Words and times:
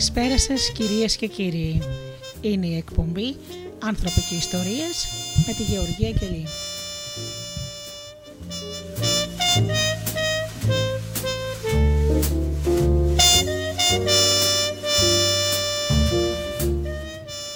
Καλησπέρα 0.00 0.38
σας 0.38 0.72
κυρίες 0.72 1.16
και 1.16 1.26
κύριοι. 1.26 1.82
Είναι 2.40 2.66
η 2.66 2.76
εκπομπή 2.76 3.36
«Άνθρωποι 3.78 4.20
και 4.28 4.34
Ιστορίες» 4.34 5.06
με 5.46 5.52
τη 5.52 5.62
Γεωργία 5.62 6.10
Κελή. 6.10 6.46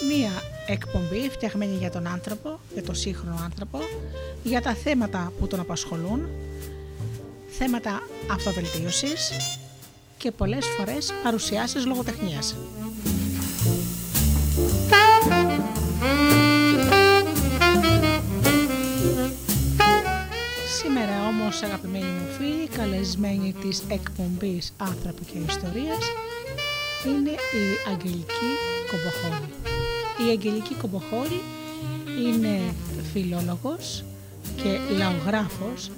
Μία 0.09 0.31
εκπομπή 0.67 1.31
φτιαγμένη 1.31 1.77
για 1.77 1.91
τον 1.91 2.07
άνθρωπο, 2.07 2.61
για 2.73 2.83
τον 2.83 2.95
σύγχρονο 2.95 3.41
άνθρωπο, 3.45 3.79
για 4.43 4.63
τα 4.63 4.75
θέματα 4.75 5.33
που 5.39 5.47
τον 5.47 5.61
απασχολούν, 5.61 6.29
θέματα 7.49 8.03
αυτοβελτίωσης, 8.31 9.31
και 10.25 10.31
πολλές 10.31 10.67
φορές 10.79 11.13
παρουσιάσεις 11.23 11.87
λογοτεχνίας. 11.87 12.57
Σήμερα 20.77 21.27
όμως 21.29 21.63
αγαπημένοι 21.63 22.05
μου 22.05 22.27
φίλοι, 22.39 22.69
καλεσμένοι 22.69 23.55
της 23.61 23.83
εκπομπής 23.89 24.73
«Άνθρωποι 24.77 25.25
και 25.25 25.39
Ιστορίας» 25.49 26.05
είναι 27.07 27.31
η 27.31 27.91
Αγγελική 27.93 28.51
Κομποχώρη. 28.91 29.49
Η 30.27 30.31
Αγγελική 30.31 30.75
Κομποχώρη 30.75 31.41
είναι 32.27 32.61
φιλόλογος 33.13 34.05
και 34.57 34.79
λαογράφος 34.97 35.91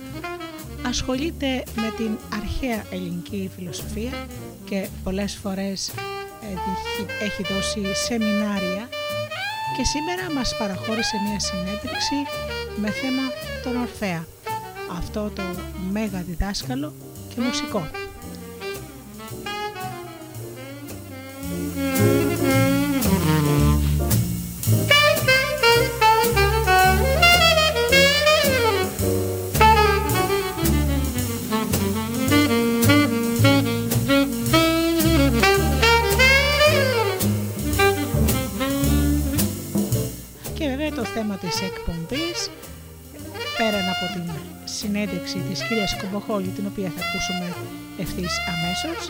ασχολείται 0.87 1.63
με 1.75 1.93
την 1.97 2.19
αρχαία 2.33 2.85
ελληνική 2.91 3.51
φιλοσοφία 3.57 4.27
και 4.65 4.89
πολλές 5.05 5.39
φορές 5.43 5.93
έχει 7.21 7.43
δώσει 7.53 7.95
σεμινάρια 7.95 8.89
και 9.77 9.85
σήμερα 9.85 10.33
μας 10.35 10.57
παραχώρησε 10.59 11.17
μια 11.29 11.41
συνέντευξη 11.41 12.15
με 12.77 12.91
θέμα 12.91 13.23
τον 13.63 13.77
Ορφέα, 13.77 14.27
αυτό 14.99 15.31
το 15.35 15.43
μέγα 15.93 16.23
διδάσκαλο 16.23 16.93
και 17.35 17.41
μουσικό. 17.41 18.06
Συνέντευξη 45.07 45.39
της 45.49 45.63
κυρίας 45.69 45.97
Κομποχόλη 46.01 46.49
την 46.49 46.67
οποία 46.67 46.93
θα 46.97 47.03
ακούσουμε 47.07 47.55
ευθύς 47.99 48.35
αμέσως 48.53 49.07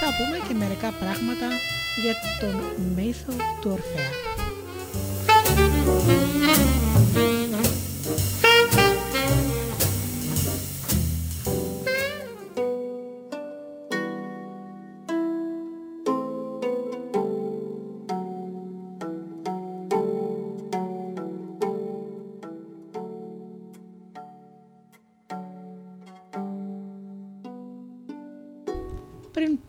θα 0.00 0.08
πούμε 0.16 0.48
και 0.48 0.54
μερικά 0.54 0.90
πράγματα 0.92 1.46
για 2.02 2.14
τον 2.40 2.54
μύθο 2.96 3.32
του 3.60 3.70
Ορφέα. 3.72 4.28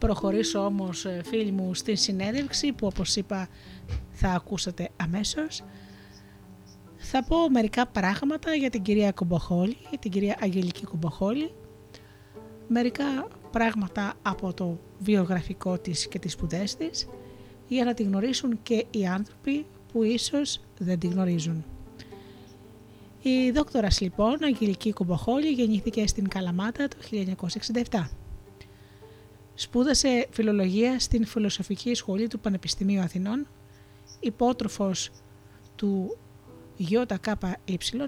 Προχωρήσω 0.10 0.66
όμως 0.66 1.06
ε, 1.06 1.22
φίλοι 1.26 1.52
μου 1.52 1.74
στη 1.74 1.96
συνέντευξη 1.96 2.74
που 2.74 2.88
όπως 2.88 3.16
είπα 3.16 3.48
θα 4.12 4.30
ακούσατε 4.30 4.90
αμέσως 4.96 5.64
θα 6.96 7.24
πω 7.24 7.50
μερικά 7.50 7.88
πράγματα 7.88 8.54
για 8.54 8.70
την 8.70 8.82
κυρία 8.82 9.12
Κομποχόλη, 9.12 9.78
την 10.00 10.12
κυρία 10.12 10.38
Αγγελική 10.42 10.84
Κομποχόλη 10.84 11.52
μερικά 12.68 13.28
πράγματα 13.52 14.14
από 14.22 14.54
το 14.54 14.80
βιογραφικό 15.00 15.78
της 15.78 16.08
και 16.08 16.20
τις 16.20 16.32
σπουδές 16.32 16.76
της 16.76 17.08
για 17.68 17.86
να 17.86 17.94
τη 17.94 18.04
γνωρίσουν 18.04 18.60
και 18.64 18.86
οι 18.92 19.08
άνθρωποι 19.08 19.66
που 19.92 20.04
ίσως 20.04 20.62
δεν 20.78 21.00
τη 21.00 21.08
γνωρίζουν. 21.08 21.66
Η 23.22 23.52
δόκτωρας 23.52 24.02
λοιπόν, 24.02 24.44
Αγγελική 24.44 24.92
Κομποχόλη, 24.92 25.48
γεννήθηκε 25.48 26.08
στην 26.08 26.28
Καλαμάτα 26.28 26.88
το 26.88 26.98
1967. 27.92 28.19
Σπούδασε 29.62 30.28
φιλολογία 30.30 31.00
στην 31.00 31.26
Φιλοσοφική 31.26 31.94
Σχολή 31.94 32.28
του 32.28 32.40
Πανεπιστημίου 32.40 33.02
Αθηνών, 33.02 33.48
υπότροφος 34.20 35.12
του 35.76 36.18
ΙΚY, 36.78 38.08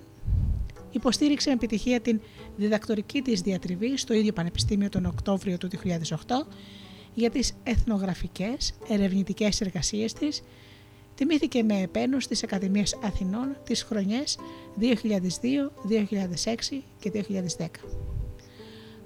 υποστήριξε 0.91 1.49
με 1.49 1.55
επιτυχία 1.55 2.01
την 2.01 2.21
διδακτορική 2.55 3.21
της 3.21 3.41
διατριβή 3.41 3.97
στο 3.97 4.13
ίδιο 4.13 4.33
Πανεπιστήμιο 4.33 4.89
τον 4.89 5.05
Οκτώβριο 5.05 5.57
του 5.57 5.67
2008 5.67 6.47
για 7.13 7.29
τις 7.29 7.53
εθνογραφικές 7.63 8.73
ερευνητικές 8.87 9.61
εργασίες 9.61 10.13
της, 10.13 10.43
τιμήθηκε 11.15 11.63
με 11.63 11.81
επένους 11.81 12.23
στις 12.23 12.43
Ακαδημίες 12.43 12.97
Αθηνών 13.03 13.57
τις 13.63 13.83
χρονιές 13.83 14.37
2002, 14.79 15.71
2006 15.83 16.83
και 16.99 17.11
2010. 17.11 17.67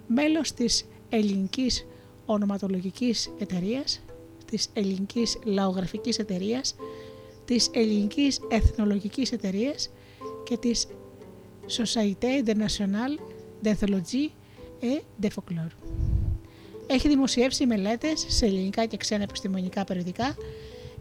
Μέλος 0.08 0.52
της 0.52 0.88
ελληνικής 1.10 1.86
ονοματολογικής 2.26 3.30
εταιρείας, 3.40 4.02
της 4.46 4.70
ελληνικής 4.74 5.38
λαογραφικής 5.44 6.20
εταιρείας, 6.20 6.76
της 7.46 7.70
ελληνικής 7.74 8.40
εθνολογικής 8.50 9.32
εταιρείας 9.32 9.90
και 10.44 10.58
της 10.58 10.88
Société 11.68 12.44
Internationale 12.44 13.20
d'Anthologie 13.64 14.30
et 14.82 15.02
de 15.22 15.28
Folklore. 15.28 15.76
Έχει 16.88 17.08
δημοσιεύσει 17.08 17.66
μελέτες 17.66 18.26
σε 18.28 18.46
ελληνικά 18.46 18.86
και 18.86 18.98
ξένα 18.98 19.24
επιστημονικά 19.24 19.84
περιοδικά 19.84 20.36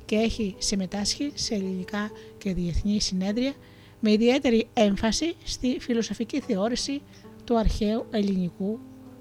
και 0.04 0.16
έχει 0.16 0.54
συμμετάσχει 0.58 1.32
σε 1.34 1.54
ελληνικά 1.54 2.10
και 2.38 2.54
διεθνή 2.54 3.00
συνέδρια 3.00 3.52
με 4.00 4.12
ιδιαίτερη 4.12 4.68
έμφαση 4.72 5.34
στη 5.44 5.76
φιλοσοφική 5.80 6.40
θεώρηση 6.40 7.02
του 7.44 7.58
αρχαίου 7.58 8.06
ελληνικού 8.10 8.78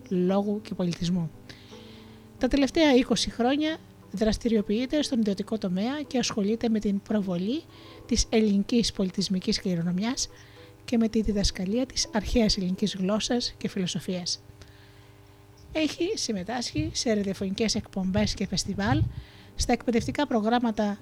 λόγου 0.09 0.61
και 0.61 0.73
πολιτισμού. 0.73 1.31
Τα 2.43 2.49
τελευταία 2.49 2.91
20 3.09 3.13
χρόνια 3.29 3.77
δραστηριοποιείται 4.11 5.01
στον 5.01 5.19
ιδιωτικό 5.19 5.57
τομέα 5.57 6.01
και 6.07 6.17
ασχολείται 6.17 6.69
με 6.69 6.79
την 6.79 7.01
προβολή 7.01 7.63
της 8.05 8.25
ελληνικής 8.29 8.91
πολιτισμικής 8.91 9.61
κληρονομιάς 9.61 10.29
και 10.85 10.97
με 10.97 11.07
τη 11.07 11.21
διδασκαλία 11.21 11.85
της 11.85 12.09
αρχαίας 12.13 12.57
ελληνικής 12.57 12.95
γλώσσας 12.95 13.53
και 13.57 13.67
φιλοσοφίας. 13.67 14.43
Έχει 15.71 16.11
συμμετάσχει 16.13 16.91
σε 16.93 17.13
ραδιοφωνικές 17.13 17.75
εκπομπές 17.75 18.33
και 18.33 18.47
φεστιβάλ 18.47 19.03
στα 19.55 19.73
εκπαιδευτικά 19.73 20.27
προγράμματα 20.27 20.99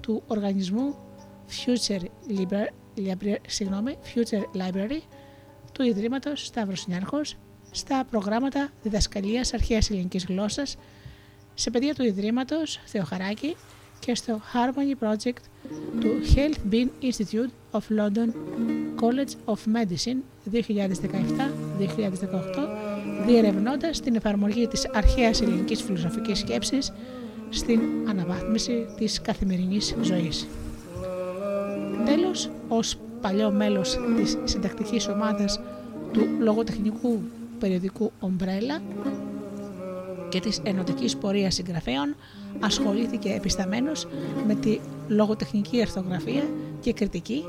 του 0.00 0.22
οργανισμού 0.26 0.96
Future, 1.48 2.02
Library, 2.28 3.36
Future 4.14 4.42
Library 4.56 5.00
του 5.72 5.82
Ιδρύματος 5.82 6.46
Σταύρος 6.46 6.86
Νιάρχος 6.86 7.36
στα 7.74 8.04
προγράμματα 8.10 8.68
διδασκαλίας 8.82 9.54
αρχαίας 9.54 9.90
ελληνικής 9.90 10.24
γλώσσας 10.24 10.76
σε 11.54 11.70
παιδεία 11.70 11.94
του 11.94 12.04
Ιδρύματος 12.04 12.80
Θεοχαράκη 12.84 13.56
και 14.00 14.14
στο 14.14 14.40
Harmony 14.52 15.06
Project 15.06 15.42
του 16.00 16.10
Health 16.34 16.72
Bean 16.72 16.88
Institute 17.02 17.50
of 17.72 17.80
London 17.98 18.28
College 19.00 19.34
of 19.44 19.58
Medicine 19.74 20.16
2017-2018 20.52 20.58
διερευνώντας 23.26 24.00
την 24.00 24.14
εφαρμογή 24.14 24.68
της 24.68 24.88
αρχαίας 24.94 25.40
ελληνικής 25.40 25.82
φιλοσοφικής 25.82 26.38
σκέψης 26.38 26.92
στην 27.50 27.80
αναβάθμιση 28.08 28.86
της 28.96 29.20
καθημερινής 29.20 29.94
ζωής. 30.02 30.46
Τέλος, 32.04 32.50
ως 32.68 32.96
παλιό 33.20 33.50
μέλος 33.50 33.98
της 34.16 34.38
συντακτικής 34.44 35.08
ομάδας 35.08 35.60
του 36.12 36.26
λογοτεχνικού 36.38 37.20
περιοδικού 37.62 38.12
Ομπρέλα 38.20 38.82
και 40.28 40.40
της 40.40 40.60
ενωτικής 40.64 41.16
πορείας 41.16 41.54
συγγραφέων 41.54 42.14
ασχολήθηκε 42.60 43.32
επισταμένος 43.32 44.06
με 44.46 44.54
τη 44.54 44.78
λογοτεχνική 45.08 45.78
ερθογραφία 45.78 46.42
και 46.80 46.92
κριτική 46.92 47.44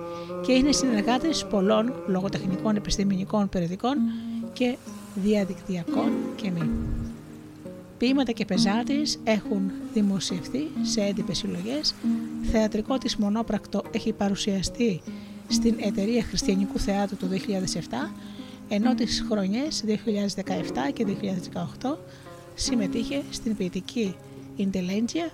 και 0.46 0.52
είναι 0.52 0.72
συνεργάτης 0.72 1.46
πολλών 1.46 1.94
λογοτεχνικών 2.08 2.76
επιστημονικών 2.76 3.50
περιοδικών 3.50 3.98
και 4.54 4.78
διαδικτυακών 5.16 6.12
και 6.36 6.52
μη. 6.52 6.70
ποίηματα 7.98 8.32
και 8.32 8.46
πεζά 8.46 8.84
έχουν 9.24 9.72
δημοσιευτεί 9.94 10.72
σε 10.82 11.02
έντυπες 11.02 11.38
συλλογές. 11.38 11.96
Θεατρικό 12.52 12.98
της 12.98 13.16
μονόπρακτο 13.16 13.84
έχει 13.92 14.14
παρουσιαστεί 14.14 15.02
στην 15.48 15.76
εταιρεία 15.80 16.24
Χριστιανικού 16.24 16.80
Θεάτρου 16.80 17.18
το 17.18 17.28
2007, 17.32 18.12
ενώ 18.76 18.96
τις 18.96 19.26
χρονιές 19.30 19.84
2017 19.88 19.92
και 20.94 21.06
2018 21.82 21.96
συμμετείχε 22.56 23.22
στην 23.30 23.56
ποιητική 23.56 24.16
Intelligence 24.58 25.32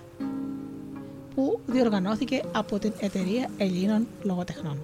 που 1.34 1.60
διοργανώθηκε 1.66 2.42
από 2.52 2.78
την 2.78 2.92
εταιρεία 3.00 3.50
Ελλήνων 3.58 4.06
Λογοτεχνών. 4.22 4.78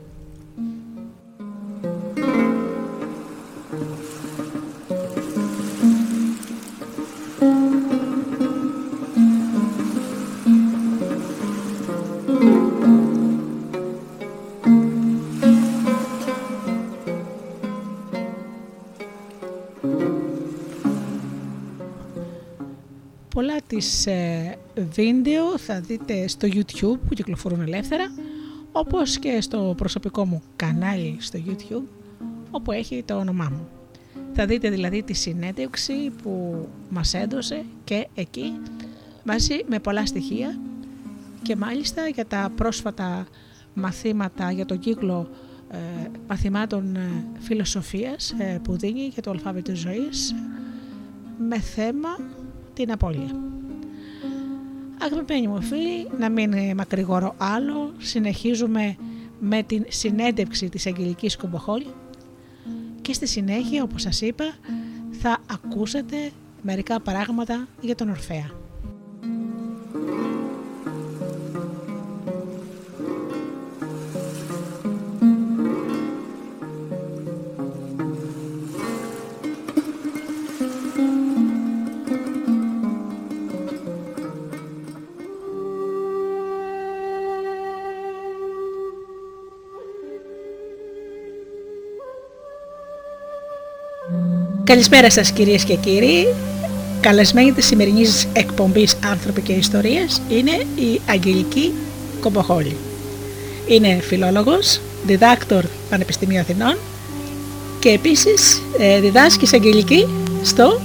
Πολλά 23.36 23.56
της 23.66 24.06
ε, 24.06 24.58
βίντεο 24.92 25.58
θα 25.58 25.80
δείτε 25.80 26.28
στο 26.28 26.48
YouTube 26.50 26.98
που 27.08 27.14
κυκλοφορούν 27.14 27.60
ελεύθερα 27.60 28.12
όπως 28.72 29.18
και 29.18 29.40
στο 29.40 29.74
προσωπικό 29.76 30.24
μου 30.26 30.42
κανάλι 30.56 31.16
στο 31.20 31.38
YouTube 31.46 31.82
όπου 32.50 32.72
έχει 32.72 33.02
το 33.02 33.14
όνομά 33.14 33.48
μου. 33.50 33.68
Θα 34.32 34.46
δείτε 34.46 34.70
δηλαδή 34.70 35.02
τη 35.02 35.12
συνέντευξη 35.12 36.12
που 36.22 36.66
μας 36.88 37.14
έδωσε 37.14 37.64
και 37.84 38.08
εκεί 38.14 38.52
μαζί 39.24 39.64
με 39.66 39.78
πολλά 39.78 40.06
στοιχεία 40.06 40.58
και 41.42 41.56
μάλιστα 41.56 42.08
για 42.08 42.26
τα 42.26 42.52
πρόσφατα 42.56 43.26
μαθήματα 43.74 44.50
για 44.50 44.66
τον 44.66 44.78
κύκλο 44.78 45.30
ε, 45.70 45.76
μαθημάτων 46.28 46.96
ε, 46.96 47.24
φιλοσοφίας 47.38 48.34
ε, 48.38 48.60
που 48.62 48.76
δίνει 48.76 49.10
για 49.12 49.22
το 49.22 49.30
αλφάβητο 49.30 49.74
ζωής 49.74 50.34
με 51.48 51.58
θέμα 51.58 52.18
την 52.76 52.92
απώλεια. 52.92 53.30
Αγαπημένοι 55.02 55.48
μου 55.48 55.62
φίλοι, 55.62 56.08
να 56.18 56.30
μην 56.30 56.74
μακρηγορώ 56.76 57.34
άλλο, 57.38 57.92
συνεχίζουμε 57.98 58.96
με 59.38 59.62
την 59.62 59.84
συνέντευξη 59.88 60.68
της 60.68 60.86
Αγγελικής 60.86 61.36
Κομποχόλη 61.36 61.86
και 63.02 63.12
στη 63.12 63.26
συνέχεια, 63.26 63.82
όπως 63.82 64.02
σας 64.02 64.20
είπα, 64.20 64.54
θα 65.10 65.38
ακούσετε 65.50 66.16
μερικά 66.62 67.00
πράγματα 67.00 67.68
για 67.80 67.94
τον 67.94 68.08
Ορφέα. 68.08 68.65
Καλησπέρα 94.66 95.10
σας 95.10 95.30
κυρίες 95.30 95.64
και 95.64 95.74
κύριοι. 95.74 96.26
Καλεσμένη 97.00 97.52
της 97.52 97.66
σημερινής 97.66 98.28
εκπομπής 98.32 98.96
«Άνθρωποι 99.10 99.40
και 99.40 99.52
Ιστορίες» 99.52 100.22
είναι 100.28 100.50
η 100.74 101.00
Αγγελική 101.08 101.72
Κομποχόλη. 102.20 102.76
Είναι 103.66 104.00
φιλόλογος, 104.00 104.80
διδάκτορ 105.06 105.64
Πανεπιστημίου 105.90 106.40
Αθηνών 106.40 106.76
και 107.80 107.88
επίσης 107.88 108.62
ε, 108.78 109.00
διδάσκεις 109.00 109.48
σε 109.48 109.56
Αγγελική 109.56 110.06
στο 110.42 110.80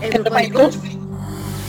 Ευρωπαϊκό 0.00 0.68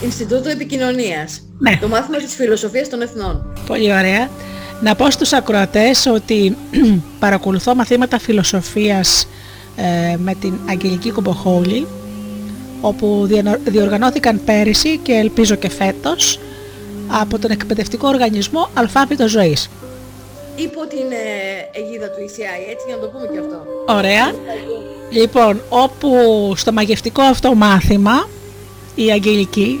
Ινστιτούτο 0.04 0.48
Επικοινωνίας. 0.48 1.42
Ναι. 1.58 1.78
Το 1.80 1.88
μάθημα 1.88 2.16
της 2.16 2.34
φιλοσοφίας 2.34 2.88
των 2.88 3.02
εθνών. 3.02 3.52
Πολύ 3.66 3.92
ωραία. 3.92 4.30
Να 4.82 4.94
πω 4.94 5.10
στους 5.10 5.32
ακροατές 5.32 6.06
ότι 6.06 6.56
παρακολουθώ 7.24 7.74
μαθήματα 7.74 8.18
φιλοσοφίας 8.18 9.22
ε, 9.22 9.28
με 10.18 10.34
την 10.40 10.54
Αγγελική 10.68 11.10
Κομποχόλη 11.10 11.86
όπου 12.80 13.28
διοργανώθηκαν 13.64 14.40
πέρυσι 14.44 14.96
και 14.96 15.12
ελπίζω 15.12 15.54
και 15.54 15.70
φέτος 15.70 16.38
από 17.08 17.38
τον 17.38 17.50
εκπαιδευτικό 17.50 18.08
οργανισμό 18.08 18.68
Αλφάβητο 18.74 19.28
Ζωής. 19.28 19.70
Υπό 20.56 20.86
την 20.86 21.10
ε, 21.10 21.78
αιγίδα 21.80 22.06
του 22.06 22.18
ECI, 22.18 22.70
έτσι 22.70 22.84
για 22.86 22.96
να 22.96 23.02
το 23.02 23.08
πούμε 23.08 23.26
και 23.32 23.38
αυτό. 23.38 23.62
Ωραία. 23.94 24.32
Λοιπόν, 25.10 25.60
όπου 25.68 26.08
στο 26.56 26.72
μαγευτικό 26.72 27.22
αυτό 27.22 27.54
μάθημα 27.54 28.28
η 28.94 29.10
Αγγελική 29.10 29.80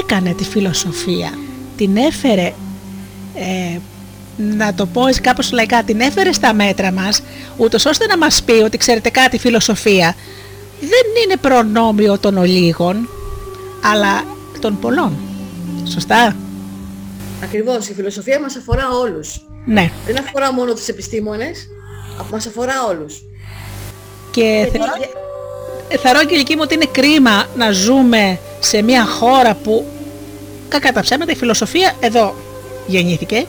έκανε 0.00 0.32
τη 0.32 0.44
φιλοσοφία, 0.44 1.30
την 1.76 1.96
έφερε 1.96 2.52
ε, 3.34 3.78
να 4.36 4.74
το 4.74 4.86
πω 4.86 5.06
έτσι 5.06 5.20
κάπως 5.20 5.52
λαϊκά, 5.52 5.82
την 5.82 6.00
έφερε 6.00 6.32
στα 6.32 6.54
μέτρα 6.54 6.92
μας, 6.92 7.22
ούτως 7.56 7.84
ώστε 7.86 8.06
να 8.06 8.16
μας 8.18 8.42
πει 8.42 8.52
ότι 8.52 8.76
ξέρετε 8.76 9.10
κάτι, 9.10 9.38
φιλοσοφία 9.38 10.14
δεν 10.80 11.22
είναι 11.24 11.36
προνόμιο 11.36 12.18
των 12.18 12.36
ολίγων, 12.36 13.08
αλλά 13.92 14.24
των 14.60 14.78
πολλών. 14.78 15.12
Σωστά. 15.92 16.36
Ακριβώς, 17.42 17.88
η 17.88 17.94
φιλοσοφία 17.94 18.40
μας 18.40 18.56
αφορά 18.56 18.88
όλους. 19.02 19.40
Ναι. 19.64 19.90
Δεν 20.06 20.18
αφορά 20.18 20.52
μόνο 20.52 20.72
τους 20.72 20.88
επιστήμονες, 20.88 21.68
μας 22.30 22.46
αφορά 22.46 22.74
όλους. 22.88 23.22
Και 24.30 24.68
θεωρώ, 24.72 24.92
θεωρώ 26.02 26.24
και 26.24 26.34
εκεί 26.34 26.54
μου 26.54 26.60
ότι 26.64 26.74
είναι 26.74 26.88
κρίμα 26.92 27.46
να 27.56 27.70
ζούμε 27.70 28.38
σε 28.60 28.82
μια 28.82 29.04
χώρα 29.04 29.54
που 29.54 29.86
κακά 30.68 30.92
τα 30.92 31.00
ψέματα 31.00 31.32
η 31.32 31.36
φιλοσοφία 31.36 31.92
εδώ 32.00 32.34
γεννήθηκε 32.86 33.46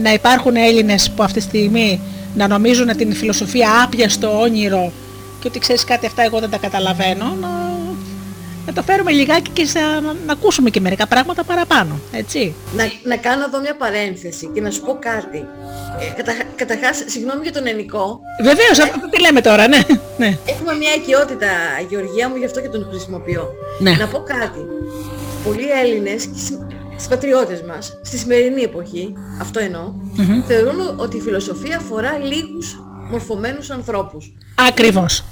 να 0.00 0.12
υπάρχουν 0.12 0.56
Έλληνες 0.56 1.10
που 1.16 1.22
αυτή 1.22 1.38
τη 1.38 1.44
στιγμή 1.44 2.00
να 2.34 2.48
νομίζουν 2.48 2.96
την 2.96 3.14
φιλοσοφία 3.14 3.82
άπια 3.84 4.08
στο 4.08 4.40
όνειρο 4.40 4.92
και 5.40 5.48
ότι 5.48 5.58
ξέρεις 5.58 5.84
κάτι 5.84 6.06
αυτά 6.06 6.22
εγώ 6.22 6.38
δεν 6.38 6.50
τα 6.50 6.56
καταλαβαίνω 6.56 7.36
να, 7.40 7.48
να 8.66 8.72
το 8.72 8.82
φέρουμε 8.82 9.10
λιγάκι 9.10 9.50
και 9.50 9.66
να, 9.74 10.00
να, 10.00 10.32
ακούσουμε 10.32 10.70
και 10.70 10.80
μερικά 10.80 11.06
πράγματα 11.06 11.44
παραπάνω, 11.44 12.00
έτσι. 12.12 12.54
Να, 12.76 12.84
να 13.02 13.16
κάνω 13.16 13.44
εδώ 13.44 13.60
μια 13.60 13.76
παρένθεση 13.76 14.50
και 14.54 14.60
να 14.60 14.70
σου 14.70 14.80
πω 14.80 14.96
κάτι. 15.00 15.46
Ε, 16.00 16.22
κατα, 16.22 16.32
καταρχάς, 16.56 17.02
συγγνώμη 17.06 17.40
για 17.42 17.52
τον 17.52 17.66
ενικό. 17.66 18.20
Βεβαίως, 18.42 18.78
ε, 18.78 18.82
αυτό 18.82 19.08
τι 19.10 19.20
λέμε 19.20 19.40
τώρα, 19.40 19.68
ναι. 19.68 19.78
ναι. 20.16 20.38
Έχουμε 20.46 20.74
μια 20.74 20.94
οικειότητα, 20.96 21.46
Γεωργία 21.88 22.28
μου, 22.28 22.36
γι' 22.36 22.44
αυτό 22.44 22.60
και 22.60 22.68
τον 22.68 22.86
χρησιμοποιώ. 22.90 23.48
Ναι. 23.78 23.90
Να 23.90 24.06
πω 24.06 24.18
κάτι. 24.18 24.60
Πολλοί 25.44 25.68
Έλληνες 25.82 26.28
στις 26.94 27.08
πατριώτες 27.08 27.62
μας, 27.62 27.98
στη 28.02 28.18
σημερινή 28.18 28.62
εποχή, 28.62 29.14
αυτό 29.40 29.60
θεωρούν 30.46 30.94
ότι 30.96 31.16
η 31.16 31.20
φιλοσοφία 31.20 31.76
αφορά 31.76 32.18
λίγους 32.18 32.82
μορφωμένους 33.10 33.70
ανθρώπους. 33.70 34.34
Ακριβώς. 34.68 35.24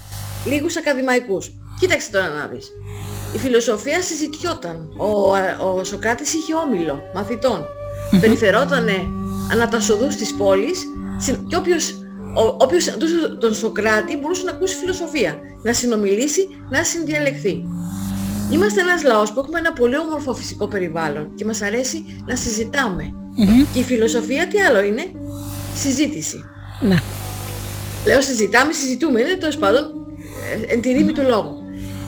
Λίγους 0.47 0.77
ακαδημαϊκούς. 0.77 1.51
Κοίταξε 1.81 2.11
τώρα 2.11 2.29
να 2.29 2.47
δεις. 2.47 2.69
Η 3.35 3.39
φιλοσοφία 3.39 4.03
συζητιόταν. 4.03 4.89
Ο, 4.97 5.09
ο 5.71 5.85
Σοκράτης 5.85 6.35
είχε 6.35 6.55
όμιλο 6.55 7.03
μαθητών. 7.15 7.65
Mm-hmm. 7.65 8.21
Περιφερότανε 8.21 9.07
ανά 9.53 9.69
τα 9.69 9.81
σοδούς 9.81 10.17
της 10.17 10.35
πόλης 10.35 10.85
και 11.49 11.57
όποιος, 11.57 11.91
ο, 12.37 12.57
όποιος 12.59 12.85
τον 13.41 13.55
Σοκράτη 13.55 14.17
μπορούσε 14.17 14.45
να 14.45 14.51
ακούσει 14.51 14.77
φιλοσοφία, 14.77 15.39
να 15.63 15.73
συνομιλήσει, 15.73 16.49
να 16.71 16.85
συνδιαλεχθεί. 16.85 17.65
Είμαστε 18.51 18.81
ένας 18.81 19.03
λαός 19.03 19.33
που 19.33 19.41
έχουμε 19.41 19.59
ένα 19.59 19.73
πολύ 19.73 19.99
όμορφο 19.99 20.35
φυσικό 20.35 20.69
περιβάλλον 20.69 21.35
και 21.35 21.45
μας 21.45 21.63
αρέσει 21.63 22.23
να 22.27 22.37
συζητάμε. 22.37 23.13
Mm-hmm. 23.39 23.67
Και 23.73 23.79
η 23.79 23.83
φιλοσοφία 23.83 24.47
τι 24.47 24.61
άλλο 24.61 24.83
είναι; 24.83 25.03
Συζήτηση. 25.75 26.45
Ναι. 26.81 26.97
Λέω 28.07 28.21
συζητάμε, 28.21 28.73
συζητούμε, 28.73 29.21
είναι 29.21 29.35
τέλος 29.35 29.57
πάντων 29.57 29.83
ε, 30.69 30.73
εν 30.73 30.81
τη 30.81 30.93
ρήμη 30.93 31.13
του 31.13 31.23
λόγου. 31.29 31.63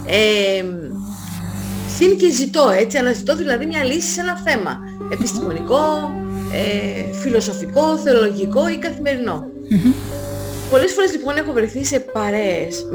Ε, 0.06 0.64
συν 1.96 2.16
και 2.16 2.30
ζητώ, 2.30 2.70
έτσι, 2.78 2.98
αναζητώ 2.98 3.36
δηλαδή 3.36 3.66
μια 3.66 3.84
λύση 3.84 4.08
σε 4.08 4.20
ένα 4.20 4.36
θέμα. 4.36 4.78
Επιστημονικό, 5.12 6.12
ε, 6.52 7.14
φιλοσοφικό, 7.14 7.96
θεολογικό 7.96 8.68
ή 8.68 8.76
καθημερινό. 8.76 9.44
Mm-hmm. 9.70 9.92
Πολλές 10.72 10.92
φορές 10.92 11.12
λοιπόν 11.12 11.36
έχω 11.36 11.52
βρεθεί 11.52 11.84
σε 11.84 12.00
παρέες, 12.00 12.86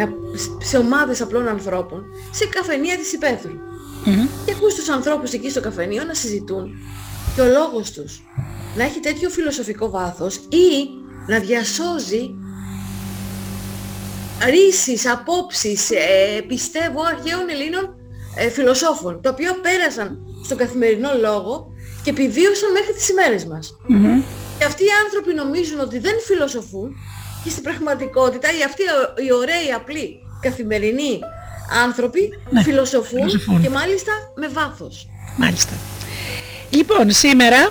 σε 0.63 0.77
ομάδες 0.77 1.21
απλών 1.21 1.47
ανθρώπων, 1.47 2.05
σε 2.31 2.45
καφενεία 2.45 2.97
της 2.97 3.13
υπαίθρου. 3.13 3.51
Mm-hmm. 3.51 4.27
Και 4.45 4.51
ακούς 4.51 4.75
τους 4.75 4.89
ανθρώπους 4.89 5.31
εκεί 5.31 5.49
στο 5.49 5.61
καφενείο 5.61 6.03
να 6.03 6.13
συζητούν 6.13 6.77
και 7.35 7.41
ο 7.41 7.45
λόγος 7.45 7.91
τους 7.91 8.23
να 8.75 8.83
έχει 8.83 8.99
τέτοιο 8.99 9.29
φιλοσοφικό 9.29 9.89
βάθος 9.89 10.35
ή 10.35 10.89
να 11.27 11.39
διασώζει 11.39 12.35
ρίσεις, 14.49 15.07
απόψεις, 15.07 15.91
ε, 15.91 16.41
πιστεύω, 16.47 17.01
αρχαίων 17.01 17.49
Ελλήνων 17.49 17.95
ε, 18.35 18.49
φιλοσόφων, 18.49 19.21
τα 19.21 19.29
οποία 19.29 19.59
πέρασαν 19.61 20.19
στον 20.43 20.57
καθημερινό 20.57 21.09
λόγο 21.19 21.67
και 22.03 22.09
επιβίωσαν 22.09 22.71
μέχρι 22.71 22.93
τις 22.93 23.09
ημέρες 23.09 23.45
μας. 23.45 23.77
Και 24.57 24.65
αυτοί 24.65 24.83
οι 24.83 24.93
άνθρωποι 25.05 25.33
νομίζουν 25.33 25.79
ότι 25.79 25.99
δεν 25.99 26.15
φιλοσοφούν 26.25 26.95
και 27.43 27.49
στην 27.49 27.63
πραγματικότητα 27.63 28.47
οι 28.47 28.63
αυτοί 28.63 28.83
οι 29.27 29.33
ωραίοι, 29.33 29.71
απλοί, 29.75 30.19
καθημερινοί 30.41 31.19
άνθρωποι 31.85 32.29
ναι, 32.49 32.63
φιλοσοφούν, 32.63 33.27
και 33.61 33.69
μάλιστα 33.69 34.11
με 34.35 34.47
βάθος. 34.47 35.07
Μάλιστα. 35.37 35.73
Λοιπόν, 36.69 37.11
σήμερα 37.11 37.69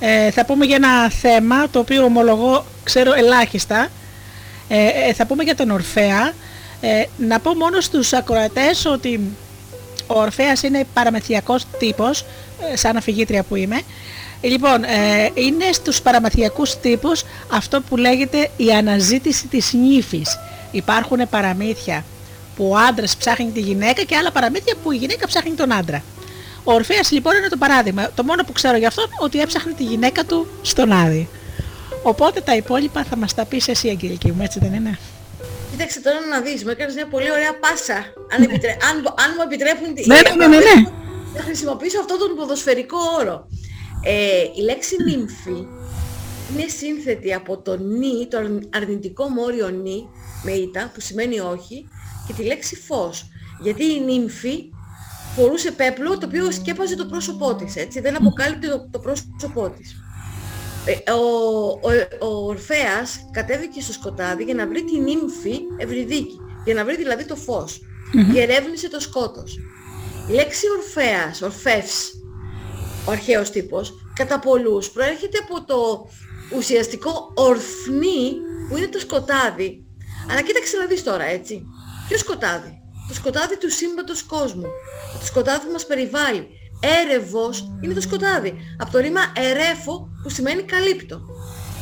ε, 0.00 0.30
θα 0.30 0.44
πούμε 0.44 0.64
για 0.64 0.76
ένα 0.76 1.10
θέμα 1.10 1.68
το 1.68 1.78
οποίο 1.78 2.04
ομολογώ 2.04 2.64
ξέρω 2.84 3.12
ελάχιστα. 3.12 3.88
Ε, 4.68 4.86
ε 5.08 5.12
θα 5.12 5.26
πούμε 5.26 5.42
για 5.42 5.54
τον 5.54 5.70
Ορφέα. 5.70 6.32
Ε, 6.80 7.04
να 7.16 7.40
πω 7.40 7.54
μόνο 7.54 7.80
στους 7.80 8.12
ακροατές 8.12 8.84
ότι 8.84 9.20
ο 10.06 10.20
Ορφέας 10.20 10.62
είναι 10.62 10.84
παραμεθιακός 10.94 11.66
τύπος, 11.78 12.24
σαν 12.74 12.96
αφηγήτρια 12.96 13.42
που 13.42 13.56
είμαι. 13.56 13.82
Λοιπόν, 14.48 14.82
είναι 15.34 15.72
στους 15.72 16.02
παραμαθιακούς 16.02 16.76
τύπους 16.80 17.24
αυτό 17.52 17.80
που 17.80 17.96
λέγεται 17.96 18.50
η 18.56 18.72
αναζήτηση 18.72 19.46
της 19.46 19.72
νύφης. 19.72 20.38
Υπάρχουν 20.70 21.28
παραμύθια 21.30 22.04
που 22.56 22.68
ο 22.68 22.76
άντρας 22.76 23.16
ψάχνει 23.16 23.50
τη 23.50 23.60
γυναίκα 23.60 24.02
και 24.02 24.16
άλλα 24.16 24.32
παραμύθια 24.32 24.74
που 24.82 24.92
η 24.92 24.96
γυναίκα 24.96 25.26
ψάχνει 25.26 25.50
τον 25.54 25.72
άντρα. 25.72 26.02
Ο 26.64 26.72
Ορφέας 26.72 27.10
λοιπόν 27.10 27.36
είναι 27.36 27.48
το 27.48 27.56
παράδειγμα. 27.56 28.10
Το 28.14 28.24
μόνο 28.24 28.44
που 28.44 28.52
ξέρω 28.52 28.76
για 28.76 28.88
αυτόν 28.88 29.06
ότι 29.18 29.40
έψαχνε 29.40 29.72
τη 29.72 29.82
γυναίκα 29.82 30.24
του 30.24 30.46
στον 30.62 30.92
Άδη. 30.92 31.28
Οπότε 32.02 32.40
τα 32.40 32.56
υπόλοιπα 32.56 33.04
θα 33.04 33.16
μας 33.16 33.34
τα 33.34 33.44
πεις 33.44 33.68
εσύ 33.68 33.88
Αγγελική 33.88 34.32
μου, 34.32 34.42
έτσι 34.42 34.58
δεν 34.58 34.72
είναι; 34.74 34.98
Κοίταξε 35.70 36.00
τώρα 36.00 36.16
να 36.30 36.40
δεις, 36.40 36.64
μου 36.64 36.70
έκανες 36.70 36.94
μια 36.94 37.06
πολύ 37.06 37.30
ωραία 37.30 37.54
πάσα. 37.58 37.98
Αν, 38.32 38.40
ναι. 38.40 38.46
αν, 38.90 38.96
αν 39.24 39.30
μου 39.36 39.42
επιτρέπουν 39.44 39.94
τη... 39.94 40.06
Ναι, 40.06 40.20
ναι, 40.36 40.46
ναι, 40.46 40.56
ναι. 40.56 40.90
Θα 41.34 41.42
χρησιμοποιήσω 41.42 41.98
αυτόν 42.00 42.18
τον 42.18 42.36
ποδοσφαιρικό 42.36 42.98
όρο. 43.20 43.48
Ε, 44.08 44.42
η 44.54 44.60
λέξη 44.62 44.96
νύμφη 45.02 45.66
είναι 46.52 46.68
σύνθετη 46.68 47.34
από 47.34 47.58
το 47.58 47.76
νι, 47.76 48.26
το 48.30 48.38
αρνητικό 48.74 49.28
μόριο 49.28 49.68
νι, 49.68 50.08
με 50.42 50.52
ήττα, 50.52 50.90
που 50.94 51.00
σημαίνει 51.00 51.40
όχι, 51.40 51.88
και 52.26 52.32
τη 52.32 52.42
λέξη 52.42 52.76
φως. 52.76 53.28
Γιατί 53.60 53.84
η 53.84 54.00
νύμφη 54.00 54.70
φορούσε 55.36 55.70
πέπλο 55.72 56.18
το 56.18 56.26
οποίο 56.26 56.52
σκέπαζε 56.52 56.96
το 56.96 57.06
πρόσωπό 57.06 57.54
της, 57.54 57.76
έτσι, 57.76 58.00
δεν 58.00 58.16
αποκάλυπτε 58.16 58.68
το, 58.68 58.88
το 58.90 58.98
πρόσωπό 58.98 59.70
της. 59.70 59.96
Ε, 60.84 61.10
ο, 61.10 61.20
ο, 61.66 62.28
ο 62.28 62.46
Ορφέας 62.46 63.28
κατέβηκε 63.30 63.80
στο 63.80 63.92
σκοτάδι 63.92 64.44
για 64.44 64.54
να 64.54 64.66
βρει 64.66 64.84
την 64.84 65.02
νύμφη 65.02 65.60
Ευρυδίκη, 65.76 66.36
για 66.64 66.74
να 66.74 66.84
βρει 66.84 66.96
δηλαδή 66.96 67.24
το 67.24 67.36
φως 67.36 67.80
και 68.32 68.40
ερεύνησε 68.40 68.88
το 68.88 69.00
σκότος. 69.00 69.58
Η 70.28 70.32
λέξη 70.32 70.66
Ορφέας, 70.76 71.42
Ορφεύς, 71.42 72.15
ο 73.06 73.10
αρχαίος 73.10 73.50
τύπος, 73.50 73.94
κατά 74.14 74.38
πολλούς 74.38 74.90
προέρχεται 74.90 75.38
από 75.38 75.64
το 75.64 76.08
ουσιαστικό 76.56 77.32
ορφνί 77.34 78.32
που 78.68 78.76
είναι 78.76 78.86
το 78.86 78.98
σκοτάδι. 78.98 79.84
Αλλά 80.30 80.42
κοίταξε 80.42 80.76
να 80.76 80.86
δεις 80.86 81.02
τώρα, 81.02 81.24
έτσι. 81.24 81.62
Ποιο 82.08 82.18
σκοτάδι; 82.18 82.80
Το 83.08 83.14
σκοτάδι 83.14 83.58
του 83.58 83.70
σύμπαντος 83.70 84.22
κόσμου. 84.22 84.66
Το 85.20 85.26
σκοτάδι 85.26 85.66
που 85.66 85.72
μας 85.72 85.86
περιβάλλει. 85.86 86.48
Έρευος 87.02 87.72
είναι 87.80 87.94
το 87.94 88.00
σκοτάδι. 88.00 88.54
Από 88.78 88.90
το 88.92 88.98
ρήμα 88.98 89.20
ερέφο 89.36 90.08
που 90.22 90.28
σημαίνει 90.28 90.62
καλύπτω. 90.62 91.20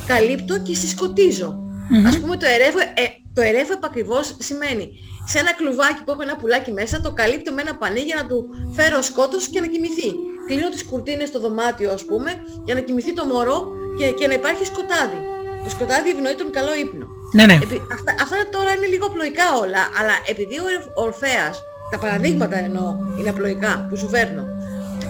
Καλύπτω 0.07 0.59
και 0.61 0.75
συσκοτίζω. 0.75 1.59
Ας 2.07 2.19
πούμε 2.19 2.37
το 2.37 2.47
ερέφο, 2.47 2.79
ε, 2.79 3.05
το 3.35 3.41
ερέφο 3.41 3.73
επακριβώς 3.73 4.37
σημαίνει 4.39 4.91
σε 5.25 5.39
ένα 5.39 5.53
κλουβάκι 5.55 6.01
που 6.05 6.11
έχω 6.11 6.23
ένα 6.23 6.37
πουλάκι 6.37 6.73
μέσα 6.73 7.01
το 7.01 7.11
καλύπτω 7.13 7.53
με 7.53 7.61
ένα 7.61 7.75
πανί 7.75 8.01
για 8.01 8.17
να 8.21 8.27
του 8.27 8.39
φέρω 8.77 9.03
σκότος 9.03 9.49
και 9.49 9.61
να 9.61 9.67
κοιμηθεί. 9.67 10.11
Κλείνω 10.47 10.69
τις 10.69 10.85
κουρτίνες 10.85 11.29
στο 11.29 11.39
δωμάτιο 11.41 11.91
ας 11.93 12.05
πούμε 12.05 12.31
για 12.65 12.75
να 12.75 12.81
κοιμηθεί 12.81 13.13
το 13.15 13.25
μωρό 13.25 13.59
και, 13.99 14.07
και 14.19 14.27
να 14.27 14.35
υπάρχει 14.35 14.65
σκοτάδι. 14.65 15.21
Το 15.65 15.71
σκοτάδι 15.71 16.11
ευνοεί 16.11 16.35
τον 16.35 16.51
καλό 16.51 16.75
ύπνο. 16.75 17.07
Ναι, 17.33 17.47
ναι. 17.47 17.55
αυτά, 17.97 18.13
αυτά 18.23 18.37
τώρα 18.51 18.71
είναι 18.77 18.87
λίγο 18.87 19.07
απλοϊκά 19.07 19.49
όλα, 19.63 19.83
αλλά 19.99 20.15
επειδή 20.33 20.57
ο 20.95 21.03
Ορφέας, 21.07 21.63
τα 21.91 21.99
παραδείγματα 21.99 22.57
εννοώ, 22.59 22.97
είναι 23.19 23.29
απλοϊκά 23.29 23.87
που 23.89 23.97
σου 23.97 24.09
φέρνω, 24.09 24.45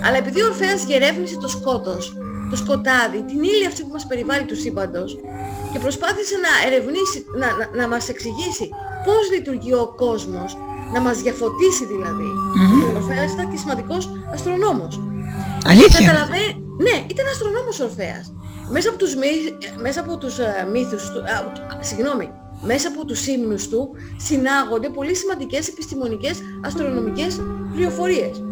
αλλά 0.04 0.16
επειδή 0.16 0.42
ο 0.42 0.46
Ορφέας 0.46 0.84
γερεύνησε 0.84 1.36
το 1.36 1.48
σκότος, 1.48 2.16
το 2.50 2.56
σκοτάδι, 2.56 3.22
την 3.22 3.42
ήλια 3.42 3.68
αυτή 3.68 3.82
που 3.82 3.92
μας 3.92 4.06
περιβάλλει 4.06 4.44
του 4.44 4.56
σύμπαντος 4.56 5.18
και 5.74 5.80
προσπάθησε 5.80 6.36
να 6.46 6.52
ερευνήσει, 6.66 7.18
να, 7.40 7.46
να, 7.58 7.64
να 7.80 7.88
μας 7.88 8.08
εξηγήσει 8.08 8.66
πώς 9.06 9.22
λειτουργεί 9.34 9.74
ο 9.74 9.86
κόσμος, 9.96 10.56
να 10.94 11.00
μας 11.00 11.16
διαφωτίσει 11.22 11.84
δηλαδή. 11.92 12.30
Mm-hmm. 12.32 12.94
Ο 12.94 12.96
Ορφέας 12.96 13.32
ήταν 13.32 13.50
και 13.50 13.56
σημαντικός 13.56 14.02
αστρονόμος. 14.32 15.00
Αλήθεια. 15.64 16.28
Ναι, 16.86 16.96
ήταν 17.12 17.26
αστρονόμος 17.32 17.80
ο 17.80 17.84
Ορφέας. 17.84 18.32
Μέσα 18.70 18.88
από 18.88 18.98
τους, 18.98 19.14
μέσα 19.82 20.00
από 20.00 20.16
τους 20.16 20.36
uh, 20.38 20.70
μύθους 20.72 21.10
του, 21.10 21.22
uh, 21.22 21.78
συγγνώμη, 21.80 22.30
μέσα 22.62 22.88
από 22.88 23.04
τους 23.04 23.26
ύμνους 23.26 23.68
του 23.68 23.90
συνάγονται 24.16 24.88
πολύ 24.88 25.14
σημαντικές 25.14 25.68
επιστημονικές 25.68 26.42
αστρονομικές 26.64 27.40
πληροφορίες. 27.74 28.42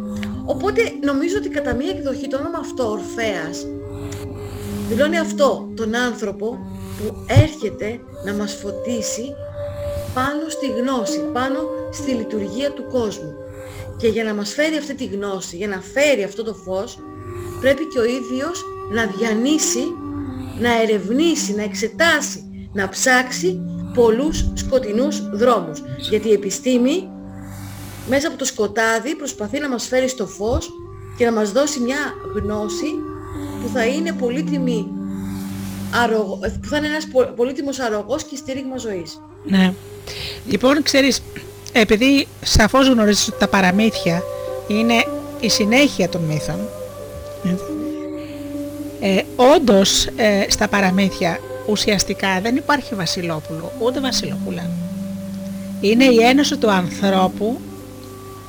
Οπότε 0.45 0.81
νομίζω 1.05 1.37
ότι 1.37 1.49
κατά 1.49 1.75
μία 1.75 1.91
εκδοχή 1.91 2.29
το 2.29 2.37
όνομα 2.37 2.59
αυτό, 2.59 2.91
Ορφέας, 2.91 3.67
δηλώνει 4.89 5.19
αυτό, 5.19 5.69
τον 5.77 5.95
άνθρωπο 5.95 6.59
που 6.99 7.25
έρχεται 7.27 8.01
να 8.25 8.35
μας 8.35 8.55
φωτίσει 8.55 9.35
πάνω 10.15 10.49
στη 10.49 10.67
γνώση, 10.67 11.21
πάνω 11.33 11.59
στη 11.93 12.11
λειτουργία 12.11 12.73
του 12.73 12.85
κόσμου. 12.91 13.33
Και 13.97 14.09
για 14.09 14.25
να 14.25 14.35
μας 14.35 14.53
φέρει 14.53 14.77
αυτή 14.77 14.95
τη 14.95 15.05
γνώση, 15.05 15.57
για 15.57 15.69
να 15.69 15.81
φέρει 15.81 16.23
αυτό 16.23 16.45
το 16.45 16.55
φως, 16.55 16.99
πρέπει 17.61 17.87
και 17.87 17.99
ο 17.99 18.05
ίδιος 18.05 18.65
να 18.93 19.07
διανύσει, 19.07 19.85
να 20.59 20.81
ερευνήσει, 20.83 21.55
να 21.55 21.63
εξετάσει, 21.63 22.69
να 22.73 22.89
ψάξει 22.89 23.61
πολλούς 23.95 24.51
σκοτεινούς 24.55 25.29
δρόμους. 25.31 25.83
Γιατί 26.11 26.29
η 26.29 26.33
επιστήμη 26.33 27.09
μέσα 28.09 28.29
από 28.29 28.37
το 28.37 28.45
σκοτάδι 28.45 29.17
προσπαθεί 29.17 29.61
να 29.61 29.69
μας 29.69 29.87
φέρει 29.87 30.09
στο 30.09 30.27
φως 30.27 30.71
και 31.17 31.25
να 31.25 31.33
μας 31.33 31.53
δώσει 31.53 31.81
μια 31.81 32.15
γνώση 32.35 32.95
που 33.63 33.69
θα 33.73 33.87
είναι 33.87 34.13
πολύτιμη 34.13 34.87
που 36.61 36.69
θα 36.69 36.77
είναι 36.77 36.87
ένας 36.87 37.07
πολύτιμος 37.37 37.79
αρρωγός 37.79 38.25
και 38.25 38.37
στήριγμα 38.37 38.77
ζωής. 38.77 39.21
Ναι. 39.45 39.73
Λοιπόν, 40.47 40.83
ξέρεις, 40.83 41.23
επειδή 41.73 42.27
σαφώς 42.45 42.89
γνωρίζεις 42.89 43.29
ότι 43.29 43.39
τα 43.39 43.49
παραμύθια 43.49 44.23
είναι 44.69 45.07
η 45.41 45.49
συνέχεια 45.49 46.09
των 46.09 46.21
μύθων, 46.23 46.59
ε, 49.01 49.23
όντως 49.37 50.07
ε, 50.17 50.45
στα 50.49 50.69
παραμύθια 50.69 51.39
ουσιαστικά 51.67 52.41
δεν 52.43 52.57
υπάρχει 52.57 52.95
βασιλόπουλο 52.95 53.73
ούτε 53.79 54.01
βασιλοπούλα. 54.01 54.71
Είναι 55.81 56.05
η 56.05 56.23
ένωση 56.23 56.57
του 56.57 56.71
ανθρώπου 56.71 57.61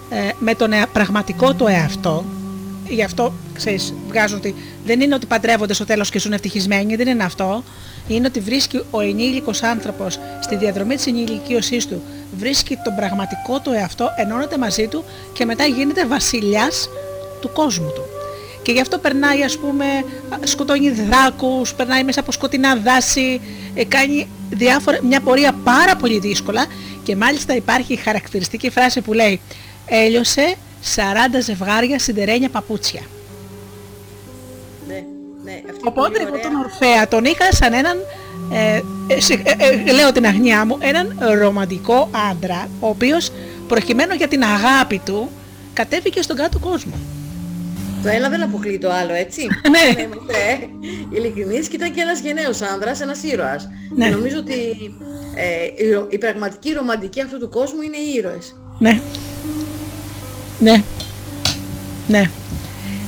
ε, 0.10 0.32
με 0.40 0.56
τον 0.56 0.72
πραγματικό 0.94 1.54
του 1.54 1.68
εαυτό. 1.68 2.26
Γι' 2.88 3.04
αυτό 3.04 3.34
ξέρεις, 3.54 3.94
βγάζουν 4.08 4.38
ότι 4.38 4.56
δεν 4.86 5.02
είναι 5.02 5.16
ότι 5.16 5.26
παντρεύονται 5.26 5.74
στο 5.74 5.86
τέλος 5.86 6.10
και 6.10 6.20
ζουν 6.20 6.34
ευτυχισμένοι, 6.34 6.96
δεν 6.96 7.08
είναι 7.08 7.24
αυτό. 7.24 7.64
Είναι 8.08 8.28
ότι 8.28 8.40
βρίσκει 8.40 8.82
ο 8.92 9.00
ενήλικος 9.00 9.64
άνθρωπος 9.64 10.20
στη 10.40 10.56
διαδρομή 10.56 10.96
της 10.96 11.08
ενηλικίωσής 11.08 11.88
του, 11.88 12.02
βρίσκει 12.38 12.78
τον 12.84 12.96
πραγματικό 12.96 13.60
του 13.60 13.72
εαυτό, 13.72 14.10
ενώνεται 14.18 14.58
μαζί 14.58 14.88
του 14.88 15.04
και 15.34 15.46
μετά 15.46 15.66
γίνεται 15.66 16.06
βασιλιάς 16.06 16.90
του 17.42 17.52
κόσμου 17.54 17.92
του 17.96 18.04
και 18.64 18.72
γι' 18.72 18.80
αυτό 18.80 18.98
περνάει 18.98 19.44
ας 19.44 19.58
πούμε 19.58 19.86
σκοτώνει 20.44 20.90
δράκους, 20.90 21.74
περνάει 21.74 22.04
μέσα 22.04 22.20
από 22.20 22.32
σκοτεινά 22.32 22.76
δάση, 22.76 23.42
ε, 23.74 23.86
κάνει 23.86 24.28
διάφορα, 24.50 25.00
μια 25.04 25.22
πορεία 25.22 25.56
πάρα 25.64 25.96
πολύ 25.96 26.20
δύσκολα 26.20 26.66
και 27.04 27.16
μάλιστα 27.16 27.56
υπάρχει 27.56 27.96
χαρακτηριστική 27.96 28.70
φράση 28.70 29.02
που 29.02 29.14
λέει 29.14 29.42
έλειωσε 29.86 30.56
40 30.96 31.40
ζευγάρια 31.42 32.00
σιδερένια 32.00 32.50
παπούτσια. 32.50 33.02
Ναι, 35.44 35.52
ναι, 35.52 35.62
Οπότε 35.84 36.22
εγώ 36.22 36.40
τον 36.40 36.56
Ορφέα 36.56 37.08
τον 37.08 37.26
είχα 37.26 37.52
σαν 37.52 37.74
έναν, 37.74 37.98
ε, 38.52 38.80
ε, 39.88 39.92
λέω 39.92 40.12
την 40.12 40.26
αγνιά 40.26 40.66
μου, 40.66 40.78
έναν 40.80 41.18
ρομαντικό 41.40 42.10
άντρα 42.32 42.68
ο 42.80 42.88
οποίος 42.88 43.32
προκειμένου 43.68 44.14
για 44.14 44.28
την 44.28 44.44
αγάπη 44.44 45.02
του 45.06 45.30
κατέβηκε 45.74 46.22
στον 46.22 46.36
κάτω 46.36 46.60
κόσμο. 46.60 46.94
Το 48.04 48.10
ένα 48.10 48.30
δεν 48.30 48.44
αποκλείει 48.44 48.78
το 48.78 48.92
άλλο, 48.92 49.14
έτσι. 49.14 49.48
ναι. 49.74 50.02
Είμαστε 50.02 50.70
ειλικρινείς 51.10 51.68
και 51.68 51.76
ήταν 51.76 51.94
και 51.94 52.02
ένας 52.02 52.20
γενναίος 52.20 52.62
άνδρας, 52.62 53.02
ένας 53.02 53.24
ήρωας. 53.24 53.70
Ναι. 53.96 54.06
Και 54.06 54.16
νομίζω 54.16 54.38
ότι 54.38 54.54
ε, 55.36 55.64
η, 55.84 56.08
η 56.10 56.18
πραγματική 56.18 56.74
ρομαντική 56.74 57.22
αυτού 57.22 57.40
του 57.40 57.50
κόσμου 57.50 57.82
είναι 57.82 57.98
οι 57.98 58.14
ήρωες. 58.18 58.56
Ναι. 58.80 59.02
Ναι. 60.60 60.84
Ναι. 62.08 62.30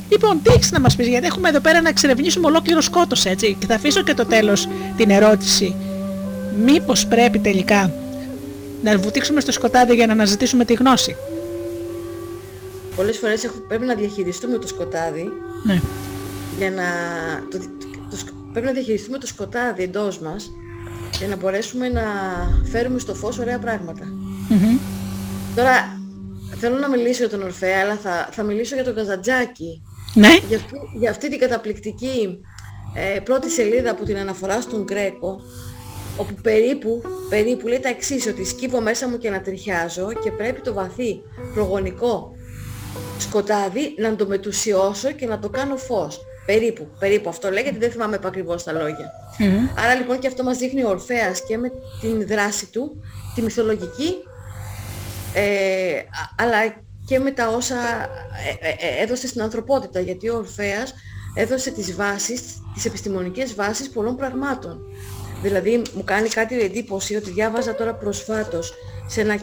Λοιπόν, 0.08 0.42
τι 0.42 0.50
έχεις 0.52 0.70
να 0.70 0.80
μας 0.80 0.96
πεις, 0.96 1.06
γιατί 1.06 1.26
έχουμε 1.26 1.48
εδώ 1.48 1.60
πέρα 1.60 1.80
να 1.80 1.88
εξερευνήσουμε 1.88 2.46
ολόκληρο 2.46 2.80
σκότος, 2.80 3.24
έτσι. 3.24 3.56
Και 3.60 3.66
θα 3.66 3.74
αφήσω 3.74 4.02
και 4.02 4.14
το 4.14 4.26
τέλος 4.26 4.68
την 4.96 5.10
ερώτηση. 5.10 5.74
Μήπως 6.64 7.06
πρέπει 7.06 7.38
τελικά 7.38 7.92
να 8.82 8.98
βουτήξουμε 8.98 9.40
στο 9.40 9.52
σκοτάδι 9.52 9.94
για 9.94 10.06
να 10.06 10.12
αναζητήσουμε 10.12 10.64
τη 10.64 10.74
γνώση; 10.74 11.16
πολλές 12.96 13.18
φορές 13.18 13.50
πρέπει 13.68 13.84
να 13.84 13.94
διαχειριστούμε 13.94 14.58
το 14.58 14.66
σκοτάδι. 14.66 15.28
Ναι. 15.64 15.80
Για 16.58 16.70
να... 16.70 16.84
Το, 17.50 17.58
το, 18.10 18.16
πρέπει 18.52 18.66
να 18.66 18.72
διαχειριστούμε 18.72 19.18
το 19.18 19.26
σκοτάδι 19.26 19.82
εντός 19.82 20.18
μας 20.18 20.50
για 21.18 21.28
να 21.28 21.36
μπορέσουμε 21.36 21.88
να 21.88 22.02
φέρουμε 22.70 22.98
στο 22.98 23.14
φως 23.14 23.38
ωραία 23.38 23.58
Τώρα 25.54 25.98
θέλω 26.56 26.78
να 26.78 26.88
μιλήσω 26.88 27.18
για 27.18 27.28
τον 27.28 27.42
Ορφέα, 27.42 27.80
αλλά 27.80 27.96
θα, 27.96 28.28
θα 28.30 28.42
μιλήσω 28.42 28.74
για 28.74 28.84
τον 28.84 28.94
Καζαντζάκη. 28.94 29.82
Ναι. 30.14 30.36
Για 30.48 30.56
αυτή, 30.56 30.74
για 30.98 31.10
αυτή 31.10 31.30
την 31.30 31.38
καταπληκτική 31.38 32.40
ε, 32.94 33.20
πρώτη 33.20 33.50
σελίδα 33.50 33.94
που 33.94 34.04
την 34.04 34.16
αναφορά 34.16 34.60
στον 34.60 34.82
Γκρέκο, 34.82 35.40
όπου 36.16 36.34
περίπου, 36.42 37.02
περίπου 37.28 37.68
λέει 37.68 37.80
τα 37.80 37.88
εξής, 37.88 38.26
ότι 38.26 38.44
σκύβω 38.44 38.80
μέσα 38.80 39.08
μου 39.08 39.18
και 39.18 39.30
να 39.30 39.40
τριχιάζω 39.40 40.12
και 40.22 40.30
πρέπει 40.30 40.60
το 40.60 40.72
βαθύ 40.72 41.20
προγονικό 41.54 42.36
σκοτάδι 43.18 43.94
να 43.98 44.16
το 44.16 44.26
μετουσιώσω 44.26 45.10
και 45.12 45.26
να 45.26 45.38
το 45.38 45.48
κάνω 45.48 45.76
φως. 45.76 46.20
Περίπου, 46.46 46.88
περίπου 46.98 47.28
αυτό 47.28 47.50
λέει, 47.50 47.62
γιατί 47.62 47.78
δεν 47.78 47.90
θυμάμαι 47.90 48.18
ακριβώς 48.24 48.62
τα 48.62 48.72
λόγια. 48.72 49.12
Άρα 49.78 49.94
λοιπόν 49.94 50.18
και 50.18 50.26
αυτό 50.26 50.42
μας 50.42 50.58
δείχνει 50.58 50.82
ο 50.82 50.88
Ορφέας 50.88 51.44
και 51.44 51.58
με 51.58 51.72
την 52.00 52.26
δράση 52.26 52.70
του, 52.70 53.02
τη 53.34 53.42
μυθολογική, 53.42 54.14
ε, 55.34 56.02
αλλά 56.36 56.56
και 57.06 57.18
με 57.18 57.30
τα 57.30 57.48
όσα 57.48 57.76
ε, 58.60 58.68
ε, 58.68 59.02
έδωσε 59.02 59.26
στην 59.26 59.42
ανθρωπότητα, 59.42 60.00
γιατί 60.00 60.28
ο 60.28 60.36
Ορφέας 60.36 60.94
έδωσε 61.34 61.70
τις 61.70 61.94
βάσεις, 61.94 62.42
τις 62.74 62.84
επιστημονικές 62.84 63.54
βάσεις 63.54 63.90
πολλών 63.90 64.16
πραγμάτων. 64.16 64.78
Δηλαδή 65.42 65.82
μου 65.94 66.04
κάνει 66.04 66.28
κάτι 66.28 66.60
εντύπωση 66.60 67.16
ότι 67.16 67.30
διάβαζα 67.30 67.74
τώρα 67.74 67.94
προσφάτως 67.94 68.74
σε 69.06 69.20
ένα 69.20 69.34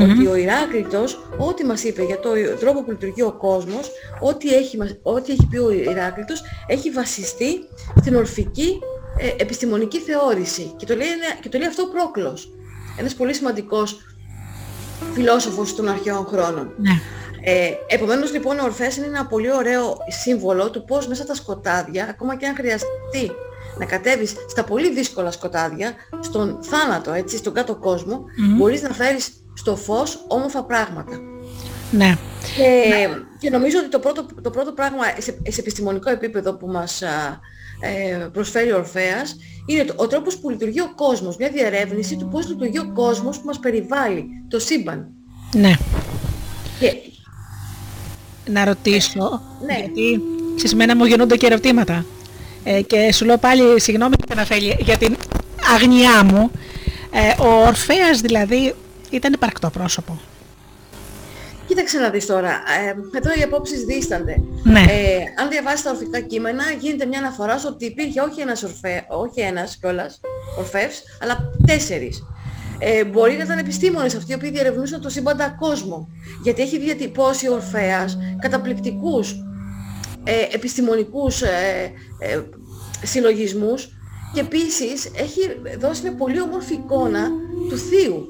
ότι 0.00 0.26
ο 0.26 0.34
Ηράκλειτος, 0.34 1.28
ό,τι 1.38 1.64
μας 1.64 1.84
είπε 1.84 2.02
για 2.02 2.20
τον 2.20 2.32
τρόπο 2.60 2.84
που 2.84 2.90
λειτουργεί 2.90 3.22
ο 3.22 3.32
κόσμος, 3.32 3.90
ό,τι 4.20 4.54
έχει, 4.54 4.78
ό,τι 5.02 5.32
έχει 5.32 5.46
πει 5.50 5.58
ο 5.58 5.70
Ηράκλειτος, 5.70 6.42
έχει 6.66 6.90
βασιστεί 6.90 7.58
στην 8.00 8.14
ορφική 8.14 8.78
ε, 9.18 9.42
επιστημονική 9.42 9.98
θεώρηση. 9.98 10.74
Και 10.76 10.86
το, 10.86 10.94
λέει, 10.94 11.06
και 11.40 11.48
το 11.48 11.58
λέει 11.58 11.66
αυτό 11.68 11.82
ο 11.82 11.88
Πρόκλος. 11.88 12.52
Ένας 12.98 13.14
πολύ 13.14 13.34
σημαντικός 13.34 14.11
φιλόσοφος 15.14 15.74
των 15.74 15.88
αρχαίων 15.88 16.26
χρόνων. 16.26 16.74
Ναι. 16.76 17.00
Ε, 17.44 17.70
επομένως 17.86 18.32
λοιπόν 18.32 18.58
ο 18.58 18.64
Ορφέας 18.64 18.96
είναι 18.96 19.06
ένα 19.06 19.26
πολύ 19.26 19.52
ωραίο 19.52 19.96
σύμβολο 20.22 20.70
του 20.70 20.84
πώς 20.84 21.06
μέσα 21.06 21.22
στα 21.22 21.34
σκοτάδια, 21.34 22.06
ακόμα 22.10 22.36
και 22.36 22.46
αν 22.46 22.54
χρειαστεί 22.54 23.32
να 23.78 23.84
κατέβεις 23.84 24.34
στα 24.48 24.64
πολύ 24.64 24.92
δύσκολα 24.92 25.30
σκοτάδια, 25.30 25.92
στον 26.20 26.58
θάνατο, 26.62 27.12
έτσι, 27.12 27.36
στον 27.36 27.52
κάτω 27.52 27.76
κόσμο, 27.76 28.24
μπορείς 28.56 28.82
να 28.82 28.88
φέρεις 28.88 29.32
στο 29.54 29.76
φως 29.76 30.24
όμορφα 30.28 30.64
πράγματα. 30.64 31.20
Ναι. 31.90 32.16
Και, 32.56 33.08
και 33.38 33.50
νομίζω 33.50 33.78
ότι 33.78 33.88
το 33.88 33.98
πρώτο, 33.98 34.26
το 34.42 34.50
πρώτο 34.50 34.72
πράγμα 34.72 35.04
σε, 35.18 35.38
σε 35.48 35.60
επιστημονικό 35.60 36.10
επίπεδο 36.10 36.54
που 36.54 36.66
μας 36.66 37.02
ε, 37.84 38.28
προσφέρει 38.32 38.72
ο 38.72 38.76
Ορφέας 38.76 39.36
είναι 39.66 39.84
το, 39.84 39.94
ο 39.96 40.06
τρόπος 40.06 40.38
που 40.38 40.50
λειτουργεί 40.50 40.80
ο 40.80 40.92
κόσμος, 40.94 41.36
μια 41.36 41.48
διερεύνηση 41.48 42.16
του 42.16 42.28
πώς 42.28 42.48
λειτουργεί 42.48 42.78
ο 42.78 42.92
κόσμος 42.94 43.38
που 43.38 43.46
μας 43.46 43.58
περιβάλλει, 43.58 44.24
το 44.48 44.58
σύμπαν. 44.58 45.08
Ναι. 45.54 45.72
Και... 46.78 46.94
Να 48.50 48.64
ρωτήσω, 48.64 49.42
ναι. 49.66 49.78
γιατί 49.78 50.20
σε 50.54 50.76
μένα 50.76 50.96
μου 50.96 51.04
γεννούνται 51.04 51.36
και 51.36 51.46
ερωτήματα. 51.46 52.04
Ε, 52.64 52.82
και 52.82 53.12
σου 53.12 53.24
λέω 53.24 53.38
πάλι 53.38 53.80
συγγνώμη 53.80 54.14
για 54.78 54.96
την 54.96 55.16
αγνιά 55.74 56.24
μου. 56.24 56.50
Ε, 57.10 57.42
ο 57.42 57.66
Ορφέας 57.66 58.20
δηλαδή 58.20 58.74
ήταν 59.10 59.32
υπαρκτό 59.32 59.70
πρόσωπο. 59.70 60.20
Κοίταξε 61.66 61.98
να 61.98 62.10
δεις 62.10 62.26
τώρα, 62.26 62.50
ε, 62.50 63.16
εδώ 63.16 63.30
οι 63.38 63.42
απόψεις 63.42 63.84
δίστανται. 63.84 64.36
Ναι. 64.62 64.80
Ε, 64.80 65.18
αν 65.40 65.48
διαβάσεις 65.50 65.82
τα 65.82 65.90
ορφικά 65.90 66.20
κείμενα, 66.20 66.62
γίνεται 66.80 67.06
μια 67.06 67.18
αναφορά 67.18 67.58
στο 67.58 67.68
ότι 67.68 67.84
υπήρχε 67.84 68.20
όχι 68.20 68.40
ένας, 68.40 68.62
ορφέ, 68.62 69.04
όχι 69.08 69.40
ένας 69.40 69.76
κιόλας 69.76 70.20
ορφεύς, 70.58 71.02
αλλά 71.22 71.50
τέσσερις. 71.66 72.22
Ε, 72.78 73.04
μπορεί 73.04 73.36
να 73.36 73.42
ήταν 73.42 73.58
επιστήμονες 73.58 74.14
αυτοί 74.14 74.32
οι 74.32 74.34
οποίοι 74.34 74.50
διερευνούσαν 74.50 75.00
το 75.00 75.08
σύμπαντα 75.08 75.56
κόσμο. 75.60 76.08
Γιατί 76.42 76.62
έχει 76.62 76.78
διατυπώσει 76.78 77.48
ο 77.48 77.52
Ορφέας 77.52 78.18
καταπληκτικούς 78.40 79.36
ε, 80.24 80.54
επιστημονικούς 80.54 81.42
ε, 81.42 81.92
ε, 82.18 82.40
συλλογισμούς 83.02 83.88
και 84.34 84.40
επίσης 84.40 85.10
έχει 85.16 85.40
δώσει 85.78 86.02
μια 86.02 86.14
πολύ 86.14 86.40
όμορφη 86.40 86.74
εικόνα 86.74 87.28
του 87.68 87.78
Θείου, 87.78 88.28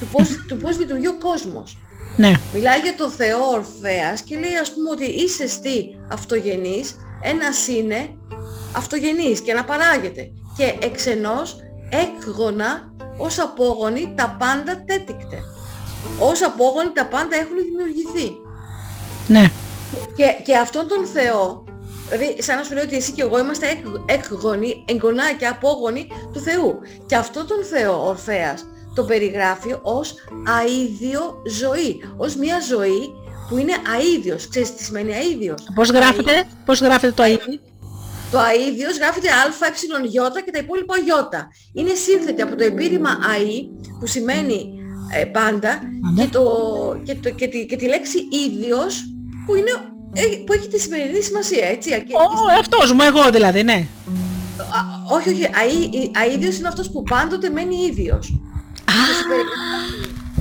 του 0.00 0.06
πώς, 0.12 0.44
του 0.48 0.56
πώς 0.56 0.78
λειτουργεί 0.78 1.08
ο 1.08 1.18
κόσμος. 1.18 1.78
Ναι. 2.16 2.32
Μιλάει 2.54 2.80
για 2.80 2.94
το 2.96 3.10
Θεό 3.10 3.38
Ορφέας 3.48 4.20
και 4.20 4.38
λέει 4.38 4.56
ας 4.60 4.72
πούμε 4.72 4.90
ότι 4.90 5.04
είσαι 5.04 5.48
στη 5.48 5.98
αυτογενής, 6.12 6.96
ένας 7.22 7.68
είναι 7.68 8.08
αυτογενής 8.76 9.40
και 9.40 9.52
να 9.52 9.64
παράγεται 9.64 10.30
και 10.56 10.78
εξενός 10.86 11.56
έκγωνα 11.90 12.92
ως 13.16 13.38
απόγονοι 13.38 14.12
τα 14.16 14.36
πάντα 14.38 14.84
τέτικτε. 14.86 15.42
Ως 16.18 16.42
απόγονοι 16.42 16.90
τα 16.92 17.06
πάντα 17.06 17.36
έχουν 17.36 17.56
δημιουργηθεί. 17.56 18.32
Ναι. 19.26 19.50
Και, 20.16 20.42
και 20.44 20.56
αυτόν 20.56 20.88
τον 20.88 21.06
Θεό, 21.06 21.64
δηλαδή 22.08 22.42
σαν 22.42 22.56
να 22.56 22.62
σου 22.62 22.74
λέω 22.74 22.82
ότι 22.82 22.96
εσύ 22.96 23.12
και 23.12 23.22
εγώ 23.22 23.38
είμαστε 23.38 23.66
έκγονοι, 24.06 24.84
εγγονάκια, 24.88 25.50
απόγονοι 25.50 26.06
του 26.32 26.40
Θεού. 26.40 26.78
Και 27.06 27.16
αυτόν 27.16 27.46
τον 27.46 27.64
Θεό, 27.64 28.06
Ορφέας, 28.06 28.66
τον 28.96 29.06
περιγράφει 29.06 29.74
ως 29.82 30.14
αίδιο 30.64 31.42
ζωή. 31.60 32.00
Ως 32.16 32.36
μια 32.36 32.60
ζωή 32.60 33.02
που 33.48 33.58
είναι 33.58 33.72
αίδιος. 33.96 34.48
Ξέρεις 34.48 34.74
τι 34.74 34.82
σημαίνει 34.84 35.12
αίδιος; 35.12 35.68
Πώς 35.74 35.88
γράφεται, 35.90 36.44
πώς 36.64 36.80
γράφεται 36.80 37.12
το 37.12 37.22
αίδιο. 37.22 37.60
Το 38.30 38.38
αίδιος 38.38 38.96
γράφεται 38.98 39.28
α, 39.28 39.66
ε, 39.66 40.06
ι 40.06 40.42
και 40.44 40.50
τα 40.50 40.58
υπόλοιπα 40.58 40.94
ι. 40.96 41.10
Είναι 41.72 41.94
σύνθετη 41.94 42.42
από 42.42 42.56
το 42.56 42.64
επίρρημα 42.64 43.10
αί 43.10 43.56
που 44.00 44.06
σημαίνει 44.06 44.58
ε, 45.14 45.24
πάντα 45.24 45.80
και, 46.16 46.26
το, 46.32 46.42
και, 47.02 47.14
το, 47.14 47.30
και, 47.30 47.48
τη, 47.48 47.66
και 47.66 47.76
τη 47.76 47.86
λέξη 47.86 48.18
ίδιος 48.46 49.04
που, 49.46 49.54
είναι, 49.54 49.70
ε, 50.12 50.22
που 50.46 50.52
έχει 50.52 50.68
τη 50.68 50.80
σημερινή 50.80 51.20
σημασία, 51.20 51.66
έτσι. 51.66 51.92
Ο 51.92 52.58
αυτός 52.58 52.92
μου, 52.92 53.02
εγώ 53.02 53.30
δηλαδή, 53.30 53.62
ναι. 53.62 53.86
όχι, 55.10 55.28
όχι, 55.28 55.50
αίδιος 56.24 56.58
είναι 56.58 56.68
αυτός 56.68 56.90
που 56.90 57.02
πάντοτε 57.02 57.50
μένει 57.50 57.76
ίδιος. 57.90 58.40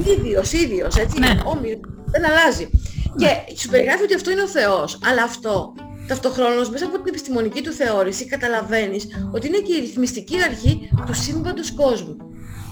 Ίδιος, 0.05 0.51
ίδιος, 0.51 0.95
έτσι, 0.95 1.19
ναι. 1.19 1.39
όμοιος, 1.43 1.79
δεν 2.05 2.25
αλλάζει. 2.25 2.69
Και 3.17 3.57
σου 3.57 3.69
περιγράφει 3.69 4.03
ότι 4.03 4.13
αυτό 4.13 4.31
είναι 4.31 4.41
ο 4.41 4.47
Θεός, 4.47 4.99
αλλά 5.03 5.23
αυτό 5.23 5.73
ταυτοχρόνως 6.07 6.69
μέσα 6.69 6.85
από 6.85 6.95
την 6.95 7.05
επιστημονική 7.07 7.61
του 7.61 7.71
θεώρηση 7.71 8.25
καταλαβαίνεις 8.25 9.07
ότι 9.31 9.47
είναι 9.47 9.57
και 9.57 9.73
η 9.73 9.79
ρυθμιστική 9.79 10.43
αρχή 10.43 10.89
του 11.05 11.13
σύμπαντος 11.13 11.73
κόσμου. 11.73 12.17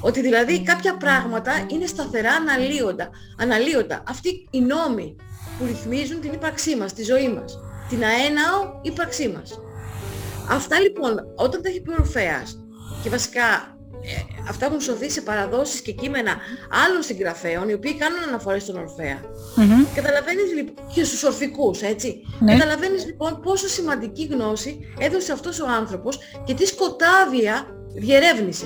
Ότι 0.02 0.22
δηλαδή 0.22 0.63
κάποια 0.63 0.98
πράγματα 0.98 1.52
είναι 1.67 1.86
σταθερά 1.86 2.32
αναλύοντα. 2.32 3.10
αναλύοντα. 3.38 4.04
Αυτοί 4.08 4.48
οι 4.52 4.60
νόμοι 4.60 5.15
που 5.60 5.65
ρυθμίζουν 5.65 6.22
την 6.22 6.34
ύπαρξή 6.34 6.76
μας, 6.76 6.93
τη 6.93 7.04
ζωή 7.04 7.30
μας. 7.30 7.60
Την 7.89 8.04
αέναο 8.04 8.80
ύπαρξή 8.82 9.28
μας. 9.28 9.60
Αυτά 10.50 10.80
λοιπόν, 10.80 11.15
όταν 11.36 11.62
τα 11.62 11.69
έχει 11.69 11.82
πει 11.82 11.89
ο 11.89 11.96
Ορφέας, 12.00 12.58
και 13.04 13.10
βασικά 13.10 13.41
ε, 13.41 13.72
αυτά 14.50 14.66
έχουν 14.66 14.82
σωθεί 14.82 15.10
σε 15.10 15.22
παραδόσεις 15.22 15.82
και 15.82 15.92
κείμενα 15.92 16.32
άλλων 16.86 17.04
συγγραφέων, 17.04 17.70
οι 17.70 17.74
οποίοι 17.74 17.96
κάνουν 17.96 18.24
αναφορές 18.28 18.62
στον 18.62 18.76
Ορφέα. 18.78 19.18
Mm-hmm. 19.22 19.88
Καταλαβαίνεις 19.96 20.54
λοιπόν, 20.56 20.86
και 20.94 21.04
στους 21.04 21.24
ορφικούς, 21.24 21.82
έτσι. 21.82 22.22
Ναι. 22.39 22.52
Καταλαβαίνεις 22.58 23.06
λοιπόν 23.06 23.42
πόσο 23.42 23.68
σημαντική 23.68 24.30
γνώση 24.32 24.80
έδωσε 25.00 25.32
αυτός 25.32 25.60
ο 25.60 25.66
άνθρωπος 25.68 26.20
και 26.44 26.54
τι 26.54 26.66
σκοτάδια 26.66 27.66
διερεύνησε. 27.96 28.66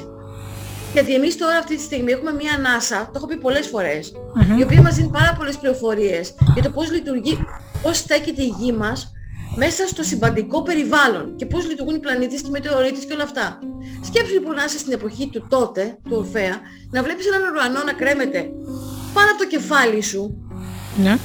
Γιατί 0.93 1.13
εμείς 1.13 1.37
τώρα 1.37 1.57
αυτή 1.57 1.75
τη 1.75 1.81
στιγμή 1.81 2.11
έχουμε 2.11 2.33
μια 2.33 2.53
ανάσα, 2.53 3.05
το 3.05 3.11
έχω 3.15 3.27
πει 3.27 3.37
πολλές 3.37 3.67
φορές, 3.67 4.13
η 4.59 4.63
οποία 4.63 4.81
μας 4.81 4.95
δίνει 4.95 5.09
πάρα 5.09 5.33
πολλές 5.37 5.57
πληροφορίες 5.57 6.35
για 6.53 6.63
το 6.63 6.69
πώς 6.69 6.91
λειτουργεί, 6.91 7.45
πώς 7.81 7.97
στέκεται 7.97 8.41
η 8.43 8.55
γη 8.59 8.71
μας 8.71 9.11
μέσα 9.57 9.87
στο 9.87 10.03
συμπαντικό 10.03 10.61
περιβάλλον 10.61 11.35
και 11.35 11.45
πώς 11.45 11.67
λειτουργούν 11.67 11.95
οι 11.95 11.99
πλανήτες 11.99 12.41
και 12.41 12.47
οι 12.47 12.51
μετεωρίτες 12.51 13.05
και 13.05 13.13
όλα 13.13 13.23
αυτά. 13.23 13.59
Σκέψου 14.01 14.33
λοιπόν 14.33 14.55
να 14.55 14.63
είσαι 14.63 14.77
στην 14.77 14.93
εποχή 14.93 15.29
του 15.29 15.45
τότε, 15.49 15.97
του 16.03 16.15
Ορφέα, 16.17 16.55
να 16.91 17.03
βλέπεις 17.03 17.25
έναν 17.27 17.41
ουρανό 17.51 17.83
να 17.83 17.93
κρέμεται 17.93 18.39
πάνω 19.13 19.29
από 19.31 19.39
το 19.43 19.47
κεφάλι 19.47 20.01
σου. 20.01 20.21
Ναι. 20.97 21.17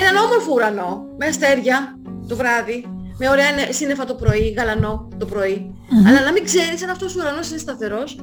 Έναν 0.00 0.24
όμορφο 0.24 0.52
ουρανό, 0.52 1.06
με 1.18 1.26
αστέρια 1.26 1.98
το 2.28 2.36
βράδυ, 2.36 2.84
με 3.18 3.28
ωραία 3.28 3.72
σύννεφα 3.72 4.04
το 4.04 4.14
πρωί, 4.14 4.54
γαλανό 4.56 5.08
το 5.18 5.26
πρωί. 5.26 5.74
Αλλά 6.06 6.20
να 6.20 6.32
μην 6.32 6.44
ξέρεις 6.44 6.82
αν 6.82 6.90
αυτός 6.90 7.16
ο 7.16 7.18
ουρανός 7.20 7.50
είναι 7.50 7.58
σταθερός 7.58 8.18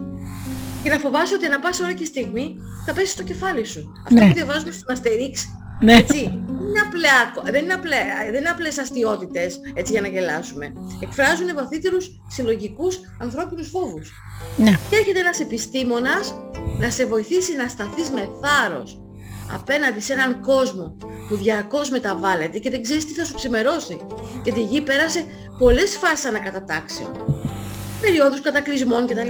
και 0.83 0.89
να 0.89 0.97
φοβάσαι 0.97 1.33
ότι 1.33 1.47
να 1.47 1.59
πας 1.59 1.79
ώρα 1.79 1.93
και 1.93 2.05
στιγμή 2.05 2.55
θα 2.85 2.93
πέσει 2.93 3.11
στο 3.11 3.23
κεφάλι 3.23 3.65
σου. 3.65 3.91
Αυτό 4.05 4.19
ναι. 4.19 4.27
που 4.27 4.33
διαβάζουμε 4.33 4.71
στην 4.71 4.85
Αστερίξ, 4.91 5.47
ναι. 5.79 5.93
έτσι, 5.93 6.47
είναι 6.77 6.79
απλά, 6.85 7.51
δεν, 7.51 7.63
είναι 7.63 7.73
απλά, 7.73 7.97
δεν 8.31 8.39
είναι 8.39 8.49
απλές 8.49 8.77
αστιότητες 8.77 9.59
έτσι 9.73 9.91
για 9.91 10.01
να 10.01 10.07
γελάσουμε. 10.07 10.73
Εκφράζουν 11.01 11.53
βαθύτερους 11.55 12.21
συλλογικούς 12.27 12.99
ανθρώπινους 13.19 13.69
φόβους. 13.69 14.11
Ναι. 14.57 14.79
Και 14.89 14.95
έρχεται 14.95 15.19
ένας 15.19 15.39
επιστήμονας 15.39 16.35
να 16.79 16.89
σε 16.89 17.05
βοηθήσει 17.05 17.55
να 17.55 17.67
σταθείς 17.67 18.09
με 18.09 18.29
θάρρος 18.41 19.01
απέναντι 19.53 19.99
σε 19.99 20.13
έναν 20.13 20.41
κόσμο 20.41 20.97
που 21.27 21.35
διαρκώς 21.35 21.89
μεταβάλλεται 21.89 22.57
και 22.57 22.69
δεν 22.69 22.81
ξέρεις 22.81 23.05
τι 23.05 23.13
θα 23.13 23.25
σου 23.25 23.33
ξημερώσει. 23.33 23.97
Γιατί 24.43 24.59
η 24.59 24.63
γη 24.63 24.81
πέρασε 24.81 25.25
πολλές 25.57 25.97
φάσεις 25.97 26.25
ανακατατάξεων, 26.25 27.11
περιόδους 28.01 28.41
κατακλυσμών 28.41 29.07
κτλ. 29.07 29.29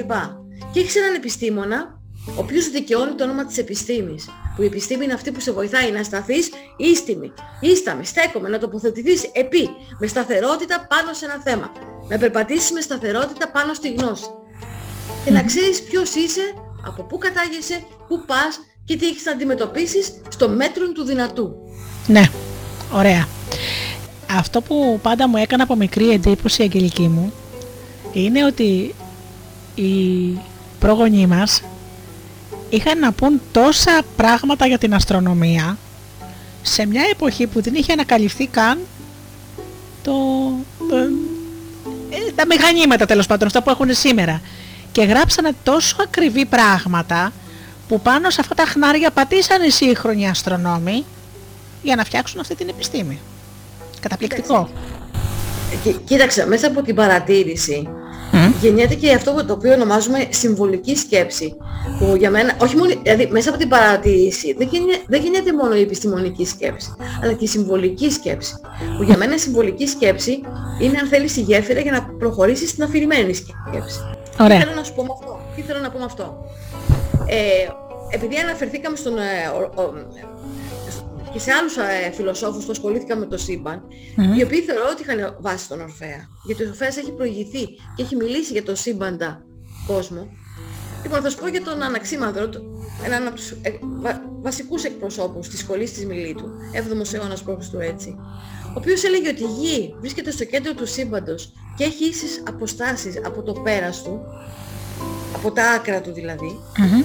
Και 0.72 0.80
έχεις 0.80 0.96
έναν 0.96 1.14
επιστήμονα, 1.14 1.97
ο 2.36 2.40
οποίος 2.40 2.70
δικαιώνει 2.70 3.16
το 3.16 3.24
όνομα 3.24 3.46
της 3.46 3.58
επιστήμης. 3.58 4.30
Που 4.56 4.62
η 4.62 4.66
επιστήμη 4.66 5.04
είναι 5.04 5.14
αυτή 5.14 5.32
που 5.32 5.40
σε 5.40 5.52
βοηθάει 5.52 5.92
να 5.92 6.04
σταθείς 6.04 6.50
ίστιμη, 6.78 7.32
ίσταμη, 7.60 8.06
στέκομαι, 8.06 8.50
να 8.50 8.60
τοποθετηθείς 8.60 9.24
επί, 9.34 9.70
με 10.00 10.08
σταθερότητα 10.08 10.86
πάνω 10.90 11.14
σε 11.14 11.26
ένα 11.26 11.42
θέμα. 11.44 11.72
Να 12.10 12.18
περπατήσεις 12.18 12.72
με 12.72 12.82
σταθερότητα 12.82 13.52
πάνω 13.52 13.74
στη 13.74 13.94
γνώση. 13.94 14.26
Και 15.26 15.32
να 15.32 15.44
ξέρεις 15.44 15.84
ποιος 15.84 16.16
είσαι, 16.16 16.54
από 16.86 17.04
πού 17.04 17.18
κατάγεσαι, 17.18 17.84
πού 18.08 18.24
πας 18.26 18.60
και 18.86 18.96
τι 18.96 19.08
έχεις 19.08 19.26
να 19.26 19.32
αντιμετωπίσεις 19.32 20.12
στο 20.30 20.50
μέτρο 20.50 20.92
του 20.92 21.04
δυνατού. 21.04 21.56
Ναι, 22.08 22.24
ωραία. 22.94 23.28
Αυτό 24.32 24.62
που 24.62 25.00
πάντα 25.02 25.28
μου 25.28 25.38
έκανε 25.38 25.64
από 25.64 25.76
μικρή 25.76 26.10
εντύπωση 26.10 26.62
η 26.62 26.64
αγγελική 26.64 27.08
μου 27.08 27.34
είναι 28.14 28.46
ότι 28.46 28.96
οι 29.76 30.38
πρόγονοί 30.80 31.28
μας 31.28 31.62
είχαν 32.70 33.00
να 33.00 33.12
πούν 33.12 33.42
τόσα 33.52 34.02
πράγματα 34.16 34.68
για 34.68 34.78
την 34.78 34.94
αστρονομία 34.94 35.78
σε 36.62 36.86
μια 36.86 37.04
εποχή 37.12 37.48
που 37.48 37.62
δεν 37.62 37.74
είχε 37.74 37.92
ανακαλυφθεί 37.92 38.48
καν 38.48 38.80
το, 40.04 40.14
ε, 42.10 42.32
τα 42.36 42.46
μηχανήματα 42.46 43.06
τέλος 43.06 43.28
πάντων, 43.28 43.48
αυτά 43.48 43.64
που 43.64 43.70
έχουν 43.70 43.94
σήμερα. 43.94 44.42
Και 44.92 45.04
γράψανε 45.04 45.52
τόσο 45.64 45.96
ακριβή 46.02 46.46
πράγματα 46.46 47.32
που 47.88 48.02
πάνω 48.02 48.30
σε 48.30 48.42
αυτά 48.42 48.56
τα 48.56 48.66
χνάρια 48.66 49.12
πατήσανε 49.12 49.66
οι 49.66 49.70
σύγχρονοι 49.70 50.30
αστρονόμοι 50.30 51.06
για 51.84 51.96
να 51.96 52.04
φτιάξουν 52.04 52.40
αυτή 52.40 52.56
την 52.56 52.70
επιστήμη. 52.70 53.20
Καταπληκτικό. 54.00 54.70
Κοίταξε, 56.06 56.48
μέσα 56.48 56.68
από 56.68 56.82
την 56.82 56.96
παρατήρηση 56.96 57.90
mm. 58.32 58.54
γεννιέται 58.62 58.96
και 58.96 59.12
αυτό 59.14 59.46
το 59.46 59.54
οποίο 59.54 59.74
ονομάζουμε 59.74 60.28
συμβολική 60.30 60.96
σκέψη. 60.96 61.56
Που 62.00 62.16
για 62.16 62.30
μένα, 62.30 62.56
όχι 62.62 62.76
μόνο, 62.76 62.94
δηλαδή 63.04 63.28
μέσα 63.32 63.50
από 63.50 63.58
την 63.58 63.70
παρατήρηση 63.70 64.54
δεν, 64.58 64.68
γεννιέται, 64.72 65.02
δεν 65.08 65.22
γεννιέται 65.22 65.54
μόνο 65.54 65.76
η 65.76 65.82
επιστημονική 65.82 66.46
σκέψη, 66.46 66.96
αλλά 67.24 67.34
και 67.34 67.44
η 67.44 67.48
συμβολική 67.48 68.12
σκέψη. 68.12 68.54
Που 68.98 69.04
για 69.04 69.18
μένα 69.18 69.34
η 69.36 69.38
συμβολική 69.38 69.88
σκέψη 69.88 70.42
είναι 70.82 70.98
αν 70.98 71.08
θέλεις 71.08 71.38
η 71.38 71.42
γέφυρα 71.42 71.80
για 71.80 71.92
να 71.92 72.04
προχωρήσεις 72.18 72.70
στην 72.70 72.84
αφηρημένη 72.84 73.34
σκέψη. 73.34 74.00
Ωραία. 74.40 74.58
Τι 74.58 74.64
θέλω 74.64 74.76
να 74.76 74.84
σου 74.84 74.94
πω 74.94 75.04
με 75.04 75.10
αυτό; 75.14 75.40
Τι 75.56 75.62
θέλω 75.62 75.80
να 75.80 75.90
πω 75.90 75.98
με 75.98 76.06
αυτό; 76.06 76.46
Ε, 77.26 77.38
επειδή 78.10 78.36
αναφερθήκαμε 78.38 78.96
στον, 78.96 79.18
ε, 79.18 79.22
ο, 79.76 79.82
ο, 79.82 79.94
και 81.34 81.40
σε 81.40 81.52
άλλους 81.52 81.78
ε, 81.78 82.12
φιλοσόφους 82.14 82.66
που 82.66 82.72
ασχολήθηκαν 82.72 83.20
με 83.20 83.26
το 83.26 83.38
σύμπαν, 83.38 83.84
οι 84.38 84.44
οποίοι 84.44 84.62
θεωρώ 84.62 84.88
ότι 84.92 85.02
είχαν 85.02 85.38
βάσει 85.40 85.64
στον 85.64 85.82
Ορφέα. 85.82 86.28
Γιατί 86.46 86.64
ο 86.64 86.68
Ορφέας 86.68 86.98
έχει 86.98 87.12
προηγηθεί 87.12 87.66
και 87.96 88.04
έχει 88.04 88.16
μιλήσει 88.16 88.54
για 88.54 88.64
το 88.64 88.76
σύμπαντα 88.76 89.46
κόσμο. 89.88 90.28
Λοιπόν, 91.04 91.22
θα 91.22 91.30
σου 91.30 91.38
πω 91.38 91.48
για 91.48 91.64
τον 91.64 91.82
Αναξίμανδρο, 91.82 92.50
έναν 93.06 93.28
από 93.28 93.36
τους 93.36 93.52
ε, 93.52 93.72
βα, 93.82 94.22
βασικούς 94.42 94.84
εκπροσώπους 94.84 95.50
της 95.50 95.60
σχολής 95.60 95.94
της 95.94 96.06
Μιλήτου, 96.06 96.50
7ος 96.74 97.14
αιώνας 97.14 97.44
π.Χ. 97.44 97.74
έτσι, 97.80 98.16
ο 98.68 98.80
οποίος 98.80 99.04
έλεγε 99.04 99.30
ότι 99.30 99.44
η 99.44 99.48
Γη 99.60 99.96
βρίσκεται 100.00 100.32
στο 100.32 100.46
κέντρο 100.46 100.74
του 100.74 100.86
σύμπαντος 100.86 101.54
και 101.78 101.84
έχει 101.84 102.06
ίσες 102.06 102.44
αποστάσεις 102.48 103.22
από 103.26 103.44
το 103.44 103.54
πέρας 103.54 104.04
του, 104.04 104.22
από 105.36 105.52
τα 105.52 105.70
άκρα 105.70 106.02
του 106.02 106.14
δηλαδη 106.14 106.60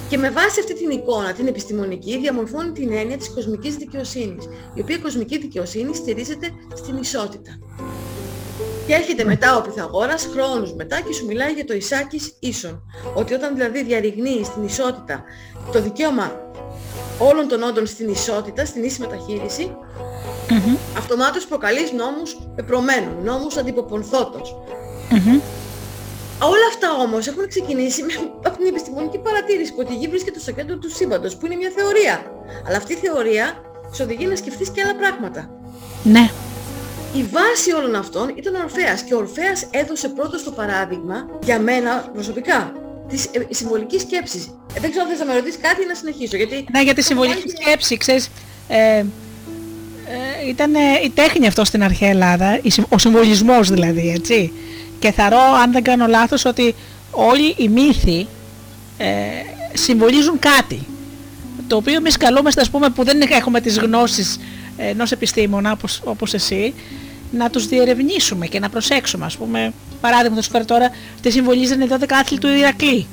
και 0.09 0.19
με 0.19 0.31
βάση 0.31 0.61
αυτή 0.61 0.75
την 0.75 0.91
εικόνα, 0.91 1.33
την 1.33 1.47
επιστημονική, 1.47 2.19
διαμορφώνει 2.19 2.73
την 2.73 2.93
έννοια 2.93 3.17
της 3.17 3.31
κοσμικής 3.35 3.77
δικαιοσύνης, 3.77 4.45
η 4.75 4.81
οποία 4.81 4.99
κοσμική 4.99 5.39
δικαιοσύνη 5.39 5.95
στηρίζεται 5.95 6.49
στην 6.75 6.97
ισότητα. 6.97 7.59
Και 8.87 8.95
έρχεται 8.95 9.25
μετά 9.25 9.57
ο 9.57 9.61
Πυθαγόρας 9.61 10.29
χρόνους 10.33 10.75
μετά 10.75 11.01
και 11.01 11.13
σου 11.13 11.27
μιλάει 11.27 11.53
για 11.53 11.65
το 11.65 11.75
Ισάκης 11.75 12.37
ίσον. 12.39 12.83
Ότι 13.15 13.35
όταν 13.35 13.55
δηλαδή 13.55 13.85
διαρριγνύει 13.85 14.45
στην 14.45 14.65
ισότητα 14.65 15.23
το 15.73 15.83
δικαίωμα 15.83 16.33
όλων 17.19 17.49
των 17.49 17.63
όντων 17.63 17.87
στην 17.87 18.09
ισότητα, 18.09 18.65
στην 18.65 18.85
ίση 18.85 19.01
μεταχείριση, 19.01 19.77
mm-hmm. 20.49 20.77
αυτομάτως 20.97 21.47
προκαλείς 21.47 21.93
νόμους 21.93 22.37
πεπρωμένων, 22.55 23.15
νόμους 23.25 23.57
αντιποπονθώτος. 23.57 24.57
Όλα 26.51 26.67
αυτά 26.73 26.89
όμως 27.05 27.27
έχουν 27.27 27.49
ξεκινήσει 27.49 28.03
με, 28.03 28.13
από 28.49 28.57
την 28.59 28.67
επιστημονική 28.67 29.19
παρατήρηση 29.19 29.73
που 29.75 29.81
η 29.91 29.95
Γη 29.95 30.09
βρίσκεται 30.09 30.39
στο 30.39 30.53
κέντρο 30.53 30.77
του 30.77 30.91
σύμπαντος, 30.91 31.37
που 31.37 31.47
είναι 31.47 31.57
μια 31.57 31.73
θεωρία. 31.77 32.15
Αλλά 32.67 32.77
αυτή 32.77 32.93
η 32.93 32.97
θεωρία 32.97 33.47
σε 33.91 34.03
οδηγεί 34.03 34.27
να 34.27 34.37
σκεφτείς 34.37 34.69
και 34.71 34.81
άλλα 34.83 34.95
πράγματα. 34.95 35.51
Ναι. 36.03 36.31
Η 37.15 37.23
βάση 37.23 37.73
όλων 37.73 37.95
αυτών 37.95 38.33
ήταν 38.35 38.55
ο 38.55 38.59
Ορφέας 38.63 39.03
και 39.03 39.15
ο 39.15 39.19
Ορφέας 39.19 39.67
έδωσε 39.71 40.09
πρώτο 40.09 40.45
το 40.45 40.51
παράδειγμα, 40.51 41.17
για 41.45 41.59
μένα 41.59 42.11
προσωπικά, 42.13 42.73
της 43.09 43.25
ε, 43.25 43.47
συμβολικής 43.51 44.01
σκέψης. 44.01 44.45
Ε, 44.75 44.81
δεν 44.81 44.91
ξέρω 44.91 45.05
αν 45.05 45.11
θες 45.11 45.19
να 45.19 45.25
με 45.25 45.35
ρωτήσεις 45.35 45.61
κάτι 45.61 45.83
ή 45.83 45.87
να 45.87 45.95
συνεχίσω. 45.95 46.37
Γιατί... 46.37 46.65
Ναι, 46.73 46.83
για 46.83 46.95
τη 46.95 47.03
συμβολική 47.03 47.49
σκέψη, 47.49 47.97
ξέρεις, 47.97 48.31
ε, 48.69 48.77
ε, 48.79 49.05
ήταν 50.49 50.75
η 51.05 51.11
τέχνη 51.11 51.47
αυτό 51.47 51.65
στην 51.65 51.83
αρχαία 51.83 52.09
Ελλάδα, 52.09 52.61
ο 52.89 52.99
συμβολισμός 52.99 53.71
δηλαδή, 53.71 54.11
έτσι. 54.11 54.53
Και 55.03 55.13
θαρώ, 55.13 55.43
αν 55.63 55.73
δεν 55.73 55.83
κάνω 55.83 56.07
λάθος, 56.07 56.45
ότι 56.45 56.75
όλοι 57.11 57.55
οι 57.57 57.69
μύθοι 57.69 58.27
ε, 58.99 59.07
συμβολίζουν 59.73 60.39
κάτι. 60.39 60.87
Το 61.67 61.77
οποίο 61.77 61.95
εμείς 61.95 62.17
καλούμαστε, 62.17 62.61
ας 62.61 62.71
πούμε, 62.71 62.89
που 62.89 63.05
δεν 63.05 63.21
έχουμε 63.21 63.61
τις 63.61 63.79
γνώσεις 63.79 64.39
ενός 64.77 65.13
επιστήμονα 65.13 65.73
όπως, 65.73 66.01
όπως 66.05 66.35
εσύ, 66.35 66.75
να 67.31 67.51
τους 67.51 67.67
διερευνήσουμε 67.67 68.47
και 68.47 68.59
να 68.59 68.69
προσέξουμε. 68.69 69.25
Ας 69.25 69.37
πούμε, 69.37 69.73
παράδειγμα, 70.01 70.37
θα 70.37 70.43
σου 70.43 70.51
φέρω 70.51 70.65
τώρα, 70.65 70.91
τι 71.21 71.31
συμβολίζανε 71.31 71.85
εδώ 71.85 71.97
12 72.01 72.05
άθλοι 72.21 72.39
του 72.39 72.49
Ηρακλή. 72.49 73.07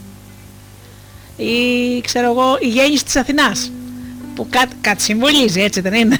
Ή, 1.38 2.02
ξέρω 2.02 2.32
εγώ, 2.32 2.58
η 2.62 2.67
γέννηση 2.67 3.06
της 3.06 3.15
Αθηνάς. 3.15 3.71
Που 4.36 4.47
κάτι, 4.49 4.75
κάτι 4.82 5.02
συμβολίζει, 5.02 5.62
έτσι 5.62 5.82
δεν 5.82 5.93
είναι. 5.93 6.19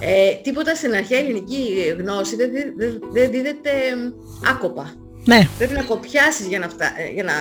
Ε, 0.00 0.34
τίποτα 0.42 0.74
στην 0.74 0.94
αρχαία 0.94 1.18
ελληνική 1.18 1.94
γνώση 1.98 2.36
δεν, 2.36 2.50
δεν, 2.76 3.00
δεν 3.12 3.30
δίδεται 3.30 3.70
άκοπα. 4.50 4.94
Ναι. 5.24 5.48
Πρέπει 5.58 5.72
να 5.72 5.82
κοπιάσεις 5.82 6.46
για 6.46 6.58
να, 6.58 6.68
φτά, 6.68 6.84
ε, 6.84 7.12
για 7.12 7.24
να 7.24 7.32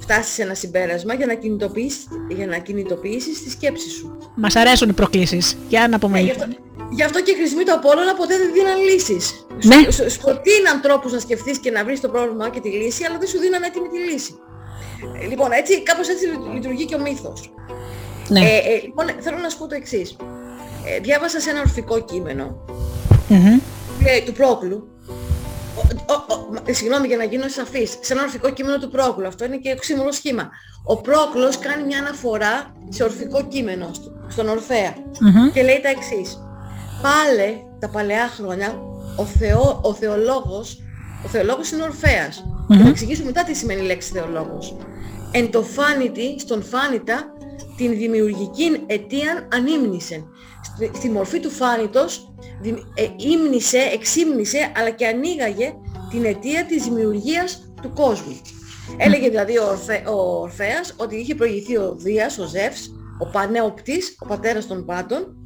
φτάσεις 0.00 0.32
σε 0.32 0.42
ένα 0.42 0.54
συμπέρασμα, 0.54 1.14
για 1.14 1.26
να 1.26 1.34
κινητοποιήσεις, 1.34 2.06
για 2.28 2.46
να 2.46 2.58
κινητοποιήσεις 2.58 3.42
τη 3.42 3.50
σκέψη 3.50 3.90
σου. 3.90 4.16
Μας 4.34 4.56
αρέσουν 4.56 4.88
οι 4.88 4.92
προκλήσεις. 4.92 5.56
Για 5.68 5.88
να 5.88 5.98
πούμε. 5.98 6.18
Ε, 6.18 6.22
γι, 6.22 6.30
αυτό, 6.30 6.46
γι' 6.90 7.02
αυτό 7.02 7.22
και 7.22 7.30
οι 7.30 7.34
χρησμοί 7.34 7.64
του 7.64 7.72
Απόλλωνα 7.72 8.14
ποτέ 8.14 8.36
δεν 8.38 8.52
δίναν 8.52 8.78
λύσεις. 8.88 9.46
Ναι. 9.64 9.90
Σου, 9.90 10.10
σου 10.10 10.20
προτείναν 10.20 10.80
τρόπους 10.80 11.12
να 11.12 11.18
σκεφτείς 11.18 11.58
και 11.58 11.70
να 11.70 11.84
βρεις 11.84 12.00
το 12.00 12.08
πρόβλημα 12.08 12.50
και 12.50 12.60
τη 12.60 12.68
λύση, 12.68 13.04
αλλά 13.04 13.18
δεν 13.18 13.28
σου 13.28 13.38
δίναν 13.38 13.62
έτοιμη 13.62 13.88
τη 13.88 13.98
λύση. 14.12 14.34
Ε, 15.22 15.26
λοιπόν, 15.26 15.52
έτσι, 15.52 15.82
κάπως 15.82 16.08
έτσι 16.08 16.26
λειτουργεί 16.54 16.84
και 16.84 16.94
ο 16.94 17.00
μύθος. 17.00 17.52
Ναι. 18.28 18.40
Ε, 18.40 18.44
ε, 18.44 18.80
λοιπόν, 18.82 19.06
θέλω 19.20 19.38
να 19.38 19.48
σου 19.48 19.58
πω 19.58 19.66
το 19.66 19.74
εξής 19.74 20.16
ε, 20.86 21.00
διάβασα 21.00 21.40
σε 21.40 21.50
ένα 21.50 21.60
ορφικό 21.60 22.00
κείμενο 22.04 22.64
mm-hmm. 23.28 23.60
του 24.24 24.32
Πρόκλου 24.32 24.90
ο, 25.76 26.12
ο, 26.68 26.72
συγγνώμη 26.72 27.06
για 27.06 27.16
να 27.16 27.24
γίνω 27.24 27.48
σαφής, 27.48 27.98
σε 28.00 28.12
ένα 28.12 28.22
ορφικό 28.22 28.50
κείμενο 28.50 28.78
του 28.78 28.90
Πρόκλου, 28.90 29.26
αυτό 29.26 29.44
είναι 29.44 29.56
και 29.56 29.70
οξύμορο 29.70 30.12
σχήμα. 30.12 30.50
Ο 30.84 30.96
Πρόκλος 30.96 31.58
κάνει 31.58 31.84
μια 31.84 31.98
αναφορά 31.98 32.74
σε 32.88 33.02
ορφικό 33.02 33.46
κείμενο, 33.48 33.90
στον 34.28 34.48
Ορφέα 34.48 34.94
mm-hmm. 34.96 35.52
και 35.52 35.62
λέει 35.62 35.80
τα 35.82 35.88
εξής. 35.88 36.38
Πάλε 37.02 37.54
τα 37.78 37.88
παλαιά 37.88 38.28
χρόνια 38.28 38.78
ο, 39.16 39.24
θεό, 39.24 39.80
ο 39.82 39.94
θεολόγος, 39.94 40.82
ο 41.24 41.28
θεολόγος 41.28 41.70
είναι 41.70 41.82
Ορφέας. 41.82 42.44
Mm-hmm. 42.44 42.76
Και 42.76 42.82
θα 42.82 42.88
εξηγήσω 42.88 43.24
μετά 43.24 43.44
τι 43.44 43.54
σημαίνει 43.54 43.80
η 43.80 43.84
λέξη 43.84 44.12
θεολόγος. 44.12 44.76
Εν 45.32 45.50
το 45.50 45.62
φάνητη, 45.62 46.38
στον 46.38 46.62
φάνητα, 46.62 47.32
την 47.76 47.96
δημιουργική 47.96 48.84
αιτίαν 48.86 49.48
ανήμνησεν 49.52 50.28
στη 50.92 51.10
μορφή 51.10 51.40
του 51.40 51.50
φάνητος 51.50 52.34
ε, 52.94 53.06
ύμνησε, 53.16 53.78
εξύμνησε 53.92 54.72
αλλά 54.76 54.90
και 54.90 55.06
ανοίγαγε 55.06 55.74
την 56.10 56.24
αιτία 56.24 56.64
της 56.64 56.82
δημιουργίας 56.84 57.72
του 57.82 57.92
κόσμου. 57.94 58.40
Έλεγε 58.96 59.28
δηλαδή 59.28 59.58
ο, 59.58 59.66
Ορφέ, 59.68 60.02
ο 60.06 60.40
Ορφέας 60.40 60.94
ότι 60.96 61.16
είχε 61.16 61.34
προηγηθεί 61.34 61.76
ο 61.76 61.94
Δίας, 61.98 62.38
ο 62.38 62.46
Ζεύς, 62.46 62.90
ο 63.18 63.26
Πανέοπτης, 63.26 64.16
ο 64.18 64.26
πατέρας 64.26 64.66
των 64.66 64.84
πάντων. 64.84 65.36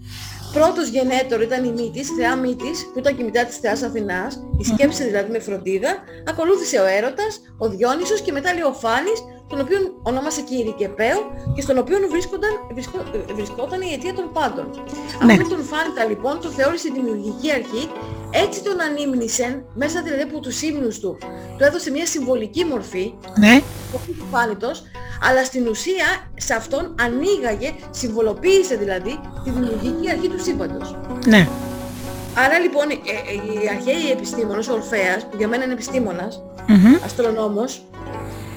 Πρώτος 0.52 0.88
γενέτορο 0.88 1.42
ήταν 1.42 1.64
η 1.64 1.72
Μύτης, 1.72 2.08
θεά 2.18 2.36
Μύτης, 2.36 2.90
που 2.92 2.98
ήταν 2.98 3.16
και 3.16 3.24
μετά 3.24 3.44
της 3.44 3.56
θεάς 3.56 3.82
Αθηνάς, 3.82 4.46
η 4.60 4.64
σκέψη 4.64 5.04
δηλαδή 5.04 5.30
με 5.30 5.38
φροντίδα. 5.38 5.96
Ακολούθησε 6.28 6.78
ο 6.78 6.84
Έρωτας, 6.84 7.40
ο 7.58 7.68
Διόνυσος 7.68 8.20
και 8.20 8.32
μετά 8.32 8.52
λέει 8.52 8.62
ο 8.62 8.72
Φάνης, 8.72 9.18
τον 9.48 9.60
οποίο 9.60 9.78
ονόμασε 10.02 10.40
και 10.76 10.88
Πέο 10.88 11.18
και 11.54 11.60
στον 11.60 11.78
οποίο 11.78 11.96
βρίσκονταν, 12.10 12.50
βρισκό, 12.72 12.98
βρισκόταν 13.34 13.80
η 13.80 13.92
αιτία 13.92 14.14
των 14.14 14.32
πάντων. 14.32 14.66
Ναι. 15.24 15.32
Αυτό 15.32 15.48
τον 15.48 15.64
Φάνητα 15.64 16.04
λοιπόν 16.04 16.40
τον 16.40 16.50
θεώρησε 16.50 16.88
δημιουργική 16.94 17.52
αρχή, 17.52 17.90
έτσι 18.30 18.62
τον 18.62 18.80
ανήμνησεν, 18.80 19.64
μέσα 19.74 20.02
δηλαδή 20.02 20.22
από 20.22 20.40
τους 20.40 20.62
ύμνους 20.62 20.98
του, 20.98 21.18
του 21.58 21.64
έδωσε 21.64 21.90
μια 21.90 22.06
συμβολική 22.06 22.64
μορφή, 22.64 23.14
ναι. 23.38 23.62
του 23.92 24.26
Φάνητος, 24.30 24.82
αλλά 25.28 25.44
στην 25.44 25.68
ουσία 25.68 26.06
σε 26.36 26.54
αυτόν 26.54 26.94
ανοίγαγε, 27.00 27.72
συμβολοποίησε 27.90 28.76
δηλαδή 28.76 29.20
τη 29.44 29.50
δημιουργική 29.50 30.10
αρχή 30.10 30.28
του 30.28 30.42
σύμπαντος. 30.42 30.96
Ναι. 31.26 31.48
Άρα 32.36 32.58
λοιπόν 32.58 32.90
ε, 32.90 32.94
ε, 32.94 33.62
οι 33.62 33.68
αρχαίοι 33.68 34.10
επιστήμονες, 34.10 34.68
ο 34.68 34.72
Ορφέας, 34.72 35.26
που 35.30 35.36
για 35.36 35.48
μένα 35.48 35.64
είναι 35.64 35.72
επιστήμονας, 35.72 36.42
Μμμ. 36.68 36.94
αστρονόμος, 37.04 37.82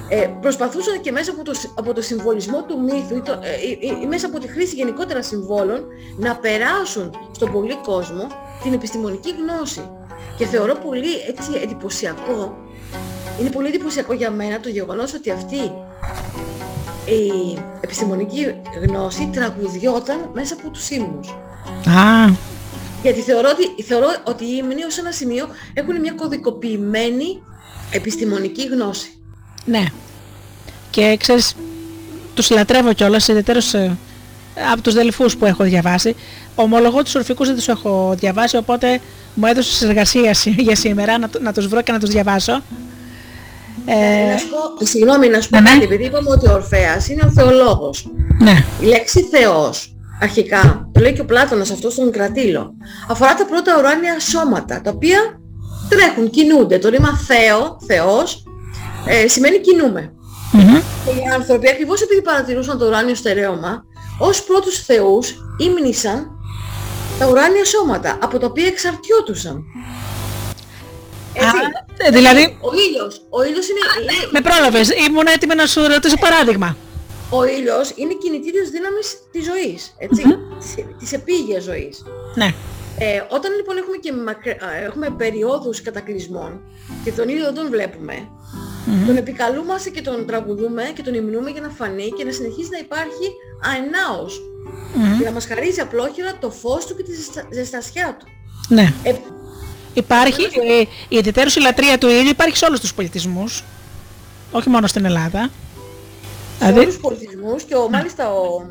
ε, 0.08 0.26
προσπαθούσαν 0.40 1.00
και 1.00 1.12
μέσα 1.12 1.30
από 1.30 1.42
το, 1.44 1.54
συ- 1.54 1.70
από 1.74 1.92
το 1.94 2.02
συμβολισμό 2.02 2.62
του 2.62 2.80
μύθου 2.80 3.16
ή, 3.16 3.20
το, 3.20 3.32
ε, 3.32 3.66
ή- 3.68 3.78
ή- 3.80 3.98
ή 4.02 4.06
μέσα 4.06 4.26
από 4.26 4.38
τη 4.38 4.48
χρήση 4.48 4.74
γενικότερα 4.74 5.22
συμβόλων 5.22 5.84
να 6.16 6.36
περάσουν 6.36 7.10
στον 7.32 7.52
πολύ 7.52 7.76
κόσμο 7.82 8.26
την 8.62 8.72
επιστημονική 8.72 9.30
γνώση. 9.30 9.90
Και 10.36 10.46
θεωρώ 10.46 10.74
πολύ 10.74 11.12
έτσι 11.28 11.50
εντυπωσιακό, 11.62 12.56
είναι 13.40 13.50
πολύ 13.50 13.68
εντυπωσιακό 13.68 14.12
για 14.12 14.30
μένα 14.30 14.60
το 14.60 14.68
γεγονός 14.68 15.14
ότι 15.14 15.30
αυτή 15.30 15.56
η 17.04 17.58
επιστημονική 17.80 18.54
γνώση 18.82 19.30
τραγουδιόταν 19.32 20.30
μέσα 20.34 20.54
από 20.54 20.68
τους 20.70 20.90
ύμνους. 20.90 21.28
Α, 21.86 22.32
Γιατί 23.02 23.20
θεωρώ 23.20 23.48
ότι, 23.52 23.82
θεωρώ 23.82 24.06
ότι 24.24 24.44
οι 24.44 24.56
ύμνοι 24.62 24.84
ως 24.84 24.98
ένα 24.98 25.10
σημείο 25.12 25.46
έχουν 25.74 26.00
μια 26.00 26.12
κωδικοποιημένη 26.12 27.42
επιστημονική 27.92 28.66
γνώση. 28.66 29.12
Ναι. 29.64 29.84
Και 30.90 31.16
ξέρεις, 31.20 31.54
τους 32.34 32.50
λατρεύω 32.50 32.92
κιόλας, 32.92 33.28
ιδιαίτερως 33.28 33.74
ε, 33.74 33.96
από 34.72 34.80
τους 34.82 34.94
δελφούς 34.94 35.36
που 35.36 35.44
έχω 35.44 35.64
διαβάσει. 35.64 36.16
Ομολογώ 36.54 37.02
τους 37.02 37.14
ορφικούς 37.14 37.46
δεν 37.46 37.56
τους 37.56 37.68
έχω 37.68 38.14
διαβάσει, 38.18 38.56
οπότε 38.56 39.00
μου 39.34 39.46
έδωσε 39.46 39.86
εργασία 39.86 40.34
σή- 40.34 40.60
για 40.66 40.76
σήμερα 40.76 41.18
να, 41.18 41.28
το- 41.28 41.40
να 41.42 41.52
τους 41.52 41.66
βρω 41.66 41.82
και 41.82 41.92
να 41.92 41.98
τους 41.98 42.10
διαβάσω. 42.10 42.52
Ε, 43.86 44.30
Να 44.32 44.36
σου 44.38 44.48
πω- 44.48 44.86
Συγγνώμη 44.86 45.28
να 45.28 45.40
σου 45.40 45.48
πω 45.48 45.56
Ναι, 45.60 45.62
ναι. 45.62 45.70
κάτι, 45.70 45.84
επειδή 45.84 46.04
είπαμε 46.04 46.30
ότι 46.30 46.48
ο 46.48 46.52
Ορφέας 46.52 47.08
είναι 47.08 47.22
ο 47.26 47.30
θεολόγος. 47.30 48.06
ναι, 48.42 48.64
Η 48.80 48.84
λέξη 48.84 49.22
θεός, 49.22 49.96
αρχικά, 50.20 50.88
το 50.92 51.00
λέει 51.00 51.12
και 51.12 51.20
ο 51.20 51.24
Πλάτωνας 51.24 51.70
αυτό 51.70 51.90
στον 51.90 52.10
κρατήλο, 52.12 52.72
αφορά 53.08 53.34
τα 53.34 53.46
πρώτα 53.46 53.76
ουράνια 53.78 54.20
σώματα, 54.20 54.80
τα 54.80 54.90
οποία 54.90 55.18
τρέχουν, 55.88 56.30
κινούνται. 56.30 56.78
Το 56.78 56.88
ρήμα 56.88 57.16
θέο, 57.26 57.78
θεός, 57.86 58.42
ε, 59.08 59.28
σημαίνει 59.28 59.58
κινούμε. 59.60 60.12
Μμμ. 60.52 60.74
Και 61.04 61.10
οι 61.10 61.22
άνθρωποι, 61.34 61.68
ακριβώς 61.68 62.02
επειδή 62.02 62.22
παρατηρούσαν 62.22 62.78
το 62.78 62.86
ουράνιο 62.86 63.14
στερέωμα, 63.14 63.84
ως 64.18 64.42
πρώτους 64.44 64.78
θεούς 64.84 65.34
ύμνησαν 65.58 66.30
τα 67.18 67.26
ουράνια 67.28 67.64
σώματα, 67.64 68.18
από 68.22 68.38
τα 68.38 68.46
οποία 68.46 68.66
εξαρτιώτουσαν. 68.66 69.64
Έτσι. 71.32 71.48
Α, 71.48 72.06
ε, 72.06 72.10
δηλαδή, 72.10 72.58
Ο 72.60 72.70
ήλιος, 72.88 73.20
ο 73.30 73.42
ήλιος 73.44 73.68
είναι, 73.68 73.78
είναι, 74.02 74.12
με 74.30 74.40
πρόλαβες, 74.40 74.88
ήμουν 75.08 75.26
έτοιμη 75.26 75.54
να 75.54 75.66
σου 75.66 75.86
ρωτήσω 75.86 76.16
παράδειγμα. 76.20 76.76
ο 77.30 77.44
ήλιος 77.44 77.92
είναι 77.94 78.14
κινητήριος 78.22 78.68
δύναμης 78.70 79.08
της 79.32 79.44
ζωής, 79.44 79.94
έτσι, 79.98 80.22
Μμμ. 80.26 80.58
της, 80.58 80.74
της 80.98 81.12
επίγειας 81.12 81.62
ζωής. 81.62 82.02
Ναι, 82.34 82.48
Ε, 82.98 83.22
όταν 83.28 83.52
λοιπόν 83.56 83.76
έχουμε, 83.76 83.96
και 83.96 84.12
μακρι... 84.12 84.50
α, 84.50 84.68
έχουμε 84.86 85.10
περιόδους 85.10 85.82
κατακλυσμών 85.82 86.60
και 87.04 87.12
τον 87.12 87.28
ήλιο 87.28 87.44
δεν 87.44 87.54
τον 87.54 87.68
βλέπουμε, 87.70 88.14
Μμμ. 88.86 89.06
τον 89.06 89.16
επικαλούμαστε 89.16 89.90
και 89.90 90.02
τον 90.02 90.26
τραγουδούμε 90.26 90.82
και 90.94 91.02
τον 91.02 91.14
υμνούμε 91.14 91.50
για 91.50 91.60
να 91.60 91.68
φανεί 91.68 92.08
και 92.16 92.24
να 92.24 92.32
συνεχίσει 92.32 92.68
να 92.70 92.78
υπάρχει 92.78 93.26
αενάως 93.70 94.40
Μμμ. 94.94 95.14
για 95.16 95.24
να 95.26 95.32
μας 95.32 95.46
χαρίζει 95.46 95.80
απλόχερα 95.80 96.32
το 96.40 96.50
φως 96.50 96.86
του 96.86 96.96
και 96.96 97.02
τη 97.02 97.14
ζεστα- 97.14 97.48
ζεστασιά 97.52 98.16
του. 98.18 98.26
ναι. 98.68 98.92
Ε, 99.02 99.14
Υπάρχει, 99.94 100.42
ε, 100.42 100.80
η 101.08 101.16
ιδιαίτερως 101.16 101.56
η 101.56 101.60
λατρεία 101.60 101.98
του 101.98 102.08
ήλιου 102.08 102.28
υπάρχει 102.28 102.56
σε 102.56 102.64
όλους 102.64 102.80
τους 102.80 102.94
πολιτισμούς, 102.94 103.64
όχι 104.52 104.68
μόνο 104.68 104.86
στην 104.86 105.04
Ελλάδα. 105.04 105.40
σε 105.42 105.50
Δηλαδή, 106.58 106.78
όλους 106.78 106.92
τους 106.92 107.02
πολιτισμούς 107.02 107.62
και 107.62 107.74
ο, 107.74 107.88
μάλιστα 107.90 108.32
ο, 108.32 108.62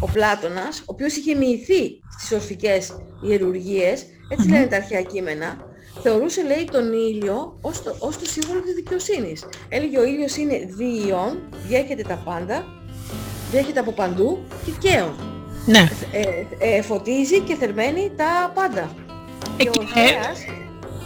ο 0.00 0.06
Πλάτωνας, 0.12 0.78
ο 0.80 0.84
οποίος 0.86 1.16
είχε 1.16 1.34
μοιηθεί 1.34 2.00
στις 2.18 2.32
ορφικές 2.32 2.96
ιερουργίες, 3.28 4.02
έτσι 4.28 4.48
λένε 4.48 4.66
τα 4.66 4.76
αρχαία 4.76 5.02
κείμενα, 5.02 5.56
θεωρούσε 6.02 6.42
λέει 6.42 6.68
τον 6.72 6.92
ήλιο 6.92 7.58
ως 7.60 7.82
το, 7.82 7.96
ως 7.98 8.18
το 8.18 8.24
σύμβολο 8.26 8.60
της 8.60 8.74
δικαιοσύνης. 8.74 9.44
Έλεγε 9.68 9.98
ο 9.98 10.04
ήλιος 10.04 10.36
είναι 10.36 10.58
διειών, 10.76 11.38
διέχεται 11.66 12.02
τα 12.02 12.22
πάντα, 12.24 12.64
διέχεται 13.50 13.80
από 13.80 13.92
παντού 13.92 14.38
και 14.64 14.70
καίων. 14.78 15.14
ναι. 15.66 15.88
Ε, 16.12 16.76
ε, 16.76 16.82
φωτίζει 16.82 17.40
και 17.40 17.54
θερμαίνει 17.54 18.12
τα 18.16 18.52
πάντα. 18.54 18.90
Και 19.56 19.68
ο 19.68 19.72
Εκεί- 19.74 19.78
ε, 19.94 20.00
Ορφέας, 20.00 20.38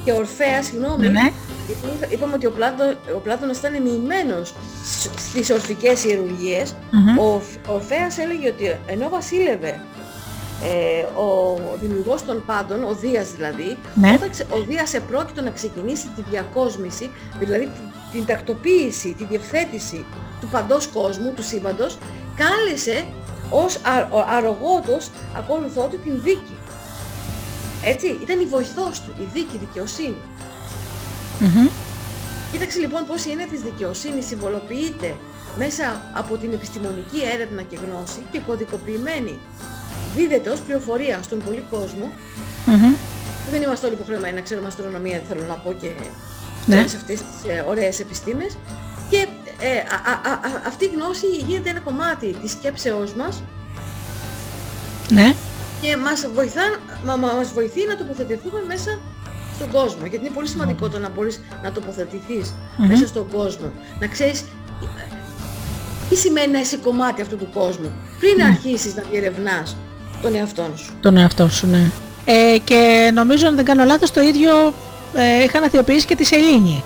και 0.05 0.13
ο 0.13 0.17
Ορφέας, 0.17 0.67
συγγνώμη, 0.67 1.07
Ναι, 1.07 1.13
ναι. 1.13 1.33
γιατί 1.67 2.15
είπαμε 2.15 2.35
ότι 2.35 2.47
ο, 2.47 2.51
Πλάτω, 2.51 2.85
ο 3.17 3.19
Πλάτωνας 3.19 3.59
ήταν 3.59 3.83
μοιημένος 3.83 4.55
σ- 5.01 5.19
στις 5.19 5.51
ορφικές 5.51 6.05
ιερουργίες, 6.05 6.75
Μμμ. 6.91 7.19
ο, 7.19 7.33
Ορφ- 7.35 7.69
ο 7.69 7.75
Ορφέας 7.75 8.19
έλεγε 8.19 8.49
ότι 8.49 8.77
ενώ 8.87 9.09
βασίλευε 9.09 9.81
ε, 10.63 11.03
ο 11.21 11.59
δημιουργός 11.81 12.25
των 12.25 12.43
πάντων, 12.47 12.85
ο 12.85 12.95
Δίας 12.95 13.31
δηλαδή, 13.33 13.77
Ναι. 13.95 14.13
όταν 14.13 14.31
ξε- 14.31 14.53
ο 14.53 14.61
Δίας 14.69 14.95
επρόκειτο 14.95 15.43
να 15.43 15.51
ξεκινήσει 15.51 16.09
τη 16.17 16.23
διακόσμηση, 16.31 17.11
δηλαδή 17.39 17.65
την, 17.65 17.83
την 18.13 18.27
τακτοποίηση, 18.27 19.15
τη 19.19 19.25
διευθέτηση 19.25 20.05
του 20.41 20.49
παντός 20.49 20.87
κόσμου, 20.87 21.33
του 21.37 21.43
σύμπαντος, 21.43 21.99
κάλεσε 22.37 23.05
ως 23.51 23.77
α, 23.77 24.09
ο 24.11 24.25
αρρωγότος 24.37 25.11
ακόλουθό 25.37 25.89
του 25.91 25.99
την 26.05 26.21
δίκη. 26.23 26.55
Έτσι, 27.85 28.19
ήταν 28.23 28.41
η 28.41 28.45
βοηθός 28.45 29.01
του, 29.01 29.13
η 29.21 29.29
δίκη, 29.33 29.55
η 29.57 29.59
δικαιοσύνη. 29.59 30.17
Μμμ. 31.41 31.69
Κοίταξε 32.53 32.79
λοιπόν 32.79 33.07
πώς 33.07 33.25
η 33.25 33.31
έννοια 33.31 33.47
της 33.47 33.61
δικαιοσύνης 33.61 34.27
συμβολοποιείται 34.27 35.17
μέσα 35.59 36.03
από 36.15 36.37
την 36.37 36.53
επιστημονική 36.53 37.21
έρευνα 37.35 37.63
και 37.63 37.77
γνώση 37.85 38.23
και 38.33 38.41
κωδικοποιημένη 38.47 39.39
δίδεται 40.17 40.51
ως 40.51 40.61
πληροφορία 40.61 41.19
στον 41.23 41.43
πολύ 41.47 41.65
κόσμο. 41.71 42.13
Μμμ. 42.67 42.95
Δεν 43.51 43.63
είμαστε 43.63 43.87
όλοι 43.87 43.95
υποχρεωμένοι 43.95 44.35
να 44.35 44.41
ξέρουμε 44.41 44.67
αστρονομία, 44.67 45.23
θέλω 45.29 45.45
να 45.49 45.55
πω 45.55 45.73
και 45.73 45.91
Ναι. 46.67 46.87
σε 46.87 46.97
αυτές 46.97 47.19
τις 47.21 47.51
ε, 47.53 47.65
ωραίες 47.69 48.01
επιστήμες. 48.01 48.57
Και 49.11 49.27
ε, 49.61 49.69
α, 49.79 50.13
α, 50.13 50.31
α, 50.31 50.33
α- 50.33 50.63
αυτή 50.67 50.85
η 50.85 50.91
γνώση 50.95 51.27
γίνεται 51.27 51.71
ένα 51.71 51.81
κομμάτι 51.81 52.27
της 52.43 52.51
σκέψεώς 52.51 53.15
μας 53.15 53.43
Ναι. 55.11 55.35
και 55.81 55.97
μας, 55.97 56.27
βοηθά, 56.35 56.63
μα, 57.05 57.17
μα- 57.17 57.33
μας 57.33 57.53
βοηθεί 57.53 57.87
να 57.87 57.97
τοποθετηθούμε 57.97 58.63
μέσα 58.67 58.99
στον 59.55 59.71
κόσμο. 59.71 60.07
Γιατί 60.07 60.25
είναι 60.27 60.35
πολύ 60.35 60.49
σημαντικό 60.49 60.89
το 60.89 60.99
να 60.99 61.09
μπορείς 61.09 61.41
να 61.63 61.73
τοποθετηθείς 61.73 62.55
Μμμ. 62.77 62.87
μέσα 62.89 63.07
στον 63.07 63.29
κόσμο. 63.31 63.73
Να 64.01 64.07
ξέρεις 64.07 64.41
ε, 64.41 64.45
τι 66.09 66.17
σημαίνει 66.17 66.53
να 66.53 66.61
είσαι 66.61 66.77
κομμάτι 66.77 67.23
αυτού 67.23 67.37
του 67.37 67.49
κόσμου 67.55 67.91
πριν 68.21 68.43
αρχίσεις 68.43 68.95
να 68.95 69.03
διερευνάς 69.11 69.77
τον 70.23 70.35
εαυτό 70.35 70.67
σου. 70.77 70.93
Τον 71.01 71.17
εαυτό 71.17 71.49
σου, 71.49 71.67
ναι. 71.67 71.91
Ε, 72.25 72.59
και 72.65 73.11
νομίζω, 73.15 73.47
αν 73.47 73.57
δεν 73.57 73.65
κάνω 73.65 73.85
λάθος, 73.85 74.11
το 74.11 74.21
ίδιο 74.21 74.73
ε, 75.15 75.43
είχαν 75.45 75.63
αθιοποιήσει 75.65 76.07
και 76.07 76.15
τη 76.17 76.25
Σελήνη. 76.25 76.85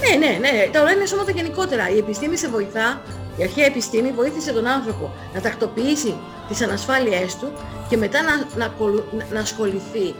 Ναι, 0.00 0.26
ναι, 0.26 0.38
ναι. 0.40 0.68
Τα 0.72 0.80
ουράνια 0.80 1.06
σώματα 1.06 1.30
γενικότερα. 1.30 1.90
Η 1.90 1.98
επιστήμη 1.98 2.36
σε 2.36 2.48
βοηθά, 2.48 3.00
η 3.36 3.42
αρχαία 3.42 3.64
επιστήμη 3.66 4.10
βοήθησε 4.16 4.52
τον 4.52 4.66
άνθρωπο 4.66 5.12
να 5.34 5.40
τακτοποιήσει 5.40 6.14
τις 6.48 6.62
ανασφάλειές 6.62 7.36
του 7.36 7.48
και 7.88 7.96
μετά 7.96 8.18
να, 8.22 8.46
να, 8.58 8.64
ακολου- 8.64 9.12
να- 9.18 9.26
να 9.32 9.40
ασχοληθεί 9.40 10.14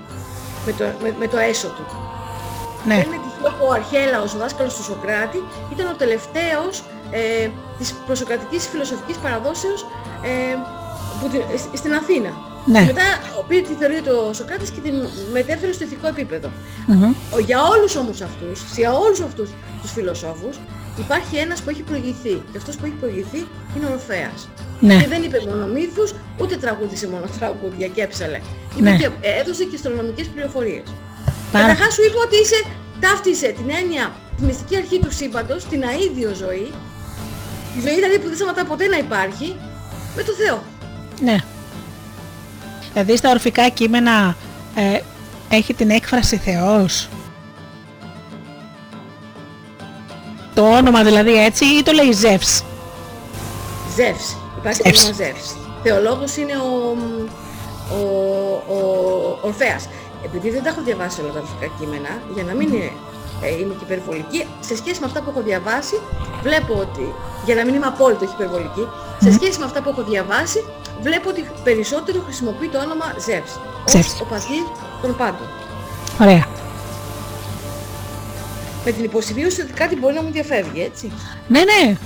με 0.66 0.72
το, 0.78 0.84
με, 1.02 1.14
με 1.18 1.26
το 1.28 1.38
έσω 1.38 1.66
του. 1.66 1.86
Ναι. 2.88 2.94
Δεν 2.94 3.04
είναι 3.06 3.20
τυχαίο 3.24 3.50
που 3.58 3.64
ο 3.68 3.72
Αρχέλαος, 3.72 4.34
ο 4.34 4.38
δάσκαλος 4.38 4.74
του 4.76 4.82
Σοκράτη, 4.82 5.42
ήταν 5.72 5.86
ο 5.86 5.96
τελευταίος 5.96 6.74
ε, 7.10 7.48
της 7.78 7.94
προσοκρατικής 8.06 8.66
φιλοσοφικής 8.66 9.16
παραδόσεως 9.16 9.80
ε, 10.22 10.28
που, 10.32 10.60
τη- 10.60 10.72
στη- 10.74 10.85
στην 11.74 11.92
Αθήνα. 11.94 12.30
Ναι. 12.66 12.78
Και 12.78 12.84
μετά 12.92 13.02
πήρε 13.48 13.60
τη 13.60 13.74
θεωρία 13.80 14.02
του 14.02 14.14
ο 14.28 14.32
Σοκράτης 14.32 14.70
και 14.70 14.80
την 14.80 14.94
μετέφερε 15.32 15.72
στο 15.72 15.84
ηθικό 15.84 16.06
επίπεδο. 16.06 16.48
Μμμ. 16.86 17.14
Ο- 17.34 17.38
Για 17.38 17.58
όλους 17.72 17.96
όμως 17.96 18.20
αυτούς, 18.20 18.56
για 18.76 18.92
όλους 18.92 19.20
αυτούς 19.20 19.48
τους 19.82 19.90
φιλοσόφους, 19.92 20.56
υπάρχει 20.98 21.36
ένας 21.36 21.60
που 21.62 21.70
έχει 21.70 21.82
προηγηθεί. 21.82 22.34
Και 22.52 22.58
αυτός 22.58 22.76
που 22.76 22.84
έχει 22.84 22.94
προηγηθεί 23.02 23.40
είναι 23.76 23.86
ο 23.86 23.92
Ορφέας. 23.92 24.48
Ναι. 24.80 24.96
Και 25.00 25.06
δεν 25.08 25.22
είπε 25.22 25.38
μόνο 25.48 25.66
μύθους, 25.66 26.14
ούτε 26.40 26.56
τραγούδισε 26.56 27.08
μόνο 27.08 27.26
τραγούδια 27.38 27.86
και 27.94 28.02
έψαλε. 28.02 28.40
Είπε 28.76 28.90
Ναι. 28.90 28.96
και 28.96 29.08
ε, 29.20 29.40
έδωσε 29.40 29.64
και 29.64 29.74
αστρονομικές 29.76 30.26
πληροφορίες. 30.26 30.86
Πάρα- 31.52 31.66
Καταρχάς 31.66 31.94
σου 31.94 32.02
είπε 32.06 32.18
ότι 32.26 32.36
είσαι, 32.42 32.58
ταύτισε 33.00 33.48
την 33.58 33.68
έννοια, 33.80 34.04
τη 34.36 34.42
μυστική 34.44 34.76
αρχή 34.76 34.98
του 34.98 35.12
σύμπαντος, 35.12 35.64
την 35.64 35.82
αίδιο 35.82 36.30
ζωή, 36.34 36.68
τη 37.74 37.78
ζωή 37.84 37.94
δηλαδή 37.94 38.18
που 38.18 38.26
δεν 38.28 38.36
σταματά 38.36 38.64
ποτέ 38.64 38.86
να 38.86 38.98
υπάρχει, 38.98 39.56
με 40.16 40.22
το 40.22 40.32
Θεό. 40.32 40.58
Ναι. 41.20 41.36
Δηλαδή 42.92 43.16
στα 43.16 43.30
ορφικά 43.30 43.68
κείμενα 43.68 44.36
ε, 44.74 45.00
έχει 45.48 45.74
την 45.74 45.90
έκφραση 45.90 46.36
Θεός. 46.36 47.08
Το 50.54 50.62
όνομα 50.62 51.02
δηλαδή 51.02 51.44
έτσι 51.44 51.64
ή 51.64 51.82
το 51.82 51.92
λέει 51.92 52.12
Ζεύς; 52.12 52.64
Ζεύς. 53.96 54.36
Υπάρχει 54.58 54.82
Ζεύς. 54.84 55.02
το 55.02 55.08
όνομα 55.08 55.24
Ζεύς. 55.24 55.56
Θεολόγος 55.82 56.36
είναι 56.36 56.52
ο, 56.52 56.96
ο, 57.90 58.02
ο 58.74 59.38
Ορφέας. 59.42 59.88
Επειδή 60.24 60.50
δεν 60.50 60.62
τα 60.62 60.68
έχω 60.68 60.82
διαβάσει 60.82 61.20
όλα 61.20 61.32
τα 61.32 61.40
ορφικά 61.40 61.66
κείμενα, 61.78 62.22
για 62.34 62.44
να 62.44 62.54
μην 62.54 62.68
ε, 62.74 62.90
ε, 63.46 63.58
είμαι 63.60 63.74
και 63.74 63.84
υπερβολική. 63.84 64.46
Σε 64.60 64.76
σχέση 64.76 65.00
με 65.00 65.06
αυτά 65.06 65.20
που 65.22 65.30
έχω 65.30 65.42
διαβάσει, 65.42 66.00
βλέπω 66.42 66.74
ότι, 66.74 67.14
για 67.44 67.54
να 67.54 67.64
μην 67.64 67.74
είμαι 67.74 67.86
απόλυτο 67.86 68.24
υπερβολική, 68.24 68.84
σε 69.20 69.32
σχέση 69.32 69.58
με 69.58 69.64
αυτά 69.64 69.82
που 69.82 69.88
έχω 69.88 70.02
διαβάσει, 70.02 70.64
βλέπω 71.02 71.28
ότι 71.28 71.46
περισσότερο 71.64 72.20
χρησιμοποιεί 72.24 72.68
το 72.68 72.78
όνομα 72.78 73.14
Ζεύς. 73.24 73.60
Ως 73.86 74.20
ο 74.20 74.24
πατήρ 74.24 74.64
των 75.02 75.16
πάντων. 75.16 75.46
Ωραία. 76.20 76.46
Με 78.84 78.90
την 78.92 79.04
υποσημείωση 79.04 79.60
ότι 79.60 79.72
κάτι 79.72 79.96
μπορεί 79.96 80.14
να 80.14 80.22
μου 80.22 80.30
διαφεύγει, 80.30 80.82
έτσι. 80.82 81.12
Ναι, 81.48 81.60
ναι. 81.60 81.96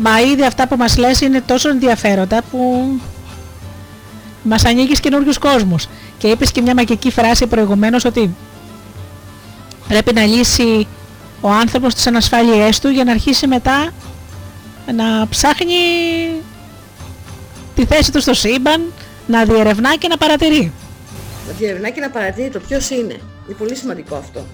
Μα 0.00 0.20
ήδη 0.20 0.44
αυτά 0.44 0.68
που 0.68 0.76
μας 0.76 0.96
λες 0.96 1.20
είναι 1.20 1.40
τόσο 1.40 1.68
ενδιαφέροντα 1.68 2.42
που 2.50 2.88
μας 4.42 4.64
ανοίγεις 4.64 5.00
καινούριους 5.00 5.38
κόσμους. 5.38 5.88
Και 6.18 6.26
είπες 6.26 6.52
και 6.52 6.60
μια 6.60 6.74
μαγική 6.74 7.10
φράση 7.10 7.46
προηγουμένως 7.46 8.04
ότι 8.04 8.34
πρέπει 9.88 10.14
να 10.14 10.24
λύσει 10.24 10.86
ο 11.40 11.50
άνθρωπος 11.50 11.94
τις 11.94 12.06
ανασφάλειές 12.06 12.78
του 12.78 12.88
για 12.88 13.04
να 13.04 13.10
αρχίσει 13.10 13.46
μετά 13.46 13.90
να 14.94 15.28
ψάχνει 15.28 15.74
τη 17.76 17.84
θέση 17.84 18.12
του 18.12 18.20
στο 18.20 18.34
σύμπαν, 18.34 18.92
να 19.26 19.44
διερευνά 19.44 19.96
και 19.96 20.08
να 20.08 20.16
παρατηρεί. 20.16 20.72
Να 21.46 21.52
διερευνά 21.52 21.90
και 21.90 22.00
να 22.00 22.10
παρατηρεί 22.10 22.50
το 22.50 22.60
ποιος 22.60 22.90
είναι. 22.90 23.20
Είναι 23.46 23.56
πολύ 23.58 23.74
σημαντικό 23.76 24.16
αυτό. 24.16 24.46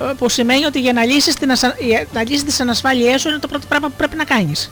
Ε, 0.00 0.12
που 0.18 0.28
σημαίνει 0.28 0.64
ότι 0.64 0.80
για 0.80 0.92
να 0.92 1.04
λύσεις, 1.04 1.34
την 1.34 1.50
ασα... 1.50 1.76
να 2.12 2.22
λύσεις 2.22 2.44
τις 2.44 2.60
ανασφάλειές 2.60 3.20
σου 3.20 3.28
είναι 3.28 3.38
το 3.38 3.48
πρώτο 3.48 3.66
πράγμα 3.66 3.88
που 3.88 3.94
πρέπει 3.96 4.16
να 4.16 4.24
κάνεις. 4.24 4.70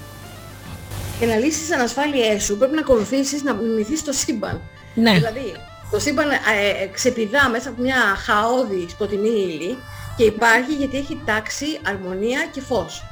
Για 1.19 1.29
να 1.29 1.37
λύσεις 1.37 1.61
τις 1.61 1.73
ανασφάλειές 1.73 2.43
σου 2.43 2.57
πρέπει 2.57 2.75
να 2.75 2.81
ακολουθήσεις, 2.81 3.43
να 3.43 3.55
μιμηθείς 3.55 4.05
το 4.05 4.13
σύμπαν. 4.13 4.61
Ναι. 4.95 5.13
Δηλαδή, 5.13 5.55
το 5.91 5.99
σύμπαν 5.99 6.31
ε, 6.31 6.35
ε, 6.83 6.87
ξεπηδά 6.87 7.49
μέσα 7.49 7.69
από 7.69 7.83
μια 7.83 7.97
χαόδη 8.25 8.87
σκοτεινή 8.91 9.29
ύλη 9.29 9.79
και 10.17 10.25
υπάρχει 10.25 10.73
γιατί 10.73 10.97
έχει 10.97 11.21
τάξη, 11.25 11.67
αρμονία 11.87 12.47
και 12.53 12.61
φως. 12.61 13.05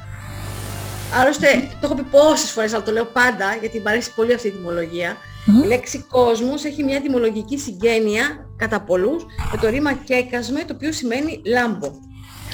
Άλλωστε, 1.13 1.47
το 1.71 1.79
έχω 1.81 1.95
πει 1.95 2.03
πόσες 2.03 2.51
φορές, 2.51 2.73
αλλά 2.73 2.83
το 2.83 2.91
λέω 2.91 3.05
πάντα, 3.05 3.55
γιατί 3.59 3.77
μου 3.77 3.89
αρέσει 3.89 4.13
πολύ 4.13 4.33
αυτή 4.33 4.47
η 4.47 4.51
τιμολογία. 4.51 5.17
Η 5.63 5.67
λέξη 5.67 6.05
κόσμος 6.09 6.63
έχει 6.63 6.83
μια 6.83 7.01
τιμολογική 7.01 7.57
συγγένεια 7.57 8.23
κατά 8.57 8.81
πολλούς 8.81 9.25
με 9.51 9.57
το 9.61 9.69
ρήμα 9.69 9.93
κέκασμε, 9.93 10.63
το 10.63 10.73
οποίο 10.73 10.91
σημαίνει 10.91 11.41
λάμπο. 11.45 11.91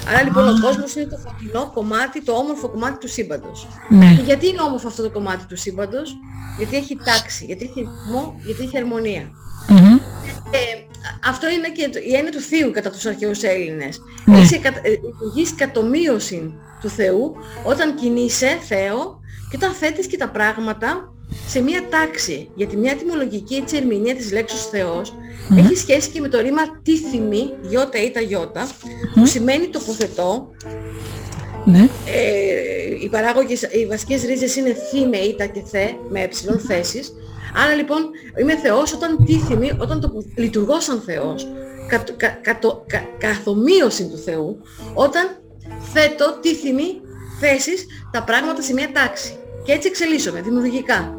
Άρα 0.08 0.22
λοιπόν 0.22 0.48
ο 0.48 0.60
κόσμος 0.60 0.94
είναι 0.94 1.04
το 1.04 1.16
φωτεινό 1.16 1.70
κομμάτι, 1.74 2.22
το 2.22 2.32
όμορφο 2.32 2.68
κομμάτι 2.68 2.98
του 2.98 3.08
σύμπαντος. 3.08 3.68
Ναι. 3.88 4.14
Και 4.14 4.22
γιατί 4.22 4.48
είναι 4.48 4.60
όμορφο 4.60 4.88
αυτό 4.88 5.02
το 5.02 5.10
κομμάτι 5.10 5.44
του 5.44 5.56
σύμπαντος, 5.56 6.16
γιατί 6.58 6.76
έχει 6.76 6.96
τάξη, 7.04 7.44
γιατί 7.44 7.64
έχει 7.64 7.80
ρυθμό, 7.80 8.40
γιατί 8.44 8.62
έχει 8.62 8.78
αρμονία. 8.78 9.30
Ε, 10.50 10.60
αυτό 11.24 11.50
είναι 11.50 11.68
και 11.68 12.00
η 12.08 12.14
έννοια 12.14 12.32
του 12.32 12.40
θείου 12.40 12.70
κατά 12.70 12.90
τους 12.90 13.06
αρχαίους 13.06 13.42
Έλληνες. 13.42 14.00
Ναι. 14.24 14.38
Είσαι 14.38 14.60
λειτουργείς 15.04 15.54
κατομοίωση 15.54 16.54
του 16.80 16.88
Θεού 16.88 17.36
όταν 17.64 17.94
κινείσαι 17.94 18.58
Θεό 18.68 19.20
και 19.50 19.56
όταν 19.56 19.72
θέτεις 19.72 20.06
και 20.06 20.16
τα 20.16 20.28
πράγματα 20.28 21.12
σε 21.46 21.60
μία 21.60 21.82
τάξη. 21.90 22.48
Γιατί 22.54 22.76
μια 22.76 22.96
τιμολογική 22.96 23.54
έτσι 23.54 23.76
ερμηνεία 23.76 24.14
της 24.14 24.32
λέξης 24.32 24.64
Θεός 24.64 25.14
έχει 25.58 25.74
σχέση 25.74 26.10
και 26.10 26.20
με 26.20 26.28
το 26.28 26.40
ρήμα 26.40 26.80
τίθιμη, 26.82 27.52
γιώτα 27.62 28.02
ή 28.02 28.10
τα 28.10 28.20
γιώτα, 28.20 28.68
που 29.14 29.26
σημαίνει 29.26 29.68
τοποθετώ. 29.68 30.50
Ναι. 31.64 31.88
Ε, 32.06 33.04
οι 33.04 33.08
παράγωγες, 33.08 33.62
οι 33.62 33.86
βασικές 33.86 34.22
ρίζες 34.22 34.56
είναι 34.56 34.76
θύμε, 34.90 35.16
ήτα 35.16 35.46
και 35.46 35.62
θε, 35.70 35.86
με 36.10 36.20
ε 36.20 36.58
θέσεις. 36.58 37.12
Άρα 37.54 37.74
λοιπόν 37.74 38.10
είμαι 38.40 38.56
Θεός 38.56 38.92
όταν 38.94 39.24
τίθιμη, 39.24 39.72
όταν 39.78 40.00
το, 40.00 40.12
λειτουργώ 40.34 40.80
σαν 40.80 41.00
Θεός, 41.00 41.46
κα, 41.88 42.04
κα, 42.16 42.54
κα, 42.86 43.04
καθομοίωση 43.18 44.08
του 44.08 44.16
Θεού, 44.16 44.60
όταν 44.94 45.36
θέτω 45.92 46.38
τίθιμη 46.40 47.00
θέσεις 47.40 47.86
τα 48.10 48.22
πράγματα 48.22 48.62
σε 48.62 48.72
μια 48.72 48.92
τάξη. 48.92 49.36
Και 49.64 49.72
έτσι 49.72 49.88
εξελίσσομαι 49.88 50.40
δημιουργικά. 50.40 51.14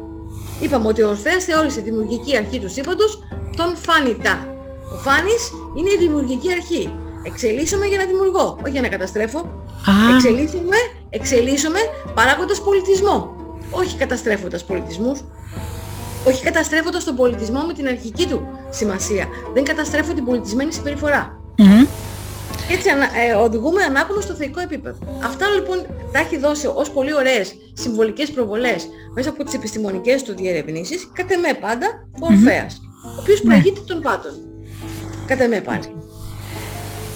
Είπαμε 0.60 0.88
ότι 0.88 1.02
ο 1.02 1.08
Ορφέας 1.08 1.44
θεώρησε 1.44 1.80
τη 1.80 1.90
δημιουργική 1.90 2.36
αρχή 2.36 2.60
του 2.60 2.68
σύμπαντος 2.68 3.22
τον 3.56 3.76
φάνητα. 3.76 4.46
Ο 4.92 4.96
φάνης 4.96 5.50
είναι 5.78 5.90
η 5.90 5.96
δημιουργική 5.98 6.52
αρχή. 6.52 6.92
Εξελίσσομαι 7.22 7.86
για 7.86 7.98
να 7.98 8.04
δημιουργώ, 8.04 8.58
όχι 8.62 8.70
για 8.70 8.80
να 8.80 8.88
καταστρέφω. 8.88 9.38
Α. 9.38 10.14
Εξελίσσομαι, 10.14 10.76
εξελίσσομαι 11.10 11.78
παράγοντας 12.14 12.60
πολιτισμό. 12.62 13.36
Όχι 13.70 13.96
καταστρέφοντας 13.96 14.64
πολιτισμούς. 14.64 15.20
Όχι 16.26 16.42
καταστρέφοντας 16.42 17.04
τον 17.04 17.16
πολιτισμό 17.16 17.60
με 17.66 17.72
την 17.72 17.86
αρχική 17.86 18.26
του 18.26 18.48
σημασία. 18.70 19.26
Δεν 19.54 19.64
καταστρέφω 19.64 20.12
την 20.12 20.24
πολιτισμένη 20.24 20.72
συμπεριφορά. 20.72 21.40
Έτσι 22.70 22.88
ε, 23.28 23.34
οδηγούμε 23.34 23.82
ανάποδο 23.82 24.20
στο 24.20 24.34
θεϊκό 24.34 24.60
επίπεδο. 24.60 24.98
Αυτά 25.24 25.48
λοιπόν 25.48 25.86
τα 26.12 26.18
έχει 26.18 26.38
δώσει 26.38 26.66
ως 26.74 26.90
πολύ 26.90 27.14
ωραίες 27.14 27.54
συμβολικές 27.72 28.30
προβολές 28.30 28.88
μέσα 29.14 29.28
από 29.30 29.44
τις 29.44 29.54
επιστημονικές 29.54 30.22
του 30.22 30.34
διερευνήσεις, 30.36 31.08
κατά 31.12 31.38
με 31.38 31.54
πάντα 31.60 31.86
ο 32.20 32.26
Ορφέας, 32.26 32.80
ο 33.16 33.20
οποίος 33.20 33.42
Ναι. 33.42 33.48
προηγείται 33.48 33.80
των 33.86 34.00
πάντων. 34.00 34.32
Κατά 35.26 35.48
με 35.48 35.60
πάντα. 35.60 35.88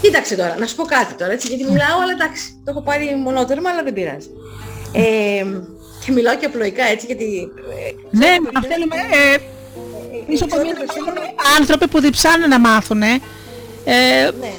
Κοίταξε 0.02 0.36
τώρα, 0.36 0.56
να 0.58 0.66
σου 0.66 0.76
πω 0.76 0.82
κάτι 0.84 1.14
τώρα, 1.14 1.32
έτσι, 1.32 1.48
γιατί 1.48 1.64
μιλάω, 1.64 2.00
αλλά 2.02 2.12
εντάξει, 2.12 2.60
το 2.64 2.70
έχω 2.70 2.82
πάρει 2.82 3.16
μονότερμα, 3.24 3.70
αλλά 3.70 3.82
δεν 3.82 3.92
πειράζει. 3.92 4.28
Ε, 4.92 5.44
και 6.04 6.12
μιλάω 6.12 6.36
και 6.36 6.46
απλοϊκά 6.46 6.84
έτσι, 6.84 7.06
γιατί... 7.06 7.48
ε, 7.88 7.92
Ναι, 8.10 8.36
μα 8.54 8.60
θέλουμε 8.60 8.96
ε, 8.96 9.36
πίσω 10.26 10.44
από 10.44 10.56
μια 10.56 10.74
άνθρωποι 11.58 11.88
που 11.88 12.00
διψάνε 12.00 12.46
να 12.46 12.58
μάθουν, 12.58 13.02
ε, 13.02 13.18
ναι. 14.40 14.52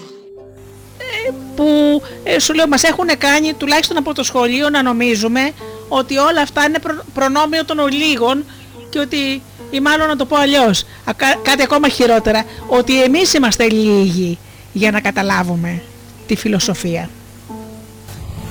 που 1.56 2.02
ε, 2.24 2.40
σου 2.40 2.54
λέω 2.54 2.68
μας 2.68 2.84
έχουν 2.84 3.08
κάνει 3.18 3.54
τουλάχιστον 3.54 3.98
από 3.98 4.14
το 4.14 4.24
σχολείο 4.24 4.70
να 4.70 4.82
νομίζουμε 4.84 5.52
ότι 5.88 6.18
όλα 6.18 6.42
αυτά 6.42 6.64
είναι 6.66 6.80
προ- 6.80 7.04
προνόμιο 7.14 7.66
των 7.66 7.80
ολίγων 7.80 8.46
και 8.90 9.00
ότι 9.00 9.42
ή 9.72 9.80
μάλλον 9.80 10.08
να 10.08 10.16
το 10.16 10.26
πω 10.26 10.36
αλλιώς, 10.38 10.82
α, 11.06 11.14
κα- 11.16 11.40
κάτι 11.44 11.62
ακόμα 11.64 11.88
χειρότερα, 11.90 12.44
ότι 12.68 13.04
εμείς 13.04 13.34
είμαστε 13.34 13.70
λίγοι 13.70 14.38
για 14.74 14.92
να 14.92 15.02
καταλάβουμε 15.02 15.82
τη 16.28 16.36
φιλοσοφία. 16.36 17.10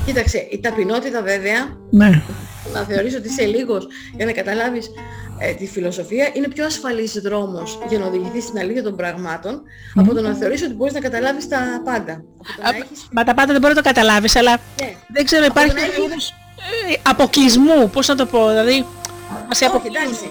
Κοίταξε, 0.06 0.46
η 0.50 0.60
ταπεινότητα 0.60 1.22
βέβαια 1.22 1.76
Ναι. 1.90 2.22
να 2.72 2.80
θεωρείς 2.80 3.14
ότι 3.14 3.28
είσαι 3.28 3.44
λίγος 3.44 3.86
για 4.16 4.26
να 4.26 4.32
καταλάβεις 4.32 4.90
ε, 5.38 5.52
τη 5.52 5.66
φιλοσοφία 5.66 6.30
είναι 6.32 6.48
πιο 6.48 6.64
ασφαλής 6.64 7.12
δρόμος 7.12 7.78
για 7.88 7.98
να 7.98 8.06
οδηγηθείς 8.06 8.44
στην 8.44 8.58
αλήθεια 8.58 8.82
των 8.82 8.96
πραγμάτων 8.96 9.62
από 9.94 10.14
το 10.14 10.20
να 10.20 10.34
θεωρείς 10.34 10.62
ότι 10.62 10.72
μπορείς 10.74 10.92
να 10.94 11.00
καταλάβεις 11.00 11.48
τα 11.48 11.58
πάντα. 11.84 12.12
Από 12.12 12.56
το 12.56 12.62
να 12.62 12.68
έχεις... 12.76 13.08
Μα 13.12 13.24
τα 13.24 13.34
πάντα 13.34 13.52
δεν 13.52 13.60
μπορεί 13.60 13.74
να 13.74 13.82
το 13.82 13.88
καταλάβεις, 13.88 14.36
αλλά 14.36 14.50
Ναι. 14.80 14.94
δεν 15.08 15.24
ξέρω, 15.24 15.44
Από 15.46 15.52
υπάρχει 15.52 15.74
το 15.74 15.76
να 15.80 15.82
ένα 15.84 15.92
έχεις- 15.94 16.04
είδος 16.06 16.30
ε, 16.88 17.00
αποκλεισμού, 17.10 17.90
πώς 17.90 18.08
να 18.08 18.14
το 18.14 18.26
πω, 18.26 18.48
δηλαδή 18.48 18.86
μας 19.48 19.60
Όχι, 19.60 19.64
αποκλείζουν. 19.64 20.02
εντάξει. 20.02 20.24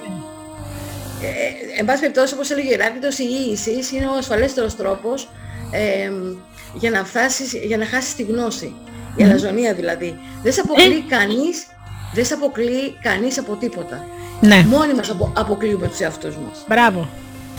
Ε, 1.23 1.27
ε, 1.27 1.79
εν 1.79 1.85
πάση 1.85 1.99
περιπτώσει, 1.99 2.33
όπως 2.33 2.49
έλεγε 2.51 2.69
ο 2.69 2.73
Ηράκλειτος, 2.73 3.17
η 3.17 3.23
ίησης 3.49 3.91
είναι 3.91 4.05
ο 4.05 4.13
ασφαλέστερος 4.17 4.75
τρόπος 4.75 5.29
ε, 5.71 6.11
για 6.73 6.89
να 6.89 7.03
φτάσεις, 7.05 7.53
για 7.53 7.77
να 7.77 7.85
χάσεις 7.85 8.15
τη 8.15 8.23
γνώση. 8.23 8.73
Η 9.15 9.23
αλαζονία 9.23 9.73
δηλαδή. 9.73 10.19
Δεν 10.43 10.53
σε 10.53 10.61
αποκλεί 10.61 11.01
κανείς, 11.07 11.65
δεν 12.13 12.25
σε 12.25 12.33
αποκλεί 12.33 12.97
κανείς 13.01 13.37
από 13.39 13.55
τίποτα. 13.55 14.07
Ναι, 14.41 14.65
Μόνοι 14.69 14.93
μας 14.93 15.09
απο, 15.09 15.33
αποκλείουμε 15.35 15.87
τους 15.87 15.99
εαυτούς 15.99 16.35
μας. 16.35 16.63
μπράβο. 16.67 17.09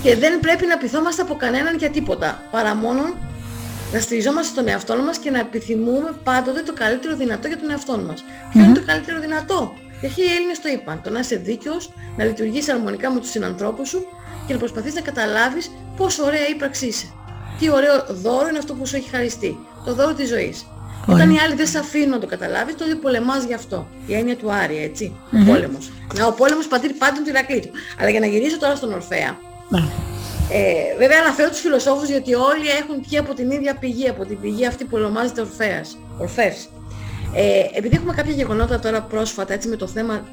Και 0.03 0.17
δεν 0.17 0.41
πρέπει 0.41 0.67
να 0.67 0.77
πειθόμαστε 0.77 1.23
από 1.23 1.35
κανέναν 1.35 1.77
για 1.77 1.91
τίποτα, 1.91 2.43
παρά 2.51 2.75
μόνο 2.75 3.03
να 3.93 4.01
στηριζόμαστε 4.01 4.49
στον 4.53 4.69
εαυτό 4.69 4.97
μας 4.97 5.19
και 5.19 5.31
να 5.31 5.39
επιθυμούμε 5.39 6.13
πάντοτε 6.25 6.63
το 6.63 6.73
καλύτερο 6.73 7.17
δυνατό 7.17 7.49
για 7.49 7.59
τον 7.59 7.71
εαυτό 7.71 7.99
μας. 8.07 8.25
Ποιο 8.53 8.61
είναι 8.65 8.75
το 8.79 8.85
καλύτερο 8.87 9.21
δυνατό; 9.21 9.75
Και 10.01 10.07
αρχαίοι 10.07 10.27
Έλληνες 10.37 10.61
το 10.61 10.69
είπαν, 10.69 11.01
το 11.05 11.11
να 11.11 11.19
είσαι 11.19 11.37
δίκαιος, 11.37 11.93
να 12.17 12.25
λειτουργείς 12.25 12.69
αρμονικά 12.69 13.11
με 13.11 13.21
τους 13.21 13.31
συνανθρώπους 13.31 13.89
σου 13.89 14.07
και 14.47 14.53
να 14.53 14.59
προσπαθείς 14.59 14.95
να 14.95 15.01
καταλάβεις 15.01 15.71
πόσο 15.97 16.25
ωραία 16.25 16.49
ύπαρξη 16.49 16.87
είσαι. 16.87 17.07
Τι 17.59 17.71
ωραίο 17.71 18.05
δώρο 18.09 18.49
είναι 18.49 18.59
αυτό 18.59 18.75
που 18.75 18.87
σου 18.87 18.97
έχει 18.97 19.09
χαριστεί. 19.11 19.59
Το 19.85 19.95
δώρο 19.95 20.15
της 20.15 20.29
ζωής. 20.29 20.67
Ωραία. 21.07 21.15
Όταν 21.25 21.31
οι 21.35 21.39
άλλοι 21.39 21.55
δεν 21.55 21.67
σε 21.67 21.79
αφήνουν 21.79 22.09
να 22.09 22.19
το 22.19 22.27
καταλάβεις, 22.27 22.75
τότε 22.77 22.95
πολεμάς 22.95 23.45
γι' 23.45 23.55
αυτό. 23.55 23.89
Η 24.07 24.15
έννοια 24.15 24.37
του 24.37 24.53
Άρη, 24.53 24.77
έτσι. 24.83 25.13
Ο 25.33 25.45
πόλεμος. 25.47 25.91
Να, 26.19 26.27
ο 26.27 26.33
πόλεμος 26.33 26.67
πατήρ 26.67 26.93
πάντων 26.93 27.23
του 27.25 27.29
Ηρακλήτου. 27.29 27.69
Αλλά 28.01 28.09
για 28.11 28.21
να 28.21 28.27
γυρίσω 28.27 28.59
τώρα 28.59 28.75
στον 28.77 28.93
Ορφέα, 28.93 29.39
Ναι. 29.69 29.79
ε, 30.51 30.97
βέβαια 30.99 31.19
αναφέρω 31.25 31.49
τους 31.49 31.61
φιλοσόφους 31.61 32.09
γιατί 32.09 32.35
όλοι 32.35 32.69
έχουν 32.81 33.01
πιει 33.09 33.19
από 33.19 33.35
την 33.35 33.51
ίδια 33.51 33.75
πηγή, 33.75 34.09
από 34.09 34.25
την 34.25 34.41
πηγή 34.41 34.67
αυτή 34.67 34.85
που 34.85 34.97
ονομάζεται 34.97 35.41
Ορφέας, 35.41 35.99
Ορφεύς. 36.19 36.69
Ε, 37.35 37.79
επειδή 37.79 37.97
έχουμε 37.97 38.15
κάποια 38.15 38.33
γεγονότα 38.33 38.79
τώρα 38.79 39.03
πρόσφατα 39.03 39.53
έτσι 39.53 39.69
με 39.69 39.77
το 39.77 39.87
θέμα 39.87 40.27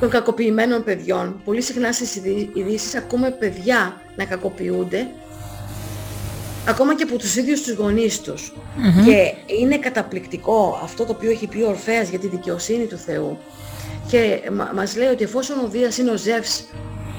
των 0.00 0.10
κακοποιημένων 0.10 0.84
παιδιών, 0.84 1.40
πολύ 1.44 1.62
συχνά 1.62 1.92
στις 1.92 2.16
ειδη- 2.16 2.50
ειδήσεις 2.56 2.94
ακούμε 2.94 3.30
παιδιά 3.30 4.00
να 4.16 4.24
κακοποιούνται 4.24 5.08
ακόμα 6.68 6.94
και 6.96 7.02
από 7.02 7.16
τους 7.18 7.36
ίδιους 7.36 7.62
τους 7.62 7.74
γονείς 7.74 8.20
τους. 8.20 8.52
Και 9.04 9.34
είναι 9.60 9.78
καταπληκτικό 9.78 10.80
αυτό 10.82 11.04
το 11.04 11.12
οποίο 11.12 11.30
έχει 11.30 11.46
πει 11.46 11.62
ο 11.62 11.68
Ορφέας 11.68 12.08
για 12.08 12.18
τη 12.18 12.26
δικαιοσύνη 12.26 12.84
του 12.84 12.96
Θεού. 12.98 13.38
Και 14.08 14.40
μα- 14.52 14.70
μας 14.74 14.96
λέει 14.96 15.08
ότι 15.08 15.24
εφόσον 15.24 15.58
ο 15.64 15.68
Δίας 15.68 15.98
είναι 15.98 16.10
ο 16.10 16.16
Ζεύς, 16.16 16.64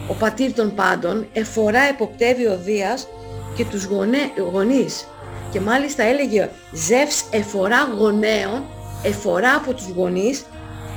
ο 0.08 0.14
πατήρ 0.14 0.54
των 0.54 0.76
πάντων, 0.76 1.28
εφορά 1.34 1.82
εποπτεύει 1.82 2.46
ο 2.48 2.60
Δίας 2.64 3.08
και 3.56 3.66
τους 3.66 3.84
γονέ, 3.86 4.32
γονείς 4.52 5.08
και 5.52 5.60
μάλιστα 5.60 6.04
έλεγε 6.04 6.50
Ζεύς 6.74 7.24
εφορά 7.32 7.90
γονέων, 7.98 8.64
εφορά 9.04 9.56
από 9.56 9.74
τους 9.74 9.88
γονείς, 9.96 10.46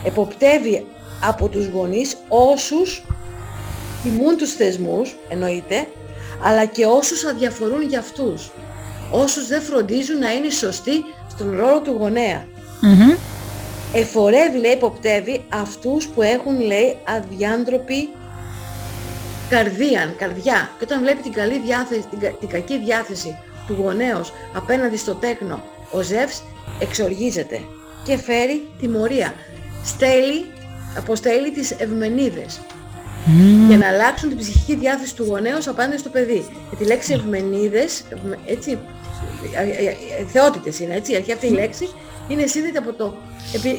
εποπτεύει 0.04 0.86
από 1.22 1.48
τους 1.48 1.66
γονείς 1.66 2.16
όσους 2.28 3.04
τιμούν 4.02 4.36
τους 4.36 4.52
θεσμούς, 4.52 5.16
εννοείται, 5.28 5.86
αλλά 6.42 6.64
και 6.64 6.84
όσους 6.86 7.24
αδιαφορούν 7.24 7.82
για 7.82 7.98
αυτούς. 7.98 8.50
Όσους 9.10 9.46
δεν 9.46 9.62
φροντίζουν 9.62 10.18
να 10.18 10.32
είναι 10.32 10.50
σωστοί 10.50 11.04
στον 11.30 11.56
ρόλο 11.56 11.80
του 11.80 11.96
γονέα. 11.98 12.46
Εφορεύει, 13.92 14.58
λέει, 14.58 14.72
υποπτεύει 14.72 15.44
αυτούς 15.48 16.06
που 16.06 16.22
έχουν, 16.22 16.60
λέει, 16.60 16.96
αδιάντροπη 17.04 18.08
καρδία, 19.48 20.14
καρδιά. 20.18 20.70
Και 20.78 20.84
όταν 20.84 21.00
βλέπει 21.00 21.22
την, 21.22 21.32
καλή 21.32 21.58
διάθεση, 21.58 22.04
την, 22.40 22.48
κακή 22.48 22.78
διάθεση 22.78 23.38
του 23.66 23.76
γονέως 23.82 24.32
απέναντι 24.54 24.96
στο 24.96 25.14
τέκνο, 25.14 25.62
ο 25.90 26.00
Ζεύς 26.00 26.42
εξοργίζεται 26.80 27.60
και 28.04 28.16
φέρει 28.16 28.68
τιμωρία. 28.80 29.34
Στέλνει, 29.84 30.44
αποστέλει 30.96 31.50
τις 31.50 31.70
ευμενίδες 31.70 32.60
για 33.68 33.76
να 33.76 33.88
αλλάξουν 33.88 34.28
την 34.28 34.38
ψυχική 34.38 34.76
διάθεση 34.76 35.14
του 35.14 35.24
γονέως 35.24 35.68
απέναντι 35.68 35.96
στο 35.96 36.08
παιδί. 36.08 36.46
Και 36.70 36.76
τη 36.76 36.84
λέξη 36.84 37.12
ευμενίδες, 37.12 38.02
έτσι, 38.46 38.78
θεότητες 40.32 40.80
είναι, 40.80 40.94
έτσι, 40.94 41.12
η 41.12 41.16
αρχή 41.16 41.32
αυτή 41.32 41.46
η 41.46 41.50
λέξη 41.50 41.88
είναι 42.28 42.46
σύνδετη 42.46 42.76
από 42.76 42.92
το 42.92 43.16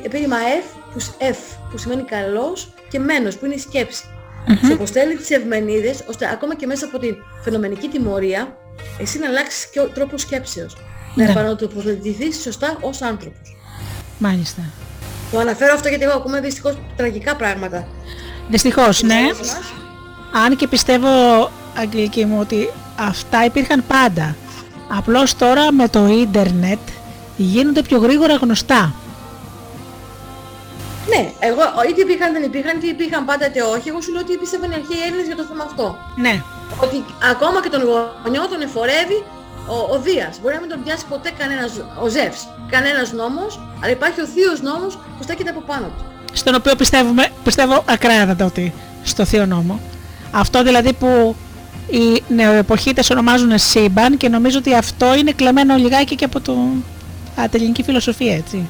επίρρημα 0.03 0.37
F 0.61 0.77
που, 0.93 0.99
F 1.19 1.57
που 1.71 1.77
σημαίνει 1.77 2.01
καλός 2.01 2.73
και 2.89 2.99
μένος 2.99 3.37
που 3.37 3.45
είναι 3.45 3.53
η 3.53 3.59
σκέψη. 3.59 4.03
Mm-hmm. 4.47 4.65
Σε 4.65 4.73
αποστέλει 4.73 5.15
τις 5.15 5.29
ευμενίδες 5.29 6.03
ώστε 6.09 6.29
ακόμα 6.31 6.55
και 6.55 6.65
μέσα 6.65 6.85
από 6.85 6.99
την 6.99 7.15
φαινομενική 7.43 7.87
τιμωρία 7.87 8.57
εσύ 8.99 9.19
να 9.19 9.27
αλλάξεις 9.27 9.69
και 9.69 9.79
τρόπος 9.93 10.21
σκέψεως. 10.21 10.77
Να 11.15 11.23
ναι. 11.23 11.31
επανατοποθετηθείς 11.31 12.41
σωστά 12.41 12.77
ως 12.81 13.01
άνθρωπος. 13.01 13.57
Μάλιστα. 14.19 14.61
Το 15.31 15.39
αναφέρω 15.39 15.73
αυτό 15.73 15.87
γιατί 15.87 16.03
εγώ 16.03 16.13
ακούμε 16.13 16.39
δυστυχώς 16.39 16.77
τραγικά 16.95 17.35
πράγματα. 17.35 17.87
Δυστυχώς, 18.49 19.01
ναι. 19.01 19.21
Αν 20.45 20.55
και 20.55 20.67
πιστεύω, 20.67 21.09
Αγγλική 21.77 22.25
μου, 22.25 22.37
ότι 22.39 22.69
αυτά 22.99 23.45
υπήρχαν 23.45 23.83
πάντα. 23.87 24.35
Απλώς 24.97 25.35
τώρα 25.35 25.71
με 25.71 25.87
το 25.87 26.05
ίντερνετ 26.07 26.79
γίνονται 27.37 27.81
πιο 27.81 27.97
γρήγορα 27.97 28.35
γνωστά. 28.35 28.93
Ναι, 31.09 31.31
εγώ 31.39 31.61
είτε 31.89 32.01
υπήρχαν 32.01 32.33
δεν 32.33 32.43
υπήρχαν, 32.43 32.77
είτε 32.77 32.87
υπήρχαν 32.87 33.25
πάντα 33.25 33.47
είτε 33.47 33.61
όχι. 33.61 33.89
Εγώ 33.89 34.01
σου 34.01 34.11
λέω 34.11 34.21
ότι 34.21 34.37
πίστευαν 34.37 34.71
οι 34.71 34.73
αρχαίοι 34.73 35.01
Έλληνες 35.07 35.25
για 35.25 35.35
το 35.35 35.43
θέμα 35.43 35.63
αυτό. 35.63 35.97
Ναι. 36.15 36.41
Ότι 36.83 37.03
ακόμα 37.31 37.61
και 37.61 37.69
τον 37.69 37.81
γονιό 38.23 38.47
τον 38.47 38.61
εφορεύει 38.61 39.19
ο, 39.75 39.77
ο 39.93 39.99
Δίας. 40.05 40.39
Μπορεί 40.41 40.53
να 40.53 40.59
μην 40.59 40.69
τον 40.69 40.83
πιάσει 40.83 41.05
ποτέ 41.05 41.29
κανένας, 41.37 41.71
ο 42.03 42.07
Ζεύς, 42.07 42.41
κανένας 42.69 43.11
νόμος, 43.11 43.51
αλλά 43.81 43.91
υπάρχει 43.91 44.21
ο 44.21 44.27
θείος 44.33 44.61
νόμος 44.61 44.93
που 45.17 45.23
στέκεται 45.23 45.49
από 45.49 45.61
πάνω 45.61 45.87
του. 45.97 46.05
Στον 46.35 46.55
οποίο 46.55 46.75
πιστεύουμε, 46.75 47.27
πιστεύω 47.43 47.83
ακράδαντα 47.89 48.45
ότι 48.45 48.73
στο 49.03 49.25
θείο 49.25 49.45
νόμο. 49.45 49.79
Αυτό 50.31 50.63
δηλαδή 50.63 50.93
που 50.93 51.35
οι 51.89 52.23
νεοεποχίτες 52.27 53.09
ονομάζουν 53.09 53.57
σύμπαν 53.57 54.17
και 54.17 54.29
νομίζω 54.29 54.57
ότι 54.57 54.75
αυτό 54.75 55.15
είναι 55.15 55.31
κλεμμένο 55.31 55.75
λιγάκι 55.75 56.15
και 56.15 56.25
από 56.25 56.39
το 56.39 56.53
Α, 57.39 57.43
την 57.43 57.59
ελληνική 57.59 57.83
φιλοσοφία, 57.83 58.35
έτσι. 58.35 58.69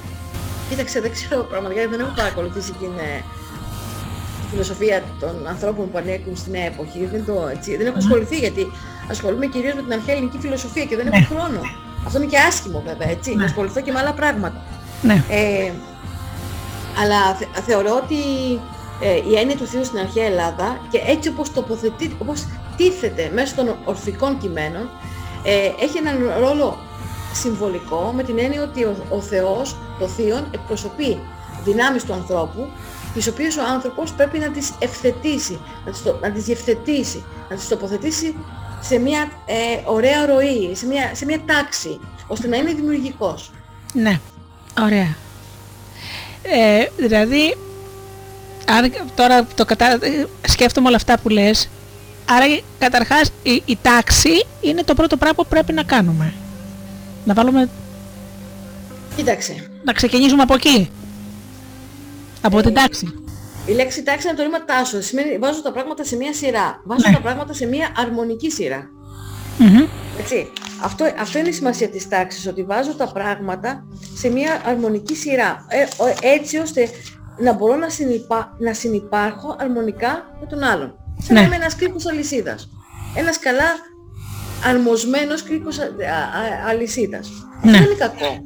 Κοίταξε, 0.69 0.99
δεν 0.99 1.11
ξέρω 1.11 1.43
πραγματικά, 1.43 1.87
δεν 1.87 1.99
έχω 1.99 2.13
παρακολουθήσει 2.15 2.71
την, 2.71 2.93
ε, 2.97 3.23
τη 4.41 4.45
φιλοσοφία 4.51 5.03
των 5.19 5.47
ανθρώπων 5.47 5.91
που 5.91 5.97
ανέκουν 5.97 6.35
στην 6.35 6.51
νέα 6.51 6.65
εποχή. 6.65 7.09
Δεν, 7.11 7.25
το, 7.25 7.47
έτσι, 7.55 7.77
δεν 7.77 7.85
έχω 7.87 7.97
ασχοληθεί 7.97 8.37
γιατί 8.37 8.71
ασχολούμαι 9.09 9.45
κυρίως 9.45 9.73
με 9.73 9.81
την 9.81 9.93
αρχαία 9.93 10.15
ελληνική 10.15 10.37
φιλοσοφία 10.37 10.85
και 10.85 10.95
δεν 10.95 11.07
έχω 11.07 11.17
ναι. 11.17 11.25
χρόνο. 11.25 11.59
Αυτό 12.05 12.17
είναι 12.17 12.27
και 12.27 12.37
άσχημο 12.37 12.83
βέβαια, 12.87 13.09
έτσι, 13.09 13.29
ναι. 13.29 13.35
να 13.35 13.45
ασχοληθώ 13.45 13.81
και 13.81 13.91
με 13.91 13.99
άλλα 13.99 14.13
πράγματα. 14.13 14.61
Ναι. 15.01 15.23
Ε, 15.29 15.71
αλλά 17.01 17.37
θεωρώ 17.65 18.01
ότι 18.03 18.15
ε, 19.01 19.15
η 19.29 19.35
έννοια 19.35 19.55
του 19.55 19.65
θείου 19.65 19.85
στην 19.85 19.99
αρχαία 19.99 20.25
Ελλάδα 20.25 20.79
και 20.89 21.01
έτσι 21.05 21.29
όπως 21.29 21.51
τοποθετεί, 21.51 22.15
όπως 22.19 22.47
τίθεται 22.77 23.31
μέσω 23.33 23.55
των 23.55 23.75
ορφικών 23.85 24.37
κειμένων, 24.37 24.89
ε, 25.43 25.83
έχει 25.83 25.97
έναν 25.97 26.31
ρόλο 26.39 26.77
συμβολικό 27.33 28.11
με 28.15 28.23
την 28.23 28.39
έννοια 28.39 28.63
ότι 28.63 28.83
ο, 28.83 28.95
ο 29.09 29.21
Θεός, 29.21 29.75
το 29.99 30.07
Θείον, 30.07 30.47
εκπροσωπεί 30.51 31.19
δυνάμεις 31.63 32.03
του 32.03 32.13
ανθρώπου, 32.13 32.67
τις 33.13 33.27
οποίες 33.27 33.57
ο 33.57 33.63
άνθρωπος 33.63 34.11
πρέπει 34.11 34.39
να 34.39 34.49
τις 34.49 34.73
ευθετήσει, 34.79 35.59
να 35.85 35.91
τις, 35.91 36.01
να 36.21 36.31
τις 36.31 36.43
διευθετήσει, 36.43 37.23
να 37.49 37.55
τις 37.55 37.67
τοποθετήσει 37.67 38.35
σε 38.81 38.97
μια 38.97 39.31
ε, 39.45 39.53
ωραία 39.85 40.25
ροή, 40.25 40.75
σε 40.75 40.85
μια, 40.85 41.11
σε 41.15 41.25
μια 41.25 41.39
τάξη, 41.45 41.99
ώστε 42.27 42.47
να 42.47 42.57
είναι 42.57 42.73
δημιουργικός. 42.73 43.51
Ναι, 43.93 44.19
ωραία. 44.81 45.15
Ε, 46.53 46.85
δηλαδή, 46.97 47.57
αν 48.69 48.93
τώρα 49.15 49.47
το 49.55 49.65
κατα... 49.65 49.99
σκέφτομαι 50.47 50.87
όλα 50.87 50.95
αυτά 50.95 51.19
που 51.19 51.29
λες, 51.29 51.69
άρα 52.29 52.45
καταρχάς 52.79 53.31
η, 53.43 53.61
η 53.65 53.77
τάξη 53.81 54.45
είναι 54.61 54.83
το 54.83 54.93
πρώτο 54.93 55.17
πράγμα 55.17 55.43
που 55.43 55.49
πρέπει 55.49 55.73
να 55.73 55.83
κάνουμε. 55.83 56.33
Να 57.25 57.33
βάλουμε... 57.33 57.69
Κοίταξε. 59.15 59.69
Να 59.83 59.93
ξεκινήσουμε 59.93 60.41
από 60.41 60.53
εκεί. 60.53 60.89
Από 62.41 62.61
την 62.61 62.69
ε, 62.69 62.73
τάξη. 62.73 63.13
Η 63.65 63.71
λέξη 63.71 64.03
τάξη 64.03 64.27
είναι 64.27 64.37
το 64.37 64.43
ρήμα 64.43 64.65
τάσο. 64.65 65.01
Σημαίνει 65.01 65.37
βάζω 65.37 65.61
τα 65.61 65.71
πράγματα 65.71 66.03
σε 66.03 66.15
μία 66.15 66.33
σειρά. 66.33 66.81
Βάζω 66.83 67.09
ναι. 67.09 67.15
τα 67.15 67.21
πράγματα 67.21 67.53
σε 67.53 67.65
μία 67.65 67.91
αρμονική 67.97 68.51
σειρά. 68.51 68.89
Mm-hmm. 69.59 69.87
Έτσι. 70.19 70.51
Αυτό, 70.81 71.05
αυτό 71.19 71.39
είναι 71.39 71.49
η 71.49 71.51
σημασία 71.51 71.89
της 71.89 72.07
τάξης, 72.07 72.47
ότι 72.47 72.63
βάζω 72.63 72.95
τα 72.95 73.11
πράγματα 73.11 73.87
σε 74.15 74.29
μία 74.29 74.61
αρμονική 74.65 75.15
σειρά. 75.15 75.65
Ε, 75.67 75.85
έτσι 76.35 76.57
ώστε 76.57 76.89
να 77.37 77.53
μπορώ 77.53 77.75
να, 77.75 77.89
συνυπά, 77.89 78.55
να 78.59 78.73
συνυπάρχω 78.73 79.55
αρμονικά 79.59 80.37
με 80.39 80.45
τον 80.45 80.63
άλλον. 80.63 80.95
Σαν 81.21 81.35
ναι. 81.35 81.41
να 81.41 81.45
είμαι 81.45 81.55
ένας 81.55 81.75
κρίκος 81.75 82.05
αλυσίδας. 82.05 82.69
Ένας 83.15 83.39
καλά 83.39 83.65
αρμοσμένος 84.65 85.43
κρίκος 85.43 85.77
αλυσίδας. 86.67 87.29
Ναι. 87.63 87.71
Αυτό 87.71 87.83
δεν 87.83 87.91
είναι 87.91 87.99
κακό. 87.99 88.43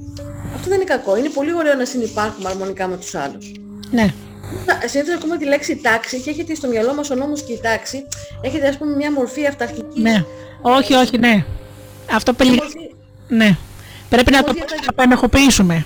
Αυτό 0.56 0.70
δεν 0.70 0.74
είναι 0.74 0.90
κακό. 0.90 1.18
Είναι 1.18 1.30
πολύ 1.30 1.54
ωραίο 1.54 1.74
να 1.74 1.86
συνεπάρχουμε 1.86 2.50
αρμονικά 2.50 2.88
με 2.88 2.98
τους 2.98 3.16
άλλους. 3.16 3.52
Ναι. 3.92 4.14
Συνήθως 4.86 5.16
ακούμε 5.16 5.38
τη 5.38 5.46
λέξη 5.46 5.76
τάξη 5.76 6.20
και 6.20 6.30
έχετε 6.30 6.56
στο 6.56 6.68
μυαλό 6.68 6.94
μας 6.94 7.10
ο 7.10 7.16
νόμος 7.16 7.44
και 7.44 7.54
η 7.54 7.60
τάξη. 7.62 8.08
Έχετε 8.42 8.68
ας 8.68 8.78
πούμε 8.78 8.96
μια 8.96 9.12
μορφή 9.12 9.46
αυταρχικής. 9.46 10.02
Ναι. 10.02 10.24
Όχι, 10.62 10.94
όχι, 10.94 11.18
ναι. 11.18 11.46
Αυτό 12.12 12.34
περί... 12.34 12.62
Ναι. 13.28 13.58
Πρέπει 14.10 14.32
να 14.32 14.44
το 14.44 14.54
απενεχοποιήσουμε. 14.86 15.86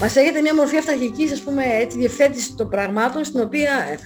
Μας 0.00 0.16
έχετε 0.16 0.40
μια 0.40 0.54
μορφή 0.54 0.76
αυταρχικής, 0.78 1.32
ας 1.32 1.40
πούμε, 1.40 1.62
έτσι, 1.80 1.98
διευθέτηση 1.98 2.54
των 2.54 2.68
πραγμάτων, 2.68 3.24
στην 3.24 3.40
οποία 3.40 3.70
ε, 3.92 3.98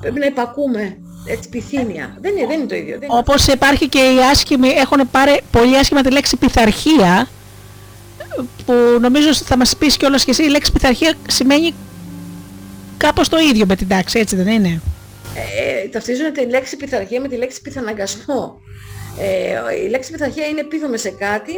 πρέπει 0.00 0.18
να 0.18 0.26
υπακούμε 0.26 0.98
έτσι 1.26 1.48
πυθύνια. 1.48 2.16
Δεν 2.20 2.36
είναι, 2.36 2.46
δεν 2.46 2.58
είναι 2.58 2.68
το 2.68 2.74
ίδιο. 2.74 2.98
Δεν 2.98 3.08
Όπως 3.10 3.46
υπάρχει 3.46 3.88
και 3.88 3.98
οι 3.98 4.18
άσχημοι, 4.30 4.68
έχουν 4.68 5.10
πάρει 5.10 5.40
πολύ 5.50 5.76
άσχημα 5.76 6.02
τη 6.02 6.10
λέξη 6.10 6.36
πειθαρχία, 6.36 7.28
που 8.66 8.74
νομίζω 9.00 9.34
θα 9.34 9.56
μας 9.56 9.76
πεις 9.76 9.96
κιόλας 9.96 10.24
και 10.24 10.30
εσύ, 10.30 10.44
η 10.44 10.48
λέξη 10.48 10.72
πειθαρχία 10.72 11.14
σημαίνει 11.28 11.74
κάπως 12.96 13.28
το 13.28 13.38
ίδιο 13.38 13.66
με 13.66 13.76
την 13.76 13.88
τάξη, 13.88 14.18
έτσι 14.18 14.36
δεν 14.36 14.46
είναι; 14.46 14.80
Ε, 15.34 15.88
ταυτίζουν 15.88 16.32
τη 16.32 16.46
λέξη 16.46 16.76
πειθαρχία 16.76 17.20
με 17.20 17.28
τη 17.28 17.36
λέξη 17.36 17.60
πιθαναγκασμό. 17.60 18.60
Ε, 19.20 19.84
η 19.84 19.88
λέξη 19.88 20.12
πειθαρχία 20.12 20.46
είναι 20.46 20.64
πείθομαι 20.64 20.96
σε 20.96 21.10
κάτι, 21.10 21.52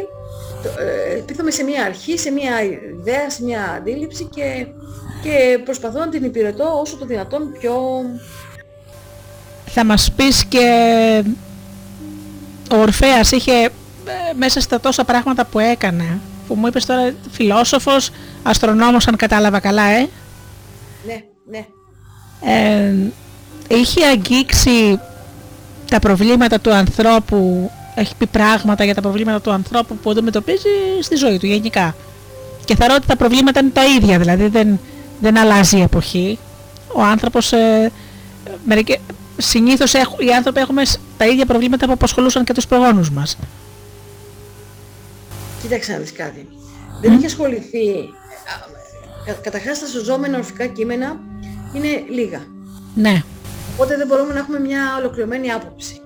ε, 1.15 1.19
πείθομαι 1.25 1.51
σε 1.51 1.63
μια 1.63 1.83
αρχή, 1.83 2.17
σε 2.17 2.31
μια 2.31 2.63
ιδέα, 2.63 3.29
σε 3.29 3.43
μια 3.43 3.73
αντίληψη 3.77 4.23
και, 4.23 4.67
και 5.23 5.59
προσπαθώ 5.63 5.99
να 5.99 6.09
την 6.09 6.23
υπηρετώ 6.23 6.79
όσο 6.81 6.97
το 6.97 7.05
δυνατόν 7.05 7.51
πιο 7.59 7.73
θα 9.73 9.85
μας 9.85 10.11
πεις 10.11 10.45
και 10.45 10.67
ο 12.71 12.77
Ορφέας 12.77 13.31
είχε 13.31 13.63
ε, 13.63 13.69
μέσα 14.35 14.59
στα 14.61 14.79
τόσα 14.79 15.03
πράγματα 15.03 15.45
που 15.45 15.59
έκανε 15.59 16.19
που 16.47 16.55
μου 16.55 16.67
είπες 16.67 16.85
τώρα 16.85 17.13
φιλόσοφος, 17.31 18.11
αστρονόμος 18.43 19.07
αν 19.07 19.15
κατάλαβα 19.15 19.59
καλά 19.59 19.83
ε; 19.83 20.09
Ναι, 21.05 21.23
ναι. 21.49 21.65
Ε, 22.53 22.93
είχε 23.67 24.05
αγγίξει 24.05 24.99
τα 25.91 25.99
προβλήματα 25.99 26.59
του 26.59 26.73
ανθρώπου 26.73 27.71
έχει 27.95 28.15
πει 28.15 28.25
πράγματα 28.25 28.83
για 28.83 28.95
τα 28.95 29.01
προβλήματα 29.01 29.41
του 29.41 29.51
ανθρώπου 29.51 29.95
που 29.95 30.09
αντιμετωπίζει 30.09 30.69
στη 31.01 31.15
ζωή 31.15 31.37
του 31.37 31.45
γενικά 31.45 31.95
και 32.65 32.75
θα 32.75 32.95
ότι 32.95 33.07
τα 33.07 33.15
προβλήματα 33.15 33.59
είναι 33.59 33.69
τα 33.69 33.85
ίδια 33.85 34.19
δηλαδή 34.19 34.47
δεν, 34.47 34.79
δεν 35.21 35.37
αλλάζει 35.37 35.77
η 35.77 35.81
εποχή 35.81 36.39
ο 36.93 37.01
άνθρωπος 37.01 37.53
ε, 37.53 37.91
συνήθως 39.37 39.93
οι 39.93 40.33
άνθρωποι 40.37 40.59
έχουμε 40.59 40.81
τα 41.17 41.25
ίδια 41.25 41.45
προβλήματα 41.45 41.85
που 41.85 41.91
απασχολούσαν 41.91 42.43
και 42.43 42.53
τους 42.53 42.67
προγόνους 42.67 43.09
μας. 43.09 43.37
Κοίταξε 45.61 45.91
να 45.91 45.97
δεις 45.97 46.11
κάτι. 46.11 46.47
Δεν 47.01 47.13
είχε 47.13 47.25
ασχοληθεί... 47.25 47.85
Καταρχάς 49.41 49.79
τα 49.79 49.87
σωζόμενα 49.87 50.37
ορφικά 50.37 50.65
κείμενα 50.65 51.19
είναι 51.73 52.03
λίγα. 52.09 52.41
Ναι. 52.95 53.23
Οπότε 53.81 53.97
δεν 53.97 54.07
μπορούμε 54.07 54.33
να 54.33 54.39
έχουμε 54.39 54.59
μια 54.59 54.95
ολοκληρωμένη 54.99 55.51
άποψη. 55.51 56.01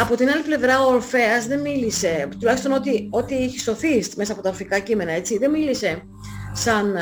από 0.00 0.16
την 0.16 0.28
άλλη 0.28 0.42
πλευρά 0.42 0.84
ο 0.84 0.92
Ορφέας 0.92 1.46
δεν 1.46 1.60
μίλησε, 1.60 2.28
τουλάχιστον 2.38 2.72
ότι, 2.72 3.08
ότι 3.10 3.36
έχει 3.36 3.58
σωθεί 3.58 4.04
μέσα 4.16 4.32
από 4.32 4.42
τα 4.42 4.48
ορφικά 4.48 4.78
κείμενα, 4.78 5.12
έτσι, 5.12 5.38
δεν 5.38 5.50
μίλησε 5.50 6.02
σαν, 6.52 6.96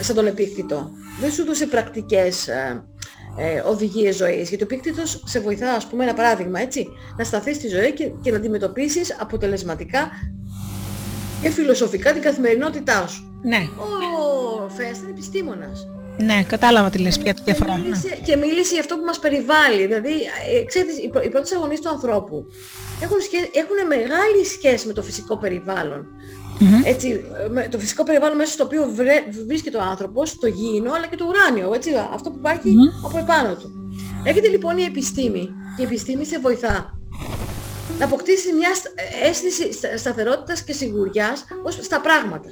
σαν 0.00 0.16
τον 0.16 0.26
επίκτητο. 0.26 0.90
Δεν 1.20 1.30
σου 1.30 1.44
δώσε 1.44 1.66
πρακτικές 1.66 2.48
ε, 2.48 3.62
οδηγίες 3.66 4.16
ζωής. 4.16 4.48
Γιατί 4.48 4.64
ο 4.64 4.66
επίκτητος 4.70 5.22
σε 5.26 5.40
βοηθά, 5.40 5.72
ας 5.72 5.86
πούμε, 5.86 6.04
ένα 6.04 6.14
παράδειγμα, 6.14 6.60
έτσι, 6.60 6.86
να 7.16 7.24
σταθείς 7.24 7.56
στη 7.56 7.68
ζωή 7.68 7.92
και, 7.92 8.12
και 8.22 8.30
να 8.30 8.36
αντιμετωπίσεις 8.36 9.16
αποτελεσματικά 9.20 10.10
και 11.42 11.50
φιλοσοφικά 11.50 12.12
την 12.12 12.22
καθημερινότητά 12.22 13.06
σου. 13.06 13.40
Ναι. 13.42 13.68
Ο 13.76 14.62
Ορφέας 14.62 14.98
ήταν 14.98 15.10
επιστήμονας. 15.10 15.86
Ναι, 16.24 16.42
κατάλαβα 16.42 16.90
τι 16.90 16.98
λες 16.98 17.18
πια 17.18 17.34
τη 17.34 17.42
διαφορά. 17.44 17.72
Και 17.74 17.80
μίλησε, 17.82 18.18
και 18.24 18.36
μίλησε 18.36 18.72
για 18.72 18.80
αυτό 18.80 18.96
που 18.96 19.04
μας 19.04 19.18
περιβάλλει. 19.18 19.86
Δηλαδή, 19.86 20.12
ε, 20.60 20.64
ξέρετε, 20.64 20.92
οι, 21.04 21.08
πρω- 21.08 21.24
οι 21.24 21.28
πρώτες 21.28 21.52
αγωνίες 21.52 21.80
του 21.80 21.88
ανθρώπου 21.88 22.44
έχουν, 23.02 23.20
σχέ, 23.20 23.36
έχουν 23.62 23.78
μεγάλη 23.88 24.44
σχέση 24.54 24.86
με 24.86 24.92
το 24.92 25.02
φυσικό 25.02 25.36
περιβάλλον. 25.38 26.06
Μμμ. 26.58 26.82
Έτσι, 26.84 27.24
με 27.50 27.68
το 27.70 27.78
φυσικό 27.78 28.02
περιβάλλον 28.04 28.36
μέσα 28.36 28.52
στο 28.52 28.64
οποίο 28.64 28.90
βρε, 28.94 29.14
βρίσκεται 29.46 29.76
ο 29.76 29.80
άνθρωπος, 29.82 30.38
το 30.38 30.46
γήινο 30.46 30.92
αλλά 30.92 31.06
και 31.06 31.16
το 31.16 31.24
ουράνιο, 31.28 31.72
έτσι, 31.74 31.90
αυτό 32.14 32.30
που 32.30 32.36
υπάρχει 32.38 32.68
Μμμ. 32.70 33.04
από 33.06 33.18
επάνω 33.18 33.54
του. 33.54 33.70
Έρχεται 34.24 34.48
λοιπόν 34.48 34.78
η 34.78 34.82
επιστήμη 34.84 35.48
και 35.76 35.82
η 35.82 35.84
επιστήμη 35.84 36.24
σε 36.24 36.38
βοηθά 36.38 36.98
να 37.98 38.04
αποκτήσει 38.04 38.52
μια 38.52 38.74
στ- 38.74 38.88
αίσθηση 39.28 39.72
στα- 39.72 39.96
σταθερότητας 39.96 40.62
και 40.62 40.72
σιγουριάς 40.72 41.44
ως 41.62 41.78
στα 41.80 42.00
πράγματα. 42.00 42.48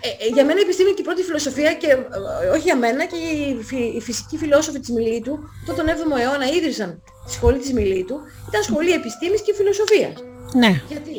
Ε, 0.00 0.08
ε, 0.24 0.28
για 0.34 0.44
μένα 0.44 0.58
η 0.58 0.62
επιστήμη 0.62 0.88
είναι 0.88 0.96
και 0.96 1.02
η 1.02 1.08
πρώτη 1.08 1.22
φιλοσοφία 1.22 1.74
και 1.74 1.86
ε, 1.86 2.48
όχι 2.54 2.60
για 2.60 2.76
μένα 2.76 3.04
και 3.04 3.16
οι, 3.16 3.62
φυ- 3.62 3.94
οι 3.96 4.00
φυσικοί 4.00 4.36
φιλόσοφοι 4.36 4.78
της 4.80 4.90
Μιλήτου 4.90 5.38
τότε 5.66 5.82
τον 5.82 5.90
7ο 5.94 6.18
αιώνα 6.20 6.46
ίδρυσαν 6.46 7.02
τη 7.26 7.32
σχολή 7.32 7.58
της 7.58 7.72
Μιλήτου 7.72 8.16
ήταν 8.48 8.62
σχολή 8.62 8.90
επιστήμης 8.92 9.40
και 9.42 9.54
φιλοσοφίας. 9.54 10.12
Ναι. 10.54 10.82
Γιατί; 10.88 11.16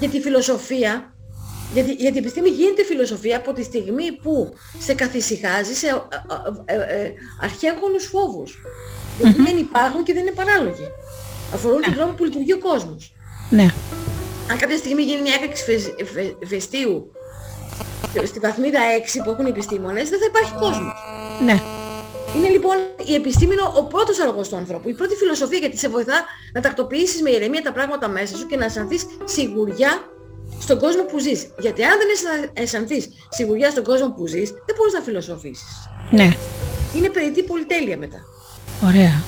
Γιατί 0.00 0.16
η 0.16 0.20
φιλοσοφία, 0.20 1.14
γιατί, 1.74 1.92
γιατί 1.92 2.16
η 2.16 2.18
επιστήμη 2.20 2.48
γίνεται 2.48 2.84
φιλοσοφία 2.84 3.36
από 3.36 3.52
τη 3.52 3.62
στιγμή 3.62 4.12
που 4.22 4.52
σε 4.78 4.94
καθησυχάζει 4.94 5.74
σε 5.74 5.86
ε, 5.86 5.92
ε, 6.64 6.74
ε, 6.74 7.02
ε, 7.04 7.12
αρχαίγονους 7.42 8.04
φόβους. 8.04 8.58
Γιατί 9.20 9.42
δεν 9.42 9.56
υπάρχουν 9.56 10.02
και 10.04 10.12
δεν 10.12 10.22
είναι 10.22 10.34
παράλογοι. 10.34 10.86
Αφορούν 11.54 11.82
τον 11.82 11.94
τρόπο 11.94 12.12
που 12.12 12.24
λειτουργεί 12.24 12.52
ο 12.52 12.58
κόσμος. 12.58 13.12
Ναι. 13.50 13.68
Αν 14.50 14.58
κάποια 14.58 14.76
στιγμή 14.76 15.02
γίνει 15.02 15.22
μια 15.22 15.34
έκρηξη 15.34 15.64
φε- 15.64 16.06
φε- 16.12 16.46
φεστίου 16.46 17.12
στη 18.26 18.38
βαθμίδα 18.38 18.78
6 18.80 19.20
που 19.24 19.30
έχουν 19.30 19.46
οι 19.46 19.48
επιστήμονες, 19.48 20.08
δεν 20.08 20.18
θα 20.18 20.24
υπάρχει 20.28 20.52
κόσμος. 20.52 20.92
Ναι. 21.44 21.60
Είναι 22.36 22.48
λοιπόν 22.48 22.76
η 23.06 23.14
επιστήμη 23.14 23.52
είναι 23.52 23.62
ο 23.76 23.82
πρώτος 23.82 24.20
αργός 24.20 24.48
του 24.48 24.56
ανθρώπου, 24.56 24.88
η 24.88 24.92
πρώτη 24.94 25.14
φιλοσοφία 25.14 25.58
γιατί 25.58 25.78
σε 25.78 25.88
βοηθά 25.88 26.24
να 26.52 26.60
τακτοποιήσεις 26.60 27.22
με 27.22 27.30
ηρεμία 27.30 27.62
τα 27.62 27.72
πράγματα 27.72 28.08
μέσα 28.08 28.36
σου 28.36 28.46
και 28.46 28.56
να 28.56 28.64
αισθανθείς 28.64 29.06
σιγουριά 29.24 29.90
στον 30.60 30.78
κόσμο 30.78 31.02
που 31.02 31.18
ζεις. 31.18 31.50
Γιατί 31.58 31.82
αν 31.84 31.98
δεν 31.98 32.08
αισθα- 32.12 32.50
αισθανθείς 32.62 33.08
σιγουριά 33.28 33.70
στον 33.70 33.84
κόσμο 33.84 34.10
που 34.10 34.26
ζεις, 34.26 34.50
δεν 34.50 34.74
μπορείς 34.76 34.92
να 34.92 35.00
φιλοσοφήσεις. 35.00 35.88
Ναι. 36.10 36.28
Είναι 36.96 37.08
περιττή 37.08 37.42
πολυτέλεια 37.42 37.96
μετά. 37.96 38.18
Ωραία. 38.86 39.22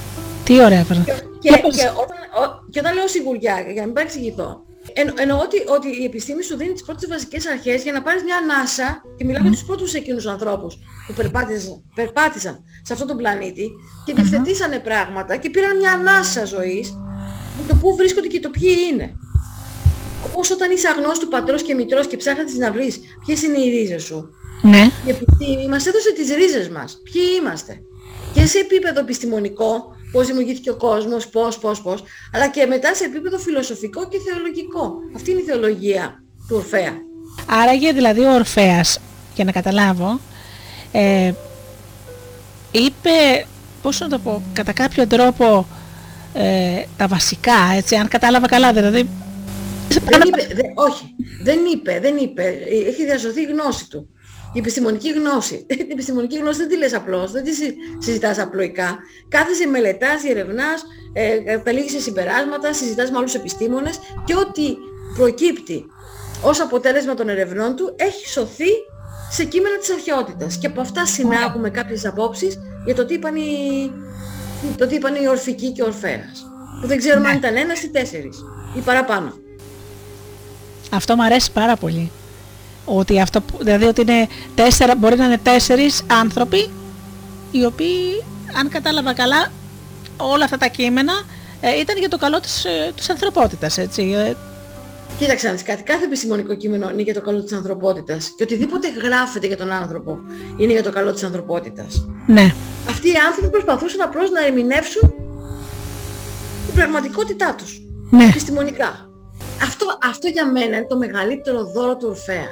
Τι 0.44 0.64
ωραία 0.64 0.84
πράγμα. 0.84 1.04
Και, 1.04 1.12
Για 1.40 1.56
και, 1.56 1.62
πες. 1.66 1.92
όταν, 2.02 2.16
ο- 2.42 2.64
και 2.70 2.78
όταν 2.78 2.94
λέω 2.94 3.06
σιγουριά, 3.08 3.60
για 3.60 3.80
να 3.80 3.84
μην 3.84 3.92
παρεξηγηθώ, 3.94 4.64
εν, 4.94 5.14
εννοώ 5.18 5.38
ότι, 5.38 5.56
ότι 5.76 5.88
η 6.00 6.04
επιστήμη 6.04 6.42
σου 6.42 6.56
δίνει 6.56 6.72
τις 6.72 6.82
πρώτες 6.82 7.08
βασικές 7.08 7.46
αρχές 7.46 7.82
για 7.82 7.92
να 7.92 8.02
πάρεις 8.02 8.22
μια 8.22 8.36
ανάσα 8.36 9.02
και 9.16 9.24
μιλάω 9.24 9.42
για 9.42 9.50
τους 9.50 9.64
πρώτους 9.64 9.94
εκείνους 9.94 10.26
ανθρώπους 10.26 10.78
που 11.06 11.12
περπάτησαν, 11.12 11.84
περπάτησαν 11.94 12.64
σε 12.82 12.92
αυτόν 12.92 13.08
τον 13.08 13.16
πλανήτη 13.16 13.70
και 14.04 14.14
διευθετήσανε 14.14 14.78
πράγματα 14.78 15.36
και 15.36 15.50
πήραν 15.50 15.76
μια 15.76 15.92
ανάσα 15.92 16.44
ζωής 16.44 16.90
με 17.56 17.62
το 17.68 17.74
πού 17.74 17.96
βρίσκονται 17.96 18.26
και 18.26 18.40
το 18.40 18.50
ποιοι 18.50 18.76
είναι. 18.92 19.14
Όπως 20.26 20.50
όταν 20.50 20.70
είσαι 20.70 20.88
αγνός 20.88 21.18
του 21.18 21.28
πατρός 21.28 21.62
και 21.62 21.74
μητρός 21.74 22.06
και 22.06 22.16
ψάχνεις 22.16 22.54
να 22.54 22.72
βρεις 22.72 23.00
ποιες 23.26 23.42
είναι 23.42 23.58
οι 23.58 23.70
ρίζες 23.70 24.02
σου. 24.02 24.30
Ναι. 24.62 24.90
Η 25.06 25.10
επιστήμη 25.10 25.68
μας 25.68 25.86
έδωσε 25.86 26.12
τις 26.12 26.34
ρίζες 26.34 26.68
μας. 26.68 27.00
Ποιοι 27.12 27.22
είμαστε. 27.40 27.82
Και 28.34 28.46
σε 28.46 28.58
επίπεδο 28.58 29.00
επιστημονικό, 29.00 29.96
πώς 30.12 30.26
δημιουργήθηκε 30.26 30.70
ο 30.70 30.76
κόσμος, 30.76 31.28
πώς, 31.28 31.58
πώς, 31.58 31.82
πώς, 31.82 32.02
αλλά 32.34 32.48
και 32.48 32.66
μετά 32.66 32.94
σε 32.94 33.04
επίπεδο 33.04 33.38
φιλοσοφικό 33.38 34.08
και 34.08 34.18
θεολογικό. 34.30 34.92
Αυτή 35.16 35.30
είναι 35.30 35.40
η 35.40 35.44
θεολογία 35.44 36.22
του 36.48 36.56
Ορφέα. 36.56 36.92
Άραγε 37.46 37.92
δηλαδή 37.92 38.20
ο 38.20 38.34
Ορφέας, 38.34 39.00
για 39.34 39.44
να 39.44 39.52
καταλάβω, 39.52 40.20
ε, 40.92 41.32
είπε, 42.70 43.46
πώς 43.82 44.00
να 44.00 44.08
το 44.08 44.18
πω, 44.18 44.42
κατά 44.52 44.72
κάποιο 44.72 45.06
τρόπο 45.06 45.66
ε, 46.34 46.82
τα 46.96 47.06
βασικά, 47.06 47.72
έτσι, 47.76 47.94
αν 47.94 48.08
κατάλαβα 48.08 48.46
καλά, 48.46 48.72
δηλαδή... 48.72 49.08
Δεν 49.88 50.20
είπε, 50.26 50.54
δε- 50.54 50.72
όχι, 50.74 51.14
δεν 51.42 51.58
είπε, 51.72 51.98
δεν 52.02 52.16
είπε. 52.16 52.42
Έχει 52.88 53.04
διασωθεί 53.04 53.40
η 53.40 53.44
γνώση 53.44 53.88
του. 53.88 54.08
Η 54.52 54.58
επιστημονική 54.58 55.10
γνώση. 55.12 55.64
Την 55.68 55.86
επιστημονική 55.90 56.38
γνώση 56.38 56.58
δεν 56.58 56.68
τη 56.68 56.76
λες 56.76 56.94
απλώς, 56.94 57.30
δεν 57.32 57.44
τη 57.44 57.52
συ- 57.54 57.74
συζητάς 57.98 58.38
απλοϊκά. 58.38 58.98
Κάθεσαι, 59.28 59.66
μελετάς, 59.66 60.22
διερευνάς, 60.22 60.82
ε, 61.12 61.38
καταλήγεις 61.38 61.92
σε 61.92 62.00
συμπεράσματα, 62.00 62.72
συζητάς 62.72 63.10
με 63.10 63.16
άλλους 63.18 63.34
επιστήμονες 63.34 63.98
και 64.24 64.34
ό,τι 64.34 64.62
προκύπτει 65.16 65.84
ως 66.42 66.60
αποτέλεσμα 66.60 67.14
των 67.14 67.28
ερευνών 67.28 67.76
του 67.76 67.94
έχει 67.98 68.28
σωθεί 68.28 68.68
σε 69.30 69.44
κείμενα 69.44 69.76
της 69.78 69.90
αρχαιότητας. 69.90 70.56
Και 70.58 70.66
από 70.66 70.80
αυτά 70.80 71.06
συνάγουμε 71.06 71.70
κάποιες 71.70 72.04
απόψεις 72.06 72.58
για 72.84 72.94
το 72.94 73.04
τι 73.06 73.14
είπαν 73.14 73.36
οι, 73.36 73.92
το 74.76 74.86
τι 74.86 74.94
είπαν 74.94 75.14
οι 75.14 75.28
Ορφικοί 75.28 75.72
και 75.72 75.82
ο 75.82 75.86
Ορφέας. 75.86 76.46
Που 76.80 76.86
δεν 76.86 76.98
ξέρουμε 76.98 77.28
αν 77.28 77.36
ήταν 77.36 77.56
ένας 77.56 77.82
ή 77.82 77.90
τέσσερις 77.90 78.44
ή 78.76 78.80
παραπάνω. 78.80 79.32
Αυτό 80.92 81.16
μου 81.16 81.24
αρέσει 81.24 81.52
πάρα 81.52 81.76
πολύ. 81.76 82.10
Ότι 82.96 83.20
αυτό, 83.20 83.40
που- 83.40 83.58
δηλαδή 83.64 83.84
ότι 83.84 84.00
είναι 84.00 84.28
τέσσερα, 84.54 84.94
μπορεί 84.96 85.16
να 85.16 85.24
είναι 85.24 85.38
τέσσερις 85.42 86.02
άνθρωποι 86.20 86.70
οι 87.50 87.64
οποίοι, 87.64 88.22
αν 88.58 88.68
κατάλαβα 88.68 89.12
καλά, 89.14 89.52
όλα 90.16 90.44
αυτά 90.44 90.56
τα 90.56 90.66
κείμενα 90.66 91.12
ε, 91.60 91.78
ήταν 91.80 91.98
για 91.98 92.08
το 92.08 92.18
καλό 92.18 92.40
της, 92.40 92.64
ε, 92.64 92.92
της 92.96 93.10
ανθρωπότητας, 93.10 93.78
έτσι. 93.78 94.02
Ε, 94.16 94.34
Κοίταξε 95.18 95.46
να 95.46 95.52
δεις 95.52 95.62
κάτι. 95.62 95.82
Κάθε 95.82 96.04
επιστημονικό 96.04 96.54
κείμενο 96.54 96.90
είναι 96.90 97.02
για 97.02 97.14
το 97.14 97.20
καλό 97.20 97.42
της 97.42 97.52
ανθρωπότητας. 97.52 98.32
Και 98.36 98.42
οτιδήποτε 98.42 98.88
γράφεται 99.04 99.46
για 99.46 99.56
τον 99.56 99.70
άνθρωπο 99.72 100.18
είναι 100.56 100.72
για 100.72 100.82
το 100.82 100.90
καλό 100.92 101.12
της 101.12 101.22
ανθρωπότητας. 101.22 102.06
ναι, 102.26 102.54
Αυτοί 102.88 103.08
οι 103.08 103.14
άνθρωποι 103.28 103.50
προσπαθούσαν 103.50 104.00
απλώς 104.00 104.30
να 104.30 104.46
ερμηνεύσουν 104.46 105.12
την 106.66 106.74
πραγματικότητά 106.74 107.54
τους. 107.58 107.80
ναι, 108.10 108.24
Επιστημονικά. 108.24 109.09
Αυτό, 109.62 109.98
αυτό 110.02 110.28
για 110.28 110.46
μένα 110.50 110.76
είναι 110.76 110.86
το 110.88 110.96
μεγαλύτερο 110.96 111.64
δώρο 111.64 111.96
του 111.96 112.06
Ορφέα. 112.10 112.48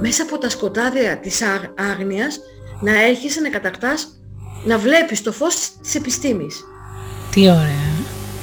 Μέσα 0.00 0.22
από 0.22 0.38
τα 0.38 0.48
σκοτάδια 0.48 1.18
της 1.18 1.42
άγ- 1.42 1.80
άγνοιας 1.90 2.38
να 2.80 3.02
έρχεσαι 3.02 3.40
να 3.40 3.48
κατακτάς, 3.48 4.20
να 4.64 4.78
βλέπεις 4.78 5.22
το 5.22 5.32
φως 5.32 5.70
της 5.82 5.94
επιστήμης. 5.94 6.64
τι 7.30 7.40
ωραία. 7.40 7.94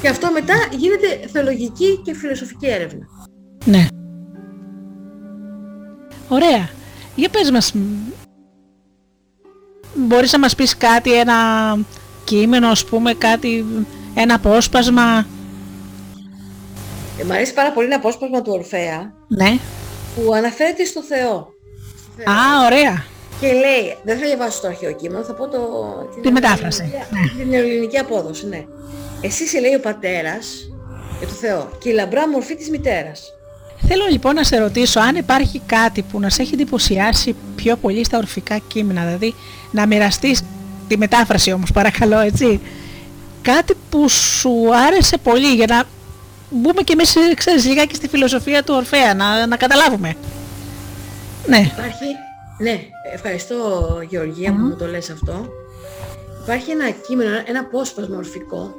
Και 0.01 0.09
αυτό 0.09 0.31
μετά 0.31 0.53
γίνεται 0.71 1.27
θεολογική 1.31 2.01
και 2.03 2.13
φιλοσοφική 2.13 2.67
έρευνα. 2.67 3.05
Ναι. 3.65 3.87
Ωραία. 6.27 6.69
Για 7.15 7.29
πες 7.29 7.51
μας, 7.51 7.73
μ, 7.73 7.79
μπορείς 9.95 10.31
να 10.31 10.39
μας 10.39 10.55
πεις 10.55 10.77
κάτι, 10.77 11.13
ένα 11.13 11.35
κείμενο, 12.23 12.67
ας 12.67 12.85
πούμε, 12.85 13.13
κάτι, 13.13 13.65
ένα 14.13 14.33
απόσπασμα; 14.33 15.25
Ε, 17.19 17.23
μ' 17.23 17.31
αρέσει 17.31 17.53
πάρα 17.53 17.71
πολύ 17.71 17.85
ένα 17.87 17.95
απόσπασμα 17.95 18.41
του 18.41 18.51
Ορφέα 18.53 19.13
Ναι. 19.27 19.57
που 20.15 20.33
αναφέρεται 20.33 20.85
στο 20.85 21.01
Θεό. 21.03 21.35
Α, 22.29 22.65
ωραία. 22.65 23.05
Και 23.39 23.47
λέει, 23.47 23.97
δεν 24.03 24.17
θα 24.19 24.25
διαβάσω 24.25 24.61
το 24.61 24.67
αρχαίο 24.67 24.91
κείμενο, 24.91 25.23
θα 25.23 25.33
πω 25.33 25.47
το... 25.47 25.59
Τη 26.21 26.31
μετάφραση, 26.31 26.81
ελληνική- 26.83 27.37
Την 27.37 27.53
ελληνική 27.53 27.97
απόδοση, 27.97 28.47
ναι. 28.47 28.65
Εσύ 29.21 29.47
σε 29.47 29.59
λέει 29.59 29.73
ο 29.75 29.79
πατέρας 29.79 30.69
για 31.19 31.27
το 31.27 31.33
Θεό 31.33 31.69
και 31.79 31.89
η 31.89 31.93
λαμπρά 31.93 32.29
μορφή 32.29 32.55
της 32.55 32.69
μητέρας. 32.69 33.33
Θέλω 33.87 34.03
λοιπόν 34.09 34.35
να 34.35 34.43
σε 34.43 34.57
ρωτήσω 34.57 34.99
αν 34.99 35.15
υπάρχει 35.15 35.61
κάτι 35.65 36.01
που 36.01 36.19
να 36.19 36.29
σε 36.29 36.41
έχει 36.41 36.53
εντυπωσιάσει 36.53 37.35
πιο 37.55 37.75
πολύ 37.75 38.03
στα 38.05 38.17
ορφικά 38.17 38.57
κείμενα, 38.67 39.03
δηλαδή 39.05 39.33
να 39.71 39.85
μοιραστείς 39.85 40.41
τη 40.87 40.97
μετάφραση 40.97 41.51
όμως 41.51 41.71
παρακαλώ 41.71 42.19
έτσι, 42.19 42.59
κάτι 43.41 43.73
που 43.89 44.09
σου 44.09 44.75
άρεσε 44.87 45.17
πολύ 45.17 45.53
για 45.55 45.65
να 45.69 45.83
μπούμε 46.53 46.81
και 46.81 46.93
εμείς 46.93 47.13
ξέρεις 47.35 47.65
λιγάκι 47.65 47.95
στη 47.95 48.07
φιλοσοφία 48.07 48.63
του 48.63 48.73
Ορφέα, 48.77 49.13
να, 49.13 49.47
να 49.47 49.57
καταλάβουμε. 49.57 50.13
Ναι, 51.47 51.57
Υπάρχει, 51.57 52.05
ναι, 52.57 52.79
ευχαριστώ 53.13 53.55
Γεωργία 54.09 54.51
που 54.51 54.61
μου 54.61 54.75
το 54.75 54.87
λες 54.87 55.09
αυτό. 55.09 55.47
Υπάρχει 56.43 56.71
ένα 56.71 56.89
κείμενο, 56.89 57.29
ένα 57.45 57.59
απόσπασμα 57.59 58.17
ορφικό. 58.17 58.75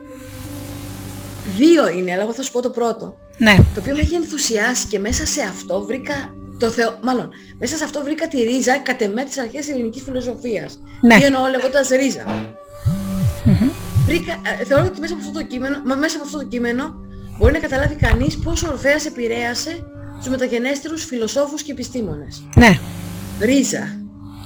Δύο 1.57 1.89
είναι, 1.89 2.13
αλλά 2.13 2.23
εγώ 2.23 2.33
θα 2.33 2.43
σου 2.43 2.53
πω 2.53 2.63
το 2.63 2.71
πρώτο. 2.71 3.17
ναι, 3.39 3.57
Το 3.75 3.81
οποίο 3.81 3.95
με 3.95 4.01
έχει 4.01 4.15
ενθουσιάσει 4.15 4.87
και 4.87 4.99
μέσα 4.99 5.27
σε 5.27 5.43
αυτό 5.43 5.81
βρήκα 5.85 6.35
το 6.59 6.71
Θεό, 6.71 6.99
μάλλον, 7.03 7.29
μέσα 7.59 7.77
σε 7.77 7.85
αυτό 7.85 8.03
βρήκα 8.03 8.29
τη 8.29 8.43
ρίζα 8.43 8.79
κατ' 8.79 9.01
εμέ 9.03 9.25
της 9.25 9.39
αρχαίας 9.39 9.69
ελληνικής 9.69 10.03
φιλοσοφίας. 10.03 10.79
Ναι. 11.01 11.17
Τι 11.19 11.25
εννοώ 11.25 11.47
λέγοντας 11.47 11.89
ρίζα. 11.89 12.25
βρήκα, 14.07 14.33
ε, 14.61 14.65
θεωρώ 14.65 14.85
ότι 14.85 15.01
μέσα 15.01 15.15
από 15.15 15.23
αυτό 15.27 15.39
το 15.39 15.45
κείμενο, 15.47 15.83
μα 15.85 15.95
μέσα 15.95 16.17
από 16.17 16.25
αυτό 16.25 16.39
το 16.39 16.45
κείμενο 16.45 16.95
μπορεί 17.39 17.53
να 17.53 17.59
καταλάβει 17.59 17.95
κανείς 17.95 18.39
πώς 18.39 18.63
ο 18.63 18.69
Ορφέας 18.69 19.07
επηρέασε 19.07 19.87
τους 20.19 20.29
μεταγενέστερους 20.29 21.05
φιλοσόφους 21.05 21.63
και 21.63 21.73
επιστήμονες. 21.73 22.43
Ναι. 22.57 22.79
Ρίζα. 23.41 23.99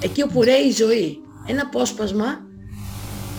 Εκεί 0.03 0.23
όπου 0.23 0.43
ρέει 0.43 0.67
η 0.69 0.73
ζωή. 0.73 1.19
Ένα 1.47 1.63
απόσπασμα 1.63 2.47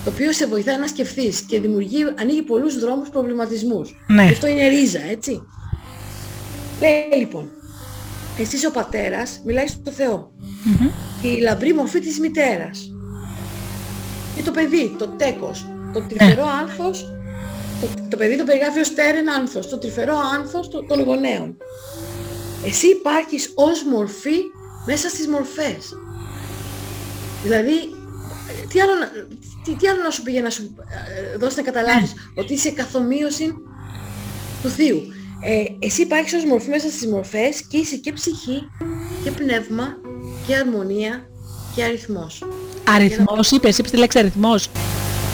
το 0.03 0.09
οποίο 0.09 0.31
σε 0.31 0.47
βοηθάει 0.47 0.77
να 0.77 0.87
σκεφτείς 0.87 1.41
και 1.41 1.59
δημιουργεί, 1.59 2.03
ανοίγει 2.19 2.41
πολλούς 2.41 2.79
δρόμους 2.79 3.09
προβληματισμούς. 3.09 3.95
Ναι. 4.07 4.25
Και 4.25 4.31
αυτό 4.31 4.47
είναι 4.47 4.67
ρίζα, 4.67 5.01
έτσι. 5.09 5.41
Λέει 6.81 7.19
λοιπόν, 7.19 7.49
εσείς 8.39 8.65
ο 8.65 8.71
πατέρας 8.71 9.41
μιλάει 9.45 9.67
στο 9.67 9.91
Θεό. 9.91 10.31
Και 11.21 11.27
η 11.27 11.39
λαμπρή 11.41 11.73
μορφή 11.73 11.99
της 11.99 12.19
μητέρας. 12.19 12.91
Και 14.35 14.41
το 14.41 14.51
παιδί, 14.51 14.95
το 14.97 15.07
τέκος, 15.07 15.67
το 15.93 16.01
τρυφερό 16.01 16.45
άνθος, 16.61 17.18
το, 17.82 17.88
το 18.09 18.17
παιδί 18.17 18.38
το 18.38 18.43
περιγράφει 18.43 18.80
ως 18.80 18.93
τέρεν 18.93 19.32
άνθος, 19.32 19.69
το 19.69 19.77
τρυφερό 19.77 20.15
άνθος 20.38 20.69
το- 20.69 20.86
των 20.86 21.03
γονέων. 21.03 21.57
Εσύ 22.65 22.88
υπάρχεις 22.88 23.51
ως 23.55 23.84
μορφή 23.84 24.38
μέσα 24.86 25.09
στις 25.09 25.27
μορφές. 25.27 25.93
Δηλαδή, 27.43 27.73
τι 28.69 28.80
άλλο, 28.82 28.93
να- 28.95 29.11
τι, 29.63 29.75
τι 29.75 29.88
άλλο 29.88 30.01
να 30.03 30.09
σου 30.09 30.23
πει 30.23 30.32
για 30.32 30.41
να 30.41 30.49
σου 30.49 30.75
ε, 31.34 31.38
δώσει 31.38 31.55
να 31.55 31.61
καταλάβεις 31.63 32.13
ότι 32.36 32.53
είσαι 32.53 32.71
καθομοίωσης 32.71 33.53
του 34.61 34.69
Θείου. 34.69 35.01
Ε, 35.43 35.63
εσύ 35.80 36.01
υπάρχεις 36.01 36.34
ως 36.34 36.45
μορφή 36.45 36.69
μέσα 36.69 36.89
στις 36.89 37.07
μορφές 37.07 37.61
και 37.67 37.77
είσαι 37.77 37.95
και 37.95 38.13
ψυχή 38.13 38.69
και 39.23 39.32
πνεύμα 39.32 39.97
και 40.47 40.55
αρμονία 40.55 41.30
και 41.75 41.84
αριθμός. 41.84 42.43
Αριθμός 42.95 43.51
είπες, 43.51 43.77
είπες 43.77 43.91
τη 43.91 43.97
λέξη 43.97 44.19
αριθμός. 44.19 44.69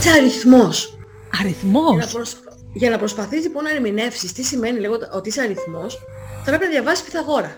Και 0.03 0.09
αριθμός; 0.09 0.94
Για 1.41 1.43
να, 1.43 1.49
Αριθμός. 1.49 2.11
προσ... 2.11 2.37
για 2.73 2.89
να 2.89 2.97
προσπαθείς 2.97 3.41
λοιπόν 3.41 3.63
να 3.63 3.69
ερμηνεύσεις 3.69 4.31
τι 4.33 4.43
σημαίνει 4.43 4.79
λέγοντα 4.79 5.09
ότι 5.13 5.29
είσαι 5.29 5.41
αριθμός, 5.41 5.97
θα 6.43 6.43
πρέπει 6.43 6.63
να 6.63 6.69
διαβάσεις 6.69 7.03
Πυθαγόρα. 7.03 7.57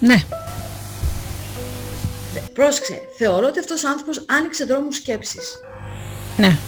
Ναι. 0.00 0.24
Πρόσεξε, 2.52 3.00
θεωρώ 3.16 3.46
ότι 3.46 3.58
αυτός 3.58 3.84
ο 3.84 3.88
άνθρωπος 3.88 4.24
άνοιξε 4.28 4.64
δρόμους 4.64 4.96
σκέψης. 4.96 5.60
Ναι. 6.36 6.58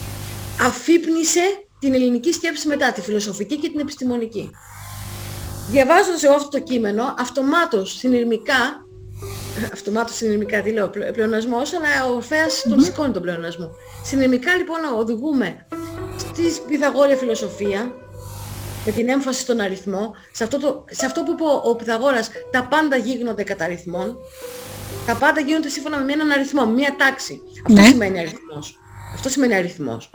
αφύπνισε 0.67 1.41
την 1.79 1.95
ελληνική 1.95 2.33
σκέψη 2.33 2.69
μετά, 2.69 2.93
τη 2.93 3.01
φιλοσοφική 3.01 3.57
και 3.57 3.69
την 3.69 3.81
επιστημονική. 3.81 4.51
Διαβάζοντας 5.71 6.23
εγώ 6.23 6.35
αυτό 6.35 6.49
το 6.49 6.61
κείμενο, 6.61 7.15
αυτομάτως 7.19 7.97
συνειρμικά, 7.99 8.87
αυτομάτως 9.73 10.17
συνειρμικά 10.17 10.63
τι 10.63 10.71
λέω, 10.71 10.89
πλε- 10.89 11.13
πλεονασμός, 11.13 11.73
αλλά 11.75 12.11
ο 12.11 12.15
Ορφέας 12.15 12.65
τον 12.69 12.81
σηκώνει 12.81 13.13
τον 13.13 13.23
πλεονασμό. 13.23 13.71
Συνειρμικά 14.05 14.55
λοιπόν 14.57 14.79
οδηγούμε 14.99 15.67
στη 16.21 16.43
Πυθαγόρια 16.69 17.17
φιλοσοφία, 17.17 17.95
με 18.87 18.93
την 18.93 19.09
έμφαση 19.09 19.41
στον 19.41 19.61
αριθμό, 19.61 20.15
σε 20.33 20.45
αυτό, 20.45 20.59
το, 20.59 20.85
σε 20.91 21.07
αυτό 21.07 21.23
που 21.23 21.31
είπε 21.33 21.43
ο, 21.43 21.61
ο 21.65 21.75
Πυθαγόρας, 21.77 22.31
τα 22.51 22.67
πάντα 22.71 22.97
γίνονται 22.97 23.43
κατά 23.43 23.65
αριθμών, 23.65 24.17
τα 25.07 25.15
πάντα 25.15 25.41
γίνονται 25.41 25.69
σύμφωνα 25.69 25.99
με 25.99 26.13
έναν 26.13 26.31
αριθμό, 26.31 26.65
με 26.67 26.73
μια 26.73 26.95
τάξη. 26.99 27.41
Αυτό 27.67 27.81
Ναι. 27.81 27.89
σημαίνει 27.89 28.19
αριθμός. 28.19 28.79
Αυτό 29.15 29.29
σημαίνει 29.29 29.55
αριθμός. 29.55 30.11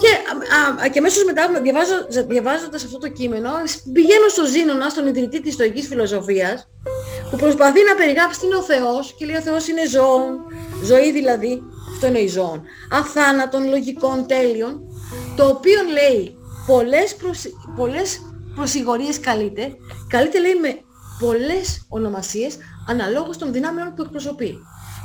Και, 0.00 0.08
α, 0.08 0.82
α, 0.84 0.88
και 0.88 0.98
αμέσως 0.98 1.24
μετά 1.24 1.60
διαβάζω, 1.62 1.94
διαβάζοντας 2.28 2.84
αυτό 2.84 2.98
το 2.98 3.08
κείμενο 3.08 3.50
πηγαίνω 3.92 4.28
στο 4.28 4.44
Ζήνονα, 4.46 4.88
στον 4.88 5.06
ιδρυτή 5.06 5.40
της 5.40 5.54
στοικής 5.54 5.86
φιλοσοφίας 5.86 6.68
που 7.30 7.36
προσπαθεί 7.36 7.80
να 7.88 7.94
περιγράψει 7.94 8.40
τι 8.40 8.46
είναι 8.46 8.54
ο 8.56 8.62
Θεός 8.62 9.14
και 9.18 9.24
λέει 9.26 9.36
ο 9.36 9.40
Θεός 9.40 9.68
είναι 9.68 9.86
ζώων, 9.88 10.40
ζωή 10.84 11.12
δηλαδή, 11.12 11.62
αυτό 11.94 12.06
είναι 12.06 12.18
η 12.18 12.28
ζώων, 12.28 12.62
αθάνατων, 12.90 13.68
λογικών, 13.68 14.26
τέλειων, 14.26 14.80
το 15.36 15.48
οποίο 15.48 15.80
λέει 15.92 16.36
πολλές, 16.66 17.14
προσι... 17.14 17.52
πολλές 17.76 18.20
προσιγωρίες 18.54 19.20
καλείται, 19.20 19.76
καλείται 20.08 20.40
λέει 20.40 20.54
με 20.54 20.80
πολλές 21.18 21.86
ονομασίες 21.88 22.56
αναλόγως 22.88 23.38
των 23.38 23.52
δυνάμεων 23.52 23.94
που 23.94 24.02
εκπροσωπεί. 24.02 24.58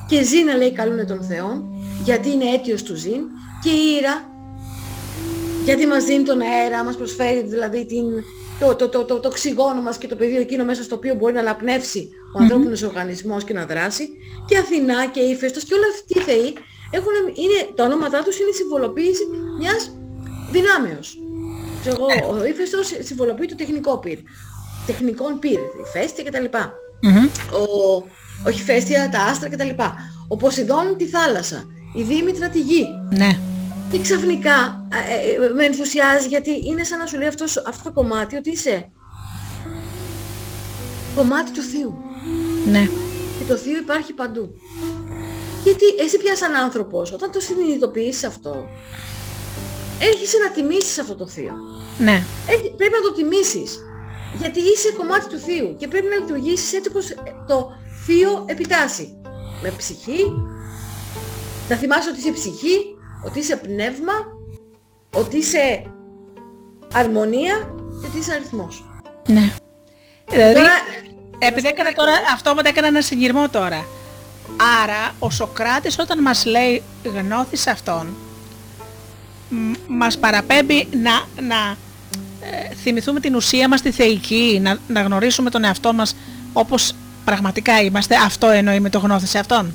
Και 0.08 0.24
Ζήνα 0.24 0.56
λέει 0.56 0.72
καλούνε 0.72 1.06
τον 1.06 1.24
Θεό, 1.24 1.64
γιατί 2.04 2.30
είναι 2.30 2.50
αίτιος 2.50 2.84
του 2.84 2.96
Ζήν, 2.96 3.22
και 3.64 3.70
η 3.70 3.96
Ήρα 4.00 4.36
γιατί 5.68 5.86
μας 5.86 6.04
δίνει 6.04 6.24
τον 6.24 6.42
αέρα, 6.42 6.84
μας 6.84 6.96
προσφέρει 6.96 7.42
δηλαδή 7.42 7.86
την, 7.86 8.06
το, 8.60 8.76
το, 8.76 8.90
το, 8.90 9.06
το, 9.06 9.20
το 9.20 9.28
οξυγόνο 9.28 9.82
μας 9.82 9.98
και 9.98 10.08
το 10.08 10.16
πεδίο 10.16 10.40
εκείνο 10.40 10.64
μέσα 10.64 10.84
στο 10.84 10.96
οποίο 10.96 11.16
μπορεί 11.16 11.34
να 11.34 11.40
αναπνεύσει 11.40 12.10
ο 12.36 12.42
ανθρώπινος 12.42 12.82
οργανισμός 12.82 13.44
και 13.44 13.54
να 13.54 13.66
δράσει. 13.66 14.10
Και 14.48 14.58
Αθηνά 14.58 15.06
και 15.06 15.20
Ήφαιστος 15.20 15.64
και 15.64 15.74
όλα 15.74 15.86
αυτοί 15.94 16.20
οι 16.20 16.22
θεοί 16.22 16.54
έχουν, 16.92 17.14
είναι, 17.34 17.74
τα 17.76 17.84
ονόματά 17.84 18.24
τους 18.24 18.40
είναι 18.40 18.50
η 18.50 18.54
συμβολοποίηση 18.54 19.24
μιας 19.60 19.98
δυνάμεως. 20.52 21.18
Ξέρω 21.82 21.96
εγώ, 22.00 22.38
ο 22.40 22.46
Ήφαιστος 22.46 22.94
συμβολοποιεί 23.00 23.48
το 23.48 23.56
τεχνικό 23.56 23.98
πυρ. 23.98 24.18
Τεχνικών 24.86 25.40
πυρ, 25.40 25.60
ηφαίστεια 25.86 26.24
κτλ. 26.24 26.46
Μμμ. 27.02 27.26
Ο, 27.52 27.96
ο 28.46 28.50
Ηφαίστεια, 28.50 29.10
τα 29.10 29.20
άστρα 29.20 29.50
κτλ. 29.50 29.70
Ο 30.28 30.38
Ποσειδών 30.38 30.98
τη 30.98 31.08
θάλασσα. 31.08 31.64
Η 31.96 32.04
Δήμητρα 32.04 32.50
τη 32.50 32.60
γη. 32.60 32.86
Ναι. 33.10 33.40
Και 33.92 34.00
ξαφνικά 34.00 34.88
ε, 35.10 35.46
ε, 35.46 35.54
με 35.54 35.66
ενθουσιάζει 35.66 36.28
γιατί 36.28 36.52
είναι 36.66 36.84
σαν 36.84 37.00
να 37.00 37.06
σου 37.06 37.18
λέει 37.18 37.28
αυτός, 37.28 37.58
αυτό 37.58 37.84
το 37.84 37.92
κομμάτι 37.92 38.36
ότι 38.36 38.50
είσαι 38.50 38.92
κομμάτι 41.16 41.52
του 41.52 41.62
Θείου. 41.62 41.98
Ναι. 42.66 42.90
Και 43.40 43.46
το 43.48 43.56
Θείο 43.56 43.78
υπάρχει 43.78 44.14
παντού. 44.14 44.50
Γιατί 45.64 45.86
εσύ 46.00 46.18
πια 46.18 46.36
σαν 46.36 46.56
άνθρωπος, 46.56 47.12
όταν 47.12 47.32
το 47.32 47.40
συνειδητοποιήσεις 47.40 48.24
αυτό, 48.24 48.68
έρχεσαι 50.00 50.38
να 50.38 50.52
τιμήσεις 50.52 51.00
αυτό 51.00 51.16
το 51.16 51.28
Θείο. 51.28 51.54
Ναι. 51.98 52.24
Έχει- 52.48 52.74
πρέπει 52.78 52.94
να 52.94 53.02
το 53.10 53.14
τιμήσεις. 53.14 53.80
Γιατί 54.40 54.60
είσαι 54.60 54.92
κομμάτι 54.98 55.28
του 55.30 55.38
Θείου 55.40 55.76
και 55.80 55.88
πρέπει 55.88 56.08
να 56.08 56.16
λειτουργήσεις 56.16 56.74
έτσι 56.74 56.90
όπως 56.90 57.06
το 57.48 57.70
Θείο 58.06 58.44
επιτάσσει. 58.46 59.22
Με 59.62 59.70
ψυχή, 59.78 60.24
να 61.70 61.76
θυμάσαι 61.76 62.10
ότι 62.10 62.20
είσαι 62.20 62.32
ψυχή, 62.32 62.78
ότι 63.26 63.40
είσαι 63.40 63.56
πνεύμα, 63.56 64.14
ότι 65.16 65.38
είσαι 65.38 65.92
αρμονία 66.94 67.56
και 68.02 68.08
ότι 68.08 68.18
είσαι 68.18 68.34
αριθμός. 68.34 68.86
Ναι. 69.28 69.52
Δηλαδή, 70.30 70.54
Τώρα, 70.54 70.72
επειδή 71.40 71.68
έκανα 71.68 71.92
τώρα, 71.92 72.12
αυτό 72.34 72.54
μου 72.54 72.60
έκανα 72.64 72.88
ένα 72.88 73.02
συγκυρμό 73.02 73.50
τώρα. 73.50 73.86
Άρα, 74.84 75.12
ο 75.20 75.30
Σοκράτης 75.30 76.00
όταν 76.00 76.22
μας 76.22 76.46
λέει 76.46 76.84
γνώθεις 77.04 77.68
αυτόν, 77.68 78.08
μ- 78.08 78.27
μας 79.88 80.18
παραπέμπει 80.18 80.88
να, 80.92 81.44
να 81.48 81.78
ε, 82.42 82.74
θυμηθούμε 82.76 83.20
την 83.20 83.36
ουσία 83.36 83.68
μας 83.68 83.82
τη 83.82 83.92
θεϊκή, 83.92 84.60
να, 84.62 84.78
να 84.88 85.02
γνωρίσουμε 85.02 85.50
τον 85.50 85.64
εαυτό 85.64 85.94
μας 85.94 86.16
όπως 86.54 86.94
πραγματικά 87.26 87.82
είμαστε. 87.82 88.16
Αυτό 88.16 88.48
εννοεί 88.50 88.80
με 88.80 88.90
το 88.90 89.00
γνώθησε 89.00 89.40
αυτόν. 89.40 89.74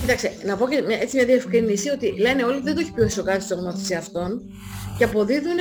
Κοίταξε, 0.00 0.32
να 0.46 0.56
πω 0.56 0.68
και 0.68 0.82
μια, 0.86 0.98
έτσι 1.00 1.16
μια 1.16 1.24
διευκρίνηση 1.24 1.88
ότι 1.88 2.14
λένε 2.20 2.42
όλοι 2.44 2.60
δεν 2.62 2.74
το 2.74 2.80
έχει 2.80 2.92
πει 2.92 3.00
ο 3.00 3.08
Σοκράτης 3.08 3.46
το 3.46 3.54
γνώθησε 3.54 3.94
αυτόν 3.94 4.40
και 4.98 5.04
αποδίδουν 5.04 5.56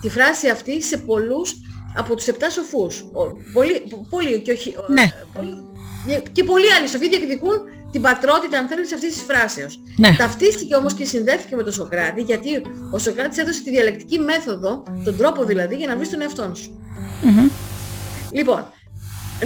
τη 0.00 0.08
φράση 0.08 0.48
αυτή 0.48 0.82
σε 0.82 0.96
πολλούς 0.96 1.54
από 1.96 2.14
τους 2.16 2.26
επτά 2.26 2.50
σοφούς. 2.50 3.00
Ο- 3.00 3.36
Πολλοί, 3.52 3.82
πο- 3.90 4.06
πολλοί 4.10 4.40
και 4.40 4.52
όχι... 4.52 4.68
ο- 4.76 4.92
Ναι. 4.92 5.12
πολλοί- 5.34 5.62
και 6.32 6.44
πολλοί 6.44 6.72
άλλοι 6.78 6.88
σοφοί 6.88 7.08
διεκδικούν 7.08 7.56
την 7.94 8.02
πατρότητα 8.02 8.58
αν 8.58 8.66
θέλεις 8.68 8.92
αυτής 8.92 9.12
της 9.14 9.22
φράσεως. 9.28 9.80
Ναι. 9.96 10.14
Ταυτίστηκε 10.18 10.74
όμως 10.74 10.94
και 10.94 11.04
συνδέθηκε 11.04 11.56
με 11.56 11.62
τον 11.62 11.72
Σοκράτη 11.72 12.20
γιατί 12.22 12.50
ο 12.90 12.98
Σοκράτης 12.98 13.38
έδωσε 13.38 13.62
τη 13.62 13.70
διαλεκτική 13.70 14.18
μέθοδο, 14.18 14.82
τον 15.04 15.16
τρόπο 15.16 15.44
δηλαδή 15.44 15.74
για 15.76 15.86
να 15.86 15.96
βρεις 15.96 16.10
τον 16.10 16.20
εαυτό 16.20 16.52
σου. 16.54 16.70
Μμμ. 17.22 17.48
Λοιπόν, 18.30 18.66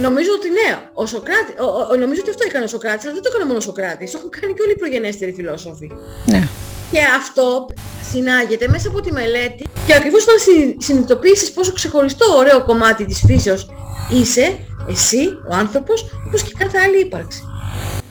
νομίζω 0.01 0.29
ότι 0.37 0.47
ναι, 0.49 0.79
ο 0.93 1.05
Σοκράτη, 1.05 1.51
ο, 1.61 1.65
ο- 1.91 1.95
νομίζω 2.03 2.21
ότι 2.21 2.29
αυτό 2.29 2.43
έκανε 2.47 2.63
ο 2.65 2.67
Σοκράτης, 2.67 3.03
αλλά 3.05 3.13
δεν 3.13 3.23
το 3.23 3.29
έκανε 3.31 3.45
μόνο 3.45 3.57
ο 3.57 3.61
Σοκράτης, 3.61 4.11
το 4.11 4.17
έχουν 4.17 4.29
κάνει 4.39 4.53
και 4.53 4.61
όλοι 4.61 4.71
οι 4.71 4.77
προγενέστεροι 4.83 5.31
φιλόσοφοι. 5.33 5.91
Ναι. 6.25 6.47
Και 6.91 6.99
αυτό 7.19 7.65
συνάγεται 8.11 8.67
μέσα 8.67 8.87
από 8.87 9.01
τη 9.01 9.11
μελέτη 9.11 9.63
και 9.85 9.93
ακριβώς 9.95 10.23
όταν 10.23 10.39
συ- 10.39 10.81
συνειδητοποιήσεις 10.81 11.51
πόσο 11.51 11.73
ξεχωριστό 11.73 12.25
ωραίο 12.37 12.63
κομμάτι 12.65 13.05
της 13.05 13.19
φύσεως 13.25 13.69
είσαι, 14.11 14.57
εσύ, 14.89 15.23
ο 15.51 15.55
άνθρωπος, 15.55 15.97
όπως 16.27 16.43
και 16.43 16.51
κάθε 16.57 16.77
άλλη 16.77 16.99
ύπαρξη. 16.99 17.41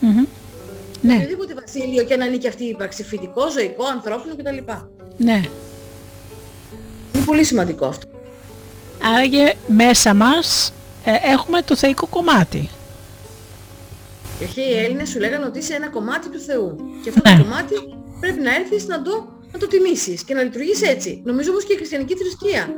Μμμ. 0.01 0.25
Ναι. 1.03 1.15
Οποιοδήποτε 1.15 1.55
βασίλειο 1.55 2.05
και 2.05 2.15
αν 2.15 2.23
ανήκει 2.23 2.49
αυτή 2.49 2.65
η 2.65 2.69
ύπαρξη, 2.69 3.05
φυτικό, 3.05 3.51
ζωικό, 3.51 3.85
ανθρώπινο 3.87 4.35
κτλ. 4.37 4.73
Ναι. 5.17 5.41
Είναι 7.15 7.25
πολύ 7.25 7.45
σημαντικό 7.45 7.87
αυτό. 7.87 8.07
Άραγε 9.15 9.53
μέσα 9.67 10.15
μας 10.15 10.73
ε, 11.05 11.11
έχουμε 11.33 11.63
το 11.63 11.77
θεϊκό 11.77 12.07
κομμάτι. 12.07 12.69
Και 14.39 14.45
αρχαίοι 14.45 14.65
οι 14.65 14.85
Έλληνες 14.85 15.09
σου 15.09 15.19
λέγανε 15.19 15.45
ότι 15.45 15.59
είσαι 15.59 15.75
ένα 15.75 15.89
κομμάτι 15.89 16.29
του 16.29 16.39
Θεού. 16.41 16.77
Και 17.03 17.09
αυτό 17.09 17.31
Ναι. 17.31 17.37
το 17.37 17.43
κομμάτι 17.43 17.75
πρέπει 18.21 18.41
να 18.41 18.55
έρθεις 18.55 18.87
να 18.87 19.03
το, 19.03 19.29
να 19.53 19.59
το 19.59 19.67
τιμήσεις 19.67 20.23
και 20.25 20.35
να 20.35 20.43
λειτουργείς 20.43 20.83
έτσι. 20.83 21.21
Νομίζω 21.25 21.51
όμως 21.51 21.65
και 21.65 21.73
η 21.73 21.77
χριστιανική 21.77 22.15
θρησκεία. 22.17 22.69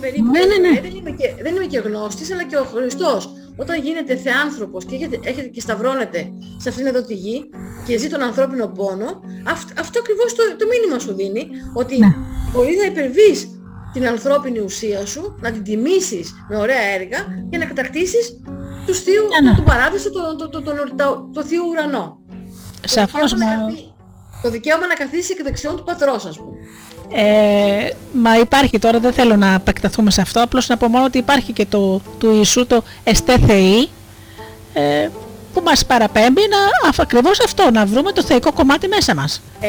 Περίπου, 0.00 0.30
Ναι, 0.30 0.40
ναι, 0.44 0.68
ναι. 0.68 0.78
ε, 0.78 0.80
Δεν, 0.80 0.94
είμαι 0.96 1.10
και, 1.10 1.34
δεν 1.42 1.54
είμαι 1.56 1.64
και 1.66 1.78
γνώστης, 1.78 2.32
αλλά 2.32 2.44
και 2.44 2.56
ο 2.56 2.64
Χριστός, 2.64 3.30
όταν 3.56 3.82
γίνετε 3.82 4.16
θεάνθρωπος 4.16 4.84
και 4.84 4.94
έχετε, 4.94 5.20
έχετε 5.22 5.48
και 5.48 5.60
σταυρώνετε 5.60 6.32
σε 6.56 6.68
αυτήν 6.68 6.86
εδώ 6.86 7.02
τη 7.02 7.14
γη 7.14 7.50
και 7.86 7.98
ζει 7.98 8.08
τον 8.08 8.22
ανθρώπινο 8.22 8.66
πόνο, 8.66 9.20
αυτό 9.78 9.98
ακριβώς 10.00 10.34
το, 10.34 10.42
το 10.58 10.66
μήνυμα 10.72 10.98
σου 10.98 11.14
δίνει, 11.14 11.46
ότι 11.74 11.98
ναι. 11.98 12.14
μπορεί 12.52 12.76
να 12.80 12.86
υπερβείς 12.86 13.48
την 13.92 14.06
ανθρώπινη 14.06 14.60
ουσία 14.60 15.06
σου, 15.06 15.38
να 15.40 15.50
την 15.52 15.62
τιμήσεις 15.62 16.32
με 16.48 16.56
ωραία 16.56 16.82
έργα 16.82 17.18
και 17.50 17.58
να 17.58 17.64
κατακτήσεις 17.64 18.40
του 18.86 18.94
θείου, 18.94 19.24
ναι, 19.42 19.50
ναι. 19.50 19.56
του 19.56 19.62
παράδεισο, 19.62 20.10
το, 20.12 20.36
το, 20.36 20.48
το, 20.48 20.62
το, 20.62 21.30
το, 21.32 21.44
θείο 21.44 21.62
ουρανό. 21.70 22.18
Σαφώς, 22.84 23.30
το, 23.30 23.38
το 24.42 24.50
δικαίωμα 24.50 24.86
να 24.86 24.94
καθίσει 24.94 25.36
και 25.36 25.42
δεξιόν 25.42 25.76
του 25.76 25.84
πατρός, 25.84 26.26
ας 26.26 26.36
πούμε. 26.36 26.56
Ε, 27.12 27.88
μα 28.12 28.38
υπάρχει 28.38 28.78
τώρα, 28.78 28.98
δεν 28.98 29.12
θέλω 29.12 29.36
να 29.36 29.54
επεκταθούμε 29.54 30.10
σε 30.10 30.20
αυτό, 30.20 30.42
απλώς 30.42 30.68
να 30.68 30.76
πω 30.76 30.88
μόνο 30.88 31.04
ότι 31.04 31.18
υπάρχει 31.18 31.52
και 31.52 31.66
το 31.66 32.00
του 32.18 32.32
Ιησού 32.34 32.66
το 32.66 32.82
εστέ 33.04 33.38
θεή, 33.38 33.88
ε, 34.72 35.08
που 35.52 35.60
μας 35.64 35.86
παραπέμπει 35.86 36.42
να, 36.50 36.92
ακριβώς 37.02 37.40
αυτό, 37.40 37.70
να 37.70 37.86
βρούμε 37.86 38.12
το 38.12 38.22
θεϊκό 38.22 38.52
κομμάτι 38.52 38.88
μέσα 38.88 39.14
μας. 39.14 39.42
Ε, 39.60 39.68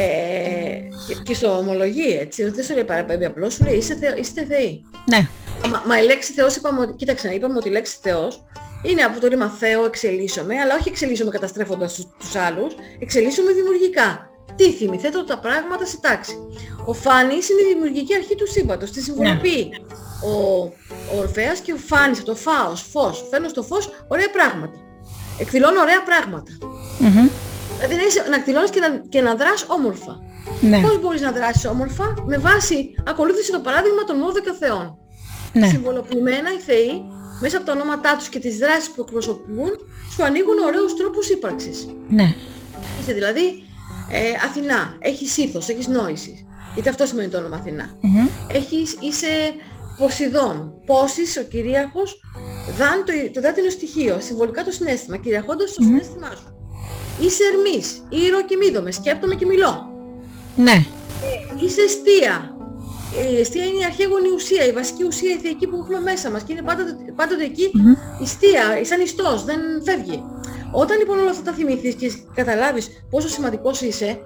και, 1.08 1.14
και 1.22 1.34
στο 1.34 1.58
ομολογεί 1.58 2.18
έτσι, 2.20 2.50
δεν 2.50 2.64
σου 2.64 2.74
λέει 2.74 2.84
παραπέμπει 2.84 3.24
απλώς, 3.24 3.54
σου 3.54 3.64
λέει 3.64 3.76
είστε, 3.76 4.14
είστε 4.18 4.44
θεοί. 4.48 4.84
Ναι. 5.10 5.28
Μα, 5.70 5.82
μα 5.86 6.00
η 6.00 6.04
λέξη 6.04 6.32
Θεός 6.32 6.56
είπαμε 6.56 6.80
ότι, 6.80 6.92
κοίταξε, 6.92 7.28
είπαμε 7.28 7.56
ότι 7.56 7.68
η 7.68 7.72
λέξη 7.72 7.96
Θεός 8.02 8.44
είναι 8.82 9.02
από 9.02 9.20
το 9.20 9.26
ρήμα 9.26 9.48
Θεό 9.58 9.84
εξελίσσομαι, 9.84 10.54
αλλά 10.58 10.74
όχι 10.74 10.88
εξελίσσομαι 10.88 11.30
καταστρέφοντας 11.30 11.94
τους, 11.94 12.06
τους 12.18 12.34
άλλους, 12.34 12.74
εξελίσσομαι 12.98 13.52
δημιουργικά. 13.52 14.30
Τι 14.56 14.72
θυμηθέτω 14.72 15.24
τα 15.24 15.38
πράγματα 15.38 15.86
σε 15.86 15.98
τάξη. 16.00 16.36
Ο 16.84 16.92
Φάνης 16.92 17.48
είναι 17.48 17.60
η 17.60 17.72
δημιουργική 17.72 18.14
αρχή 18.14 18.34
του 18.34 18.50
σύμπαντος, 18.50 18.90
τη 18.90 19.02
συμβολοποιεί. 19.02 19.68
Ναι. 19.70 19.78
Ο, 20.28 20.62
ο 21.14 21.18
Ορφέας 21.18 21.58
και 21.60 21.72
ο 21.72 21.76
Φάνης, 21.76 22.22
το 22.22 22.34
φάος, 22.34 22.86
φως, 22.92 23.26
φέρνω 23.30 23.48
στο 23.48 23.62
φως 23.62 23.90
ωραία 24.08 24.30
πράγματα. 24.30 24.78
Εκδηλώνω 25.38 25.80
ωραία 25.80 26.02
πράγματα. 26.02 26.52
Mm-hmm. 26.60 27.30
Δηλαδή 27.76 27.94
να, 27.94 28.02
είσαι, 28.02 28.24
να 28.30 28.36
εκδηλώνεις 28.36 28.70
και 28.70 28.80
να, 28.80 28.88
και 29.08 29.20
να 29.20 29.34
δράς 29.34 29.64
όμορφα. 29.68 30.20
Ναι. 30.60 30.80
Πώς 30.80 31.00
μπορείς 31.00 31.20
να 31.20 31.32
δράσεις 31.32 31.66
όμορφα; 31.66 32.14
Με 32.26 32.38
βάση 32.38 32.94
ακολούθηση 33.06 33.52
το 33.52 33.60
παράδειγμα 33.60 34.04
των 34.04 34.16
12 34.20 34.54
θεών. 34.58 34.98
Ναι. 35.52 35.66
Συμβολοποιημένα 35.66 36.52
οι 36.52 36.58
θεοί 36.58 37.02
μέσα 37.40 37.56
από 37.56 37.66
τα 37.66 37.72
ονόματά 37.72 38.16
τους 38.16 38.28
και 38.28 38.38
τις 38.38 38.56
δράσεις 38.58 38.90
που 38.90 39.00
εκπροσωπούν 39.00 39.70
σου 40.12 40.24
ανοίγουν 40.24 40.58
ωραίους 40.58 40.96
τρόπους 40.96 41.28
ύπαρξης. 41.28 41.88
Ναι. 42.08 42.34
Είσαι 43.00 43.12
δηλαδή 43.12 43.65
ε, 44.10 44.30
Αθηνά, 44.44 44.96
έχεις 44.98 45.36
ήθος, 45.36 45.68
έχεις 45.68 45.86
νόηση. 45.86 46.46
Είτε 46.76 46.88
αυτό 46.88 47.06
σημαίνει 47.06 47.28
το 47.28 47.38
όνομα 47.38 47.56
Αθηνά. 47.56 47.98
Έχεις, 48.52 48.96
είσαι 49.00 49.26
Ποσειδών. 49.98 50.72
Πόσης, 50.86 51.36
ο 51.36 51.42
κυρίαρχος, 51.42 52.20
δάν 52.78 53.04
το, 53.04 53.12
το 53.32 53.40
δάτινο 53.40 53.70
στοιχείο, 53.70 54.20
συμβολικά 54.20 54.64
το 54.64 54.70
συνέστημα, 54.70 55.16
κυριαρχώντας 55.16 55.74
το 55.74 55.82
συνέστημά 55.82 56.30
σου. 56.30 56.50
Είσαι 57.20 57.42
Ερμής, 57.52 58.02
ήρωα 58.08 58.42
και 58.42 58.56
μύδομαι, 58.56 58.90
σκέπτομαι 58.90 59.34
και 59.34 59.46
μιλώ. 59.46 59.90
Ναι. 60.56 60.72
Ε, 60.72 61.64
είσαι 61.64 61.80
αιστεία. 61.80 62.50
Η 63.32 63.40
αιστεία 63.40 63.64
είναι 63.64 63.78
η 63.78 63.84
αρχαίγονη 63.84 64.28
ουσία, 64.28 64.64
η 64.66 64.72
βασική 64.72 65.04
ουσία, 65.04 65.32
η 65.32 65.38
θεϊκή 65.38 65.66
που 65.66 65.76
έχουμε 65.76 66.00
μέσα 66.00 66.30
μας 66.30 66.42
και 66.42 66.52
είναι 66.52 66.62
πάντοτε, 66.62 66.92
πάντοτε 67.16 67.44
εκεί 67.44 67.70
mm-hmm. 67.74 68.22
ιστία, 68.22 68.84
σαν 68.84 69.00
ιστός, 69.00 69.44
δεν 69.44 69.60
φεύγει. 69.84 70.22
Όταν 70.82 70.98
λοιπόν 70.98 71.18
όλα 71.18 71.30
αυτά 71.30 71.42
τα 71.42 71.52
θυμηθείς 71.52 71.94
και 71.94 72.12
καταλάβεις 72.34 73.04
πόσο 73.10 73.28
σημαντικός 73.28 73.80
είσαι, 73.80 74.18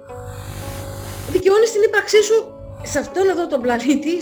δικαιώνεις 1.31 1.71
την 1.71 1.81
ύπαρξή 1.81 2.23
σου 2.23 2.37
σε 2.83 2.99
αυτόν 2.99 3.29
εδώ 3.29 3.47
τον 3.47 3.61
πλανήτη, 3.61 4.13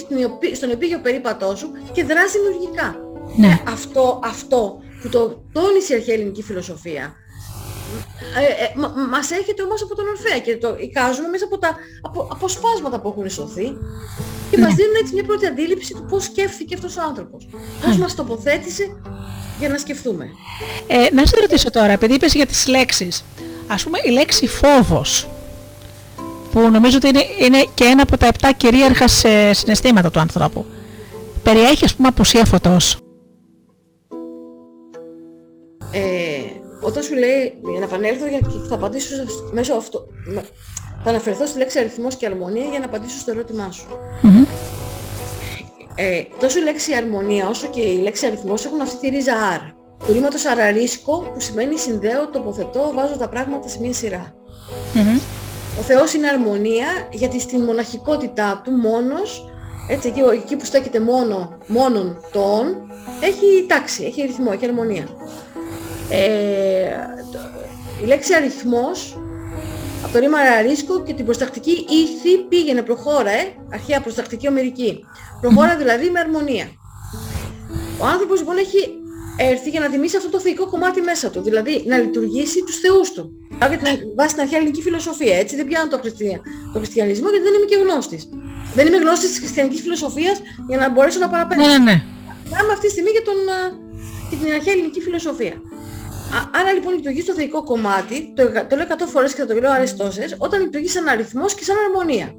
στον 0.56 0.70
επίγειο 0.70 1.00
περίπατό 1.00 1.56
σου 1.56 1.72
και 1.92 2.04
δράσει 2.04 2.38
δημιουργικά. 2.38 2.96
Ναι. 3.36 3.48
Ε, 3.48 3.72
αυτό, 3.72 4.20
αυτό 4.24 4.80
που 5.02 5.10
το 5.10 5.44
τόνισε 5.52 5.94
η 5.94 5.96
αρχαία 5.96 6.16
ελληνική 6.16 6.44
φιλοσοφία, 6.44 7.16
ε, 8.40 8.64
ε, 8.64 8.80
μα, 8.80 8.88
μας 9.10 9.32
έρχεται 9.32 9.62
όμως 9.62 9.82
από 9.82 9.96
τον 9.96 10.08
Ορφέα 10.08 10.40
και 10.40 10.58
το 10.58 10.76
εικάζουμε 10.80 11.28
μέσα 11.28 11.46
από 11.46 11.58
τα 11.58 11.76
από, 12.02 12.28
αποσπάσματα 12.32 13.00
που 13.02 13.08
έχουν 13.08 13.30
σωθεί 13.30 13.68
και 14.50 14.58
ναι. 14.58 14.64
μας 14.64 14.74
δίνουν 14.74 14.96
έτσι 15.02 15.14
μια 15.14 15.24
πρώτη 15.24 15.46
αντίληψη 15.46 15.94
του 15.94 16.06
πώς 16.10 16.24
σκέφτηκε 16.24 16.76
αυτός 16.76 16.98
ο 16.98 17.02
άνθρωπος. 17.02 17.48
Πώς 17.84 17.96
ναι. 17.96 18.02
μας 18.02 18.16
τοποθέτησε 18.16 18.86
για 19.60 19.70
να 19.70 19.78
σκεφτούμε. 19.78 20.30
Ε, 20.88 21.14
να 21.14 21.26
σε 21.26 21.40
ρωτήσω 21.40 21.72
τώρα, 21.72 21.92
επειδή 21.92 22.14
είπες 22.14 22.34
για 22.34 22.46
τις 22.46 22.68
λέξεις. 22.68 23.26
Ας 23.68 23.84
πούμε 23.84 24.00
η 24.04 24.10
λέξη 24.10 24.48
φόβος, 24.48 25.28
που 26.52 26.60
νομίζω 26.60 26.98
ότι 26.98 27.08
είναι, 27.08 27.26
είναι 27.40 27.66
και 27.74 27.84
ένα 27.84 28.02
από 28.02 28.18
τα 28.18 28.26
επτά 28.26 28.52
κυρίαρχα 28.52 29.08
συναισθήματα 29.52 30.12
του 30.12 30.20
ανθρώπου. 30.20 30.66
Περιέχει 31.44 31.86
ας 31.86 31.96
πούμε 31.96 32.08
απουσία 32.08 32.46
φωτός; 32.46 32.98
Ε, 35.92 36.00
όταν 36.82 37.04
σου 37.04 37.14
λέει, 37.14 37.54
για 37.70 37.80
να 37.80 37.86
επανέλθω 37.86 38.28
και 38.28 38.68
θα 38.70 38.76
απαντήσω 38.76 39.16
μέσω 39.52 39.74
αυτό, 39.74 40.08
θα 41.04 41.10
αναφερθώ 41.10 41.46
στη 41.46 41.58
λέξη 41.58 41.80
αριθμός 41.80 42.16
και 42.16 42.26
αρμονία 42.26 42.66
για 42.66 42.80
να 42.80 42.86
απαντήσω 42.86 43.20
στο 43.20 43.32
ερώτημά 43.32 43.72
σου. 43.72 43.88
Mm-hmm. 44.24 44.46
Ε, 46.02 46.24
τόσο 46.40 46.60
η 46.60 46.64
λέξη 46.64 46.94
αρμονία 46.94 47.48
όσο 47.48 47.68
και 47.68 47.82
η 47.82 47.98
λέξη 47.98 48.26
αριθμός 48.26 48.66
έχουν 48.66 48.82
αυτή 48.82 48.98
τη 49.00 49.16
ρίζα 49.16 49.34
R. 49.34 49.74
Του 50.06 50.14
ρήματος 50.14 50.46
αραρίσκο 50.46 51.18
που 51.34 51.40
σημαίνει 51.40 51.78
συνδέω, 51.78 52.28
τοποθετώ, 52.28 52.92
βάζω 52.96 53.18
τα 53.18 53.30
πράγματα 53.30 53.68
σε 53.68 53.80
μια 53.80 53.94
σειρά. 53.94 54.34
Mm-hmm. 54.94 55.20
Ο 55.80 55.82
Θεός 55.82 56.14
είναι 56.14 56.28
αρμονία 56.28 56.88
γιατί 57.12 57.40
στην 57.40 57.62
μοναχικότητά 57.62 58.62
του 58.64 58.72
μόνος, 58.72 59.50
έτσι 59.90 60.08
εκεί, 60.08 60.20
εκεί 60.20 60.56
που 60.56 60.66
στέκεται 60.66 61.00
μόνο, 61.00 61.58
μόνον 61.68 62.22
το 62.32 62.40
«ον», 62.40 62.92
έχει 63.22 63.66
τάξη, 63.68 64.04
έχει 64.04 64.22
ρυθμό, 64.22 64.52
έχει 64.54 64.66
αρμονία. 64.66 65.08
Ε, 66.10 66.28
η 68.04 68.06
λέξη 68.06 68.34
αριθμός 68.34 69.18
από 70.04 70.14
το 70.14 70.20
ρήμα 70.20 70.40
αρίσκο 70.40 71.04
και 71.04 71.14
την 71.14 71.26
προστακτική 71.26 71.86
ήθη 71.90 72.38
πήγαινε, 72.50 72.82
προχώρα, 72.82 73.32
ε, 73.32 73.56
αρχαία 73.74 74.02
προστακτική 74.02 74.48
ομερική. 74.48 75.00
Προχώρα 75.42 75.78
δηλαδή 75.78 76.10
με 76.10 76.20
αρμονία. 76.20 76.68
Ο 78.02 78.06
άνθρωπος 78.06 78.40
λοιπόν 78.40 78.58
έχει 78.58 78.94
έρθει 79.38 79.70
για 79.70 79.80
να 79.80 79.90
τιμήσει 79.90 80.18
αυτό 80.18 80.30
το 80.30 80.40
θεϊκό 80.40 80.66
κομμάτι 80.70 81.02
μέσα 81.02 81.30
του, 81.30 81.42
δηλαδή 81.42 81.84
να 81.86 81.98
λειτουργήσει 81.98 82.64
τους 82.64 82.80
θεούς 82.80 83.12
του. 83.12 83.32
Βάσει 84.16 84.34
την 84.34 84.42
αρχαία 84.42 84.60
ελληνική 84.60 84.82
φιλοσοφία, 84.82 85.36
έτσι 85.38 85.56
δεν 85.56 85.66
πιάνω 85.68 85.88
το, 85.90 85.98
χριστια... 85.98 86.42
το 86.74 86.78
χριστιανισμό 86.80 87.30
γιατί 87.30 87.44
δεν 87.44 87.54
είμαι 87.54 87.66
και 87.66 87.76
γνώστης. 87.76 88.30
Δεν 88.74 88.88
είμαι 88.88 88.98
γνώστης 88.98 89.30
της 89.30 89.40
χριστιανικής 89.40 89.82
φιλοσοφίας 89.82 90.38
για 90.68 90.78
να 90.78 90.90
μπορέσω 90.90 91.20
να 91.20 91.30
παραπέμψω. 91.30 91.68
Ναι, 91.68 91.78
ναι, 91.78 91.84
ναι. 91.84 92.04
Είμαι 92.62 92.74
αυτή 92.74 92.86
τη 92.86 92.92
στιγμή 92.92 93.10
για, 93.10 93.22
τον, 93.22 93.38
για 94.30 94.38
την 94.38 94.54
αρχαία 94.54 94.74
ελληνική 94.74 95.02
φιλοσοφία. 95.02 95.54
Άρα 96.54 96.74
λοιπόν 96.74 96.94
λειτουργεί 96.94 97.22
στο 97.22 97.34
θεϊκό 97.34 97.64
κομμάτι, 97.64 98.34
το, 98.36 98.44
το 98.70 98.76
λέω 98.76 98.86
100 98.90 98.94
φορές 99.08 99.34
και 99.34 99.42
θα 99.42 99.48
το 99.48 99.54
λέω 99.54 99.72
αρέσει 99.72 99.96
τόσες, 99.96 100.36
όταν 100.38 100.62
λειτουργεί 100.62 100.88
σαν 100.88 101.08
αριθμός 101.08 101.54
και 101.54 101.64
σαν 101.64 101.76
αρμονία. 101.86 102.36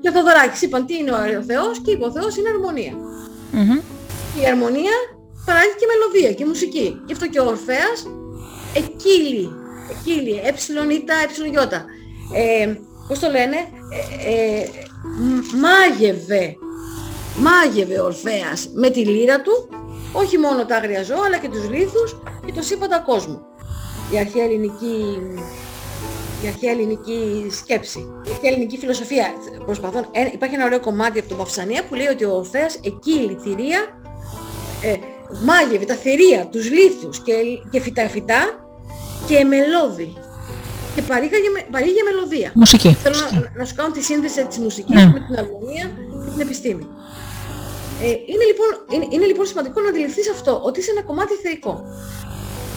Και 0.00 0.08
ο 0.08 0.12
Θοδωράκης 0.12 0.62
είπαν 0.62 0.86
τι 0.86 0.94
είναι 0.96 1.10
ο 1.12 1.42
Θεός 1.42 1.80
και 1.84 1.90
είπε 1.90 2.04
ο 2.04 2.12
Θεός 2.12 2.36
είναι 2.36 2.48
αρμονία. 2.48 2.92
Mm-hmm. 3.52 3.80
Η 4.42 4.46
αρμονία 4.46 4.96
παράγει 5.46 5.74
και 5.78 5.86
μελωδία 5.90 6.32
και 6.32 6.46
μουσική. 6.46 7.02
Γι' 7.06 7.12
αυτό 7.12 7.26
και 7.28 7.40
ο 7.40 7.46
Ορφέας 7.46 8.06
εκείλει, 8.74 9.50
εκείλει, 9.90 10.40
ε, 10.44 10.48
ε, 12.34 12.62
ε, 12.62 12.78
πώς 13.08 13.18
το 13.18 13.30
λένε, 13.30 13.56
ε, 14.26 14.32
ε, 14.32 14.68
μάγευε, 15.62 16.56
μάγευε 17.36 18.00
ο 18.00 18.04
Ορφέας 18.04 18.68
με 18.74 18.90
τη 18.90 19.04
λύρα 19.04 19.40
του 19.40 19.68
όχι 20.12 20.38
μόνο 20.38 20.64
τα 20.64 20.76
άγρια 20.76 21.02
ζώα, 21.02 21.24
αλλά 21.26 21.38
και 21.38 21.48
τους 21.48 21.70
λίθους 21.70 22.16
και 22.46 22.52
το 22.52 22.62
σύμπαντα 22.62 22.98
κόσμο. 22.98 23.40
Η 24.12 24.18
αρχαία 24.18 24.44
ελληνική, 24.44 25.20
η 26.44 26.46
αρχαία 26.46 26.70
ελληνική 26.70 27.46
σκέψη. 27.50 27.98
Η 27.98 28.30
αρχαία 28.30 28.50
ελληνική 28.50 28.78
φιλοσοφία. 28.78 29.26
Προσπαθώ, 29.64 29.98
ε, 30.10 30.28
υπάρχει 30.32 30.54
ένα 30.54 30.64
ωραίο 30.64 30.80
κομμάτι 30.80 31.18
από 31.18 31.28
τον 31.28 31.38
Παυσανία 31.38 31.84
που 31.84 31.94
λέει 31.94 32.06
ότι 32.06 32.24
ο 32.24 32.34
Ορφέας 32.36 32.78
εκεί 32.82 33.10
η 33.10 33.38
θηρία 33.42 33.80
ε, 34.82 34.94
μάγευε 35.44 35.84
τα 35.84 35.94
θηρία, 35.94 36.46
τους 36.46 36.70
λίθους 36.70 37.22
και, 37.22 37.32
και 37.70 37.80
φυτά 37.80 38.08
φυτά 38.08 38.66
και 39.26 39.44
μελώδη. 39.44 40.14
Και 40.94 41.02
παρήγαγε, 41.02 41.48
παρήγε 41.70 42.02
μελωδία. 42.02 42.50
Μουσική. 42.54 42.92
Θέλω 42.92 43.16
να, 43.32 43.52
να, 43.56 43.64
σου 43.64 43.74
κάνω 43.74 43.90
τη 43.90 44.02
σύνδεση 44.02 44.46
της 44.46 44.58
μουσικής 44.58 44.94
ναι. 44.94 45.06
με 45.06 45.20
την 45.26 45.38
αρμονία 45.38 45.84
και 46.24 46.30
την 46.30 46.40
επιστήμη. 46.40 46.86
Ε, 48.02 48.08
είναι, 48.08 48.44
λοιπόν, 48.50 48.70
είναι, 48.92 49.06
είναι 49.10 49.26
λοιπόν 49.26 49.46
σημαντικό 49.46 49.80
να 49.80 49.88
αντιληφθείς 49.88 50.30
αυτό, 50.30 50.60
ότι 50.64 50.80
είσαι 50.80 50.90
ένα 50.90 51.02
κομμάτι 51.02 51.34
θεϊκό. 51.34 51.84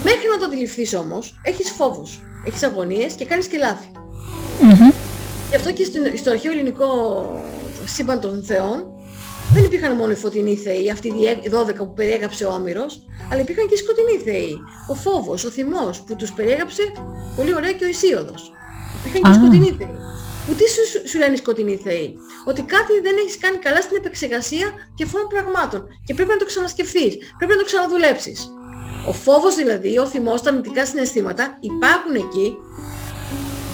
Μέχρι 0.03 0.28
να 0.32 0.38
το 0.38 0.45
αντιληφθείς 0.45 0.93
όμως, 0.93 1.39
έχεις 1.43 1.72
φόβους, 1.72 2.20
έχεις 2.45 2.63
αγωνίες 2.63 3.13
και 3.13 3.26
κάνεις 3.26 3.47
και 3.47 3.57
λάθη. 3.57 3.91
Mm-hmm. 3.95 4.93
Γι' 5.49 5.55
αυτό 5.55 5.72
και 5.72 5.84
στην, 5.84 6.17
στο 6.17 6.30
αρχαίο 6.30 6.51
ελληνικό 6.51 6.89
σύμπαν 7.86 8.20
των 8.20 8.43
θεών 8.43 8.86
δεν 9.53 9.63
υπήρχαν 9.63 9.95
μόνο 9.95 10.11
οι 10.11 10.15
φωτεινοί 10.15 10.55
θεοί, 10.55 10.91
αυτοί 10.91 11.07
οι 11.07 11.49
12 11.70 11.76
που 11.76 11.93
περιέγραψε 11.93 12.45
ο 12.45 12.53
Όμηρος, 12.53 13.01
αλλά 13.32 13.41
υπήρχαν 13.41 13.67
και 13.67 13.74
οι 13.74 13.78
σκοτεινοί 13.78 14.17
θεοί. 14.24 14.57
Ο 14.89 14.93
φόβος, 14.93 15.43
ο 15.43 15.49
θυμός 15.49 16.01
που 16.01 16.15
τους 16.15 16.32
περιέγραψε 16.32 16.84
πολύ 17.36 17.55
ωραία 17.55 17.72
και 17.74 17.86
ο 17.86 17.88
Ισίωδος. 17.88 18.51
Υπήρχαν 18.99 19.22
και 19.22 19.38
οι 19.38 19.41
σκοτεινοί 19.41 19.76
θεοί. 19.78 19.95
Που 20.50 20.56
τι 20.56 20.70
σου, 20.70 21.08
σου 21.10 21.18
λένε 21.18 21.34
οι 21.34 21.38
σκοτεινοί 21.38 21.76
θεοί; 21.84 22.16
Ότι 22.45 22.62
κάτι 22.62 23.00
δεν 23.02 23.16
έχεις 23.18 23.38
κάνει 23.38 23.58
καλά 23.58 23.82
στην 23.82 23.97
επεξεργασία 23.97 24.68
και 24.95 25.04
διαφόρων 25.04 25.28
πραγμάτων. 25.28 25.88
Και 26.06 26.14
πρέπει 26.14 26.30
να 26.30 26.38
το 26.38 26.45
ξανασκεφτείς. 26.45 27.18
Πρέπει 27.38 27.52
να 27.54 27.58
το 27.58 27.66
ξαναδουλέψεις. 27.66 28.50
Ο 29.08 29.14
φόβος 29.14 29.56
δηλαδή, 29.56 29.97
ο 29.97 30.06
θυμός, 30.06 30.41
τα 30.41 30.50
αρνητικά 30.50 30.86
συναισθήματα 30.86 31.58
υπάρχουν 31.60 32.16
εκεί 32.16 32.58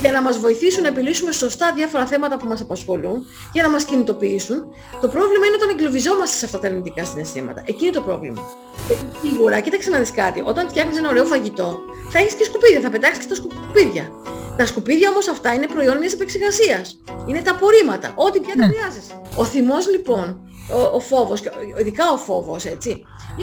για 0.02 0.12
να 0.12 0.22
μας 0.22 0.38
βοηθήσουν 0.38 0.82
να 0.82 0.88
επιλύσουμε 0.88 1.32
σωστά 1.32 1.74
διάφορα 1.74 2.06
θέματα 2.06 2.38
που 2.38 2.48
μας 2.48 2.62
απασχολούν, 2.62 3.26
για 3.54 3.64
να 3.64 3.70
μας 3.70 3.84
κινητοποιήσουν. 3.86 4.58
Το 5.02 5.08
πρόβλημα 5.08 5.46
είναι 5.46 5.56
όταν 5.56 5.70
εγκλωβιζόμαστε 5.70 6.36
σε 6.38 6.46
αυτά 6.46 6.60
τα 6.60 6.68
αρνητικά 6.68 7.06
συναισθήματα. 7.06 7.64
Εκεί 7.66 7.84
είναι 7.84 7.94
το 7.94 8.02
πρόβλημα. 8.02 8.42
Ε, 8.90 9.28
σίγουρα, 9.28 9.60
κοίταξε 9.60 9.90
να 9.90 10.00
δεις 10.00 10.12
κάτι. 10.12 10.42
Όταν 10.46 10.70
φτιάχνεις 10.70 10.98
ένα 10.98 11.10
ωραίο 11.10 11.26
φαγητό, 11.26 11.80
θα 12.18 12.22
έχεις 12.24 12.34
και 12.34 12.44
σκουπίδια, 12.44 12.80
θα 12.82 12.90
πετάξεις 12.90 13.24
και 13.24 13.30
τα 13.30 13.36
σκουπίδια. 13.36 14.12
Τα 14.58 14.66
σκουπίδια 14.66 15.10
όμως 15.10 15.28
αυτά 15.28 15.54
είναι 15.54 15.68
προϊόν 15.68 15.98
μιας 15.98 16.14
επεξεργασίας. 16.14 17.02
Είναι 17.28 17.42
τα 17.42 17.52
απορρίμματα, 17.52 18.14
ό,τι 18.16 18.40
πια 18.40 18.54
δεν 18.58 18.68
ναι. 18.68 18.74
χρειάζεσαι. 18.74 19.22
Ο 19.36 19.44
θυμός 19.46 19.90
λοιπόν, 19.90 20.26
ο, 20.74 20.80
ο 20.98 21.00
φόβος, 21.00 21.42
ειδικά 21.80 22.12
ο 22.12 22.18
φόβος, 22.18 22.66
έτσι, 22.66 22.90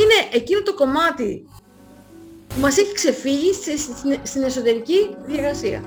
είναι 0.01 0.17
εκείνο 0.33 0.63
το 0.63 0.75
κομμάτι 0.75 1.49
που 2.49 2.61
μας 2.61 2.77
έχει 2.77 2.93
ξεφύγει 2.93 3.53
στην 4.23 4.43
εσωτερική 4.43 5.17
διεργασία. 5.27 5.83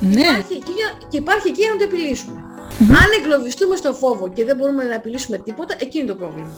Ναι. 0.00 0.20
Υπάρχει 0.20 0.54
εκεί, 0.54 0.72
και 1.08 1.16
υπάρχει 1.16 1.48
εκεί 1.48 1.60
για 1.60 1.70
να 1.70 1.76
το 1.76 1.84
επιλύσουμε. 1.84 2.44
Αν 2.80 3.08
εγκλωβιστούμε 3.18 3.76
στο 3.76 3.92
φόβο 3.92 4.28
και 4.28 4.44
δεν 4.44 4.56
μπορούμε 4.56 4.84
να 4.84 4.94
επιλύσουμε 4.94 5.38
τίποτα, 5.38 5.74
εκεί 5.78 5.98
είναι 5.98 6.06
το 6.06 6.14
πρόβλημα. 6.14 6.52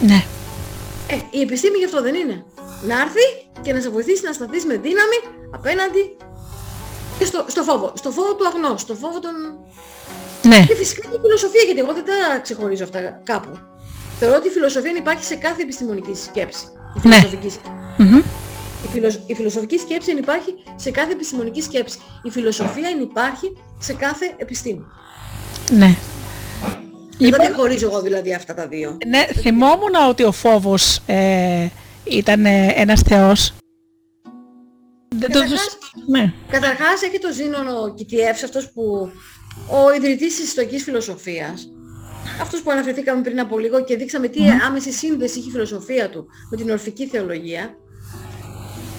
Ναι. 0.00 0.24
Ε, 1.10 1.16
η 1.30 1.40
επιστήμη 1.40 1.78
γι' 1.78 1.84
αυτό 1.84 2.02
δεν 2.02 2.14
είναι. 2.14 2.44
Να 2.82 3.00
έρθει 3.00 3.26
και 3.62 3.72
να 3.72 3.80
σε 3.80 3.90
βοηθήσει 3.90 4.24
να 4.24 4.32
σταθείς 4.32 4.64
με 4.64 4.76
δύναμη 4.76 5.18
απέναντι 5.50 6.16
και 7.18 7.24
στο, 7.24 7.44
στο 7.48 7.62
φόβο. 7.62 7.92
Στο 7.94 8.10
φόβο 8.10 8.34
του 8.34 8.46
αγνός, 8.46 8.80
στο 8.80 8.94
φόβο 8.94 9.20
των... 9.20 9.32
Ναι. 10.42 10.64
Και 10.66 10.74
φυσικά 10.74 11.08
και 11.08 11.16
η 11.16 11.20
φιλοσοφία, 11.20 11.62
γιατί 11.64 11.80
εγώ 11.80 11.92
δεν 11.92 12.04
τα 12.04 12.38
ξεχωρίζω 12.38 12.84
αυτά 12.84 13.20
κάπου. 13.24 13.58
Θεωρώ 14.18 14.36
ότι 14.36 14.48
η 14.48 14.50
φιλοσοφία 14.50 14.92
υπάρχει 14.96 15.24
σε 15.24 15.34
κάθε 15.34 15.62
επιστημονική 15.62 16.14
σκέψη. 16.14 16.64
Η 17.04 17.08
ναι. 17.08 17.14
φιλοσοφική 17.14 17.60
ναι. 17.96 18.22
Η, 18.84 18.88
φιλοσ... 18.92 19.18
η 19.26 19.34
φιλοσοφική 19.34 19.78
σκέψη 19.78 20.10
υπάρχει 20.10 20.54
σε 20.76 20.90
κάθε 20.90 21.12
επιστημονική 21.12 21.62
σκέψη. 21.62 21.98
Η 22.22 22.30
φιλοσοφία 22.30 22.90
υπάρχει 23.00 23.56
σε 23.78 23.92
κάθε 23.92 24.34
επιστήμη. 24.36 24.84
Ναι. 25.70 25.96
Δεν 27.18 27.28
λοιπόν... 27.28 27.54
χωρίζω 27.54 27.86
εγώ 27.86 28.00
δηλαδή 28.00 28.34
αυτά 28.34 28.54
τα 28.54 28.66
δύο. 28.66 28.98
Ναι, 29.06 29.26
θυμόμουν 29.40 29.94
ότι 30.08 30.22
ο 30.22 30.32
φόβος 30.32 31.02
ε, 31.06 31.66
ήταν 32.04 32.46
ε, 32.46 32.72
ένας 32.76 33.00
θεός. 33.00 33.54
Καταρχάς, 35.20 35.78
ναι. 36.06 36.32
καταρχάς 36.50 37.02
έχει 37.02 37.18
το 37.18 37.32
Ζήνονο 37.32 37.94
Κιτιεύς, 37.94 38.42
αυτός 38.42 38.70
που 38.72 39.10
ο 39.70 39.94
ιδρυτής 39.94 40.36
της 40.36 40.44
ιστορικής 40.44 40.82
φιλοσοφίας, 40.82 41.68
αυτός 42.40 42.60
που 42.62 42.70
αναφερθήκαμε 42.70 43.22
πριν 43.22 43.40
από 43.40 43.58
λίγο 43.58 43.84
και 43.84 43.96
δείξαμε 43.96 44.28
τι 44.28 44.40
άμεση 44.66 44.92
σύνδεση 44.92 45.38
έχει 45.38 45.48
η 45.48 45.50
φιλοσοφία 45.50 46.10
του 46.10 46.26
με 46.50 46.56
την 46.56 46.70
ορφική 46.70 47.06
θεολογία. 47.06 47.76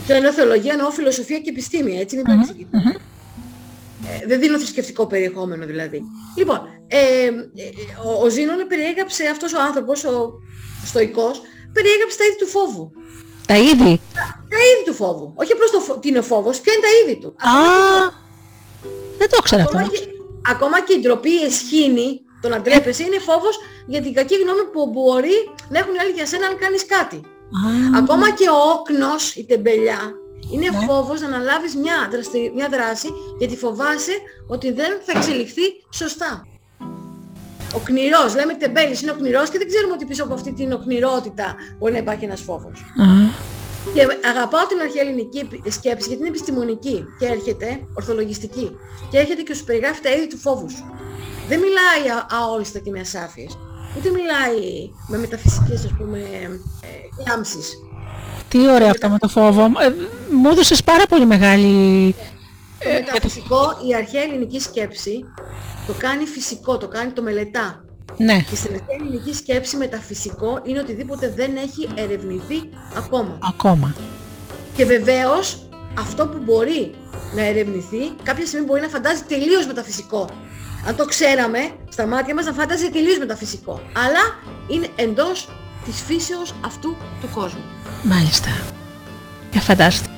Και 0.06 0.14
εννοώ 0.14 0.32
θεολογία, 0.32 0.74
εννοώ 0.74 0.90
φιλοσοφία 0.90 1.40
και 1.40 1.50
επιστήμη, 1.50 2.00
έτσι 2.00 2.16
μην 2.16 2.26
mm 2.28 2.30
ε, 2.72 3.09
δεν 4.28 4.40
δίνω 4.40 4.58
θρησκευτικό 4.58 5.08
περιεχόμενο 5.08 5.66
δηλαδή. 5.66 6.02
Λοιπόν, 6.38 6.60
ε, 6.88 6.98
ε, 6.98 7.32
ο, 8.06 8.24
ο 8.24 8.30
Ζήνων 8.30 8.68
περιέγραψε 8.68 9.28
αυτός 9.28 9.54
ο 9.54 9.62
άνθρωπος, 9.62 10.04
ο 10.04 10.32
στοικός, 10.86 11.42
περιέγραψε 11.74 12.18
τα 12.18 12.26
είδη 12.26 12.38
του 12.38 12.48
φόβου. 12.48 12.92
Τα 13.48 13.58
είδη; 13.58 14.02
Τα, 14.50 14.58
είδη 14.68 14.84
του 14.86 14.94
φόβου. 14.94 15.34
Όχι 15.36 15.52
απλώς 15.52 15.72
το, 15.72 16.00
τι 16.00 16.08
είναι 16.08 16.20
ο 16.20 16.24
φόβος, 16.24 16.60
ποια 16.60 16.74
είναι 16.74 16.86
τα 16.88 16.92
είδη 16.98 17.20
του. 17.22 17.28
Α, 17.28 17.54
δεν 19.18 19.30
το 19.30 19.42
ξέρω 19.42 19.64
ακόμα 19.68 19.88
Και, 19.88 20.08
ακόμα 20.50 20.82
και 20.82 20.94
η 20.94 21.00
ντροπή, 21.00 21.30
η 21.30 21.44
εσχήνη, 21.46 22.22
το 22.42 22.50
να 22.50 22.62
ντρέπεσαι, 22.62 23.04
είναι 23.04 23.20
φόβος 23.20 23.56
για 23.88 24.02
την 24.02 24.14
κακή 24.14 24.36
γνώμη 24.36 24.64
που 24.74 24.90
μπορεί 24.94 25.38
να 25.70 25.80
έχουν 25.80 25.94
άλλοι 26.02 26.12
για 26.12 26.26
σένα 26.26 26.46
αν 26.48 26.58
κάνεις 26.58 26.86
κάτι. 26.86 27.22
Ακόμα 27.96 28.32
και 28.32 28.50
ο 28.50 28.58
όκνος, 28.74 29.36
η 29.36 29.46
τεμπελιά, 29.46 30.02
είναι 30.54 30.70
ναι. 30.70 30.86
φόβος 30.86 31.22
να 31.22 31.28
αναλάβεις 31.28 31.76
μια, 31.76 32.10
μια 32.56 32.70
δράση 32.70 33.08
γιατί 33.38 33.56
φοβάσαι 33.58 34.12
ότι 34.48 34.72
δεν 34.72 34.92
θα 35.06 35.18
εξελιχθεί 35.18 35.62
σωστά. 35.90 36.44
Ο 37.76 37.80
κνηρός, 37.84 38.36
λέμε 38.36 38.54
τεμπέλης 38.54 39.02
είναι 39.02 39.12
ο 39.12 39.16
κνηρός 39.16 39.50
και 39.50 39.58
δεν 39.58 39.68
ξέρουμε 39.68 39.94
ότι 39.94 40.06
πίσω 40.06 40.24
από 40.24 40.34
αυτή 40.34 40.54
την 40.54 40.72
οκνηρότητα 40.74 41.56
μπορεί 41.78 41.92
να 41.92 41.98
υπάρχει 41.98 42.26
ένας 42.26 42.42
φόβος. 42.42 42.86
Και 43.94 44.08
αγαπάω 44.30 44.66
την 44.66 44.80
αρχαία 44.80 45.02
ελληνική 45.02 45.48
σκέψη 45.70 46.08
γιατί 46.08 46.22
είναι 46.22 46.28
επιστημονική 46.28 47.06
και 47.20 47.26
έρχεται 47.26 47.80
ορθολογιστική 47.94 48.72
και 49.12 49.18
έρχεται 49.18 49.42
και 49.42 49.54
σου 49.54 49.64
περιγράφει 49.64 50.02
τα 50.02 50.10
είδη 50.10 50.28
του 50.28 50.38
φόβου 50.38 50.70
σου. 50.70 50.86
Δεν 51.48 51.60
μιλάει 51.60 52.18
αόριστα 52.30 52.80
και 52.80 52.92
με 52.92 53.00
ασάφειες. 53.00 53.58
Ούτε 53.98 54.10
μιλάει 54.10 54.92
με 55.08 55.18
μεταφυσικές 55.18 55.86
ας 55.86 55.94
πούμε 55.98 56.20
ε, 56.82 57.24
λάμψεις. 57.28 57.74
Τι 58.50 58.70
ωραία 58.70 58.90
αυτά 58.90 59.10
με 59.10 59.18
το 59.18 59.28
φόβο. 59.28 59.64
Ε, 59.64 59.94
μου 60.34 60.50
έδωσες 60.50 60.84
πάρα 60.84 61.06
πολύ 61.06 61.26
μεγάλη... 61.26 62.16
Το 62.80 62.90
μεταφυσικό, 63.14 63.78
η 63.90 63.96
αρχαία 63.96 64.22
ελληνική 64.22 64.60
σκέψη 64.60 65.24
το 65.88 65.94
κάνει 65.98 66.26
φυσικό, 66.26 66.78
το 66.78 66.88
κάνει, 66.88 67.12
το 67.12 67.22
μελετά. 67.22 67.84
Ναι. 68.18 68.46
Και 68.50 68.56
στην 68.56 68.74
αρχαία 68.74 68.96
ελληνική 69.00 69.34
σκέψη 69.34 69.78
μεταφυσικό 69.78 70.60
είναι 70.64 70.80
οτιδήποτε 70.80 71.34
δεν 71.36 71.56
έχει 71.56 71.90
ερευνηθεί 71.96 72.70
ακόμα. 72.98 73.38
Ακόμα. 73.50 73.96
Και 74.76 74.86
βεβαίως 74.86 75.70
αυτό 76.00 76.28
που 76.28 76.38
μπορεί 76.44 76.94
να 77.36 77.42
ερευνηθεί 77.46 78.12
κάποια 78.24 78.46
στιγμή 78.46 78.66
μπορεί 78.66 78.82
να 78.82 78.88
φαντάζει 78.88 79.22
τελείως 79.28 79.66
μεταφυσικό. 79.68 80.30
Αν 80.88 80.96
το 80.96 81.06
ξέραμε, 81.06 81.60
στα 81.90 82.06
μάτια 82.06 82.34
μας 82.34 82.46
να 82.46 82.54
φαντάζει 82.54 82.90
τελείως 82.90 83.18
μεταφυσικό. 83.18 83.82
Αλλά 84.06 84.20
είναι 84.68 84.88
εντός 84.96 85.50
της 85.92 86.04
φύσεως 86.08 86.54
αυτού 86.66 86.98
του 87.22 87.30
κόσμου. 87.34 87.64
Μάλιστα. 88.04 88.50
Για 89.52 89.62
φαντάστε. 89.62 90.10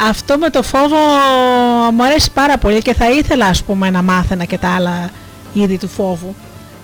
Αυτό 0.00 0.38
με 0.38 0.50
το 0.50 0.62
φόβο 0.62 0.96
μου 1.92 2.04
αρέσει 2.04 2.30
πάρα 2.30 2.58
πολύ 2.58 2.82
και 2.82 2.94
θα 2.94 3.10
ήθελα 3.10 3.46
ας 3.46 3.62
πούμε 3.62 3.90
να 3.90 4.02
μάθαινα 4.02 4.44
και 4.44 4.58
τα 4.58 4.74
άλλα 4.74 5.10
είδη 5.52 5.78
του 5.78 5.88
φόβου. 5.88 6.34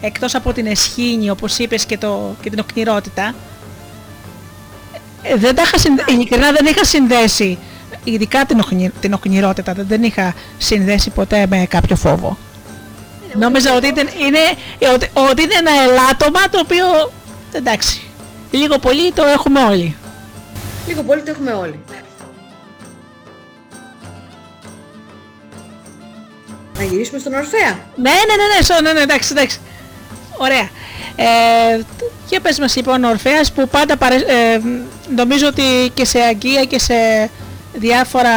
Εκτός 0.01 0.35
από 0.35 0.53
την 0.53 0.67
εσχήνη 0.67 1.31
όπως 1.31 1.59
είπες 1.59 1.85
και, 1.85 1.99
το, 1.99 2.37
και 2.43 2.51
την 2.51 2.59
οκνηρότητα. 2.59 3.35
Ε, 5.23 5.37
δεν 5.37 5.55
τα 5.55 5.63
είχα 5.63 5.79
συνδε... 5.79 6.05
Ειλικρινά 6.09 6.53
δεν 6.53 6.67
είχα 6.67 6.85
συνδέσει, 6.85 7.59
ειδικά 8.05 8.45
την, 8.45 8.61
οκνη... 8.61 8.91
την 9.01 9.13
οκνηρότητα, 9.13 9.73
δεν 9.73 9.87
την 9.89 10.03
είχα 10.03 10.35
συνδέσει 10.59 11.11
ποτέ 11.11 11.47
με 11.49 11.67
κάποιο 11.69 11.97
φόβο. 11.97 12.39
Νόμιζα 13.35 13.77
ότι, 13.77 13.87
ήταν, 13.87 14.09
είναι, 14.27 14.39
ότι, 14.95 15.11
ότι 15.31 15.43
είναι 15.43 15.55
ένα 15.59 15.71
ελάττωμα 15.83 16.49
το 16.51 16.59
οποίο, 16.59 17.13
εντάξει, 17.53 18.03
λίγο 18.51 18.79
πολύ 18.79 19.13
το 19.13 19.25
έχουμε 19.25 19.61
όλοι. 19.61 19.97
Λίγο 20.87 21.03
πολύ 21.03 21.23
το 21.23 21.31
έχουμε 21.31 21.53
όλοι. 21.53 21.81
Να 26.79 26.85
γυρίσουμε 26.85 27.19
στον 27.19 27.35
Ορφέα. 27.35 27.79
Ναι, 27.97 28.11
ναι, 28.11 28.35
ναι, 28.37 28.75
ναι, 28.75 28.81
ναι, 28.81 28.93
ναι, 28.93 29.01
εντάξει, 29.01 29.33
εντάξει. 29.33 29.61
Ωραία. 30.37 30.69
Ε, 31.17 31.81
και 32.29 32.41
πες 32.41 32.59
μας 32.59 32.77
λοιπόν 32.77 33.05
ο 33.05 33.09
Ορφέας 33.09 33.53
που 33.53 33.69
πάντα 33.69 33.97
παρε... 33.97 34.15
ε, 34.15 34.61
νομίζω 35.17 35.47
ότι 35.47 35.91
και 35.95 36.05
σε 36.05 36.21
αγκία 36.21 36.65
και 36.65 36.79
σε 36.79 36.95
διάφορα 37.75 38.31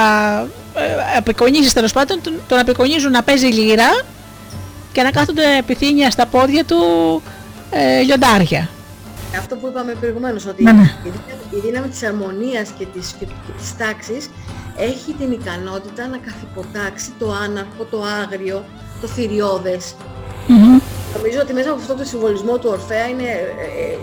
ε, 0.75 1.17
απεικονίσεις 1.17 1.73
τέλος 1.73 1.91
πάντων 1.91 2.21
τον, 2.21 2.33
τον 2.47 2.59
απεικονίζουν 2.59 3.11
να 3.11 3.23
παίζει 3.23 3.45
λύρα 3.45 4.01
και 4.91 5.01
να 5.01 5.11
κάθονται 5.11 5.57
επιθύνια 5.57 6.11
στα 6.11 6.25
πόδια 6.25 6.65
του 6.65 6.77
ε, 7.71 8.01
λιοντάρια. 8.01 8.69
Αυτό 9.37 9.55
που 9.55 9.67
είπαμε 9.67 9.93
προηγουμένως, 9.93 10.45
ότι 10.45 10.63
ναι, 10.63 10.71
ναι. 10.71 10.95
η 11.51 11.59
δύναμη 11.65 11.87
της 11.87 12.03
αρμονίας 12.03 12.69
και 12.77 12.85
της, 12.85 13.15
και, 13.19 13.25
και 13.25 13.51
της 13.57 13.77
τάξης 13.77 14.29
έχει 14.77 15.13
την 15.13 15.31
ικανότητα 15.31 16.07
να 16.07 16.17
καθυποτάξει 16.17 17.11
το 17.19 17.31
άναρχο, 17.31 17.83
το 17.91 18.03
άγριο, 18.23 18.65
το 19.01 19.07
θηριώδες. 19.07 19.95
Mm-hmm. 20.47 20.81
Νομίζω 21.15 21.39
ότι 21.41 21.53
μέσα 21.53 21.69
από 21.69 21.79
αυτό 21.79 21.93
το 21.95 22.03
συμβολισμό 22.03 22.57
του 22.57 22.69
Ορφέα 22.71 23.07
είναι, 23.07 23.29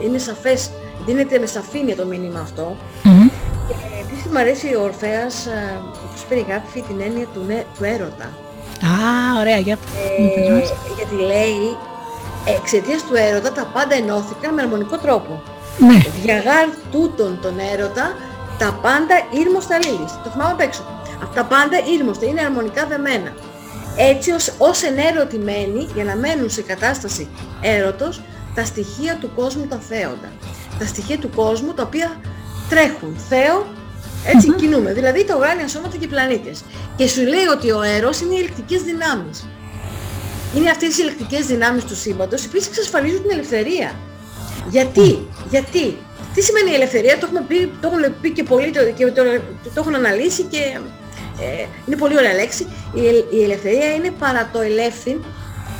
ε, 0.00 0.04
είναι 0.04 0.18
σαφές, 0.18 0.70
δίνεται 1.06 1.38
με 1.38 1.46
σαφήνεια 1.46 1.96
το 1.96 2.06
μήνυμα 2.06 2.40
αυτό. 2.40 2.76
Mm-hmm. 3.04 3.30
Και 3.68 3.74
επίσης 4.04 4.26
μου 4.32 4.38
αρέσει 4.38 4.74
ο 4.74 4.82
Ορφέας 4.82 5.46
ε, 5.46 5.80
όπως 6.10 6.24
περιγράφει 6.28 6.80
την 6.88 7.00
έννοια 7.00 7.26
του, 7.34 7.40
του 7.76 7.84
έρωτα. 7.84 8.28
Α, 8.82 9.40
ωραία, 9.40 9.58
για 9.58 9.78
ε, 10.18 10.62
Γιατί 10.96 11.14
λέει, 11.14 11.76
εξαιτίας 12.56 13.02
του 13.02 13.14
έρωτα 13.14 13.52
τα 13.52 13.64
πάντα 13.74 13.94
ενώθηκαν 13.94 14.54
με 14.54 14.62
αρμονικό 14.62 14.96
τρόπο. 14.98 15.42
Ναι. 15.78 16.02
Διαγάρ 16.22 16.68
τούτον 16.90 17.38
τον 17.42 17.58
έρωτα 17.72 18.16
τα 18.58 18.78
πάντα 18.82 19.14
ήρμοστα 19.30 19.76
λύλης. 19.76 20.12
Το 20.24 20.30
θυμάμαι 20.30 20.52
απ' 20.52 20.60
έξω. 20.60 20.82
Αυτά 21.22 21.34
τα 21.34 21.44
πάντα 21.44 21.76
ήρμοστα, 21.98 22.26
είναι 22.26 22.40
αρμονικά 22.40 22.86
δεμένα. 22.86 23.32
Έτσι 23.96 24.30
ως, 24.30 24.52
ως 24.58 24.82
ενέρωτημένοι 24.82 25.88
για 25.94 26.04
να 26.04 26.16
μένουν 26.16 26.50
σε 26.50 26.62
κατάσταση 26.62 27.28
έρωτος 27.60 28.20
τα 28.54 28.64
στοιχεία 28.64 29.16
του 29.20 29.30
κόσμου 29.34 29.66
τα 29.66 29.76
θέοντα. 29.88 30.32
Τα 30.78 30.86
στοιχεία 30.86 31.18
του 31.18 31.30
κόσμου 31.36 31.72
τα 31.72 31.82
οποία 31.82 32.20
τρέχουν. 32.68 33.16
Θέο, 33.28 33.66
έτσι 34.26 34.52
κινούμε. 34.52 34.92
Δηλαδή 34.92 35.24
τα 35.24 35.36
ουράνια 35.36 35.68
σώματα 35.68 35.96
και 35.96 36.04
οι 36.04 36.08
πλανήτες. 36.08 36.64
Και 36.96 37.08
σου 37.08 37.22
λέει 37.22 37.46
ότι 37.56 37.70
ο 37.70 37.80
αέρος 37.80 38.20
είναι 38.20 38.34
οι 38.34 38.38
ελεκτικές 38.38 38.82
δυνάμεις. 38.82 39.46
Είναι 40.56 40.70
αυτές 40.70 40.98
οι 40.98 41.02
ελεκτικές 41.02 41.46
δυνάμεις 41.46 41.84
του 41.84 41.96
σύμπαντος, 41.96 42.44
οι 42.44 42.46
οποίες 42.48 42.66
εξασφαλίζουν 42.66 43.22
την 43.22 43.30
ελευθερία. 43.30 43.94
Γιατί, 44.68 45.28
γιατί, 45.50 45.96
τι 46.34 46.42
σημαίνει 46.42 46.70
η 46.70 46.74
ελευθερία, 46.74 47.18
το, 47.18 47.26
έχουμε 47.26 47.44
πει, 47.48 47.72
το 47.80 47.88
έχουν 47.92 48.20
πει 48.20 48.30
και 48.30 48.42
πολλοί 48.42 48.70
το, 48.70 48.80
και 48.96 49.06
το, 49.06 49.22
το, 49.64 49.80
έχουν 49.80 49.94
αναλύσει 49.94 50.42
και 50.42 50.58
ε, 51.40 51.66
είναι 51.86 51.96
πολύ 51.96 52.16
ωραία 52.16 52.34
λέξη. 52.34 52.66
Η, 52.94 53.00
η 53.38 53.42
ελευθερία 53.42 53.94
είναι 53.94 54.10
παρά 54.10 54.50
το 54.52 54.60
ελεύθυν 54.60 55.24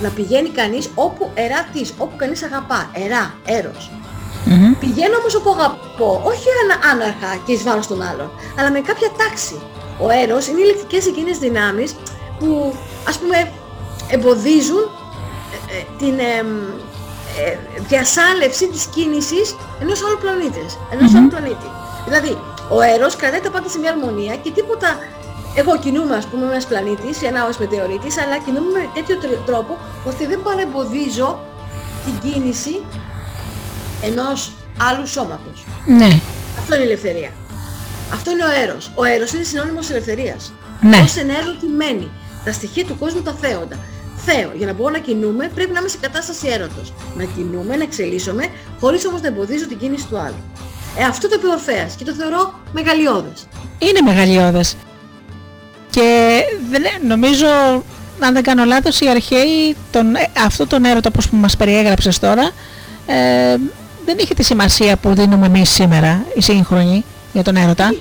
να 0.02 0.08
πηγαίνει 0.08 0.48
κανείς 0.48 0.90
όπου 0.94 1.30
ερά 1.34 1.68
της, 1.72 1.94
όπου 1.98 2.16
κανείς 2.16 2.42
αγαπά, 2.42 2.90
ερά, 3.04 3.34
έρος. 3.46 3.90
Mm-hmm. 4.46 4.76
Πηγαίνω 4.80 5.16
όμως 5.16 5.34
όπου 5.34 5.50
αγαπώ, 5.50 6.22
όχι 6.24 6.46
άναρχα 6.92 7.42
και 7.46 7.52
εις 7.52 7.62
βάρος 7.62 7.86
των 7.86 8.02
άλλων, 8.02 8.30
αλλά 8.58 8.70
με 8.70 8.80
κάποια 8.80 9.08
τάξη. 9.18 9.60
Ο 10.00 10.08
έρος 10.22 10.46
είναι 10.46 10.58
οι 10.60 10.62
ηλεκτρικές 10.64 11.06
εκείνες 11.06 11.38
δυνάμεις 11.38 11.96
που 12.38 12.74
ας 13.08 13.18
πούμε 13.18 13.52
εμποδίζουν 14.08 14.90
ε, 15.70 15.78
ε, 15.78 15.84
την 15.98 16.18
ε, 16.18 16.44
διασάλευση 17.88 18.68
της 18.68 18.84
κίνησης 18.84 19.56
ενός 19.80 20.02
άλλου 20.04 20.18
πλανήτη. 20.18 20.64
Ενός 20.92 21.14
άλλου 21.14 21.28
πλανήτη. 21.28 21.68
Δηλαδή, 22.04 22.38
ο 22.68 22.80
έρος 22.80 23.16
κρατάει 23.16 23.40
τα 23.40 23.50
πάντα 23.50 23.68
σε 23.68 23.78
μια 23.78 23.90
αρμονία 23.90 24.36
και 24.36 24.50
τίποτα 24.50 24.98
εγώ 25.54 25.78
κινούμαι 25.78 26.16
ας 26.16 26.26
πούμε 26.26 26.44
ένας 26.46 26.66
πλανήτης, 26.66 27.22
ένα 27.22 27.46
ως 27.46 27.58
μετεωρίτης, 27.58 28.18
αλλά 28.18 28.38
κινούμαι 28.38 28.70
με 28.70 28.88
τέτοιο 28.94 29.16
τρόπο 29.46 29.78
ώστε 30.04 30.26
δεν 30.26 30.42
παρεμποδίζω 30.42 31.40
την 32.04 32.30
κίνηση 32.30 32.80
ενός 34.02 34.52
άλλου 34.78 35.06
σώματος. 35.06 35.64
Ναι. 35.86 36.20
Αυτό 36.58 36.74
είναι 36.74 36.84
η 36.84 36.86
ελευθερία. 36.86 37.30
Αυτό 38.12 38.30
είναι 38.30 38.44
ο 38.44 38.50
έρος. 38.62 38.90
Ο 38.94 39.04
έρος 39.04 39.32
είναι 39.32 39.42
συνώνυμος 39.42 39.90
ελευθερίας. 39.90 40.52
Ναι. 40.80 40.98
Ως 40.98 41.14
μένει. 41.76 42.10
Τα 42.44 42.52
στοιχεία 42.52 42.84
του 42.84 42.98
κόσμου 42.98 43.22
τα 43.22 43.34
θέοντα. 43.40 43.76
Θέω. 44.30 44.50
Για 44.54 44.66
να 44.66 44.72
μπορώ 44.72 44.90
να 44.90 44.98
κινούμε 44.98 45.50
πρέπει 45.54 45.72
να 45.72 45.78
είμαι 45.78 45.88
σε 45.88 45.98
κατάσταση 46.00 46.48
έρωτος. 46.48 46.92
Να 47.16 47.24
κινούμε, 47.24 47.76
να 47.76 47.82
εξελίσσομαι, 47.82 48.44
χωρίς 48.80 49.06
όμως 49.06 49.20
να 49.20 49.26
εμποδίζω 49.26 49.66
την 49.66 49.78
κίνηση 49.78 50.06
του 50.06 50.18
άλλου. 50.18 50.42
Ε, 50.98 51.04
αυτό 51.04 51.28
το 51.28 51.34
είπε 51.38 51.46
ο 51.46 51.50
Ορφέας 51.50 51.94
και 51.94 52.04
το 52.04 52.12
θεωρώ 52.12 52.60
μεγαλειώδες. 52.72 53.46
Είναι 53.78 54.00
μεγαλειώδες. 54.00 54.76
Και 55.90 56.40
δεν, 56.70 56.82
νομίζω, 57.06 57.46
αν 58.20 58.32
δεν 58.32 58.42
κάνω 58.42 58.64
λάθος, 58.64 59.00
οι 59.00 59.08
αρχαίοι 59.08 59.76
τον, 59.90 60.14
ε, 60.14 60.30
αυτό 60.46 60.66
τον 60.66 60.84
έρωτα 60.84 61.08
όπως 61.12 61.28
που 61.28 61.36
μας 61.36 61.56
περιέγραψες 61.56 62.18
τώρα 62.18 62.50
ε, 63.06 63.56
δεν 64.04 64.16
είχε 64.18 64.34
τη 64.34 64.42
σημασία 64.42 64.96
που 64.96 65.14
δίνουμε 65.14 65.46
εμείς 65.46 65.70
σήμερα, 65.70 66.24
οι 66.34 66.42
σύγχρονοι, 66.42 67.04
για 67.32 67.42
τον 67.42 67.56
έρωτα. 67.56 67.94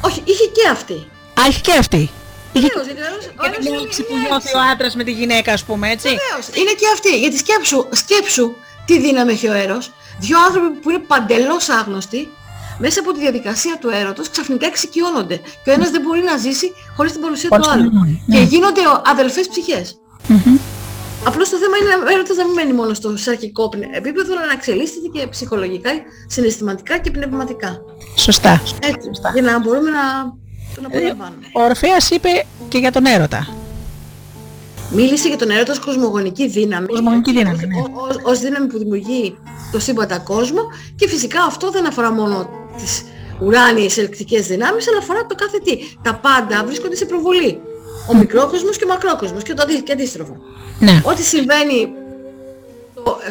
Όχι, 0.00 0.22
είχε 0.24 0.44
και 0.44 0.68
αυτή. 0.72 0.94
Α, 1.40 1.42
είχε 1.48 1.60
και 1.60 1.72
αυτή. 1.78 2.10
Βεβαίως, 2.54 2.86
γιατί 2.86 3.68
ο 3.68 3.74
είναι 3.74 4.04
που 4.08 4.16
νιώθει 4.28 4.56
ο 4.56 4.60
άντρας 4.72 4.94
με 4.96 5.04
τη 5.04 5.12
γυναίκα, 5.12 5.52
ας 5.52 5.64
πούμε, 5.64 5.90
έτσι; 5.90 6.08
Βεβαίως, 6.08 6.46
είναι 6.60 6.72
και 6.80 6.86
αυτή. 6.92 7.18
Γιατί 7.18 7.36
σκέψου, 7.36 7.86
σκέψου 7.90 8.52
τι 8.84 9.00
δύναμη 9.00 9.32
έχει 9.32 9.48
ο 9.48 9.52
έρος. 9.52 9.92
Δυο 10.18 10.38
άνθρωποι 10.46 10.78
που 10.78 10.90
είναι 10.90 10.98
παντελώς 10.98 11.68
άγνωστοι, 11.68 12.28
μέσα 12.78 13.00
από 13.00 13.12
τη 13.12 13.20
διαδικασία 13.20 13.78
του 13.80 13.88
έρωτος 13.88 14.30
ξαφνικά 14.30 14.66
εξοικειώνονται. 14.66 15.36
Και 15.36 15.70
ο 15.70 15.72
ένας 15.72 15.90
δεν 15.90 16.00
μπορεί 16.00 16.22
να 16.22 16.36
ζήσει 16.36 16.72
χωρίς 16.96 17.12
την 17.12 17.20
παρουσία 17.20 17.48
του 17.48 17.70
άλλου. 17.70 17.90
Και 18.30 18.38
ναι. 18.38 18.42
γίνονται 18.42 18.80
αδελφές 19.04 19.48
ψυχές. 19.48 19.98
Απλώς 21.26 21.48
το 21.48 21.56
θέμα 21.56 21.76
είναι 21.76 22.04
ο 22.04 22.12
έρωτας 22.12 22.36
να 22.36 22.44
μην 22.44 22.54
μένει 22.54 22.72
μόνο 22.72 22.94
στο 22.94 23.16
σαρκικό 23.16 23.70
επίπεδο, 23.94 24.32
αλλά 24.32 24.46
να 24.46 24.52
εξελίσσεται 24.52 25.08
και 25.12 25.26
ψυχολογικά, 25.26 25.90
συναισθηματικά 26.26 26.98
και 26.98 27.10
πνευματικά. 27.10 27.80
Σωστά. 28.16 28.62
Έτσι, 28.80 29.10
για 29.32 29.42
να 29.42 29.58
μπορούμε 29.58 29.90
να 29.90 30.02
τον 30.74 30.84
ε, 30.84 30.96
απολαμβάνουμε. 30.96 31.46
Ο 31.52 31.62
Ορφέας 31.62 32.10
είπε 32.10 32.28
και 32.68 32.78
για 32.78 32.92
τον 32.92 33.06
έρωτα. 33.06 33.48
Μίλησε 34.90 35.28
για 35.28 35.36
τον 35.36 35.50
έρωτα 35.50 35.72
ως 35.72 35.78
κοσμογονική 35.78 36.48
δύναμη. 36.48 36.86
Κοσμογονική 36.86 37.32
δύναμη, 37.32 37.56
ναι. 37.56 37.82
Ως, 38.08 38.16
ως 38.22 38.38
δύναμη 38.38 38.66
που 38.66 38.78
δημιουργεί 38.78 39.36
το 39.72 39.78
σύμπαντα 39.80 40.18
κόσμο 40.18 40.60
και 40.96 41.08
φυσικά 41.08 41.42
αυτό 41.42 41.70
δεν 41.70 41.86
αφορά 41.86 42.12
μόνο 42.12 42.48
τις 42.76 43.02
ουράνιες 43.40 43.98
ελεκτικές 43.98 44.46
δυνάμεις 44.46 44.88
αλλά 44.88 44.98
αφορά 44.98 45.26
το 45.26 45.34
κάθε 45.34 45.58
τι. 45.58 45.78
Τα 46.02 46.14
πάντα 46.14 46.64
βρίσκονται 46.64 46.96
σε 46.96 47.04
προβολή. 47.04 47.60
Ο 48.10 48.14
μικρόκοσμος 48.16 48.76
και 48.76 48.84
ο 48.84 48.88
μακρόκοσμος 48.88 49.42
και 49.42 49.54
το 49.54 49.64
αντίστροφο. 49.92 50.36
Ναι. 50.78 51.00
Ό,τι 51.04 51.22
συμβαίνει 51.22 51.88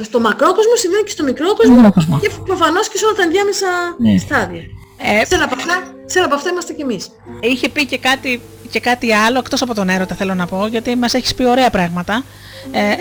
στο 0.04 0.20
μακρόκοσμο 0.20 0.76
συμβαίνει 0.76 1.04
και 1.04 1.12
στο 1.12 1.24
μικρόκοσμο 1.24 2.20
και 2.22 2.30
προφανώς 2.46 2.88
και 2.90 2.98
σε 2.98 3.06
όλα 3.06 3.16
τα 3.16 3.24
ενδιάμεσα 3.24 3.68
ναι. 3.98 4.18
στάδια. 4.18 4.64
Ε, 4.98 5.26
σε, 5.26 5.36
ένα 5.36 5.44
από 5.44 5.56
αυτά, 5.56 5.84
σε 6.06 6.18
ένα 6.18 6.28
από 6.28 6.36
αυτά 6.36 6.50
είμαστε 6.50 6.74
κι 6.74 6.82
εμείς. 6.82 7.12
Είχε 7.40 7.70
πει 7.70 7.86
και 7.86 7.98
κάτι, 7.98 8.42
και 8.70 8.80
κάτι 8.80 9.14
άλλο, 9.14 9.38
εκτός 9.40 9.62
από 9.62 9.74
τον 9.74 9.90
έρωτα 9.90 10.16
θέλω 10.16 10.34
να 10.34 10.46
πω, 10.48 10.68
γιατί 10.68 10.96
μας 10.96 11.14
έχεις 11.14 11.34
πει 11.36 11.46
ωραία 11.46 11.70
πράγματα. 11.70 12.24
Ε, 12.72 12.96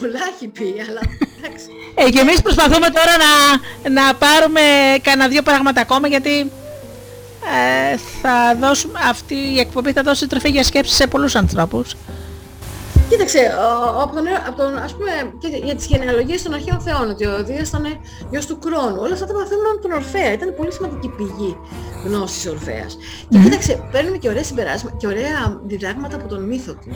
πολλά 0.00 0.20
έχει 0.34 0.48
πει, 0.48 0.74
αλλά 0.88 1.00
εντάξει. 1.38 1.66
Ε, 1.94 2.10
και 2.10 2.18
εμείς 2.18 2.42
προσπαθούμε 2.42 2.86
τώρα 2.90 3.14
να, 3.16 3.90
να 3.90 4.14
πάρουμε 4.14 4.60
κανένα 5.02 5.28
δύο 5.28 5.42
πράγματα 5.42 5.80
ακόμα, 5.80 6.08
γιατί 6.08 6.50
ε, 7.92 7.96
θα 8.22 8.56
δώσουμε, 8.60 9.00
αυτή 9.08 9.34
η 9.34 9.58
εκπομπή 9.58 9.92
θα 9.92 10.02
δώσει 10.02 10.26
τροφή 10.26 10.48
για 10.48 10.62
σκέψη 10.62 10.94
σε 10.94 11.06
πολλούς 11.06 11.34
ανθρώπους. 11.34 11.96
Κοίταξε, 13.08 13.54
από 14.02 14.14
τον, 14.14 14.24
από 14.46 14.56
τον, 14.56 14.78
ας 14.78 14.92
πούμε, 14.94 15.10
και 15.38 15.48
για 15.64 15.74
τις 15.74 15.86
γενεαλογίες 15.86 16.42
των 16.42 16.54
αρχαίων 16.54 16.80
θεών, 16.80 17.10
ότι 17.10 17.26
ο 17.26 17.44
Δίας 17.44 17.68
ήταν 17.68 17.86
γιος 18.30 18.46
του 18.46 18.58
Κρόνου, 18.58 19.00
όλα 19.00 19.12
αυτά 19.12 19.26
τα 19.26 19.34
μαθαίνουμε 19.34 19.68
από 19.68 19.80
τον 19.80 19.92
Ορφέα, 19.92 20.32
ήταν 20.32 20.54
πολύ 20.56 20.72
σημαντική 20.72 21.08
πηγή 21.08 21.56
γνώσης 22.04 22.46
Ορφέας. 22.46 22.98
Και 23.28 23.38
κοίταξε, 23.38 23.88
παίρνουμε 23.92 24.16
και 24.16 24.28
ωραία 24.28 24.44
συμπεράσματα 24.44 24.96
και 24.96 25.06
ωραία 25.06 25.60
διδάγματα 25.66 26.16
από 26.16 26.28
τον 26.28 26.42
μύθο 26.42 26.72
του. 26.72 26.90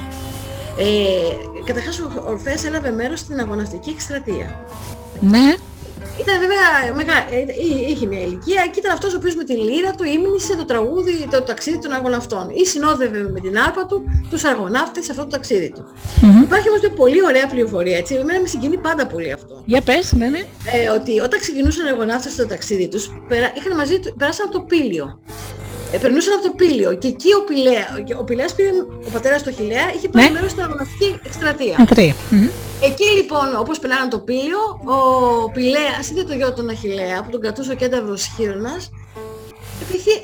Ε, 0.78 1.64
καταρχάς 1.64 1.98
ο 1.98 2.24
Ορφέας 2.26 2.64
έλαβε 2.64 2.90
μέρος 2.90 3.18
στην 3.18 3.40
αγωναστική 3.40 3.90
εκστρατεία. 3.90 4.66
Ναι. 5.20 5.54
Ήταν 6.20 6.36
βέβαια 6.40 6.94
μεγάλη, 6.94 7.26
ε, 7.30 7.90
είχε 7.90 8.06
μια 8.06 8.20
ηλικία 8.20 8.66
και 8.72 8.78
ήταν 8.78 8.92
αυτός 8.92 9.14
ο 9.14 9.16
οποίος 9.16 9.34
με 9.34 9.44
τη 9.44 9.52
λύρα 9.52 9.90
του 9.90 10.04
ύμνησε 10.04 10.56
το 10.56 10.64
τραγούδι, 10.64 11.28
το 11.30 11.42
ταξίδι 11.42 11.78
των 11.78 11.92
αγωναυτών. 11.92 12.50
Ή 12.50 12.66
συνόδευε 12.66 13.30
με 13.32 13.40
την 13.40 13.58
άρπα 13.58 13.86
του 13.86 14.04
τους 14.30 14.44
αγωνάφτες 14.44 15.04
σε 15.04 15.10
αυτό 15.10 15.22
το 15.22 15.30
ταξίδι 15.30 15.70
του. 15.70 15.84
Mm-hmm. 15.84 16.42
Υπάρχει 16.42 16.68
όμως 16.68 16.80
μια 16.80 16.90
πολύ 16.90 17.24
ωραία 17.24 17.46
πληροφορία, 17.46 17.96
έτσι, 17.96 18.14
εμένα 18.14 18.40
με 18.40 18.46
συγκινεί 18.46 18.76
πάντα 18.76 19.06
πολύ 19.06 19.32
αυτό. 19.32 19.62
Για 19.64 19.80
πες, 19.80 20.12
ναι, 20.12 20.28
ναι. 20.28 20.42
Ε, 20.72 20.88
ότι 20.88 21.20
όταν 21.20 21.40
ξεκινούσαν 21.40 21.86
οι 21.86 21.88
αγωνάφτες 21.88 22.32
στο 22.32 22.46
ταξίδι 22.46 22.88
τους, 22.88 23.10
περα, 23.28 23.52
είχαν 23.56 23.76
μαζί, 23.76 23.98
περάσαν 24.18 24.46
από 24.48 24.58
το 24.58 24.64
πύλιο. 24.64 25.20
Ε, 25.93 25.99
περνούσαν 25.99 26.32
από 26.34 26.43
το 26.43 26.53
Πύλιο 26.57 26.95
και 26.95 27.09
εκεί 27.09 27.30
ο, 27.40 27.45
Πηλέα, 27.45 27.86
ο 28.20 28.24
Πηλέας 28.24 28.55
πήρε, 28.55 28.68
ο 29.07 29.11
πατέρας 29.12 29.43
του 29.43 29.53
Χιλέα 29.53 29.86
είχε 29.97 30.09
πάρει 30.09 30.26
ναι. 30.26 30.32
μέρος 30.32 30.51
στην 30.51 30.62
αγωνιστική 30.62 31.20
εκστρατεία. 31.24 31.76
Εκεί 32.88 33.05
λοιπόν, 33.16 33.57
όπως 33.59 33.78
περνάγαν 33.78 34.09
το 34.09 34.18
Πύλιο, 34.18 34.62
ο 34.84 35.51
Πηλέας 35.51 36.11
είδε 36.11 36.22
το 36.24 36.34
γιο 36.34 36.53
του 36.53 36.66
Αχιλέα 36.70 37.22
που 37.22 37.30
τον 37.30 37.40
κρατούσε 37.40 37.72
ο 37.72 37.74
κένταυρος 37.74 38.32
χείρονας, 38.36 38.90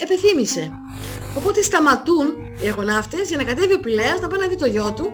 επιθύμησε. 0.03 0.73
Οπότε 1.37 1.63
σταματούν 1.63 2.27
οι 2.63 2.69
αγωνάφτες 2.69 3.29
για 3.29 3.37
να 3.37 3.45
κατέβει 3.45 3.75
ο 3.75 3.81
Πηλέας 3.81 4.21
να 4.21 4.29
πάει 4.29 4.41
να 4.41 4.47
δει 4.47 4.57
το 4.57 4.67
γιο 4.67 4.93
του 4.97 5.13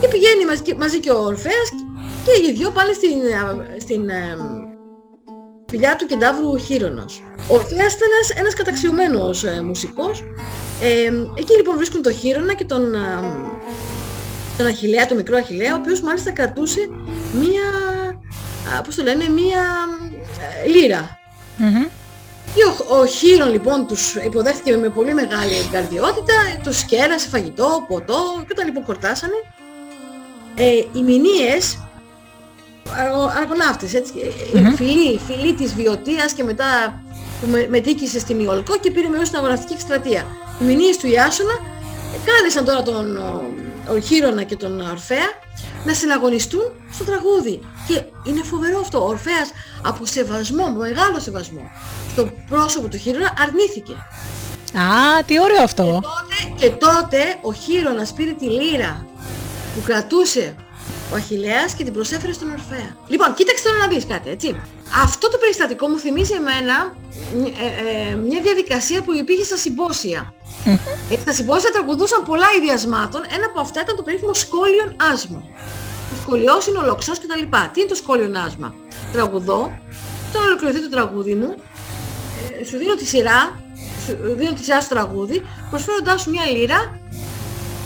και 0.00 0.08
πηγαίνει 0.08 0.44
μαζί, 0.44 0.62
μαζί 0.78 0.98
και 1.00 1.10
ο 1.10 1.20
Ορφέας 1.24 1.68
και 2.24 2.32
οι 2.42 2.52
δυο 2.52 2.70
πάνε 2.70 2.92
στην, 2.92 3.18
στην 3.80 4.02
σπηλιά 5.74 5.96
του 5.96 6.06
κεντάβρου 6.06 6.58
Χείρονος. 6.58 7.22
Ο 7.48 7.54
Ορφέας 7.54 7.92
ήταν 7.94 8.08
ένας, 8.12 8.30
ένας 8.40 8.54
καταξιωμένος 8.54 9.44
ε, 9.44 9.60
μουσικός. 9.62 10.24
Ε, 10.80 11.12
εκεί 11.34 11.56
λοιπόν 11.56 11.76
βρίσκουν 11.76 12.02
τον 12.02 12.12
Χείρονα 12.12 12.54
και 12.54 12.64
τον, 12.64 12.94
ε, 12.94 12.98
τον 14.56 14.66
Αχιλέα, 14.66 15.06
τον 15.06 15.16
μικρό 15.16 15.36
Αχιλέα, 15.36 15.74
ο 15.74 15.76
οποίος 15.76 16.00
μάλιστα 16.00 16.30
κρατούσε 16.30 16.80
μία, 17.32 17.66
πώς 18.84 18.94
το 18.94 19.02
λένε, 19.02 19.28
μία 19.28 19.62
ε, 20.64 20.68
λύρα. 20.68 21.18
Mm-hmm. 21.58 21.88
Και 22.54 22.64
ο, 22.64 22.98
ο 22.98 23.06
Χείρον 23.06 23.50
λοιπόν 23.50 23.86
τους 23.86 24.14
υποδέχτηκε 24.14 24.76
με 24.76 24.88
πολύ 24.88 25.14
μεγάλη 25.14 25.68
καρδιότητα, 25.72 26.34
τους 26.62 26.78
σκέρασε 26.78 27.28
φαγητό, 27.28 27.84
ποτό 27.88 28.20
και 28.38 28.52
όταν 28.52 28.66
λοιπόν 28.66 28.84
κορτάσανε, 28.84 29.38
ε, 30.54 30.70
οι 30.92 31.02
μηνύες 31.02 31.78
αργοναύτες, 33.40 33.94
έτσι, 33.94 34.12
mm-hmm. 34.16 34.74
φιλή, 34.76 35.20
φιλή 35.26 35.54
της 35.54 35.74
Βιωτίας 35.74 36.32
και 36.32 36.44
μετά 36.44 37.02
που 37.40 37.46
με, 37.50 37.66
μετήκησε 37.70 38.18
στην 38.18 38.40
Ιολκό 38.40 38.76
και 38.76 38.90
πήρε 38.90 39.08
μέρος 39.08 39.26
στην 39.26 39.38
αγωνιστική 39.38 39.72
εκστρατεία. 39.72 40.26
Οι 40.60 40.64
μηνύες 40.64 40.96
του 40.96 41.06
Ιάσονα 41.06 41.52
κάλεσαν 42.24 42.64
τώρα 42.64 42.82
τον 42.82 43.16
ο, 43.88 43.98
Χείρονα 43.98 44.42
και 44.42 44.56
τον 44.56 44.80
Ορφέα 44.80 45.28
να 45.84 45.94
συναγωνιστούν 45.94 46.72
στο 46.92 47.04
τραγούδι. 47.04 47.60
Και 47.86 48.02
είναι 48.24 48.42
φοβερό 48.42 48.78
αυτό. 48.80 49.02
Ο 49.02 49.06
Ορφέας 49.06 49.50
από 49.82 50.06
σεβασμό, 50.06 50.70
μεγάλο 50.70 51.20
σεβασμό, 51.20 51.70
στο 52.12 52.30
πρόσωπο 52.48 52.88
του 52.88 52.96
Χείρονα 52.96 53.34
αρνήθηκε. 53.42 53.92
Α, 54.78 55.24
τι 55.26 55.40
ωραίο 55.40 55.62
αυτό. 55.62 56.00
Και 56.00 56.08
τότε, 56.08 56.54
και 56.56 56.70
τότε 56.70 57.18
ο 57.42 57.52
Χείρονας 57.52 58.12
πήρε 58.12 58.32
τη 58.32 58.44
λύρα 58.44 59.06
που 59.74 59.82
κρατούσε 59.84 60.54
ο 61.14 61.16
Αχιλέας 61.16 61.74
και 61.74 61.84
την 61.84 61.92
προσέφερε 61.92 62.32
στον 62.32 62.50
Ορφέα. 62.50 62.96
Λοιπόν, 63.06 63.34
κοίταξε 63.34 63.64
τώρα 63.64 63.78
να 63.78 63.86
δεις 63.86 64.06
κάτι, 64.06 64.30
έτσι. 64.30 64.60
Αυτό 65.02 65.30
το 65.30 65.38
περιστατικό 65.38 65.88
μου 65.88 65.98
θυμίζει 65.98 66.32
εμένα 66.32 66.76
ε, 67.66 68.10
ε, 68.10 68.14
μια 68.14 68.40
διαδικασία 68.40 69.02
που 69.02 69.12
υπήρχε 69.14 69.44
στα 69.44 69.56
συμπόσια. 69.56 70.34
Ε, 71.10 71.16
στα 71.20 71.32
συμπόσια 71.32 71.70
τραγουδούσαν 71.70 72.22
πολλά 72.24 72.46
ιδιασμάτων, 72.58 73.20
ένα 73.36 73.46
από 73.46 73.60
αυτά 73.60 73.80
ήταν 73.80 73.96
το 73.96 74.02
περίφημο 74.02 74.34
σκόλιον 74.34 74.96
άσμα. 75.12 75.42
Ο 76.12 76.16
σχολιός 76.22 76.66
είναι 76.66 76.78
ο 76.78 76.82
λοξός 76.82 77.18
κτλ. 77.18 77.44
Τι 77.72 77.80
είναι 77.80 77.88
το 77.88 77.94
σκόλιον 77.94 78.36
άσμα. 78.36 78.74
Τραγουδώ, 79.12 79.78
όταν 80.28 80.42
ολοκληρωθεί 80.46 80.80
το 80.80 80.88
τραγούδι 80.88 81.34
μου, 81.34 81.54
σου 82.68 82.76
δίνω 82.76 82.94
τη 82.94 83.06
σειρά, 83.06 83.60
σου 84.06 84.34
δίνω 84.36 84.52
τη 84.52 84.64
σειρά 84.64 84.80
στο 84.80 84.94
τραγούδι, 84.94 85.46
προσφέροντάς 85.70 86.20
σου 86.20 86.30
μια 86.30 86.46
λίρα 86.46 87.00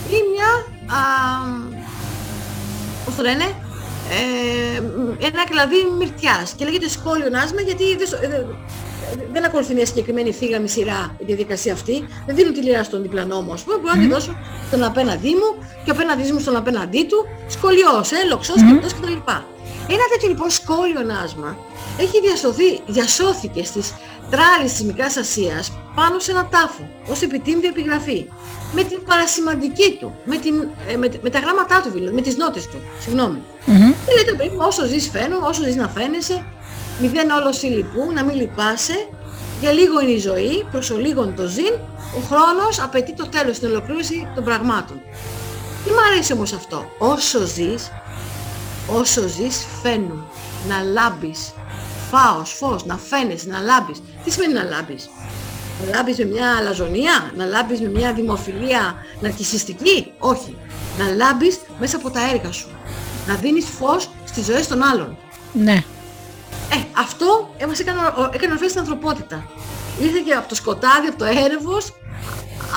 ή 0.09 0.17
μια, 0.31 0.49
α, 0.97 1.01
πώς 3.05 3.15
το 3.15 3.21
λένε, 3.21 3.43
ε, 4.11 4.77
ένα 5.25 5.43
κλαδί 5.49 5.75
μυρτιάς 5.97 6.53
και 6.57 6.65
λέγεται 6.65 6.89
σχόλιο 6.89 7.29
νάσμα 7.29 7.61
γιατί 7.61 7.83
δεν, 7.97 8.07
δεν 9.33 9.45
ακολουθεί 9.45 9.73
μια 9.73 9.85
συγκεκριμένη 9.85 10.33
φύγαμη 10.33 10.69
σειρά 10.69 11.15
η 11.17 11.23
διαδικασία 11.25 11.73
αυτή. 11.73 12.07
Δεν 12.25 12.35
δίνω 12.35 12.51
τη 12.51 12.61
λίρα 12.61 12.83
στον 12.83 13.01
διπλανό 13.01 13.41
μου, 13.41 13.53
ας 13.53 13.61
πούμε. 13.61 13.77
Μπορώ 13.77 13.93
να 13.95 14.01
τη 14.01 14.07
δώσω 14.07 14.37
στον 14.67 14.83
απέναντί 14.83 15.29
μου 15.29 15.67
και 15.83 15.91
ο 15.91 15.93
απέναντί 15.93 16.31
μου 16.31 16.39
στον 16.39 16.55
απέναντί 16.55 17.03
του. 17.03 17.25
Σχολιός, 17.47 18.11
έλοξος, 18.11 18.55
mm-hmm. 18.55 19.01
κτλ. 19.01 19.31
Ένα 19.91 20.03
τέτοιο 20.11 20.29
λοιπόν 20.29 20.49
σχόλιο 20.49 21.01
νάσμα 21.01 21.57
έχει 21.99 22.21
διασωθεί, 22.21 22.79
διασώθηκε 22.87 23.63
στις 23.63 23.93
τράλεις 24.29 24.71
της 24.71 24.83
Μικράς 24.83 25.17
Ασίας 25.17 25.71
πάνω 25.95 26.19
σε 26.19 26.31
ένα 26.31 26.47
τάφο, 26.47 26.89
ως 27.09 27.21
επιτύμβη 27.21 27.67
επιγραφή. 27.67 28.25
Με 28.73 28.83
την 28.83 29.03
παρασημαντική 29.05 29.97
του, 29.99 30.15
με, 30.25 30.37
την, 30.37 30.67
ε, 30.87 30.95
με, 30.95 31.11
με, 31.21 31.29
τα 31.29 31.39
γράμματά 31.39 31.81
του 31.81 31.89
δηλαδή, 31.89 32.15
με 32.15 32.21
τις 32.21 32.37
νότες 32.37 32.67
του, 32.67 32.81
συγγνώμη. 32.99 33.37
Mm-hmm. 33.37 33.93
Και 34.05 34.13
λέει 34.15 34.25
το 34.29 34.35
παιδί 34.37 34.55
όσο 34.57 34.85
ζεις 34.85 35.09
φαίνω, 35.09 35.37
όσο 35.43 35.63
ζεις 35.63 35.75
να 35.75 35.87
φαίνεσαι, 35.87 36.45
μηδέν 37.01 37.29
όλο 37.29 37.51
λυπού, 37.61 38.11
να 38.13 38.23
μην 38.23 38.35
λυπάσαι, 38.35 39.07
για 39.61 39.71
λίγο 39.71 40.01
είναι 40.01 40.11
η 40.11 40.17
ζωή, 40.19 40.67
προς 40.71 40.89
ο 40.89 40.97
λίγον 40.97 41.35
το 41.35 41.47
ζήν, 41.47 41.73
ο 42.17 42.19
χρόνος 42.29 42.79
απαιτεί 42.79 43.13
το 43.13 43.27
τέλος, 43.27 43.59
την 43.59 43.69
ολοκλήρωση 43.69 44.27
των 44.35 44.43
πραγμάτων. 44.43 45.01
Τι 45.83 45.89
μου 45.89 46.01
αρέσει 46.11 46.33
όμως 46.33 46.53
αυτό, 46.53 46.91
όσο 46.97 47.45
ζεις, 47.45 47.91
όσο 48.87 49.27
ζεις 49.27 49.65
φαίνουν, 49.81 50.25
να 50.67 50.81
λάμπεις, 50.81 51.53
φάος, 52.11 52.53
φως, 52.53 52.85
να 52.85 52.97
φαίνεσαι, 52.97 53.47
να 53.49 53.59
λάμπεις. 53.59 54.01
Τι 54.23 54.31
σημαίνει 54.31 54.53
να 54.53 54.63
λάμπεις; 54.63 55.09
Να 55.85 55.95
λάμπεις 55.95 56.17
με 56.17 56.25
μια 56.25 56.55
αλαζονία, 56.55 57.31
να 57.35 57.45
λάμπεις 57.45 57.79
με 57.81 57.89
μια 57.89 58.13
δημοφιλία 58.13 58.95
ναρκισιστική. 59.19 60.11
Όχι. 60.17 60.55
Να 60.99 61.05
λάμπεις 61.15 61.59
μέσα 61.79 61.97
από 61.97 62.09
τα 62.09 62.19
έργα 62.33 62.51
σου. 62.51 62.67
Να 63.27 63.35
δίνεις 63.35 63.65
φως 63.65 64.09
στις 64.25 64.45
ζωές 64.45 64.67
των 64.67 64.83
άλλων. 64.83 65.17
Ναι. 65.53 65.83
Ε, 66.71 66.77
αυτό 66.97 67.53
ε, 67.57 67.65
μας 67.65 67.79
έκανε, 67.79 67.99
έκανε 68.33 68.53
ορφές 68.53 68.69
στην 68.69 68.81
ανθρωπότητα. 68.81 69.49
Ήρθε 70.01 70.19
και 70.25 70.33
από 70.33 70.47
το 70.49 70.55
σκοτάδι, 70.55 71.07
από 71.07 71.17
το 71.17 71.25
έρευος, 71.25 71.93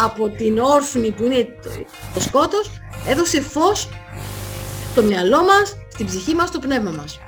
από 0.04 0.28
την 0.28 0.58
όρφνη 0.58 1.10
που 1.10 1.24
είναι 1.24 1.48
το, 1.62 1.70
το 2.14 2.20
σκότος, 2.20 2.70
έδωσε 3.08 3.40
φως 3.40 3.88
στο 4.92 5.02
μυαλό 5.02 5.42
μας, 5.44 5.76
στην 5.92 6.06
ψυχή 6.06 6.34
μας, 6.34 6.48
στο 6.48 6.58
πνεύμα 6.58 6.90
μας. 6.90 7.20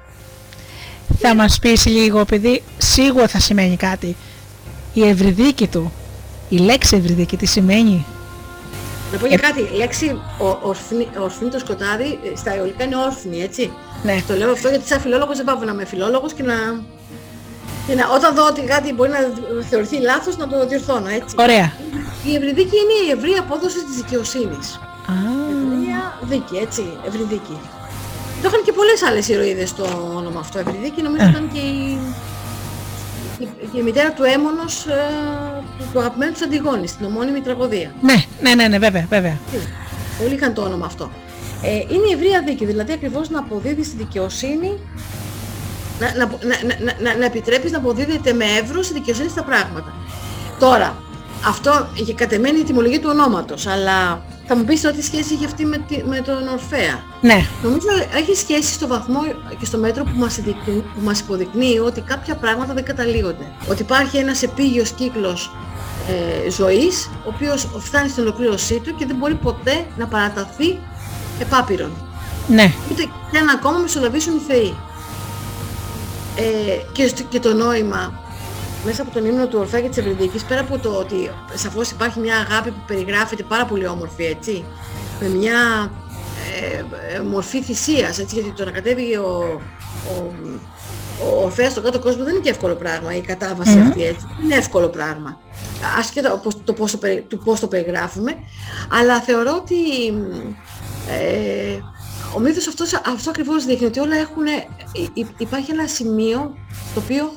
Θα 1.19 1.35
μας 1.35 1.59
πεις 1.59 1.87
λίγο, 1.87 2.19
επειδή 2.19 2.63
σίγουρα 2.79 3.29
θα 3.29 3.39
σημαίνει 3.39 3.77
κάτι. 3.77 4.17
Η 4.95 5.09
ευρυδίκη 5.09 5.67
του, 5.67 5.93
η 6.49 6.57
λέξη 6.57 6.97
ευρυδίκη, 6.97 7.37
τι 7.37 7.47
σημαίνει; 7.47 8.07
Να 9.13 9.19
πω 9.19 9.27
για 9.27 9.39
ε... 9.43 9.47
κάτι, 9.47 9.61
η 9.61 9.77
λέξη 9.77 10.21
ορφνή, 11.21 11.49
το 11.51 11.59
σκοτάδι, 11.59 12.19
ε, 12.33 12.37
στα 12.37 12.55
αιωλικά 12.55 12.85
είναι 12.85 12.97
όρφνη, 12.97 13.43
έτσι. 13.43 13.73
Ναι. 14.03 14.23
Το 14.27 14.35
λέω 14.35 14.51
αυτό 14.51 14.69
γιατί 14.69 14.87
σαν 14.89 15.01
φιλόλογος 15.01 15.37
δεν 15.37 15.47
πάω 15.47 15.57
να 15.65 15.73
είμαι 15.73 15.85
φιλόλογος 15.85 16.33
και 16.33 16.43
να... 16.43 16.55
Και 17.87 17.95
να, 17.95 18.05
όταν 18.15 18.35
δω 18.35 18.47
ότι 18.47 18.61
κάτι 18.61 18.93
μπορεί 18.93 19.11
να 19.11 19.19
θεωρηθεί 19.71 19.97
λάθος 20.01 20.37
να 20.37 20.49
το 20.49 20.67
διορθώνω, 20.67 21.09
έτσι. 21.09 21.35
Ωραία. 21.39 21.73
Η 22.29 22.35
ευρυδίκη 22.35 22.77
είναι 22.83 22.97
η 23.07 23.11
ευρύ 23.17 23.33
απόδοση 23.39 23.85
της 23.85 23.97
δικαιοσύνης. 23.97 24.67
Α. 25.13 25.15
Ευρεία 25.53 26.19
δίκη, 26.21 26.57
έτσι, 26.57 26.85
ευρυδίκη. 27.07 27.59
Το 28.43 28.49
είχαν 28.49 28.63
και 28.65 28.73
πολλές 28.73 29.03
άλλες 29.03 29.29
ηρωίδες 29.29 29.75
το 29.75 29.85
όνομα 30.17 30.41
αυτό, 30.41 30.59
Ευρυδίκη, 30.59 31.03
νομίζω 31.03 31.25
ε. 31.25 31.29
ήταν 31.29 31.51
και 31.53 31.59
η, 31.59 31.99
η, 33.45 33.79
η 33.79 33.83
μητέρα 33.83 34.13
του 34.13 34.23
Έμονος 34.23 34.87
ε, 34.87 34.93
του 35.93 35.99
αγαπημένου 35.99 36.33
της 36.33 36.43
Αντιγόνης, 36.43 36.91
στην 36.91 37.07
ομώνυμη 37.07 37.41
τραγωδία. 37.41 37.95
Ναι, 38.01 38.15
ναι, 38.41 38.55
ναι, 38.55 38.69
ναι 38.69 38.79
βέβαια, 38.79 39.07
βέβαια. 39.09 39.39
Πολλοί 40.19 40.35
είχαν 40.35 40.55
το 40.55 40.63
όνομα 40.63 40.87
αυτό. 40.87 41.11
Ε, 41.63 41.75
είναι 41.75 42.07
η 42.11 42.13
ευρεία 42.13 42.43
δίκη, 42.47 42.65
δηλαδή 42.65 42.93
ακριβώς 42.93 43.31
να 43.31 43.39
αποδίδεις 43.39 43.91
τη 43.91 43.97
δικαιοσύνη 43.97 44.79
να, 46.01 46.15
να, 46.15 46.25
να, 46.25 47.03
να, 47.03 47.17
να 47.17 47.25
επιτρέπεις 47.25 47.71
να 47.71 47.79
αποδίδεται 47.79 48.33
με 48.33 48.45
εύρος 48.45 48.91
η 48.91 48.93
δικαιοσύνη 48.93 49.29
στα 49.29 49.43
πράγματα. 49.43 49.93
Τώρα, 50.59 50.97
αυτό 51.47 51.89
για 51.95 52.15
κατεμένη 52.15 52.59
η 52.59 52.63
τιμολογία 52.63 53.01
του 53.01 53.09
ονόματος, 53.11 53.67
αλλά 53.67 54.25
θα 54.47 54.57
μου 54.57 54.65
πεις 54.65 54.85
ότι 54.85 55.03
σχέση 55.03 55.35
έχει 55.35 55.45
αυτή 55.45 55.65
με, 55.65 55.79
τη, 55.79 56.05
με 56.05 56.21
τον 56.21 56.49
Ορφέα. 56.49 57.03
Ναι. 57.21 57.47
Νομίζω 57.63 57.87
έχει 58.15 58.35
σχέση 58.35 58.73
στο 58.73 58.87
βαθμό 58.87 59.21
και 59.59 59.65
στο 59.65 59.79
μέτρο 59.79 60.05
που 60.05 60.19
μας, 60.19 60.41
που 60.65 61.01
μας 61.03 61.21
υποδεικνύει 61.21 61.79
ότι 61.79 62.01
κάποια 62.01 62.35
πράγματα 62.35 62.75
δεν 62.75 62.85
καταλήγονται. 62.85 63.47
Ότι 63.71 63.83
υπάρχει 63.83 64.17
ένας 64.17 64.43
επίγειος 64.43 64.91
κύκλος 64.91 65.51
ε, 66.47 66.51
ζωής, 66.51 67.11
ο 67.25 67.29
οποίος 67.35 67.69
φτάνει 67.79 68.09
στην 68.09 68.23
ολοκλήρωσή 68.23 68.81
του 68.81 68.95
και 68.95 69.07
δεν 69.07 69.17
μπορεί 69.17 69.35
ποτέ 69.35 69.87
να 69.97 70.07
παραταθεί 70.07 70.79
επάπειρον. 71.41 71.93
Ναι. 72.49 72.73
Ούτε 72.91 73.03
και 73.03 73.39
ένα 73.39 73.53
ακόμα 73.53 73.79
μεσολαβήσουν 73.79 74.37
οι 74.37 74.41
θεοί. 74.53 74.77
Ε, 76.37 76.43
και, 76.93 77.13
και 77.29 77.41
το 77.41 77.55
νόημα 77.55 78.24
μέσα 78.85 79.03
από 79.03 79.11
τον 79.11 79.25
ύμνο 79.25 79.47
του 79.47 79.59
Ορφέα 79.59 79.81
και 79.81 79.89
της 79.89 79.99
Ευρυδίκης, 79.99 80.45
πέρα 80.45 80.61
από 80.61 80.79
το 80.79 80.91
ότι 80.91 81.31
σαφώς 81.55 81.91
υπάρχει 81.91 82.21
μια 82.21 82.37
αγάπη 82.37 82.71
που 82.71 82.83
περιγράφεται 82.87 83.43
πάρα 83.43 83.65
πολύ 83.65 83.87
όμορφη, 83.87 84.25
έτσι, 84.25 84.65
με 85.21 85.29
μια 85.29 85.91
ε, 86.61 87.17
ε, 87.17 87.21
μορφή 87.21 87.63
θυσίας, 87.63 88.19
έτσι, 88.19 88.35
γιατί 88.35 88.51
το 88.51 88.65
να 88.65 88.71
κατέβει 88.71 89.17
ο, 89.17 89.61
ο, 90.09 90.33
ο 91.25 91.43
Ορφέας 91.45 91.71
στον 91.71 91.85
κάτω 91.85 91.99
κόσμο 91.99 92.25
δεν 92.25 92.35
είναι 92.35 92.43
και 92.43 92.51
εύκολο 92.51 92.75
πράγμα, 92.75 93.17
η 93.17 93.21
κατάβαση 93.21 93.79
mm-hmm. 93.79 93.89
αυτή, 93.89 94.05
έτσι, 94.05 94.27
δεν 94.37 94.45
είναι 94.45 94.55
εύκολο 94.55 94.89
πράγμα. 94.89 95.39
Άσχετα 95.99 96.41
το, 96.41 96.51
το, 96.65 96.73
πώς 96.73 96.91
το, 96.91 96.99
το 97.29 97.37
πώς 97.37 97.61
το 97.61 97.67
περιγράφουμε, 97.67 98.33
αλλά 99.01 99.21
θεωρώ 99.21 99.55
ότι 99.57 99.77
ε, 101.11 101.79
ο 102.37 102.39
μύθος 102.39 102.69
αυτός, 102.69 102.95
αυτό 102.95 103.31
ακριβώς 103.31 103.65
δείχνει 103.65 103.87
ότι 103.87 104.01
όλα 104.01 104.17
έχουν, 104.17 104.45
υπάρχει 105.39 105.71
ένα 105.71 105.87
σημείο 105.87 106.57
το 106.95 107.01
οποίο 107.01 107.33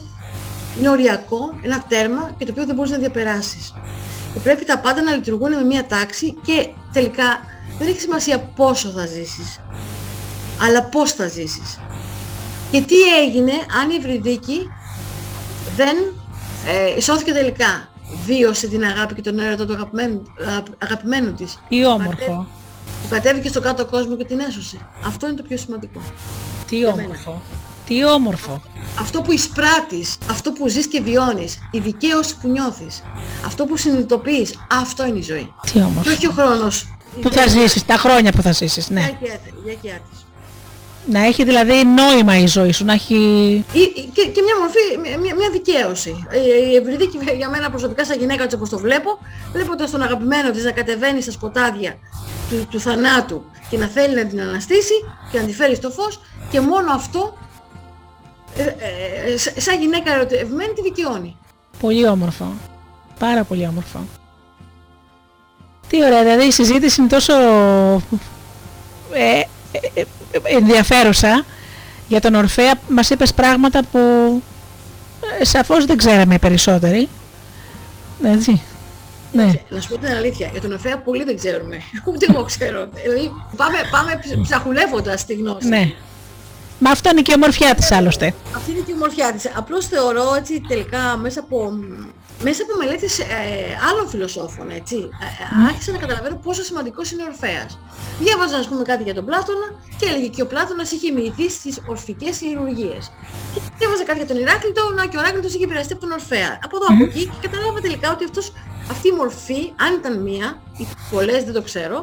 είναι 0.79 0.89
οριακό, 0.89 1.53
ένα 1.61 1.83
τέρμα 1.87 2.31
και 2.37 2.45
το 2.45 2.51
οποίο 2.51 2.65
δεν 2.65 2.75
μπορείς 2.75 2.91
να 2.91 2.97
διαπεράσεις. 2.97 3.73
Και 4.33 4.39
πρέπει 4.39 4.65
τα 4.65 4.79
πάντα 4.79 5.01
να 5.01 5.11
λειτουργούν 5.11 5.49
με 5.55 5.63
μια 5.63 5.85
τάξη 5.85 6.37
και 6.45 6.67
τελικά 6.93 7.39
δεν 7.77 7.87
έχει 7.87 7.99
σημασία 7.99 8.39
πόσο 8.39 8.89
θα 8.89 9.05
ζήσεις, 9.05 9.59
αλλά 10.61 10.83
πώς 10.83 11.11
θα 11.11 11.27
ζήσεις. 11.27 11.79
Και 12.71 12.81
τι 12.81 12.95
έγινε 13.23 13.51
αν 13.81 13.89
η 13.89 13.95
Ευρυδίκη 13.95 14.69
δεν 15.75 15.95
ε, 16.95 17.01
σώθηκε 17.01 17.31
τελικά. 17.31 17.89
Βίωσε 18.25 18.67
την 18.67 18.83
αγάπη 18.83 19.13
και 19.13 19.21
τον 19.21 19.39
έρωτα 19.39 19.65
του 19.65 19.73
αγαπημένου, 19.73 20.23
αγαπημένου 20.77 21.33
της. 21.33 21.59
Τι 21.69 21.85
όμορφο. 21.85 22.47
Που 23.01 23.07
κατέβηκε 23.09 23.47
στο 23.47 23.61
κάτω 23.61 23.85
κόσμο 23.85 24.15
και 24.15 24.25
την 24.25 24.39
έσωσε. 24.39 24.77
Αυτό 25.05 25.27
είναι 25.27 25.35
το 25.35 25.43
πιο 25.43 25.57
σημαντικό. 25.57 26.01
Τι 26.67 26.85
όμορφο. 26.85 27.41
Τι 27.87 28.05
όμορφο. 28.05 28.61
Αυτό 28.99 29.21
που 29.21 29.31
εισπράττεις, 29.31 30.17
αυτό 30.29 30.51
που 30.51 30.67
ζεις 30.67 30.87
και 30.87 31.01
βιώνεις, 31.01 31.57
η 31.71 31.79
δικαίωση 31.79 32.35
που 32.41 32.47
νιώθεις, 32.47 33.03
αυτό 33.45 33.65
που 33.65 33.77
συνειδητοποιείς, 33.77 34.53
αυτό 34.71 35.05
είναι 35.05 35.17
η 35.17 35.21
ζωή. 35.21 35.53
Τι 35.71 35.79
όμορφο. 35.79 36.01
Και 36.01 36.09
όχι 36.09 36.27
ο 36.27 36.31
χρόνος. 36.31 36.97
Που 37.21 37.31
θα 37.31 37.47
ζήσεις, 37.47 37.85
τα 37.85 37.97
χρόνια 37.97 38.31
που 38.31 38.41
θα 38.41 38.51
ζήσεις, 38.51 38.89
ναι. 38.89 39.17
Για 39.63 39.73
και 39.81 39.91
Να 41.05 41.25
έχει 41.25 41.43
δηλαδή 41.43 41.83
νόημα 41.85 42.37
η 42.37 42.47
ζωή 42.47 42.71
σου, 42.71 42.85
να 42.85 42.93
έχει... 42.93 43.65
Και, 44.13 44.21
και 44.25 44.41
μια 44.41 44.55
μορφή, 44.59 45.19
μια, 45.21 45.35
μια 45.35 45.49
δικαίωση. 45.51 46.27
Η 46.71 46.75
Ευρυδίκη 46.75 47.19
για 47.37 47.49
μένα 47.49 47.69
προσωπικά 47.69 48.05
σαν 48.05 48.19
γυναίκα 48.19 48.43
έτσι 48.43 48.55
όπως 48.55 48.69
το 48.69 48.77
βλέπω, 48.77 49.17
βλέποντας 49.53 49.91
τον 49.91 50.01
αγαπημένο 50.01 50.51
της 50.51 50.63
να 50.63 50.71
κατεβαίνει 50.71 51.21
στα 51.21 51.31
σκοτάδια 51.31 51.97
του, 52.49 52.67
του 52.69 52.79
θανάτου 52.79 53.43
και 53.69 53.77
να 53.77 53.87
θέλει 53.87 54.15
να 54.15 54.25
την 54.25 54.41
αναστήσει 54.41 54.93
και 55.31 55.39
να 55.39 55.45
τη 55.45 55.53
φέρει 55.53 55.75
στο 55.75 55.89
φως 55.89 56.19
και 56.49 56.59
μόνο 56.59 56.91
αυτό 56.91 57.37
ε, 58.57 59.33
ε, 59.55 59.59
σαν 59.59 59.79
γυναίκα 59.79 60.13
ερωτευμένη 60.13 60.73
τη 60.73 60.81
δικαιώνει. 60.81 61.35
Πολύ 61.79 62.07
όμορφο. 62.07 62.53
Πάρα 63.19 63.43
πολύ 63.43 63.67
όμορφο. 63.67 63.99
Τι 65.87 66.03
ωραία, 66.03 66.23
δηλαδή 66.23 66.45
η 66.45 66.51
συζήτηση 66.51 67.01
είναι 67.01 67.09
τόσο 67.09 67.33
ε, 69.11 69.39
ε, 69.93 70.03
ενδιαφέρουσα 70.43 71.45
για 72.07 72.21
τον 72.21 72.35
Ορφέα. 72.35 72.73
Μας 72.87 73.09
είπες 73.09 73.33
πράγματα 73.33 73.83
που 73.91 73.99
σαφώς 75.41 75.85
δεν 75.85 75.97
ξέραμε 75.97 76.33
οι 76.33 76.39
περισσότεροι. 76.39 77.09
Έτσι. 78.23 78.61
Ναι. 79.31 79.51
Να 79.69 79.81
σου 79.81 79.89
πω 79.89 79.97
την 79.97 80.11
αλήθεια, 80.11 80.49
για 80.51 80.61
τον 80.61 80.71
Ορφέα 80.71 80.97
πολύ 80.97 81.23
δεν 81.23 81.37
ξέρουμε. 81.37 81.77
Ούτε 82.13 82.25
εγώ 82.29 82.43
ξέρω. 82.43 82.87
Δηλαδή 83.03 83.31
πάμε, 83.55 83.77
πάμε 83.91 84.19
ψαχουλεύοντας 84.43 85.25
τη 85.25 85.33
γνώση. 85.33 85.67
Ναι. 85.67 85.93
Μα 86.79 86.89
αυτό 86.89 87.09
είναι 87.09 87.21
και 87.21 87.31
η 87.31 87.35
ομορφιά 87.35 87.75
της 87.75 87.91
άλλωστε. 87.91 88.33
Αυτή 88.55 88.71
είναι 88.71 88.79
και 88.79 88.91
η 88.91 88.93
ομορφιά 88.93 89.31
της. 89.33 89.51
Απλώς 89.55 89.87
θεωρώ 89.87 90.33
έτσι 90.35 90.61
τελικά 90.67 91.17
μέσα 91.17 91.39
από 91.39 91.71
μέσα 92.41 92.63
από 92.63 92.73
μελέτες 92.77 93.19
ε, 93.19 93.25
άλλων 93.89 94.07
φιλοσόφων, 94.09 94.69
έτσι, 94.69 94.95
ε, 94.95 95.65
άρχισα 95.69 95.91
να 95.91 95.97
καταλαβαίνω 95.97 96.35
πόσο 96.35 96.63
σημαντικός 96.63 97.11
είναι 97.11 97.23
ο 97.23 97.25
Ορφέας. 97.31 97.79
Διάβαζα, 98.19 98.57
ας 98.57 98.67
πούμε, 98.67 98.83
κάτι 98.83 99.03
για 99.03 99.13
τον 99.13 99.25
Πλάτωνα 99.25 99.67
και 99.99 100.05
έλεγε 100.09 100.27
και 100.27 100.41
ο 100.41 100.47
Πλάτωνας 100.47 100.91
είχε 100.91 101.11
μοιηθεί 101.11 101.49
στις 101.49 101.81
ορφικές 101.85 102.37
χειρουργίες. 102.37 103.11
Και 103.53 103.59
διάβαζα 103.77 104.03
κάτι 104.03 104.17
για 104.17 104.27
τον 104.27 104.37
Ηράκλειτο, 104.37 104.81
να 104.95 105.05
και 105.05 105.17
ο 105.17 105.19
Ηράκλειτος 105.19 105.53
είχε 105.53 105.63
επηρεαστεί 105.63 105.93
από 105.93 106.01
τον 106.01 106.11
Ορφέα. 106.11 106.59
Από 106.63 106.75
εδώ, 106.77 106.85
από 106.93 107.03
εκεί 107.03 107.23
και 107.41 107.47
κατάλαβα 107.47 107.79
τελικά 107.81 108.11
ότι 108.11 108.23
αυτός, 108.23 108.53
αυτή 108.93 109.07
η 109.07 109.15
μορφή, 109.21 109.61
αν 109.85 109.91
ήταν 109.99 110.13
μία, 110.27 110.61
ή 110.77 110.87
πολλές 111.11 111.43
δεν 111.43 111.53
το 111.53 111.61
ξέρω, 111.61 111.97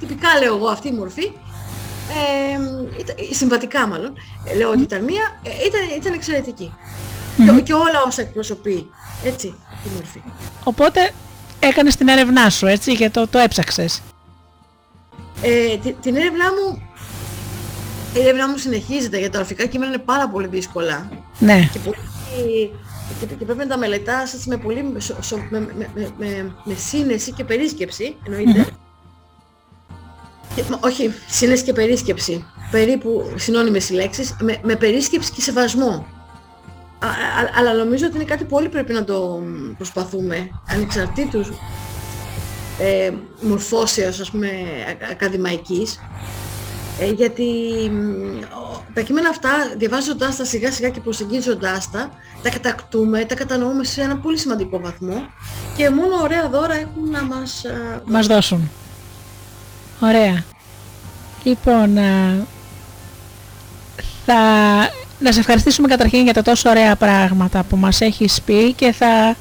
τυπικά 0.00 0.28
λέω 0.40 0.54
εγώ 0.56 0.68
αυτή 0.68 0.88
η 0.88 0.96
μορφή, 1.00 1.26
ε, 2.10 3.00
ήταν, 3.00 3.16
συμβατικά 3.30 3.86
μάλλον, 3.86 4.12
λέω 4.56 4.70
ότι 4.70 4.82
ήταν 4.82 5.04
μία, 5.04 5.40
ήταν, 5.42 5.80
ήταν 5.98 6.12
εξαιρετική 6.12 6.72
και, 7.36 7.60
και 7.60 7.72
όλα 7.72 8.02
όσα 8.06 8.22
εκπροσωπεί. 8.22 8.90
Έτσι, 9.24 9.46
η 9.84 9.88
μορφή. 9.94 10.22
Οπότε 10.64 11.12
έκανες 11.58 11.96
την 11.96 12.08
έρευνά 12.08 12.50
σου, 12.50 12.66
έτσι, 12.66 12.96
και 12.96 13.10
το, 13.10 13.28
το 13.28 13.38
έψαξες. 13.38 14.02
Ε, 15.42 15.76
την, 15.76 15.94
την 16.00 16.16
έρευνά 16.16 16.44
μου, 16.44 16.82
η 18.14 18.20
έρευνά 18.20 18.48
μου 18.48 18.56
συνεχίζεται, 18.56 19.18
γιατί 19.18 19.32
τα 19.32 19.38
ορφικά 19.38 19.66
κείμενα 19.66 19.92
είναι 19.92 20.02
πάρα 20.04 20.28
πολύ 20.28 20.46
δύσκολα. 20.46 21.08
Ναι. 21.38 21.68
Και, 21.72 21.78
πολύ, 21.78 21.96
και, 23.20 23.26
και 23.26 23.44
πρέπει 23.44 23.58
να 23.60 23.66
τα 23.66 23.78
μελετάς 23.78 24.46
με, 24.46 24.56
πολύ, 24.56 24.82
με, 24.82 24.98
με, 25.50 25.68
με, 26.18 26.54
με, 26.64 26.74
σύνεση 26.74 27.32
και 27.32 27.44
περίσκεψη, 27.44 28.16
εννοείται. 28.26 28.62
Και, 28.62 28.72
όχι, 30.80 31.14
σύνεση 31.28 31.64
και 31.64 31.72
περίσκεψη. 31.72 32.44
Περίπου 32.70 33.32
συνώνυμες 33.36 33.88
οι 33.88 33.94
λέξεις, 33.94 34.36
με, 34.40 34.58
με 34.62 34.76
περίσκεψη 34.76 35.32
και 35.32 35.40
σεβασμό 35.40 36.06
αλλά 37.58 37.72
νομίζω 37.72 38.06
ότι 38.06 38.14
είναι 38.14 38.24
κάτι 38.24 38.44
που 38.44 38.56
όλοι 38.56 38.68
πρέπει 38.68 38.92
να 38.92 39.04
το 39.04 39.42
προσπαθούμε, 39.76 40.48
ανεξαρτήτως 40.68 41.52
ε, 42.78 43.10
μορφώσεως, 43.40 44.20
ας 44.20 44.30
πούμε, 44.30 44.48
ακαδημαϊκής, 45.10 46.00
ε, 47.00 47.10
γιατί 47.10 47.46
τα 48.94 49.00
κείμενα 49.00 49.28
αυτά, 49.28 49.50
διαβάζοντάς 49.76 50.36
τα 50.36 50.44
σιγά 50.44 50.72
σιγά 50.72 50.88
και 50.88 51.00
προσεγγίζοντάς 51.00 51.90
τα, 51.90 52.10
τα 52.42 52.50
κατακτούμε, 52.50 53.24
τα 53.24 53.34
κατανοούμε 53.34 53.84
σε 53.84 54.00
ένα 54.00 54.16
πολύ 54.16 54.38
σημαντικό 54.38 54.80
βαθμό 54.80 55.26
και 55.76 55.90
μόνο 55.90 56.16
ωραία 56.22 56.48
δώρα 56.48 56.74
έχουν 56.74 57.10
να 57.10 57.22
μας... 57.22 57.64
Μας 58.04 58.26
δώσουν. 58.26 58.70
Ωραία. 60.00 60.44
Λοιπόν, 61.44 61.98
θα 64.26 64.34
να 65.18 65.32
σε 65.32 65.40
ευχαριστήσουμε 65.40 65.88
καταρχήν 65.88 66.22
για 66.22 66.32
τα 66.32 66.42
τόσο 66.42 66.70
ωραία 66.70 66.96
πράγματα 66.96 67.62
που 67.62 67.76
μας 67.76 68.00
έχεις 68.00 68.42
πει 68.42 68.72
και 68.72 68.92
θα 68.92 69.36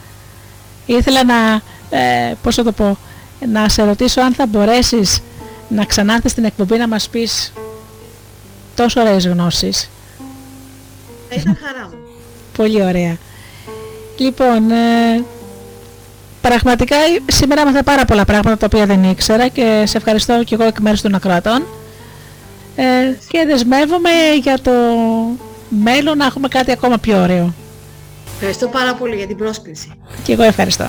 ήθελα 0.86 1.24
να, 1.24 1.62
ε, 1.98 2.34
πώς 2.44 2.56
θα 2.56 2.64
το 2.64 2.72
πω, 2.72 2.98
να 3.52 3.70
σε 3.70 3.84
ρωτήσω 3.84 4.22
αν 4.22 4.34
θα 4.34 4.46
μπορέσεις 4.46 5.22
να 5.68 5.86
ξανάρθεις 5.86 6.32
στην 6.32 6.44
εκπομπή 6.44 6.78
να 6.78 6.88
μας 6.88 7.10
πεις 7.10 7.54
τόσο 8.76 9.02
ωραίες 9.02 9.28
γνώσεις. 9.28 9.90
Θα 11.30 11.36
ήταν 11.36 11.58
χαρά 11.62 11.88
μου. 11.88 11.98
Πολύ 12.58 12.84
ωραία. 12.84 13.18
Λοιπόν, 14.18 14.72
ε, 14.72 15.24
πραγματικά 16.48 16.96
σήμερα 17.26 17.66
μάθα 17.66 17.84
πάρα 17.84 18.06
πολλά 18.06 18.26
πράγματα 18.26 18.58
τα 18.58 18.66
οποία 18.66 18.86
δεν 18.86 19.04
ήξερα 19.04 19.48
και 19.48 19.84
σε 19.86 19.98
ευχαριστώ 19.98 20.44
και 20.44 20.56
εγώ 20.56 20.64
εκ 20.64 20.80
μέρους 20.80 21.02
των 21.02 21.16
ακροατών 21.16 21.64
ε, 22.76 22.84
και 23.28 23.46
δεσμεύομαι 23.48 24.10
για 24.42 24.60
το 24.62 24.72
μέλλον 25.70 26.18
να 26.18 26.26
έχουμε 26.26 26.48
κάτι 26.48 26.72
ακόμα 26.72 26.98
πιο 26.98 27.22
ωραίο. 27.22 27.54
Ευχαριστώ 28.34 28.68
πάρα 28.68 28.96
πολύ 28.96 29.16
για 29.16 29.28
την 29.28 29.38
πρόσκληση. 29.38 29.92
Και 30.24 30.34
εγώ 30.34 30.44
ευχαριστώ. 30.44 30.88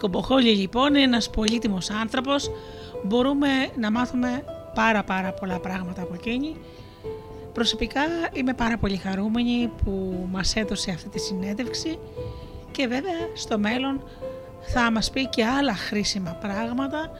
Κομποχόλη 0.00 0.50
λοιπόν 0.50 0.88
είναι 0.88 1.02
ένας 1.02 1.30
πολύτιμος 1.30 1.90
άνθρωπος, 1.90 2.50
μπορούμε 3.04 3.48
να 3.78 3.90
μάθουμε 3.90 4.44
πάρα 4.74 5.04
πάρα 5.04 5.32
πολλά 5.32 5.58
πράγματα 5.58 6.02
από 6.02 6.14
εκείνη. 6.14 6.56
Προσωπικά 7.52 8.00
είμαι 8.32 8.54
πάρα 8.54 8.78
πολύ 8.78 8.96
χαρούμενη 8.96 9.70
που 9.84 10.26
μας 10.32 10.56
έδωσε 10.56 10.90
αυτή 10.90 11.08
τη 11.08 11.18
συνέντευξη 11.18 11.98
και 12.70 12.86
βέβαια 12.86 13.28
στο 13.34 13.58
μέλλον 13.58 14.02
θα 14.60 14.90
μας 14.90 15.10
πει 15.10 15.28
και 15.28 15.44
άλλα 15.44 15.74
χρήσιμα 15.74 16.30
πράγματα 16.30 17.10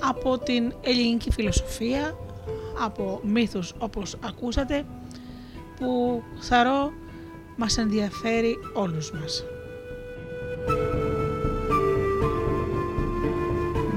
από 0.00 0.38
την 0.38 0.72
ελληνική 0.80 1.30
φιλοσοφία, 1.30 2.16
από 2.84 3.20
μύθους 3.22 3.72
όπως 3.78 4.16
ακούσατε 4.24 4.84
που 5.76 6.22
θαρώ 6.40 6.92
μας 7.56 7.78
ενδιαφέρει 7.78 8.56
όλους 8.74 9.12
μας. 9.12 9.44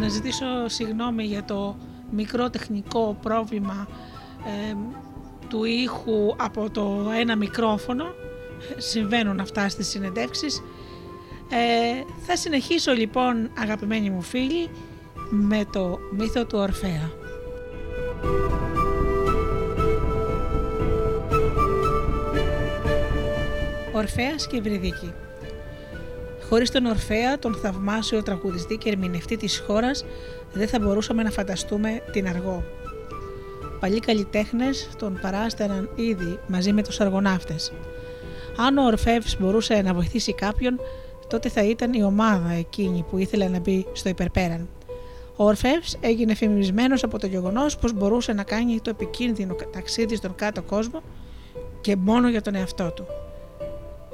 Να 0.07 0.13
ζητήσω 0.13 0.45
συγγνώμη 0.67 1.23
για 1.23 1.43
το 1.43 1.77
μικρό 2.11 2.49
τεχνικό 2.49 3.17
πρόβλημα 3.21 3.87
του 5.49 5.63
ήχου 5.63 6.35
από 6.37 6.69
το 6.69 7.11
ένα 7.19 7.35
μικρόφωνο. 7.35 8.05
Συμβαίνουν 8.77 9.39
αυτά 9.39 9.69
στις 9.69 9.87
συνεντεύξεις. 9.87 10.63
Ε, 11.49 12.03
θα 12.25 12.35
συνεχίσω 12.35 12.91
λοιπόν 12.91 13.49
αγαπημένοι 13.57 14.09
μου 14.09 14.21
φίλοι 14.21 14.69
με 15.29 15.65
το 15.71 15.99
μύθο 16.17 16.45
του 16.45 16.57
Ορφέα. 16.57 17.11
Ορφέας 23.93 24.47
και 24.47 24.61
Βρυδίκη 24.61 25.13
Χωρίς 26.49 26.71
τον 26.71 26.85
Ορφέα, 26.85 27.39
τον 27.39 27.55
θαυμάσιο 27.55 28.23
τραγουδιστή 28.23 28.75
και 28.75 28.89
ερμηνευτή 28.89 29.37
της 29.37 29.63
χώρας, 29.67 30.05
δεν 30.53 30.67
θα 30.67 30.79
μπορούσαμε 30.79 31.23
να 31.23 31.29
φανταστούμε 31.29 32.01
την 32.11 32.27
Αργό. 32.27 32.63
Παλιοί 33.79 33.99
καλλιτέχνες 33.99 34.89
τον 34.97 35.19
παράστεραν 35.21 35.89
ήδη 35.95 36.39
μαζί 36.47 36.73
με 36.73 36.83
τους 36.83 36.99
αργοναύτες. 36.99 37.73
Αν 38.57 38.77
ο 38.77 38.85
Ορφεύς 38.85 39.37
μπορούσε 39.39 39.81
να 39.81 39.93
βοηθήσει 39.93 40.33
κάποιον, 40.33 40.79
τότε 41.27 41.49
θα 41.49 41.63
ήταν 41.63 41.93
η 41.93 42.03
ομάδα 42.03 42.51
εκείνη 42.51 43.05
που 43.09 43.17
ήθελε 43.17 43.47
να 43.47 43.59
μπει 43.59 43.85
στο 43.93 44.09
υπερπέραν. 44.09 44.67
Ο 45.35 45.45
Ορφεύς 45.45 45.97
έγινε 45.99 46.33
φημισμένος 46.33 47.03
από 47.03 47.19
το 47.19 47.27
γεγονός 47.27 47.77
πως 47.77 47.93
μπορούσε 47.93 48.33
να 48.33 48.43
κάνει 48.43 48.79
το 48.81 48.89
επικίνδυνο 48.89 49.55
ταξίδι 49.71 50.15
στον 50.15 50.35
κάτω 50.35 50.61
κόσμο 50.61 51.01
και 51.81 51.95
μόνο 51.95 52.29
για 52.29 52.41
τον 52.41 52.55
εαυτό 52.55 52.91
του. 52.91 53.05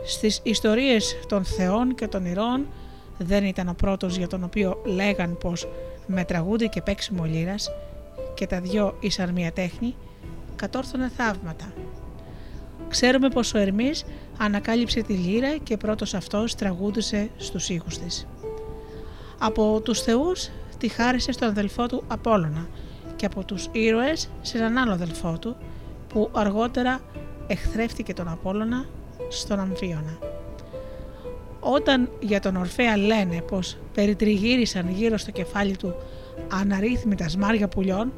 Στις 0.05 0.39
ιστορίες 0.43 1.17
των 1.27 1.43
θεών 1.43 1.95
και 1.95 2.07
των 2.07 2.25
ηρώων 2.25 2.67
δεν 3.17 3.43
ήταν 3.43 3.67
ο 3.67 3.73
πρώτος 3.73 4.17
για 4.17 4.27
τον 4.27 4.43
οποίο 4.43 4.81
λέγαν 4.85 5.37
πως 5.37 5.67
με 6.07 6.23
τραγούδι 6.23 6.69
και 6.69 6.81
παίξιμο 6.81 7.23
λύρας 7.23 7.69
και 8.33 8.47
τα 8.47 8.61
δυο 8.61 8.97
ήσαν 8.99 9.31
μία 9.31 9.51
τέχνη, 9.51 9.95
κατόρθωνε 10.55 11.11
θαύματα. 11.17 11.73
Ξέρουμε 12.89 13.29
πως 13.29 13.53
ο 13.53 13.57
Ερμής 13.57 14.03
ανακάλυψε 14.37 15.01
τη 15.01 15.13
λύρα 15.13 15.57
και 15.57 15.77
πρώτος 15.77 16.13
αυτός 16.13 16.55
τραγούδισε 16.55 17.29
στους 17.37 17.69
ήχους 17.69 17.97
της. 17.97 18.27
Από 19.39 19.81
τους 19.83 20.01
θεούς 20.01 20.49
τη 20.77 20.87
χάρισε 20.87 21.31
στον 21.31 21.47
αδελφό 21.47 21.85
του 21.85 22.03
Απόλλωνα 22.07 22.67
και 23.15 23.25
από 23.25 23.43
τους 23.45 23.69
ήρωες 23.71 24.29
σε 24.41 24.57
έναν 24.57 24.77
άλλο 24.77 24.91
αδελφό 24.91 25.37
του 25.39 25.55
που 26.07 26.29
αργότερα 26.33 26.99
εχθρεύτηκε 27.47 28.13
τον 28.13 28.27
Απόλλωνα 28.27 28.85
στον 29.29 29.59
Αμφίωνα. 29.59 30.17
Όταν 31.59 32.09
για 32.19 32.39
τον 32.39 32.55
Ορφέα 32.55 32.97
λένε 32.97 33.41
πως 33.41 33.77
περιτριγύρισαν 33.93 34.89
γύρω 34.89 35.17
στο 35.17 35.31
κεφάλι 35.31 35.75
του 35.77 35.95
αναρρύθμιτα 36.61 37.29
σμάρια 37.29 37.67
πουλιών 37.67 38.13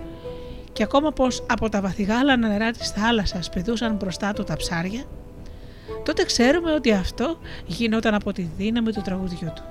και 0.74 0.84
ακόμα 0.84 1.12
πως 1.12 1.44
από 1.50 1.70
τα 1.70 1.82
βαθυγάλανα 1.82 2.48
νερά 2.48 2.72
της 2.72 2.90
θάλασσας 2.90 3.50
πηδούσαν 3.50 3.96
μπροστά 3.96 4.34
του 4.34 4.44
τα 4.44 4.56
ψάρια, 4.56 5.04
τότε 6.04 6.24
ξέρουμε 6.24 6.74
ότι 6.74 6.92
αυτό 6.92 7.38
γινόταν 7.66 8.14
από 8.14 8.32
τη 8.32 8.50
δύναμη 8.58 8.92
του 8.92 9.02
τραγουδιού 9.02 9.52
του. 9.56 9.64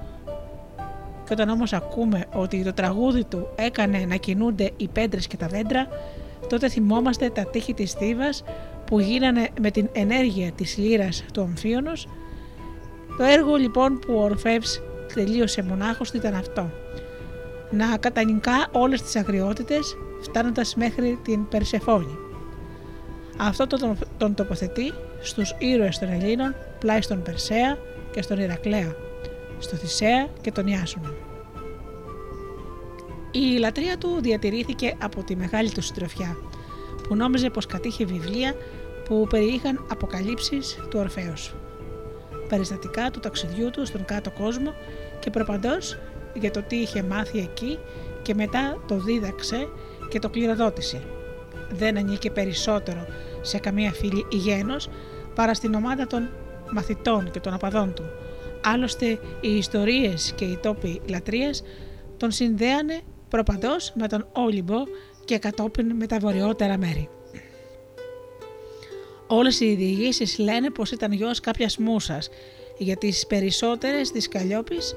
Και 1.25 1.33
όταν 1.33 1.49
όμως 1.49 1.73
ακούμε 1.73 2.25
ότι 2.35 2.65
το 2.65 2.73
τραγούδι 2.73 3.25
του 3.25 3.49
έκανε 3.55 3.99
να 3.99 4.17
κινούνται 4.17 4.71
οι 4.77 4.89
πέντρες 4.89 5.27
και 5.27 5.37
τα 5.37 5.47
δέντρα, 5.47 5.89
τότε 6.49 6.69
θυμόμαστε 6.69 7.31
τα 7.31 7.47
τείχη 7.47 7.75
της 7.75 7.93
Θήβας 7.93 8.45
που 8.87 9.01
γίνανε 9.01 9.49
με 9.61 9.71
την 9.71 9.89
ενέργεια 9.93 10.53
της 10.53 10.77
λύρας 10.77 11.25
του 11.33 11.41
Αμφίωνος. 11.41 12.09
Το 13.17 13.25
έργο 13.25 13.55
λοιπόν 13.55 13.99
που 13.99 14.15
ο 14.15 14.23
Ορφεύς 14.23 14.83
τελείωσε 15.15 15.63
μονάχος 15.63 16.11
του 16.11 16.17
ήταν 16.17 16.35
αυτό. 16.35 16.71
Να 17.71 17.97
κατανικά 17.97 18.69
όλες 18.73 19.03
τις 19.03 19.17
αγριότητες 19.17 19.97
φτάνοντας 20.21 20.75
μέχρι 20.75 21.19
την 21.23 21.49
Περσεφόνη. 21.49 22.19
Αυτό 23.39 23.67
τον, 23.67 23.99
τον 24.19 24.35
τοποθετεί 24.35 24.93
στους 25.21 25.55
ήρωες 25.59 25.99
των 25.99 26.09
Ελλήνων 26.09 26.55
πλάι 26.79 27.01
στον 27.01 27.23
Περσέα 27.23 27.79
και 28.13 28.23
στον 28.23 28.39
Ηρακλέα, 28.39 28.97
στο 29.59 29.77
Θησέα 29.77 30.29
και 30.41 30.53
τον 30.53 30.67
Ιάσουνα. 30.67 31.13
Η 33.31 33.59
λατρεία 33.59 33.99
του 33.99 34.19
διατηρήθηκε 34.21 34.95
από 35.03 35.23
τη 35.23 35.37
μεγάλη 35.37 35.71
του 35.71 35.83
συντροφιά, 35.83 36.37
που 37.09 37.17
νόμιζε 37.17 37.51
πως 37.51 37.67
κατήχε 37.67 38.05
βιβλία 38.05 38.55
που 39.05 39.27
περιείχαν 39.31 39.87
αποκαλύψεις 39.91 40.79
του 40.91 40.99
Ορφέως. 40.99 41.55
Περιστατικά 42.49 43.11
του 43.11 43.21
ταξιδιού 43.21 43.71
του 43.71 43.87
στον 43.87 44.05
κάτω 44.05 44.31
κόσμο 44.31 44.75
και 45.19 45.31
προπαντός 45.31 45.99
για 46.35 46.51
το 46.51 46.63
τι 46.63 46.77
είχε 46.77 47.03
μάθει 47.03 47.39
εκεί 47.39 47.79
και 48.23 48.35
μετά 48.35 48.83
το 48.89 48.97
δίδαξε 48.97 49.69
και 50.09 50.19
το 50.19 50.29
κληροδότησε. 50.29 51.03
Δεν 51.71 51.97
ανήκε 51.99 52.31
περισσότερο 52.31 53.07
σε 53.41 53.59
καμία 53.59 53.93
φίλη 53.93 54.27
γένος 54.31 54.89
παρά 55.35 55.55
στην 55.55 55.75
ομάδα 55.75 56.07
των 56.07 56.29
μαθητών 56.73 57.31
και 57.31 57.41
των 57.41 57.55
απαδών 57.55 57.95
του. 57.95 58.05
Άλλωστε 58.65 59.07
οι 59.41 59.57
ιστορίες 59.57 60.33
και 60.37 60.45
οι 60.45 60.57
τόποι 60.57 61.01
λατρείας 61.09 61.63
τον 62.17 62.31
συνδέανε 62.31 63.01
προπαντός 63.29 63.93
με 63.95 64.09
τον 64.09 64.27
Όλυμπο 64.33 64.77
και 65.25 65.39
κατόπιν 65.39 65.97
με 65.97 66.07
τα 66.07 66.19
βορειότερα 66.19 66.79
μέρη. 66.79 67.09
Όλες 69.27 69.61
οι 69.61 69.75
διηγήσεις 69.75 70.39
λένε 70.39 70.71
πως 70.71 70.91
ήταν 70.91 71.13
γιος 71.13 71.41
κάποιας 71.41 71.77
μουσας, 71.79 72.29
για 72.79 72.97
τις 72.97 73.27
περισσότερες 73.27 74.11
της 74.11 74.29
Καλλιόπης 74.29 74.97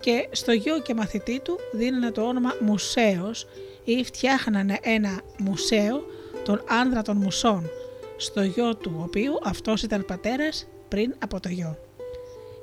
και 0.00 0.28
στο 0.30 0.52
γιο 0.52 0.80
και 0.80 0.94
μαθητή 0.94 1.40
του 1.40 1.58
δίνανε 1.72 2.10
το 2.10 2.22
όνομα 2.22 2.54
Μουσέος 2.60 3.46
ή 3.84 4.04
φτιάχνανε 4.04 4.78
ένα 4.82 5.20
μουσαίο 5.38 6.04
τον 6.44 6.64
άνδρα 6.68 7.02
των 7.02 7.16
μουσών, 7.16 7.70
στο 8.16 8.42
γιο 8.42 8.76
του 8.76 9.00
οποίου 9.02 9.32
αυτός 9.44 9.82
ήταν 9.82 10.04
πατέρας 10.04 10.68
πριν 10.88 11.14
από 11.18 11.40
το 11.40 11.48
γιο. 11.48 11.78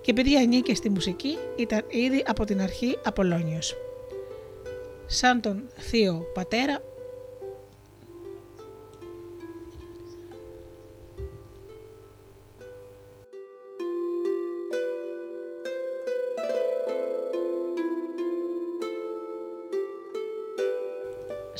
Και 0.01 0.11
επειδή 0.11 0.35
ανήκε 0.35 0.75
στη 0.75 0.89
μουσική 0.89 1.37
ήταν 1.55 1.83
ήδη 1.87 2.23
από 2.27 2.45
την 2.45 2.61
αρχή 2.61 2.97
Απολώνιος. 3.03 3.75
Σαν 5.05 5.41
τον 5.41 5.63
θείο 5.77 6.25
πατέρα 6.33 6.83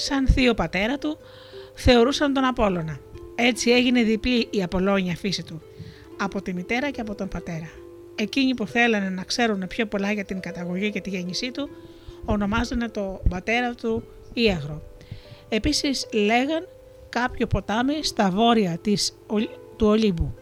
σαν 0.01 0.27
θείο 0.27 0.53
πατέρα 0.53 0.97
του, 0.97 1.17
θεωρούσαν 1.73 2.33
τον 2.33 2.43
Απόλλωνα. 2.43 2.99
Έτσι 3.35 3.71
έγινε 3.71 4.03
διπλή 4.03 4.47
η 4.49 4.63
Απολώνια 4.63 5.15
φύση 5.15 5.43
του, 5.43 5.61
από 6.17 6.41
τη 6.41 6.53
μητέρα 6.53 6.89
και 6.89 7.01
από 7.01 7.15
τον 7.15 7.27
πατέρα. 7.27 7.69
Εκείνοι 8.15 8.53
που 8.53 8.67
θέλανε 8.67 9.09
να 9.09 9.23
ξέρουν 9.23 9.67
πιο 9.67 9.85
πολλά 9.85 10.11
για 10.11 10.25
την 10.25 10.39
καταγωγή 10.39 10.91
και 10.91 11.01
τη 11.01 11.09
γέννησή 11.09 11.51
του, 11.51 11.69
ονομάζανε 12.25 12.89
το 12.89 13.21
πατέρα 13.29 13.73
του 13.73 14.03
Ιαγρο. 14.33 14.81
Επίσης 15.49 16.07
λέγαν 16.13 16.67
κάποιο 17.09 17.47
ποτάμι 17.47 18.03
στα 18.03 18.29
βόρεια 18.29 18.77
της, 18.81 19.17
του 19.75 19.87
Ολύμπου. 19.87 20.35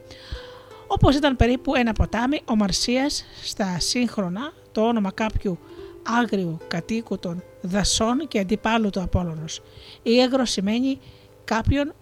Όπως 0.88 1.16
ήταν 1.16 1.36
περίπου 1.36 1.76
ένα 1.76 1.94
ποτάμι, 1.94 2.40
ο 2.46 2.56
Μαρσίας 2.56 3.26
στα 3.44 3.80
σύγχρονα 3.80 4.54
το 4.72 4.82
όνομα 4.82 5.12
κάποιου 5.12 5.60
άγριου 6.04 6.58
κατοίκου 6.68 7.20
των 7.20 7.44
δασών 7.62 8.28
και 8.28 8.40
αντιπάλου 8.40 8.90
του 8.90 9.02
Απόλλωνος. 9.02 9.62
Ήγρο 10.04 10.46
σημαίνει 10.46 11.00
κάποιον 11.44 11.94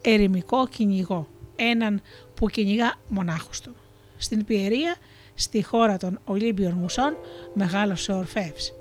ερημικό 0.00 0.66
κυνηγό, 0.68 1.28
έναν 1.56 2.00
που 2.34 2.48
κυνηγά 2.48 2.94
μονάχος 3.08 3.60
του. 3.60 3.74
Στην 4.16 4.44
Πιερία, 4.44 4.96
στη 5.34 5.62
χώρα 5.62 5.96
των 5.96 6.20
Ολύμπιων 6.24 6.72
Μουσών, 6.72 7.16
μεγάλωσε 7.54 8.12
ο 8.12 8.16
Ορφεύς. 8.16 8.72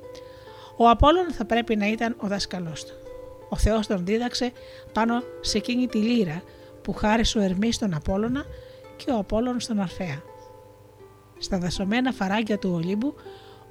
Ο 0.77 0.89
Απόλλων 0.89 1.31
θα 1.31 1.45
πρέπει 1.45 1.75
να 1.75 1.87
ήταν 1.87 2.15
ο 2.17 2.27
δάσκαλός 2.27 2.85
του. 2.85 2.93
Ο 3.49 3.57
Θεός 3.57 3.87
τον 3.87 4.05
δίδαξε 4.05 4.51
πάνω 4.93 5.23
σε 5.41 5.57
εκείνη 5.57 5.87
τη 5.87 5.97
λύρα 5.97 6.43
που 6.81 6.93
χάρισε 6.93 7.37
ο 7.37 7.41
Ερμής 7.41 7.75
στον 7.75 7.93
Απόλλωνα 7.93 8.45
και 8.95 9.11
ο 9.11 9.17
Απόλλων 9.17 9.59
στον 9.59 9.79
Ορφέα. 9.79 10.21
Στα 11.37 11.57
δασωμένα 11.57 12.11
φαράγγια 12.11 12.57
του 12.57 12.71
Ολύμπου 12.73 13.15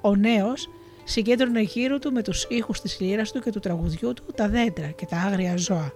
Ο 0.01 0.15
νέος 0.15 0.69
συγκέντρωνε 1.03 1.61
γύρω 1.61 1.99
του 1.99 2.11
με 2.11 2.21
τους 2.21 2.45
ήχους 2.49 2.81
της 2.81 2.99
λύρας 2.99 3.31
του 3.31 3.39
και 3.39 3.51
του 3.51 3.59
τραγουδιού 3.59 4.13
του 4.13 4.23
τα 4.35 4.47
δέντρα 4.47 4.87
και 4.87 5.05
τα 5.05 5.17
άγρια 5.17 5.57
ζώα. 5.57 5.93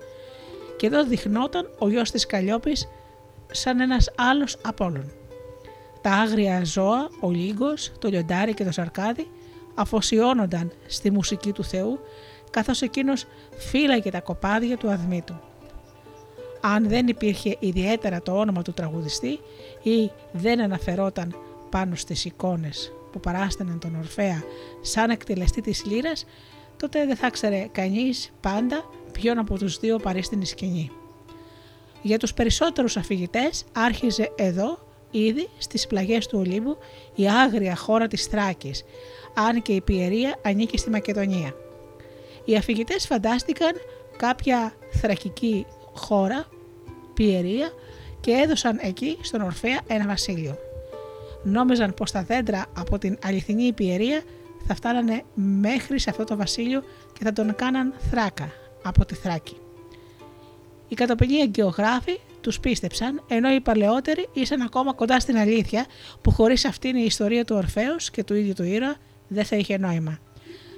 Και 0.78 0.86
εδώ 0.86 1.04
δειχνόταν 1.06 1.70
ο 1.80 1.90
γιος 1.90 2.12
της 2.12 2.26
Καλλιόπης 2.26 2.88
σαν 3.52 3.80
ένας 3.80 4.12
άλλος 4.16 4.58
από 4.62 4.86
όλων. 4.86 5.12
Τα 6.02 6.12
άγρια 6.12 6.64
ζώα, 6.64 7.10
ο 7.20 7.32
Λίγκος, 7.32 7.92
το 8.00 8.08
λιοντάρι 8.08 8.54
και 8.54 8.64
το 8.64 8.72
σαρκάδι 8.72 9.28
αφοσιώνονταν 9.76 10.72
στη 10.88 11.12
μουσική 11.12 11.52
του 11.52 11.64
Θεού 11.64 12.00
καθώς 12.50 12.82
εκείνος 12.82 13.26
φύλαγε 13.58 14.10
τα 14.10 14.20
κοπάδια 14.20 14.78
του 14.78 14.90
αδμήτου. 14.90 15.36
Αν 16.62 16.88
δεν 16.90 17.08
υπήρχε 17.08 17.58
ιδιαίτερα 17.60 18.22
το 18.22 18.40
όνομα 18.40 18.62
του 18.62 18.74
τραγουδιστή 18.74 19.40
ή 19.82 20.12
δεν 20.32 20.62
αναφερόταν 20.62 21.36
πάνω 21.70 21.96
στις 21.96 22.26
εικόνες 22.26 22.92
που 23.16 23.22
παράσταναν 23.22 23.80
τον 23.80 23.96
Ορφέα 23.96 24.44
σαν 24.82 25.10
εκτελεστή 25.10 25.62
της 25.62 25.86
λύρας, 25.86 26.26
τότε 26.78 27.06
δεν 27.06 27.16
θα 27.16 27.30
ξέρε 27.30 27.68
κανείς 27.72 28.32
πάντα 28.42 28.90
ποιον 29.12 29.38
από 29.38 29.58
τους 29.58 29.80
δύο 29.80 29.98
παρίστηνη 29.98 30.46
σκηνή. 30.46 30.92
Για 32.02 32.18
τους 32.18 32.34
περισσότερους 32.34 32.98
αφηγητές 32.98 33.64
άρχιζε 33.72 34.32
εδώ 34.36 34.88
ήδη 35.12 35.50
στις 35.58 35.88
πλαγιές 35.88 36.28
του 36.28 36.40
Ολύμπου 36.40 36.78
η 37.16 37.30
άγρια 37.30 37.76
χώρα 37.76 38.08
της 38.08 38.26
Θράκης, 38.26 38.84
αν 39.34 39.62
και 39.62 39.74
η 39.74 39.82
Πιερία 39.82 40.40
ανήκει 40.42 40.78
στη 40.78 40.90
Μακεδονία. 40.90 41.56
Οι 42.46 42.56
αφηγητές 42.56 43.06
φαντάστηκαν 43.06 43.72
κάποια 44.18 44.74
θρακική 44.92 45.66
χώρα, 45.94 46.46
Πιερία, 47.14 47.72
και 48.20 48.32
έδωσαν 48.32 48.80
εκεί 48.82 49.18
στον 49.22 49.42
Ορφέα 49.42 49.80
ένα 49.88 50.08
βασίλειο. 50.08 50.65
Νόμιζαν 51.46 51.94
πως 51.94 52.12
τα 52.12 52.24
δέντρα 52.24 52.66
από 52.78 52.98
την 52.98 53.18
αληθινή 53.24 53.74
Πιερία 53.74 54.24
θα 54.68 54.76
φτάνανε 54.76 55.24
μέχρι 55.34 56.00
σε 56.00 56.10
αυτό 56.10 56.24
το 56.24 56.36
βασίλειο 56.36 56.84
και 57.14 57.24
θα 57.24 57.34
τον 57.34 57.56
κάναν 57.56 57.94
θράκα 58.10 58.52
από 58.84 59.06
τη 59.06 59.16
Θράκη. 59.16 59.58
Οι 60.88 60.96
κατοπινοί 60.96 61.38
εγκαιογράφοι 61.38 62.20
τους 62.42 62.60
πίστεψαν, 62.60 63.24
ενώ 63.28 63.54
οι 63.54 63.62
παλαιότεροι 63.62 64.30
ήσαν 64.34 64.62
ακόμα 64.62 64.94
κοντά 64.94 65.20
στην 65.20 65.38
αλήθεια 65.38 65.86
που 66.22 66.32
χωρίς 66.32 66.66
αυτήν 66.66 66.96
η 66.96 67.04
ιστορία 67.06 67.46
του 67.46 67.56
Ορφαίου 67.56 67.96
και 68.12 68.24
του 68.24 68.36
ίδιου 68.36 68.54
του 68.54 68.64
ήρωα 68.64 68.96
δεν 69.28 69.46
θα 69.46 69.56
είχε 69.56 69.78
νόημα. 69.78 70.20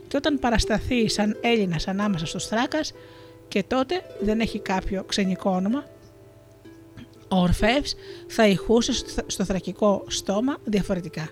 Και 0.08 0.18
όταν 0.18 0.40
παρασταθεί 0.40 1.10
σαν 1.10 1.38
Έλληνας 1.42 1.88
ανάμεσα 1.88 2.26
στους 2.26 2.46
Θράκας, 2.46 2.94
και 3.48 3.64
τότε 3.64 4.02
δεν 4.22 4.40
έχει 4.40 4.60
κάποιο 4.60 5.04
ξενικό 5.04 5.50
όνομα, 5.50 5.86
ο 7.28 7.36
Ορφεύς 7.36 7.96
θα 8.28 8.48
ηχούσε 8.48 8.92
στο 9.26 9.44
θρακικό 9.44 10.04
στόμα 10.08 10.58
διαφορετικά. 10.64 11.30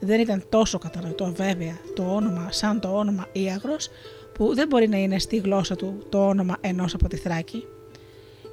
Δεν 0.00 0.20
ήταν 0.20 0.44
τόσο 0.48 0.78
κατανοητό 0.78 1.32
βέβαια 1.36 1.78
το 1.94 2.14
όνομα 2.14 2.48
σαν 2.52 2.80
το 2.80 2.88
όνομα 2.88 3.26
Ιαγρος 3.32 3.88
που 4.34 4.54
δεν 4.54 4.68
μπορεί 4.68 4.88
να 4.88 4.96
είναι 4.96 5.18
στη 5.18 5.36
γλώσσα 5.36 5.76
του 5.76 6.06
το 6.08 6.26
όνομα 6.28 6.56
ενός 6.60 6.94
από 6.94 7.08
τη 7.08 7.16
Θράκη. 7.16 7.64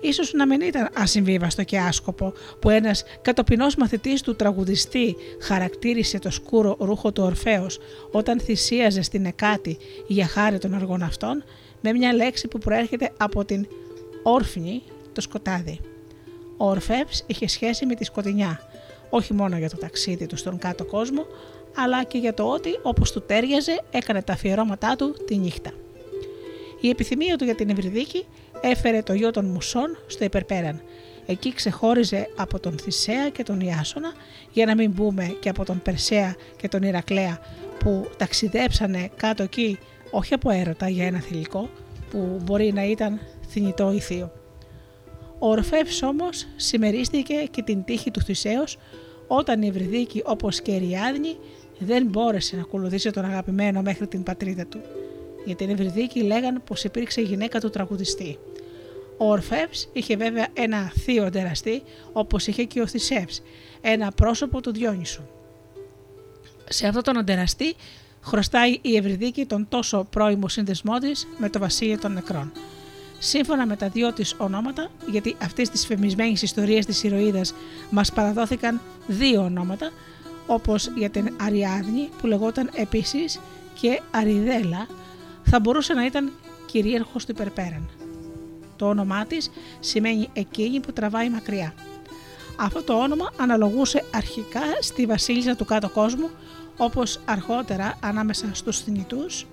Ίσως 0.01 0.33
να 0.33 0.47
μην 0.47 0.61
ήταν 0.61 0.89
ασυμβίβαστο 0.93 1.63
και 1.63 1.79
άσκοπο 1.79 2.33
που 2.59 2.69
ένας 2.69 3.03
κατοπινός 3.21 3.75
μαθητής 3.75 4.21
του 4.21 4.35
τραγουδιστή 4.35 5.15
χαρακτήρισε 5.41 6.19
το 6.19 6.29
σκούρο 6.29 6.77
ρούχο 6.79 7.11
του 7.11 7.23
Ορφέως 7.23 7.79
όταν 8.11 8.39
θυσίαζε 8.39 9.01
στην 9.01 9.25
Εκάτη 9.25 9.77
για 10.07 10.27
χάρη 10.27 10.57
των 10.57 10.73
αργών 10.73 11.03
αυτών 11.03 11.43
με 11.81 11.93
μια 11.93 12.13
λέξη 12.13 12.47
που 12.47 12.57
προέρχεται 12.57 13.11
από 13.17 13.45
την 13.45 13.67
όρφνη, 14.23 14.81
το 15.13 15.21
σκοτάδι. 15.21 15.79
Ο 16.57 16.69
Ορφεύς 16.69 17.23
είχε 17.27 17.47
σχέση 17.47 17.85
με 17.85 17.95
τη 17.95 18.03
σκοτεινιά, 18.03 18.59
όχι 19.09 19.33
μόνο 19.33 19.57
για 19.57 19.69
το 19.69 19.77
ταξίδι 19.77 20.27
του 20.27 20.35
στον 20.35 20.57
κάτω 20.57 20.85
κόσμο, 20.85 21.25
αλλά 21.75 22.03
και 22.03 22.17
για 22.17 22.33
το 22.33 22.43
ότι 22.43 22.79
όπως 22.81 23.11
του 23.11 23.21
τέριαζε 23.21 23.81
έκανε 23.91 24.21
τα 24.21 24.33
αφιερώματά 24.33 24.95
του 24.95 25.15
τη 25.25 25.37
νύχτα. 25.37 25.71
Η 26.81 26.89
επιθυμία 26.89 27.35
του 27.35 27.43
για 27.43 27.55
την 27.55 27.69
Ευρυδίκη 27.69 28.25
έφερε 28.61 29.01
το 29.01 29.13
γιο 29.13 29.31
των 29.31 29.45
Μουσών 29.45 29.97
στο 30.07 30.23
υπερπέραν. 30.23 30.81
Εκεί 31.25 31.53
ξεχώριζε 31.53 32.29
από 32.35 32.59
τον 32.59 32.77
Θησέα 32.77 33.29
και 33.29 33.43
τον 33.43 33.59
Ιάσονα, 33.59 34.13
για 34.51 34.65
να 34.65 34.75
μην 34.75 34.93
πούμε 34.93 35.37
και 35.39 35.49
από 35.49 35.65
τον 35.65 35.81
Περσέα 35.81 36.35
και 36.57 36.67
τον 36.67 36.81
Ηρακλέα 36.81 37.39
που 37.79 38.09
ταξιδέψανε 38.17 39.09
κάτω 39.15 39.43
εκεί 39.43 39.77
όχι 40.11 40.33
από 40.33 40.49
έρωτα 40.49 40.89
για 40.89 41.05
ένα 41.05 41.19
θηλυκό 41.19 41.69
που 42.09 42.41
μπορεί 42.43 42.73
να 42.73 42.83
ήταν 42.83 43.19
θνητό 43.47 43.91
ή 43.91 43.99
θείο. 43.99 44.31
Ο 45.39 45.49
Ορφεύς 45.49 46.01
όμως 46.01 46.47
συμμερίστηκε 46.55 47.47
και 47.51 47.61
την 47.61 47.83
τύχη 47.83 48.11
του 48.11 48.21
Θησέως 48.21 48.77
όταν 49.27 49.61
η 49.61 49.67
Ευρυδίκη 49.67 50.21
όπως 50.25 50.61
και 50.61 50.71
η 50.71 50.77
Ριάδνη 50.77 51.37
δεν 51.79 52.05
μπόρεσε 52.05 52.55
να 52.55 52.61
ακολουθήσει 52.61 53.11
τον 53.11 53.25
αγαπημένο 53.25 53.81
μέχρι 53.81 54.07
την 54.07 54.23
πατρίδα 54.23 54.65
του. 54.65 54.81
Για 55.45 55.55
την 55.55 55.69
Ευρυδίκη 55.69 56.21
λέγαν 56.21 56.61
πως 56.63 56.83
υπήρξε 56.83 57.21
γυναίκα 57.21 57.59
του 57.59 57.69
τραγουδιστή. 57.69 58.39
Ο 59.17 59.31
Ορφεύς 59.31 59.89
είχε 59.93 60.15
βέβαια 60.15 60.47
ένα 60.53 60.91
θείο 61.03 61.29
τεραστή 61.29 61.83
όπως 62.13 62.47
είχε 62.47 62.63
και 62.63 62.81
ο 62.81 62.87
Θησεύς, 62.87 63.41
ένα 63.81 64.11
πρόσωπο 64.11 64.61
του 64.61 64.71
Διόνυσου. 64.71 65.21
Σε 66.69 66.87
αυτόν 66.87 67.03
τον 67.03 67.17
αντεραστή 67.17 67.73
χρωστάει 68.21 68.77
η 68.81 68.95
Ευρυδίκη 68.95 69.45
τον 69.45 69.67
τόσο 69.69 70.07
πρώιμο 70.09 70.47
σύνδεσμό 70.47 70.97
της 70.97 71.27
με 71.37 71.49
το 71.49 71.59
βασίλειο 71.59 71.97
των 71.99 72.13
νεκρών. 72.13 72.51
Σύμφωνα 73.19 73.65
με 73.65 73.75
τα 73.75 73.87
δυο 73.87 74.13
της 74.13 74.35
ονόματα, 74.37 74.89
γιατί 75.11 75.35
αυτή 75.41 75.69
τη 75.69 75.77
φεμισμένη 75.77 76.37
ιστορία 76.41 76.83
της 76.85 77.03
ηρωίδας 77.03 77.53
μας 77.89 78.11
παραδόθηκαν 78.11 78.81
δύο 79.07 79.43
ονόματα, 79.43 79.91
όπως 80.47 80.91
για 80.95 81.09
την 81.09 81.35
Αριάδνη 81.41 82.09
που 82.17 82.27
λεγόταν 82.27 82.69
επίσης 82.73 83.39
και 83.81 84.01
Αριδέλα, 84.11 84.87
θα 85.43 85.59
μπορούσε 85.59 85.93
να 85.93 86.05
ήταν 86.05 86.31
κυρίαρχος 86.65 87.25
του 87.25 87.31
υπερπέραν. 87.31 87.89
Το 88.75 88.87
όνομά 88.87 89.25
της 89.25 89.51
σημαίνει 89.79 90.29
εκείνη 90.33 90.79
που 90.79 90.93
τραβάει 90.93 91.29
μακριά. 91.29 91.73
Αυτό 92.55 92.83
το 92.83 92.93
όνομα 92.93 93.31
αναλογούσε 93.37 94.03
αρχικά 94.15 94.61
στη 94.81 95.05
βασίλισσα 95.05 95.55
του 95.55 95.65
κάτω 95.65 95.89
κόσμου, 95.89 96.29
όπως 96.77 97.19
αργότερα 97.25 97.97
ανάμεσα 98.01 98.49
στους 98.51 98.79
θνητούς 98.79 99.45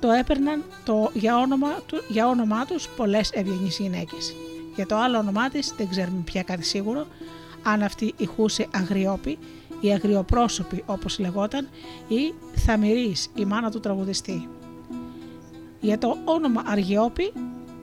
το 0.00 0.10
έπαιρναν 0.10 0.64
το, 0.84 1.10
για, 1.12 1.36
όνομα, 1.38 1.80
του, 1.86 2.02
για 2.08 2.28
όνομά 2.28 2.64
τους 2.64 2.88
πολλές 2.88 3.30
ευγενείς 3.30 3.78
γυναίκες. 3.78 4.34
Για 4.74 4.86
το 4.86 4.96
άλλο 4.96 5.18
όνομά 5.18 5.48
της 5.48 5.74
δεν 5.76 5.88
ξέρουμε 5.88 6.22
πια 6.24 6.42
κάτι 6.42 6.64
σίγουρο, 6.64 7.06
αν 7.62 7.82
αυτή 7.82 8.14
ηχούσε 8.16 8.66
αγριόπη 8.74 9.38
ή 9.80 9.92
αγριοπρόσωπη 9.92 10.82
όπως 10.86 11.18
λεγόταν 11.18 11.68
ή 12.08 12.34
θαμηρής 12.54 13.28
η 13.34 13.44
μάνα 13.44 13.70
του 13.70 13.80
τραγουδιστή. 13.80 14.48
Για 15.80 15.98
το 15.98 16.16
όνομα 16.24 16.62
Αργιόπη 16.66 17.32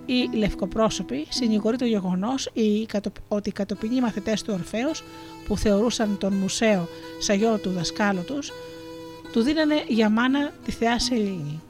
ή 0.06 0.30
Λευκοπρόσωπη 0.38 1.26
συνηγορεί 1.30 1.78
το 1.78 1.86
γεγονός 1.86 2.52
ότι 3.28 3.50
οι 3.50 3.52
κατοπινοί 3.52 4.02
μαθητές 4.02 4.42
του 4.42 4.54
Ορφαίου 4.54 4.92
που 5.48 5.58
θεωρούσαν 5.58 6.18
τον 6.18 6.34
Μουσαίο 6.34 6.88
σαν 7.20 7.38
γιο 7.38 7.58
του 7.58 7.70
δασκάλου 7.70 8.24
τους, 8.24 8.52
του 9.32 9.42
δίνανε 9.42 9.84
για 9.88 10.10
μάνα 10.10 10.52
τη 10.66 10.72
θεά 10.72 11.00
Σελήνη. 11.00 11.62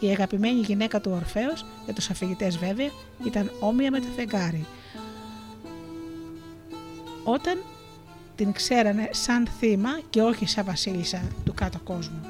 Η 0.00 0.08
αγαπημένη 0.08 0.60
γυναίκα 0.60 1.00
του 1.00 1.10
Ορφέως, 1.14 1.64
για 1.84 1.94
τους 1.94 2.10
αφηγητές 2.10 2.58
βέβαια, 2.58 2.90
ήταν 3.24 3.50
όμοια 3.60 3.90
με 3.90 4.00
το 4.00 4.06
φεγγάρι. 4.16 4.66
Όταν 7.24 7.58
την 8.34 8.52
ξέρανε 8.52 9.08
σαν 9.12 9.48
θύμα 9.58 10.00
και 10.10 10.22
όχι 10.22 10.46
σαν 10.46 10.64
βασίλισσα 10.64 11.22
του 11.44 11.54
κάτω 11.54 11.78
κόσμου. 11.84 12.20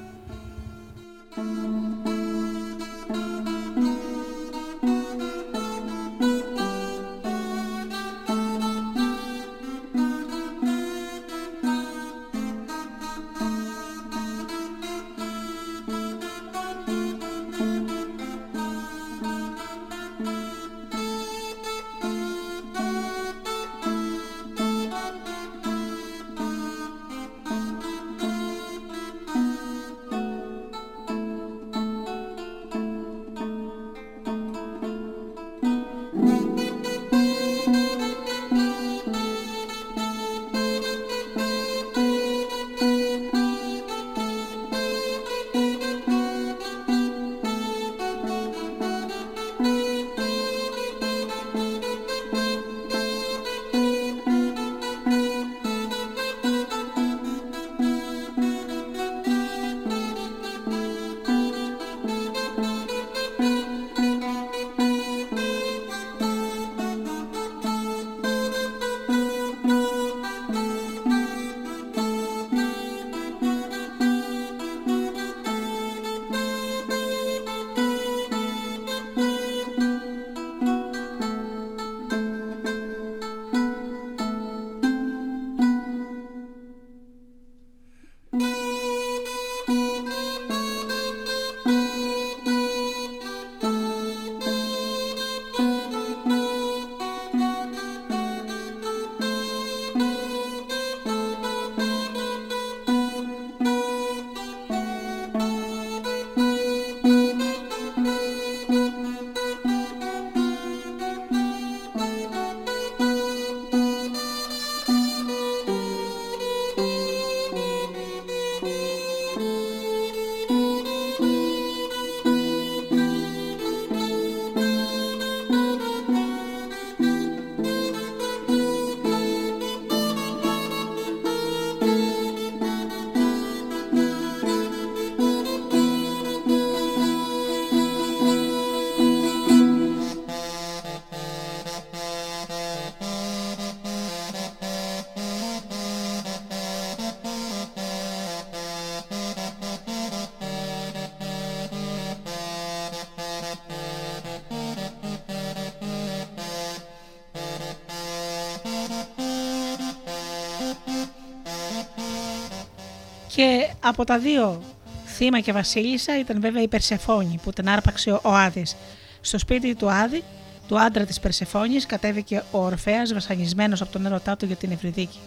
Και 163.39 163.70
από 163.81 164.05
τα 164.05 164.19
δύο 164.19 164.62
θύμα 165.06 165.40
και 165.40 165.52
βασίλισσα 165.52 166.19
ήταν 166.19 166.40
βέβαια 166.40 166.62
η 166.62 166.69
Περσεφόνη 166.69 167.39
που 167.43 167.51
την 167.52 167.69
άρπαξε 167.69 168.10
ο 168.10 168.20
Άδης. 168.23 168.77
Στο 169.20 169.39
σπίτι 169.39 169.74
του 169.74 169.90
Άδη, 169.90 170.23
του 170.69 170.81
άντρα 170.81 171.05
της 171.05 171.20
Περσεφόνης, 171.20 171.86
κατέβηκε 171.86 172.43
ο 172.51 172.65
Ορφέας 172.65 173.12
βασανισμένος 173.12 173.81
από 173.81 173.93
τον 173.93 174.06
έρωτά 174.06 174.36
του 174.36 174.47
για 174.47 174.56
την 174.56 174.70
Ευρυδίκη. 174.70 175.19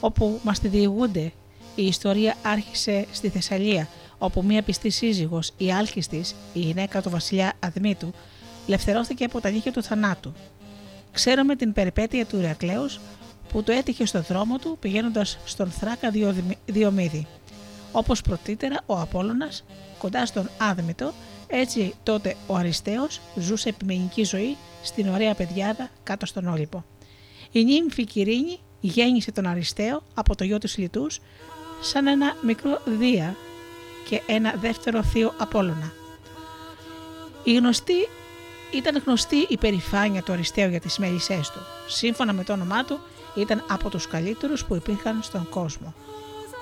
Όπου 0.00 0.40
μας 0.42 0.58
τη 0.58 0.68
διηγούνται, 0.68 1.32
η 1.74 1.86
ιστορία 1.86 2.34
άρχισε 2.42 3.06
στη 3.12 3.28
Θεσσαλία, 3.28 3.88
όπου 4.18 4.42
μία 4.44 4.62
πιστή 4.62 4.90
σύζυγος, 4.90 5.52
η 5.56 5.72
Άλκης 5.72 6.08
η 6.52 6.58
γυναίκα 6.58 7.02
του 7.02 7.10
βασιλιά 7.10 7.52
Αδμήτου, 7.60 8.12
λευθερώθηκε 8.66 9.24
από 9.24 9.40
τα 9.40 9.50
νύχια 9.50 9.72
του 9.72 9.82
θανάτου. 9.82 10.32
Ξέρουμε 11.12 11.56
την 11.56 11.72
περιπέτεια 11.72 12.26
του 12.26 12.38
Ηρακλέους 12.38 13.00
που 13.52 13.62
το 13.62 13.72
έτυχε 13.72 14.06
στο 14.06 14.20
δρόμο 14.20 14.58
του 14.58 14.76
πηγαίνοντας 14.80 15.38
στον 15.44 15.70
Θράκα 15.70 16.10
Διομήδη. 16.66 17.26
Όπως 17.92 18.20
πρωτήτερα 18.20 18.76
ο 18.86 19.00
Απόλλωνας 19.00 19.64
κοντά 19.98 20.26
στον 20.26 20.50
Άδμητο, 20.58 21.12
έτσι 21.46 21.94
τότε 22.02 22.36
ο 22.46 22.54
Αριστέος 22.54 23.20
ζούσε 23.34 23.68
επιμενική 23.68 24.24
ζωή 24.24 24.56
στην 24.82 25.08
ωραία 25.08 25.34
πεδιάδα 25.34 25.90
κάτω 26.02 26.26
στον 26.26 26.46
Όλυπο. 26.46 26.84
Η 27.52 27.64
νύμφη 27.64 28.04
Κυρίνη 28.04 28.58
γέννησε 28.80 29.32
τον 29.32 29.46
Αριστέο 29.46 30.02
από 30.14 30.36
το 30.36 30.44
γιο 30.44 30.58
του 30.58 30.68
Λιτούς 30.76 31.20
σαν 31.80 32.06
ένα 32.06 32.36
μικρό 32.42 32.80
Δία 32.84 33.36
και 34.08 34.22
ένα 34.26 34.54
δεύτερο 34.60 35.02
θείο 35.02 35.34
Απόλλωνα. 35.38 35.92
Η 37.44 37.54
γνωστή 37.54 38.08
ήταν 38.72 39.02
γνωστή 39.06 39.46
η 39.48 39.56
περηφάνεια 39.56 40.22
του 40.22 40.32
Αριστείου 40.32 40.68
για 40.68 40.80
τις 40.80 40.98
μέλισσές 40.98 41.50
του. 41.50 41.58
Σύμφωνα 41.88 42.32
με 42.32 42.44
το 42.44 42.52
όνομά 42.52 42.84
του, 42.84 42.98
ήταν 43.36 43.64
από 43.68 43.88
τους 43.88 44.06
καλύτερους 44.06 44.64
που 44.64 44.74
υπήρχαν 44.74 45.18
στον 45.22 45.48
κόσμο. 45.48 45.94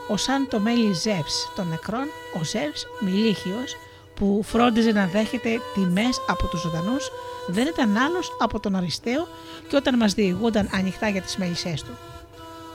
Ο 0.08 0.16
σαν 0.16 0.48
το 0.48 0.58
μέλι 0.60 0.92
Ζεύς 0.92 1.52
των 1.56 1.68
νεκρών, 1.68 2.06
ο 2.40 2.44
Ζεύς 2.44 2.86
Μιλίχιος, 3.00 3.76
που 4.14 4.42
φρόντιζε 4.44 4.92
να 4.92 5.06
δέχεται 5.06 5.60
τιμές 5.74 6.20
από 6.28 6.46
τους 6.46 6.60
ζωντανούς, 6.60 7.10
δεν 7.46 7.66
ήταν 7.66 7.96
άλλος 7.96 8.36
από 8.38 8.60
τον 8.60 8.74
Αριστέο 8.74 9.28
και 9.68 9.76
όταν 9.76 9.96
μας 9.96 10.14
διηγούνταν 10.14 10.68
ανοιχτά 10.72 11.08
για 11.08 11.22
τις 11.22 11.36
μέλισσές 11.36 11.82
του. 11.82 11.98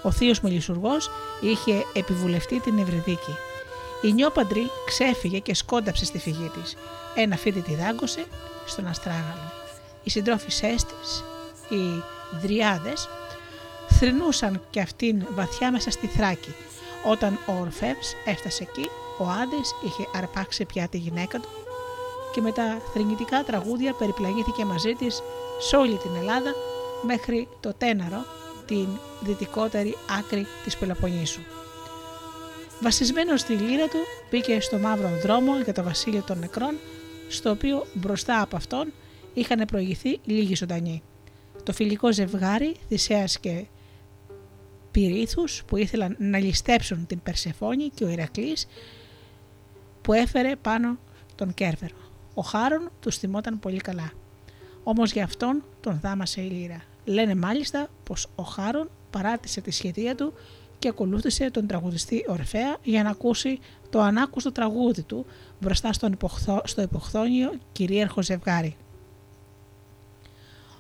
Ο 0.01 0.11
θείος 0.11 0.41
Μελισσουργός 0.41 1.11
είχε 1.41 1.85
επιβουλευτεί 1.93 2.59
την 2.59 2.77
Ευρυδίκη. 2.77 3.35
Η 4.01 4.11
νιόπαντρη 4.11 4.71
ξέφυγε 4.85 5.39
και 5.39 5.55
σκόνταψε 5.55 6.05
στη 6.05 6.17
φυγή 6.17 6.51
της. 6.61 6.75
Ένα 7.15 7.35
φίδι 7.35 7.61
τη 7.61 7.75
δάγκωσε 7.75 8.25
στον 8.65 8.87
αστράγαλο. 8.87 9.51
Οι 10.03 10.09
συντρόφισέ 10.09 10.75
τη, 10.75 11.75
οι 11.75 12.03
δριάδες, 12.41 13.09
θρυνούσαν 13.99 14.61
και 14.69 14.81
αυτήν 14.81 15.25
βαθιά 15.35 15.71
μέσα 15.71 15.91
στη 15.91 16.07
Θράκη. 16.07 16.53
Όταν 17.05 17.39
ο 17.47 17.51
Ορφεύς 17.59 18.15
έφτασε 18.25 18.63
εκεί, 18.63 18.89
ο 19.17 19.23
Άντες 19.23 19.75
είχε 19.85 20.07
αρπάξει 20.15 20.65
πια 20.65 20.87
τη 20.87 20.97
γυναίκα 20.97 21.39
του 21.39 21.49
και 22.33 22.41
με 22.41 22.51
τα 22.51 22.81
θρηνητικά 22.93 23.43
τραγούδια 23.43 23.93
περιπλαγήθηκε 23.93 24.65
μαζί 24.65 24.93
της 24.93 25.21
σε 25.59 25.75
όλη 25.75 25.95
την 25.97 26.15
Ελλάδα 26.15 26.53
μέχρι 27.01 27.47
το 27.59 27.73
Τέναρο, 27.73 28.25
την 28.65 28.87
δυτικότερη 29.21 29.97
άκρη 30.19 30.47
της 30.63 30.77
Πελοποννήσου. 30.77 31.41
Βασισμένος 32.81 33.39
στη 33.39 33.53
λύρα 33.53 33.87
του, 33.87 33.99
μπήκε 34.31 34.59
στο 34.59 34.77
μαύρο 34.77 35.09
δρόμο 35.23 35.59
για 35.63 35.73
το 35.73 35.83
βασίλειο 35.83 36.23
των 36.27 36.39
νεκρών, 36.39 36.75
στο 37.29 37.49
οποίο 37.49 37.85
μπροστά 37.93 38.41
από 38.41 38.55
αυτόν 38.55 38.93
είχαν 39.33 39.65
προηγηθεί 39.65 40.19
λίγοι 40.25 40.55
ζωντανοί. 40.55 41.01
Το 41.63 41.73
φιλικό 41.73 42.13
ζευγάρι, 42.13 42.75
Θησέας 42.87 43.39
και 43.39 43.65
Πυρίθους, 44.91 45.63
που 45.67 45.77
ήθελαν 45.77 46.15
να 46.19 46.39
ληστέψουν 46.39 47.05
την 47.05 47.21
Περσεφόνη 47.23 47.89
και 47.89 48.03
ο 48.03 48.09
Ηρακλής, 48.09 48.67
που 50.01 50.13
έφερε 50.13 50.55
πάνω 50.55 50.97
τον 51.35 51.53
Κέρβερο. 51.53 51.95
Ο 52.33 52.41
Χάρον 52.41 52.91
τους 52.99 53.17
θυμόταν 53.17 53.59
πολύ 53.59 53.77
καλά. 53.77 54.11
Όμως 54.83 55.11
για 55.11 55.23
αυτόν 55.23 55.63
τον 55.81 55.99
δάμασε 56.01 56.41
η 56.41 56.49
λύρα. 56.49 56.81
Λένε 57.05 57.35
μάλιστα 57.35 57.87
πως 58.03 58.27
ο 58.35 58.43
Χάρον 58.43 58.89
παράτησε 59.09 59.61
τη 59.61 59.71
σχεδία 59.71 60.15
του 60.15 60.33
και 60.79 60.87
ακολούθησε 60.87 61.51
τον 61.51 61.67
τραγουδιστή 61.67 62.25
Ορφέα 62.27 62.77
για 62.83 63.03
να 63.03 63.09
ακούσει 63.09 63.59
το 63.89 64.01
ανάκουστο 64.01 64.51
τραγούδι 64.51 65.01
του 65.01 65.25
μπροστά 65.59 65.93
στον 65.93 66.11
υποχθό, 66.11 66.61
στο 66.65 66.81
υποχθόνιο 66.81 67.53
κυρίαρχο 67.71 68.21
ζευγάρι. 68.21 68.75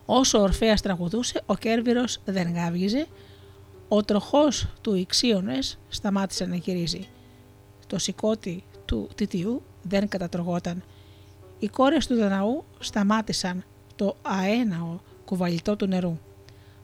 Όσο 0.05 0.39
ο 0.39 0.41
Ορφέας 0.41 0.81
τραγουδούσε, 0.81 1.41
ο 1.45 1.55
Κέρβυρος 1.55 2.19
δεν 2.25 2.53
γάβγιζε, 2.53 3.07
ο 3.91 4.03
τροχός 4.03 4.67
του 4.81 4.95
Ιξίωνες 4.95 5.77
σταμάτησε 5.89 6.45
να 6.45 6.55
γυρίζει. 6.55 7.07
Το 7.87 7.97
σηκώτη 7.97 8.63
του 8.85 9.09
τιτιού 9.15 9.63
δεν 9.81 10.07
κατατρογόταν. 10.07 10.83
Οι 11.59 11.67
κόρες 11.67 12.07
του 12.07 12.15
Δαναού 12.15 12.63
σταμάτησαν 12.79 13.63
το 13.95 14.15
αέναο 14.21 14.99
κουβαλιτό 15.25 15.75
του 15.75 15.85
νερού. 15.85 16.19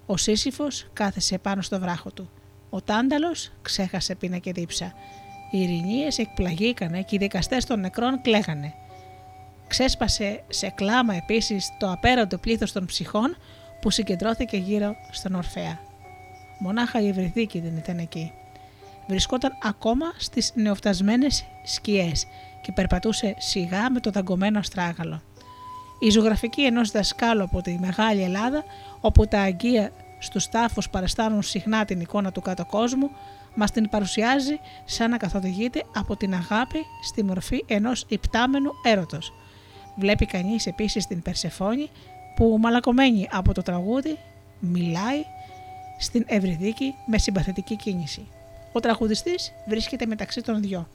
Ο 0.06 0.18
Σύσυφος 0.18 0.88
κάθεσε 0.94 1.38
πάνω 1.38 1.62
στο 1.62 1.80
βράχο 1.80 2.12
του. 2.12 2.30
Ο 2.70 2.82
Τάνταλος 2.82 3.52
ξέχασε 3.62 4.16
πίνα 4.16 4.38
και 4.38 4.52
δίψα. 4.52 4.94
Οι 5.52 5.62
ειρηνίες 5.62 6.18
εκπλαγήκανε 6.18 7.02
και 7.02 7.16
οι 7.16 7.18
δικαστές 7.18 7.66
των 7.66 7.80
νεκρών 7.80 8.22
κλαίγανε. 8.22 8.74
Ξέσπασε 9.68 10.44
σε 10.50 10.70
κλάμα 10.70 11.16
επίσης 11.16 11.70
το 11.80 11.92
απέραντο 11.92 12.38
πλήθος 12.38 12.72
των 12.72 12.86
ψυχών 12.86 13.38
που 13.82 13.90
συγκεντρώθηκε 13.90 14.58
γύρω 14.58 14.96
στον 15.12 15.36
Ορφέα. 15.36 15.85
Μονάχα 16.66 17.02
η 17.02 17.08
Ευρυδίκη 17.08 17.60
δεν 17.60 17.78
ήταν 17.78 17.98
εκεί. 17.98 18.32
Βρισκόταν 19.08 19.52
ακόμα 19.64 20.06
στις 20.18 20.52
νεοφτασμένες 20.56 21.46
σκιές 21.64 22.28
και 22.62 22.72
περπατούσε 22.72 23.36
σιγά 23.38 23.92
με 23.92 24.00
το 24.00 24.10
δαγκωμένο 24.12 24.60
αστράγαλο. 24.60 25.22
Η 26.00 26.10
ζωγραφική 26.10 26.62
ενός 26.66 26.92
δασκάλου 26.92 27.44
από 27.44 27.62
τη 27.62 27.78
Μεγάλη 27.80 28.22
Ελλάδα, 28.22 28.64
όπου 29.02 29.28
τα 29.28 29.40
αγγεία 29.40 29.92
στους 30.20 30.50
τάφους 30.50 30.90
παραστάνουν 30.90 31.42
συχνά 31.42 31.86
την 31.86 32.00
εικόνα 32.00 32.32
του 32.32 32.42
κάτω 32.42 32.66
κόσμου, 32.66 33.10
μας 33.56 33.72
την 33.72 33.90
παρουσιάζει 33.90 34.60
σαν 34.86 35.10
να 35.10 35.18
καθοδηγείται 35.18 35.84
από 35.96 36.16
την 36.16 36.34
αγάπη 36.34 36.80
στη 37.04 37.24
μορφή 37.24 37.64
ενός 37.68 38.06
υπτάμενου 38.08 38.72
έρωτος. 38.84 39.34
Βλέπει 39.96 40.26
κανείς 40.26 40.66
επίσης 40.66 41.08
την 41.08 41.22
Περσεφόνη 41.22 41.90
που 42.36 42.58
μαλακωμένη 42.62 43.28
από 43.32 43.54
το 43.54 43.62
τραγούδι 43.62 44.18
μιλάει 44.60 45.26
στην 45.98 46.24
Ευρυδίκη 46.28 46.96
με 47.06 47.18
συμπαθητική 47.18 47.76
κίνηση. 47.76 48.28
Ο 48.72 48.80
τραγουδιστής 48.80 49.54
βρίσκεται 49.68 50.06
μεταξύ 50.06 50.42
των 50.42 50.62
δυο. 50.62 50.88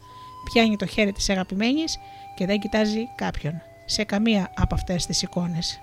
Πιάνει 0.53 0.77
το 0.77 0.87
χέρι 0.87 1.13
της 1.13 1.31
αγαπημένης 1.31 1.99
και 2.35 2.47
δεν 2.47 2.59
κοιτάζει 2.59 3.09
κάποιον 3.15 3.63
σε 3.85 4.05
καμία 4.05 4.51
από 4.57 4.75
αυτές 4.75 5.07
τις 5.07 5.23
εικόνες. 5.23 5.81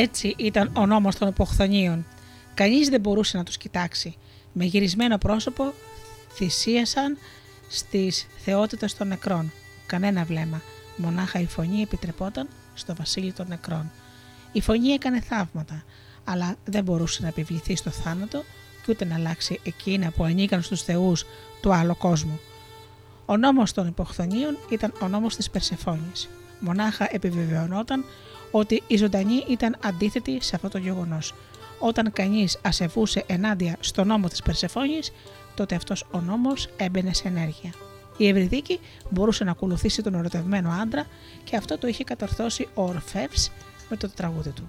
Έτσι 0.00 0.34
ήταν 0.36 0.70
ο 0.76 0.86
νόμος 0.86 1.16
των 1.16 1.28
υποχθονίων. 1.28 2.06
Κανείς 2.54 2.88
δεν 2.88 3.00
μπορούσε 3.00 3.36
να 3.36 3.44
τους 3.44 3.56
κοιτάξει. 3.56 4.16
Με 4.52 4.64
γυρισμένο 4.64 5.18
πρόσωπο 5.18 5.72
θυσίασαν 6.34 7.18
στις 7.68 8.26
θεότητες 8.44 8.96
των 8.96 9.08
νεκρών. 9.08 9.52
Κανένα 9.86 10.24
βλέμμα. 10.24 10.62
Μονάχα 10.96 11.40
η 11.40 11.46
φωνή 11.46 11.82
επιτρεπόταν 11.82 12.48
στο 12.74 12.94
βασίλειο 12.94 13.32
των 13.36 13.46
νεκρών. 13.48 13.90
Η 14.52 14.60
φωνή 14.60 14.88
έκανε 14.88 15.20
θαύματα, 15.20 15.84
αλλά 16.24 16.56
δεν 16.64 16.84
μπορούσε 16.84 17.22
να 17.22 17.28
επιβληθεί 17.28 17.76
στο 17.76 17.90
θάνατο 17.90 18.44
και 18.84 18.90
ούτε 18.90 19.04
να 19.04 19.14
αλλάξει 19.14 19.60
εκείνα 19.62 20.10
που 20.10 20.24
ανήκαν 20.24 20.62
στους 20.62 20.82
θεούς 20.82 21.24
του 21.60 21.72
άλλου 21.72 21.96
κόσμου. 21.96 22.40
Ο 23.26 23.36
νόμος 23.36 23.72
των 23.72 23.86
υποχθονίων 23.86 24.58
ήταν 24.70 24.92
ο 25.02 25.08
νόμος 25.08 25.36
της 25.36 25.50
Περσεφόνης. 25.50 26.28
Μονάχα 26.60 27.08
επιβεβαιωνόταν 27.10 28.04
ότι 28.50 28.82
η 28.86 28.96
ζωντανή 28.96 29.44
ήταν 29.48 29.76
αντίθετη 29.84 30.38
σε 30.40 30.56
αυτό 30.56 30.68
το 30.68 30.78
γεγονός. 30.78 31.34
Όταν 31.78 32.12
κανείς 32.12 32.58
ασεβούσε 32.62 33.24
ενάντια 33.26 33.76
στο 33.80 34.04
νόμο 34.04 34.28
της 34.28 34.42
Περσεφόνης, 34.42 35.12
τότε 35.54 35.74
αυτός 35.74 36.04
ο 36.10 36.20
νόμος 36.20 36.68
έμπαινε 36.76 37.14
σε 37.14 37.28
ενέργεια. 37.28 37.72
Η 38.16 38.28
Ευρυδίκη 38.28 38.80
μπορούσε 39.10 39.44
να 39.44 39.50
ακολουθήσει 39.50 40.02
τον 40.02 40.14
ερωτευμένο 40.14 40.70
άντρα 40.70 41.06
και 41.44 41.56
αυτό 41.56 41.78
το 41.78 41.86
είχε 41.86 42.04
κατορθώσει 42.04 42.68
ο 42.74 42.82
Ορφεύς 42.82 43.50
με 43.88 43.96
το 43.96 44.08
τραγούδι 44.10 44.50
του. 44.50 44.68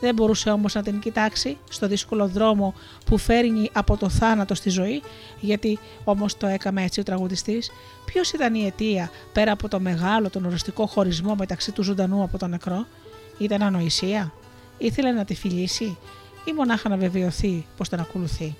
Δεν 0.00 0.14
μπορούσε 0.14 0.50
όμως 0.50 0.74
να 0.74 0.82
την 0.82 0.98
κοιτάξει 0.98 1.56
στο 1.70 1.88
δύσκολο 1.88 2.28
δρόμο 2.28 2.74
που 3.06 3.18
φέρνει 3.18 3.70
από 3.72 3.96
το 3.96 4.08
θάνατο 4.08 4.54
στη 4.54 4.70
ζωή, 4.70 5.02
γιατί 5.40 5.78
όμως 6.04 6.36
το 6.36 6.46
έκαμε 6.46 6.82
έτσι 6.82 7.00
ο 7.00 7.02
τραγουδιστής. 7.02 7.70
Ποιος 8.04 8.32
ήταν 8.32 8.54
η 8.54 8.66
αιτία 8.66 9.10
πέρα 9.32 9.52
από 9.52 9.68
το 9.68 9.80
μεγάλο 9.80 10.30
τον 10.30 10.44
οριστικό 10.44 10.86
χωρισμό 10.86 11.34
μεταξύ 11.34 11.72
του 11.72 11.82
ζωντανού 11.82 12.22
από 12.22 12.38
τον 12.38 12.50
νεκρό; 12.50 12.86
Ήταν 13.38 13.62
ανοησία, 13.62 14.32
ήθελε 14.78 15.12
να 15.12 15.24
τη 15.24 15.34
φιλήσει; 15.34 15.98
Ή 16.44 16.52
μονάχα 16.52 16.88
να 16.88 16.96
βεβαιωθεί 16.96 17.66
πως 17.76 17.88
τον 17.88 18.00
ακολουθεί; 18.00 18.56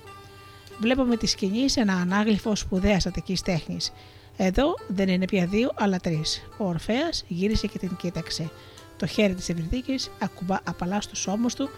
Βλέπουμε 0.79 1.17
τη 1.17 1.27
σκηνή 1.27 1.69
σε 1.69 1.79
ένα 1.81 1.93
ανάγλυφο 1.93 2.55
σπουδαίας 2.55 3.05
αττική 3.05 3.37
τέχνης. 3.43 3.91
Εδώ 4.37 4.75
δεν 4.87 5.07
είναι 5.07 5.25
πια 5.25 5.45
δύο, 5.45 5.71
αλλά 5.75 5.97
τρεις. 5.97 6.47
Ο 6.57 6.67
Ορφαία 6.67 7.09
γύρισε 7.27 7.67
και 7.67 7.79
την 7.79 7.95
κοίταξε. 7.95 8.51
Το 8.97 9.05
χέρι 9.05 9.33
της 9.33 9.49
Ευρυδίκης 9.49 10.11
ακουμπά 10.19 10.57
απαλά 10.63 11.01
στους 11.01 11.27
ώμους 11.27 11.53
του 11.53 11.69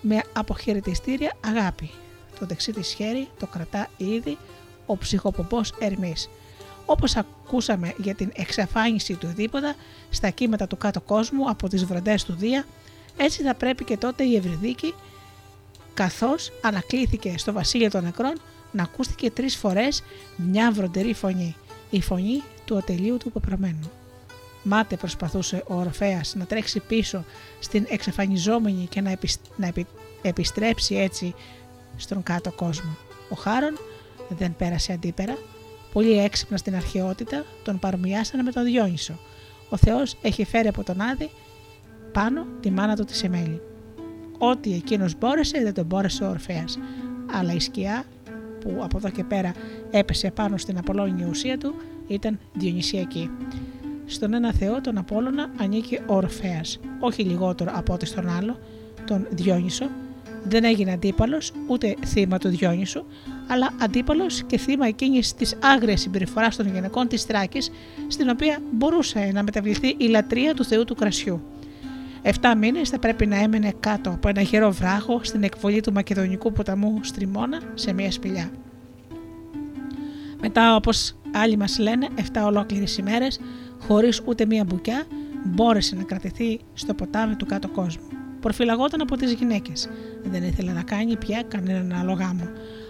με 0.00 0.22
αποχαιρετιστήρια 0.32 1.36
αγάπη. 1.46 1.90
Το 2.38 2.46
δεξί 2.46 2.72
της 2.72 2.92
χέρι 2.92 3.28
το 3.38 3.46
κρατά 3.46 3.88
ήδη 3.96 4.38
ο 4.86 4.96
ψυχοπομπός 4.96 5.72
Ερμής. 5.78 6.28
Όπως 6.86 7.16
ακούσαμε 7.16 7.94
για 7.96 8.14
την 8.14 8.30
εξαφάνιση 8.34 9.14
του 9.14 9.26
δίποτα 9.26 9.74
στα 10.10 10.30
κύματα 10.30 10.66
του 10.66 10.76
κάτω 10.76 11.00
κόσμου 11.00 11.48
από 11.50 11.68
τις 11.68 11.84
βροντές 11.84 12.24
του 12.24 12.34
Δία, 12.34 12.66
έτσι 13.16 13.42
θα 13.42 13.54
πρέπει 13.54 13.84
και 13.84 13.96
τότε 13.96 14.24
η 14.24 14.36
Ευρυδίκη, 14.36 14.94
καθώς 15.94 16.52
ανακλήθηκε 16.62 17.34
στο 17.38 17.52
βασίλειο 17.52 17.90
των 17.90 18.04
νεκρών, 18.04 18.40
να 18.72 18.82
ακούστηκε 18.82 19.30
τρεις 19.30 19.56
φορές 19.56 20.02
μια 20.36 20.72
βροντερή 20.72 21.14
φωνή, 21.14 21.56
η 21.90 22.00
φωνή 22.00 22.42
του 22.64 22.76
ατελείου 22.76 23.16
του 23.16 23.32
πεπρωμένου. 23.32 23.90
Μάτε 24.64 24.96
προσπαθούσε 24.96 25.64
ο 25.66 25.74
Ορφέας 25.74 26.34
να 26.34 26.44
τρέξει 26.44 26.80
πίσω 26.80 27.24
στην 27.58 27.86
εξαφανιζόμενη 27.88 28.86
και 28.86 29.00
να, 29.00 29.18
να 29.56 29.72
επιστρέψει 30.22 30.94
έτσι 30.94 31.34
στον 31.96 32.22
κάτω 32.22 32.52
κόσμο. 32.52 32.96
Ο 33.28 33.34
Χάρον 33.34 33.78
δεν 34.28 34.56
πέρασε 34.56 34.92
αντίπερα. 34.92 35.36
Πολύ 35.92 36.18
έξυπνα 36.18 36.56
στην 36.56 36.74
αρχαιότητα 36.74 37.44
τον 37.64 37.78
παρομοιάσανε 37.78 38.42
με 38.42 38.52
τον 38.52 38.64
Διόνυσο. 38.64 39.18
Ο 39.68 39.76
Θεός 39.76 40.16
έχει 40.22 40.44
φέρει 40.44 40.68
από 40.68 40.84
τον 40.84 41.00
Άδη 41.00 41.30
πάνω 42.12 42.46
τη 42.60 42.70
μάνα 42.70 42.96
του 42.96 43.04
τη 43.04 43.16
Σεμέλη. 43.16 43.60
Ό,τι 44.38 44.74
εκείνος 44.74 45.18
μπόρεσε 45.18 45.62
δεν 45.62 45.74
τον 45.74 45.84
μπόρεσε 45.84 46.24
ο 46.24 46.28
Ορφέας. 46.28 46.78
Αλλά 47.32 47.52
η 47.52 47.60
σκιά 47.60 48.04
που 48.60 48.80
από 48.82 48.96
εδώ 48.96 49.10
και 49.10 49.24
πέρα 49.24 49.52
έπεσε 49.90 50.30
πάνω 50.30 50.56
στην 50.56 50.78
Απολώνια 50.78 51.26
ουσία 51.28 51.58
του 51.58 51.74
ήταν 52.06 52.38
διονυσιακή. 52.52 53.30
Στον 54.06 54.34
ένα 54.34 54.52
θεό, 54.52 54.80
τον 54.80 54.98
Απόλλωνα, 54.98 55.50
ανήκει 55.56 55.98
ο 56.06 56.14
Ορφέας, 56.14 56.80
όχι 57.00 57.22
λιγότερο 57.22 57.70
από 57.74 57.92
ό,τι 57.92 58.06
στον 58.06 58.28
άλλο, 58.28 58.58
τον 59.06 59.26
Διόνυσο, 59.30 59.88
δεν 60.48 60.64
έγινε 60.64 60.92
αντίπαλος 60.92 61.52
ούτε 61.66 61.94
θύμα 62.06 62.38
του 62.38 62.48
Διόνυσου, 62.48 63.04
αλλά 63.46 63.70
αντίπαλος 63.80 64.42
και 64.42 64.58
θύμα 64.58 64.86
εκείνης 64.86 65.34
της 65.34 65.56
άγριας 65.62 66.00
συμπεριφοράς 66.00 66.56
των 66.56 66.72
γυναικών 66.74 67.08
της 67.08 67.22
Θράκης, 67.22 67.70
στην 68.08 68.28
οποία 68.28 68.58
μπορούσε 68.72 69.30
να 69.34 69.42
μεταβληθεί 69.42 69.94
η 69.98 70.06
λατρεία 70.06 70.54
του 70.54 70.64
Θεού 70.64 70.84
του 70.84 70.94
Κρασιού. 70.94 71.42
Εφτά 72.22 72.56
μήνες 72.56 72.88
θα 72.88 72.98
πρέπει 72.98 73.26
να 73.26 73.36
έμενε 73.36 73.72
κάτω 73.80 74.10
από 74.10 74.28
ένα 74.28 74.40
γερό 74.40 74.72
βράχο 74.72 75.20
στην 75.22 75.42
εκβολή 75.42 75.80
του 75.80 75.92
Μακεδονικού 75.92 76.52
ποταμού 76.52 76.98
Στριμώνα 77.02 77.60
σε 77.74 77.92
μια 77.92 78.10
σπηλιά. 78.10 78.50
Μετά, 80.40 80.76
όπως 80.76 81.16
άλλοι 81.32 81.56
μας 81.56 81.78
λένε, 81.78 82.08
7 82.32 82.44
ολόκληρες 82.44 82.96
ημέρες, 82.96 83.40
χωρίς 83.86 84.20
ούτε 84.24 84.46
μία 84.46 84.64
μπουκιά, 84.64 85.04
μπόρεσε 85.44 85.96
να 85.96 86.02
κρατηθεί 86.02 86.60
στο 86.74 86.94
ποτάμι 86.94 87.36
του 87.36 87.46
κάτω 87.46 87.68
κόσμου. 87.68 88.08
Προφυλαγόταν 88.40 89.00
από 89.00 89.16
τις 89.16 89.32
γυναίκες. 89.32 89.88
Δεν 90.24 90.42
ήθελε 90.42 90.72
να 90.72 90.82
κάνει 90.82 91.16
πια 91.16 91.42
κανέναν 91.48 91.98
άλλο 92.00 92.12
γάμο. 92.12 92.48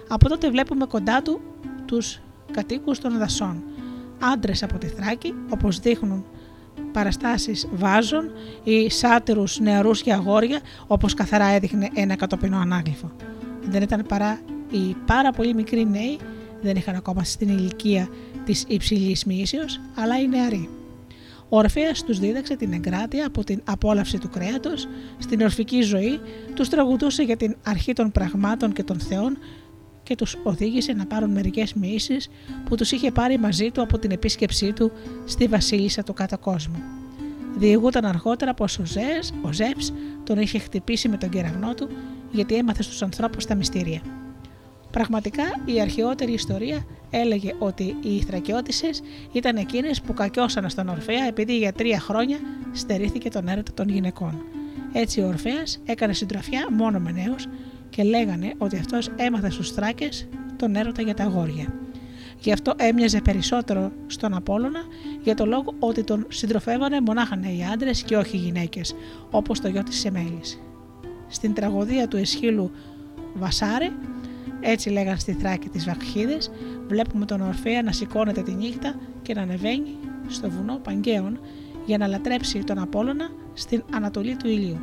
Από 0.09 0.29
τότε 0.29 0.51
βλέπουμε 0.51 0.87
κοντά 0.87 1.23
του 1.23 1.41
τους 1.85 2.21
κατοίκους 2.53 2.99
των 2.99 3.19
δασών. 3.19 3.63
Άντρες 4.33 4.63
από 4.63 4.79
τη 4.79 4.87
Θράκη, 4.87 5.35
όπως 5.49 5.79
δείχνουν 5.79 6.25
παραστάσεις 6.93 7.69
βάζων 7.73 8.31
ή 8.65 8.91
σάτυρους 8.91 9.61
νεαρούς 9.61 10.03
και 10.03 10.13
αγόρια 10.13 10.61
όπως 10.87 11.15
καθαρά 11.15 11.47
έδειχνε 11.47 11.91
ένα 11.95 12.17
κατοπινό 12.17 12.59
ανάγλυφο. 12.59 13.11
Δεν 13.63 13.83
ήταν 13.83 14.05
παρά 14.09 14.41
οι 14.71 14.97
πάρα 15.07 15.31
πολύ 15.31 15.55
μικροί 15.55 15.87
νέοι, 15.87 16.19
δεν 16.63 16.77
είχαν 16.77 16.95
ακόμα 16.95 17.25
στην 17.25 17.49
ηλικία 17.49 18.09
της 18.45 18.65
υψηλής 18.69 19.25
μίσεως, 19.25 19.81
αλλά 19.95 20.21
οι 20.21 20.29
νεαροί. 20.29 20.69
Ο 21.55 21.57
Ορφέας 21.57 22.05
τους 22.05 22.19
δίδαξε 22.19 22.57
την 22.57 22.73
εγκράτεια 22.73 23.27
από 23.27 23.45
την 23.45 23.61
απόλαυση 23.65 24.19
του 24.19 24.29
κρέατος, 24.29 24.89
στην 25.19 25.41
ορφική 25.41 25.83
ζωή, 25.83 26.21
τους 26.55 26.69
τραγουδούσε 26.69 27.23
για 27.23 27.37
την 27.37 27.57
αρχή 27.65 27.93
των 27.93 28.13
πραγμάτων 28.13 28.73
και 28.73 28.83
των 28.83 29.01
θεών 29.01 29.39
και 30.03 30.15
τους 30.15 30.37
οδήγησε 30.43 30.93
να 30.93 31.07
πάρουν 31.07 31.31
μερικές 31.31 31.75
μοιήσεις 31.75 32.29
που 32.65 32.75
τους 32.75 32.93
είχε 32.93 33.11
πάρει 33.11 33.39
μαζί 33.39 33.71
του 33.71 33.83
από 33.83 33.99
την 33.99 34.11
επίσκεψή 34.11 34.73
του 34.73 34.93
στη 35.25 35.47
βασίλισσα 35.47 36.03
του 36.03 36.13
κάτω 36.13 36.39
κόσμου. 36.39 36.83
Διηγούταν 37.57 38.05
αργότερα 38.05 38.55
πως 38.55 38.79
ο, 38.79 38.85
Ζες, 38.85 39.33
ο 39.43 39.53
Ζεύς 39.53 39.93
τον 40.25 40.39
είχε 40.39 40.59
χτυπήσει 40.59 41.09
με 41.09 41.17
τον 41.17 41.29
κεραυνό 41.29 41.75
του 41.75 41.89
γιατί 42.33 42.55
έμαθε 42.55 42.83
στους 42.83 43.03
ανθρώπους 43.03 43.45
τα 43.45 43.55
μυστήρια. 43.55 44.01
Πραγματικά 44.95 45.43
η 45.65 45.81
αρχαιότερη 45.81 46.33
ιστορία 46.33 46.87
έλεγε 47.11 47.55
ότι 47.59 47.97
οι 48.03 48.21
Θρακιώτισσες 48.21 49.03
ήταν 49.33 49.57
εκείνες 49.57 50.01
που 50.01 50.15
κακιώσαν 50.15 50.71
στον 50.71 50.89
Ορφέα 50.89 51.27
επειδή 51.27 51.59
για 51.59 51.73
τρία 51.73 52.01
χρόνια 52.01 52.39
στερήθηκε 52.73 53.31
τον 53.31 53.49
έρωτα 53.49 53.73
των 53.75 53.89
γυναικών. 53.89 54.45
Έτσι 54.93 55.21
ο 55.21 55.27
Ορφέας 55.27 55.81
έκανε 55.85 56.13
συντροφιά 56.13 56.67
μόνο 56.71 56.99
με 56.99 57.11
νέους 57.11 57.47
και 57.91 58.03
λέγανε 58.03 58.53
ότι 58.59 58.77
αυτός 58.77 59.11
έμαθε 59.17 59.51
στους 59.51 59.71
Θράκες 59.71 60.29
τον 60.57 60.77
έρωτα 60.77 61.03
για 61.03 61.15
τα 61.15 61.25
αγόρια. 61.25 61.75
Γι' 62.41 62.53
αυτό 62.53 62.73
έμοιαζε 62.77 63.21
περισσότερο 63.21 63.93
στον 64.07 64.35
Απόλλωνα 64.35 64.81
για 65.23 65.35
το 65.35 65.47
λόγο 65.47 65.75
ότι 65.79 66.05
τον 66.05 66.27
συντροφεύανε 66.29 67.01
μονάχα 67.01 67.37
νέοι 67.37 67.65
άντρες 67.73 68.03
και 68.03 68.17
όχι 68.17 68.37
γυναίκες, 68.37 68.95
όπως 69.31 69.61
το 69.61 69.69
γιο 69.69 69.83
της 69.83 69.99
Σεμέλης. 70.01 70.61
Στην 71.29 71.55
τραγωδία 71.55 72.09
του 72.09 72.17
Εσχύλου 72.17 72.71
Βασάρη, 73.35 73.93
έτσι 74.67 74.91
λέγαν 74.91 75.19
στη 75.19 75.33
Θράκη 75.33 75.69
της 75.69 75.85
Βαχίδε, 75.85 76.39
βλέπουμε 76.87 77.25
τον 77.25 77.41
Ορφέα 77.41 77.83
να 77.83 77.93
σηκώνεται 77.93 78.43
τη 78.43 78.53
νύχτα 78.53 78.95
και 79.23 79.35
να 79.35 79.43
ανεβαίνει 79.43 79.97
στο 80.29 80.51
βουνό 80.51 80.77
Παγκαίων 80.77 81.41
για 81.87 81.99
να 81.99 82.07
λατρέψει 82.07 82.59
τον 82.59 82.79
Απόλλωνα 82.79 83.31
στην 83.55 83.83
Ανατολή 83.91 84.37
του 84.37 84.49
ηλίου. 84.49 84.81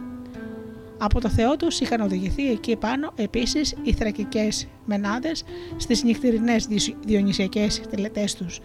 Από 0.97 1.21
το 1.21 1.29
Θεό 1.29 1.55
τους 1.55 1.79
είχαν 1.79 2.01
οδηγηθεί 2.01 2.51
εκεί 2.51 2.75
πάνω 2.75 3.11
επίσης 3.15 3.75
οι 3.83 3.93
θρακικές 3.93 4.67
μενάδες 4.85 5.43
στις 5.77 6.03
νυχτερινές 6.03 6.67
διονυσιακές 7.05 7.81
τελετές 7.89 8.35
τους, 8.35 8.59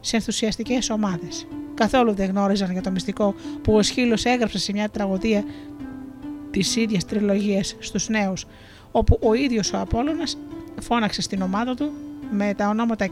σε 0.00 0.16
ενθουσιαστικές 0.16 0.90
ομάδες. 0.90 1.46
Καθόλου 1.74 2.14
δεν 2.14 2.28
γνώριζαν 2.28 2.72
για 2.72 2.82
το 2.82 2.90
μυστικό 2.90 3.34
που 3.62 3.74
ο 3.74 3.82
Σχήλος 3.82 4.24
έγραψε 4.24 4.58
σε 4.58 4.72
μια 4.72 4.88
τραγωδία 4.88 5.44
της 6.50 6.76
ίδιας 6.76 7.04
τριλογίας 7.04 7.76
στους 7.78 8.08
νέους, 8.08 8.46
όπου 8.90 9.18
ο 9.22 9.34
ίδιος 9.34 9.72
ο 9.72 9.78
Απόλλωνας 9.78 10.36
φώναξε 10.80 11.22
στην 11.22 11.42
ομάδα 11.42 11.74
του 11.74 11.92
με 12.30 12.54
τα 12.54 12.68
ονόματα 12.68 13.06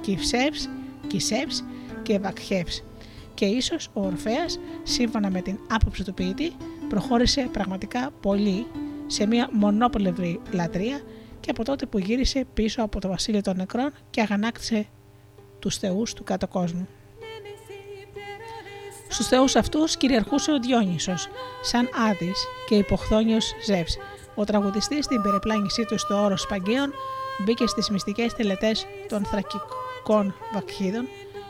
Κυψεύς, 0.00 0.68
Κισεύς 1.06 1.64
και 2.02 2.18
Βακχεύς 2.18 2.82
και 3.34 3.44
ίσως 3.44 3.88
ο 3.92 4.06
Ορφέας, 4.06 4.58
σύμφωνα 4.82 5.30
με 5.30 5.40
την 5.40 5.58
άποψη 5.70 6.04
του 6.04 6.14
ποιητή, 6.14 6.52
προχώρησε 6.88 7.48
πραγματικά 7.52 8.10
πολύ 8.20 8.66
σε 9.06 9.26
μια 9.26 9.48
μονόπλευρη 9.52 10.40
λατρεία 10.50 11.00
και 11.40 11.50
από 11.50 11.64
τότε 11.64 11.86
που 11.86 11.98
γύρισε 11.98 12.46
πίσω 12.54 12.82
από 12.82 13.00
το 13.00 13.08
βασίλειο 13.08 13.40
των 13.40 13.56
νεκρών 13.56 13.92
και 14.10 14.20
αγανάκτησε 14.20 14.86
τους 15.58 15.76
θεούς 15.76 16.12
του 16.12 16.24
κάτω 16.24 16.48
κόσμου. 16.48 16.88
Στους 19.08 19.26
θεούς 19.26 19.56
αυτούς 19.56 19.96
κυριαρχούσε 19.96 20.52
ο 20.52 20.58
Διόνυσος, 20.58 21.28
σαν 21.62 21.88
Άδης 22.10 22.46
και 22.68 22.74
υποχθόνιος 22.74 23.52
Ζεύς. 23.64 23.98
Ο 24.34 24.44
τραγουδιστής 24.44 25.04
στην 25.04 25.22
περιπλάνησή 25.22 25.84
του 25.84 25.98
στο 25.98 26.22
όρος 26.22 26.46
Παγκαίων 26.46 26.92
μπήκε 27.38 27.66
στις 27.66 27.90
μυστικές 27.90 28.34
τελετές 28.34 28.86
των 29.08 29.24
θρακικών 29.24 30.34
βακχίδων 30.52 31.08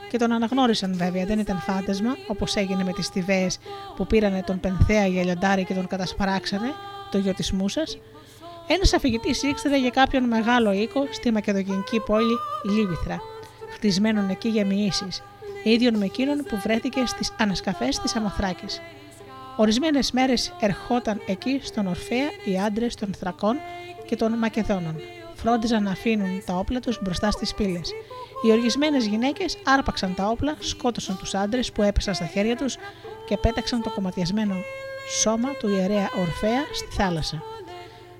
και 0.09 0.17
τον 0.17 0.31
αναγνώρισαν 0.31 0.93
βέβαια, 0.97 1.25
δεν 1.25 1.39
ήταν 1.39 1.59
φάντασμα 1.59 2.17
όπως 2.27 2.55
έγινε 2.55 2.83
με 2.83 2.91
τις 2.91 3.09
τυβαίες 3.09 3.59
που 3.95 4.07
πήρανε 4.07 4.43
τον 4.45 4.59
Πενθέα 4.59 5.05
για 5.05 5.23
λιοντάρι 5.23 5.63
και 5.63 5.73
τον 5.73 5.87
κατασπαράξανε, 5.87 6.73
το 7.11 7.17
γιο 7.17 7.33
της 7.33 7.51
Μούσας. 7.51 7.97
Ένας 8.67 8.93
αφηγητής 8.93 9.43
ήξερε 9.43 9.79
για 9.79 9.89
κάποιον 9.89 10.23
μεγάλο 10.23 10.71
οίκο 10.71 11.07
στη 11.11 11.31
μακεδονική 11.31 11.99
πόλη 11.99 12.37
Λίβυθρα, 12.63 13.21
χτισμένον 13.73 14.29
εκεί 14.29 14.49
για 14.49 14.65
μοιήσεις, 14.65 15.23
ίδιον 15.63 15.97
με 15.97 16.05
εκείνον 16.05 16.37
που 16.37 16.59
βρέθηκε 16.63 17.05
στις 17.05 17.33
ανασκαφές 17.37 17.99
της 17.99 18.15
Αμαθράκης. 18.15 18.81
Ορισμένες 19.57 20.11
μέρες 20.11 20.53
ερχόταν 20.59 21.21
εκεί 21.25 21.59
στον 21.63 21.87
Ορφέα 21.87 22.29
οι 22.45 22.59
άντρες 22.59 22.95
των 22.95 23.13
Θρακών 23.13 23.57
και 24.05 24.15
των 24.15 24.37
Μακεδόνων. 24.37 24.95
Φρόντιζαν 25.35 25.83
να 25.83 25.91
αφήνουν 25.91 26.43
τα 26.45 26.53
όπλα 26.53 26.79
τους 26.79 26.99
μπροστά 27.01 27.31
στις 27.31 27.53
πύλες. 27.53 27.91
Οι 28.45 28.51
οργισμένες 28.51 29.05
γυναίκες 29.05 29.57
άρπαξαν 29.65 30.13
τα 30.15 30.27
όπλα, 30.27 30.55
σκότωσαν 30.59 31.17
τους 31.17 31.33
άντρες 31.33 31.71
που 31.71 31.81
έπεσαν 31.81 32.13
στα 32.13 32.25
χέρια 32.25 32.55
τους 32.55 32.77
και 33.27 33.37
πέταξαν 33.37 33.81
το 33.81 33.89
κομματιασμένο 33.89 34.55
σώμα 35.19 35.49
του 35.49 35.69
ιερέα 35.69 36.09
Ορφέα 36.19 36.61
στη 36.73 36.87
θάλασσα. 36.95 37.43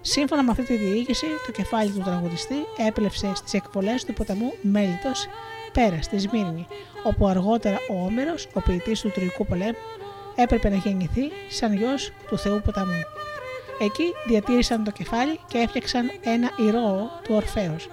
Σύμφωνα 0.02 0.44
με 0.44 0.52
αυτή 0.52 0.64
τη 0.64 0.76
διοίκηση, 0.76 1.26
το 1.46 1.52
κεφάλι 1.52 1.92
του 1.92 2.02
τραγουδιστή 2.02 2.56
έπλεψε 2.88 3.32
στις 3.36 3.54
εκβολές 3.54 4.06
του 4.06 4.14
ποταμού 4.14 4.54
Μέλιτος 4.62 5.28
πέρα 5.74 6.02
στη 6.02 6.18
Σμύρνη, 6.18 6.68
όπου 7.04 7.28
αργότερα 7.28 7.78
ο 7.92 8.06
Όμηρος, 8.06 8.48
ο 8.54 8.62
ποιητής 8.62 9.02
του 9.02 9.12
Τροϊκού 9.12 9.46
Πολέμου, 9.46 9.78
έπρεπε 10.36 10.70
να 10.70 10.76
γεννηθεί 10.76 11.32
σαν 11.50 11.74
γιος 11.74 12.12
του 12.28 12.38
Θεού 12.38 12.62
Ποταμού. 12.66 13.02
Εκεί 13.80 14.14
διατήρησαν 14.28 14.84
το 14.84 14.92
κεφάλι 14.92 15.40
και 15.48 15.58
έφτιαξαν 15.58 16.12
ένα 16.24 16.50
ηρώο 16.58 17.10
του 17.24 17.36
Ορφέως. 17.36 17.88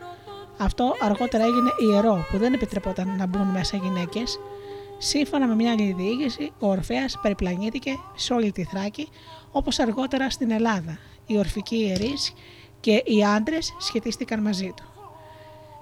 Αυτό 0.58 0.94
αργότερα 1.00 1.44
έγινε 1.44 1.70
ιερό 1.92 2.26
που 2.30 2.38
δεν 2.38 2.52
επιτρεπόταν 2.52 3.16
να 3.16 3.26
μπουν 3.26 3.46
μέσα 3.46 3.76
γυναίκες. 3.76 4.38
Σύμφωνα 4.98 5.46
με 5.46 5.54
μια 5.54 5.72
άλλη 5.72 5.92
διοίκηση, 5.92 6.52
ο 6.58 6.68
Ορφαία 6.68 7.04
περιπλανήθηκε 7.22 7.98
σε 8.14 8.32
όλη 8.32 8.52
τη 8.52 8.64
Θράκη, 8.64 9.08
όπως 9.50 9.78
αργότερα 9.78 10.30
στην 10.30 10.50
Ελλάδα. 10.50 10.98
Οι 11.26 11.38
ορφικοί 11.38 11.76
ιερείς 11.76 12.32
και 12.80 13.02
οι 13.04 13.24
άντρες 13.24 13.74
σχετίστηκαν 13.78 14.42
μαζί 14.42 14.72
του. 14.76 14.84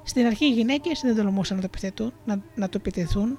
Στην 0.03 0.27
αρχή 0.27 0.45
οι 0.45 0.53
γυναίκες 0.53 1.01
δεν 1.01 1.17
τολμούσαν 1.17 1.57
να 1.57 1.63
το, 1.63 1.69
επιτεθούν, 1.73 2.13
να, 2.25 2.43
να 2.55 2.69
το 2.69 2.77
επιτεθούν, 2.77 3.39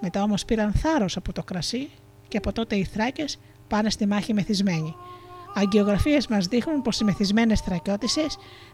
μετά 0.00 0.22
όμως 0.22 0.44
πήραν 0.44 0.72
θάρρος 0.72 1.16
από 1.16 1.32
το 1.32 1.42
κρασί 1.42 1.90
και 2.32 2.38
από 2.38 2.52
τότε 2.52 2.76
οι 2.76 2.84
Θράκες 2.84 3.38
πάνε 3.68 3.90
στη 3.90 4.06
μάχη 4.06 4.34
μεθυσμένοι. 4.34 4.94
Αγκιογραφίες 5.54 6.26
μας 6.26 6.46
δείχνουν 6.46 6.82
πως 6.82 7.00
οι 7.00 7.04
μεθυσμένες 7.04 7.60
θρακιώτησε 7.60 8.26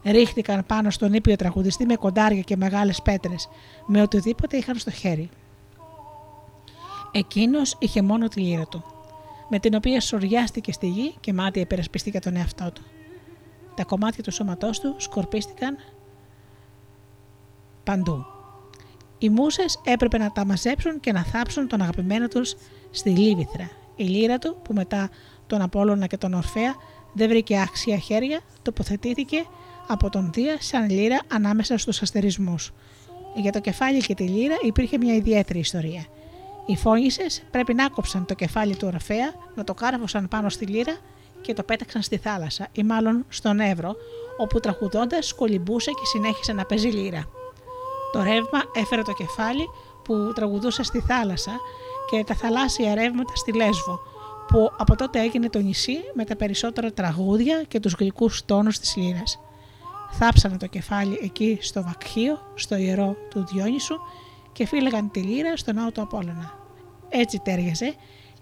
ρίχτηκαν 0.03 0.65
πάνω 0.65 0.89
στον 0.89 1.13
ήπιο 1.13 1.35
τραγουδιστή 1.35 1.85
με 1.85 1.95
κοντάρια 1.95 2.41
και 2.41 2.57
μεγάλες 2.57 3.01
πέτρες, 3.01 3.49
με 3.85 4.01
οτιδήποτε 4.01 4.57
είχαν 4.57 4.75
στο 4.75 4.91
χέρι. 4.91 5.29
Εκείνος 7.11 7.75
είχε 7.79 8.01
μόνο 8.01 8.27
τη 8.27 8.39
λύρα 8.39 8.65
του, 8.65 8.83
με 9.49 9.59
την 9.59 9.75
οποία 9.75 10.01
σοριάστηκε 10.01 10.71
στη 10.71 10.87
γη 10.87 11.15
και 11.19 11.33
μάτια 11.33 11.61
υπερασπιστήκε 11.61 12.19
τον 12.19 12.35
εαυτό 12.35 12.71
του. 12.71 12.83
Τα 13.75 13.83
κομμάτια 13.83 14.23
του 14.23 14.31
σώματός 14.31 14.79
του 14.79 14.95
σκορπίστηκαν 14.97 15.77
παντού. 17.83 18.25
Οι 19.19 19.29
μουσες 19.29 19.81
έπρεπε 19.83 20.17
να 20.17 20.31
τα 20.31 20.45
μαζέψουν 20.45 20.99
και 20.99 21.11
να 21.11 21.23
θάψουν 21.23 21.67
τον 21.67 21.81
αγαπημένο 21.81 22.27
τους 22.27 22.55
στη 22.91 23.09
Λίβυθρα. 23.09 23.69
Η 23.95 24.03
λύρα 24.03 24.37
του, 24.37 24.57
που 24.63 24.73
μετά 24.73 25.09
τον 25.47 25.61
Απόλλωνα 25.61 26.07
και 26.07 26.17
τον 26.17 26.33
Ορφέα, 26.33 26.75
δεν 27.13 27.29
βρήκε 27.29 27.59
άξια 27.59 27.97
χέρια, 27.97 28.39
τοποθετήθηκε 28.61 29.45
από 29.87 30.09
τον 30.09 30.29
Δία 30.33 30.57
σαν 30.59 30.89
λύρα 30.89 31.19
ανάμεσα 31.27 31.77
στους 31.77 32.01
αστερισμούς. 32.01 32.71
Για 33.35 33.51
το 33.51 33.59
κεφάλι 33.59 33.99
και 33.99 34.13
τη 34.13 34.23
λύρα 34.23 34.55
υπήρχε 34.61 34.97
μια 34.97 35.15
ιδιαίτερη 35.15 35.59
ιστορία. 35.59 36.05
Οι 36.65 36.75
φόνησες 36.75 37.43
πρέπει 37.51 37.73
να 37.73 37.89
κόψαν 37.89 38.25
το 38.25 38.33
κεφάλι 38.33 38.75
του 38.75 38.89
Ορφέα, 38.93 39.33
να 39.55 39.63
το 39.63 39.73
κάραβωσαν 39.73 40.27
πάνω 40.27 40.49
στη 40.49 40.65
λύρα 40.65 40.97
και 41.41 41.53
το 41.53 41.63
πέταξαν 41.63 42.01
στη 42.01 42.17
θάλασσα 42.17 42.67
ή 42.71 42.83
μάλλον 42.83 43.25
στον 43.29 43.59
Εύρο, 43.59 43.95
όπου 44.37 44.59
τραγουδώντας 44.59 45.33
κολυμπούσε 45.33 45.91
και 45.91 46.05
συνέχισε 46.05 46.53
να 46.53 46.65
παίζει 46.65 46.87
λύρα. 46.87 47.38
Το 48.11 48.23
ρεύμα 48.23 48.61
έφερε 48.73 49.01
το 49.01 49.13
κεφάλι 49.13 49.69
που 50.03 50.31
τραγουδούσε 50.35 50.83
στη 50.83 50.99
θάλασσα 50.99 51.51
και 52.09 52.23
τα 52.23 52.35
θαλάσσια 52.35 52.95
ρεύματα 52.95 53.35
στη 53.35 53.53
Λέσβο, 53.53 53.99
που 54.47 54.71
από 54.77 54.95
τότε 54.95 55.21
έγινε 55.21 55.49
το 55.49 55.59
νησί 55.59 55.97
με 56.13 56.23
τα 56.25 56.35
περισσότερα 56.35 56.91
τραγούδια 56.91 57.63
και 57.63 57.79
τους 57.79 57.93
γλυκούς 57.93 58.45
τόνους 58.45 58.79
της 58.79 58.95
λύρας. 58.95 59.39
Θάψανε 60.11 60.57
το 60.57 60.67
κεφάλι 60.67 61.19
εκεί 61.23 61.57
στο 61.61 61.83
Βακχείο, 61.83 62.37
στο 62.55 62.75
ιερό 62.75 63.15
του 63.29 63.45
Διόνυσου 63.51 63.95
και 64.51 64.65
φύλαγαν 64.65 65.11
τη 65.11 65.19
λύρα 65.19 65.57
στο 65.57 65.73
ναό 65.73 65.91
του 65.91 66.01
Απόλλωνα. 66.01 66.59
Έτσι 67.09 67.39
τέριαζε 67.39 67.93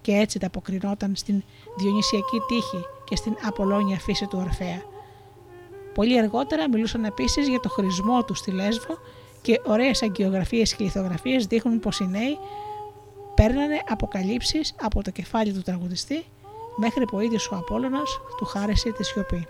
και 0.01 0.11
έτσι 0.11 0.39
τα 0.39 0.47
αποκρινόταν 0.47 1.15
στην 1.15 1.43
διονυσιακή 1.77 2.39
τύχη 2.47 2.85
και 3.03 3.15
στην 3.15 3.35
Απολώνια 3.45 3.99
φύση 3.99 4.27
του 4.27 4.39
Ορφέα. 4.45 4.81
Πολύ 5.93 6.19
αργότερα 6.19 6.69
μιλούσαν 6.69 7.03
επίσης 7.03 7.47
για 7.47 7.59
το 7.59 7.69
χρησμό 7.69 8.23
του 8.23 8.33
στη 8.33 8.51
Λέσβο 8.51 8.97
και 9.41 9.61
ωραίες 9.65 10.03
αγκιογραφίες 10.03 10.75
και 10.75 10.83
λιθογραφίες 10.83 11.45
δείχνουν 11.45 11.79
πως 11.79 11.99
οι 11.99 12.07
νέοι 12.07 12.37
παίρνανε 13.35 13.81
αποκαλύψεις 13.87 14.75
από 14.81 15.03
το 15.03 15.11
κεφάλι 15.11 15.53
του 15.53 15.61
τραγουδιστή 15.61 16.25
μέχρι 16.75 17.05
που 17.05 17.17
ο 17.17 17.19
ίδιος 17.19 17.51
ο 17.51 17.55
Απόλλωνας 17.55 18.19
του 18.37 18.45
χάρεσε 18.45 18.91
τη 18.91 19.03
σιωπή. 19.03 19.47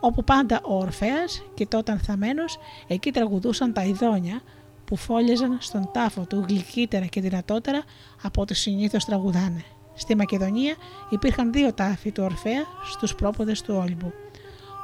Όπου 0.00 0.24
πάντα 0.24 0.60
ο 0.64 0.76
Ορφέας 0.76 1.42
κοιτόταν 1.54 1.98
θαμένος, 1.98 2.58
εκεί 2.86 3.10
τραγουδούσαν 3.10 3.72
τα 3.72 3.84
ειδόνια 3.84 4.40
που 4.84 4.96
φόλιαζαν 4.96 5.56
στον 5.60 5.88
τάφο 5.92 6.26
του 6.28 6.44
γλυκύτερα 6.48 7.04
και 7.04 7.20
δυνατότερα 7.20 7.82
από 8.22 8.40
ό,τι 8.40 8.54
συνήθως 8.54 9.04
τραγουδάνε. 9.04 9.64
Στη 9.94 10.16
Μακεδονία 10.16 10.74
υπήρχαν 11.08 11.52
δύο 11.52 11.72
τάφοι 11.72 12.12
του 12.12 12.22
Ορφέα 12.22 12.62
στους 12.90 13.14
πρόποδες 13.14 13.62
του 13.62 13.74
Όλυμπου. 13.82 14.12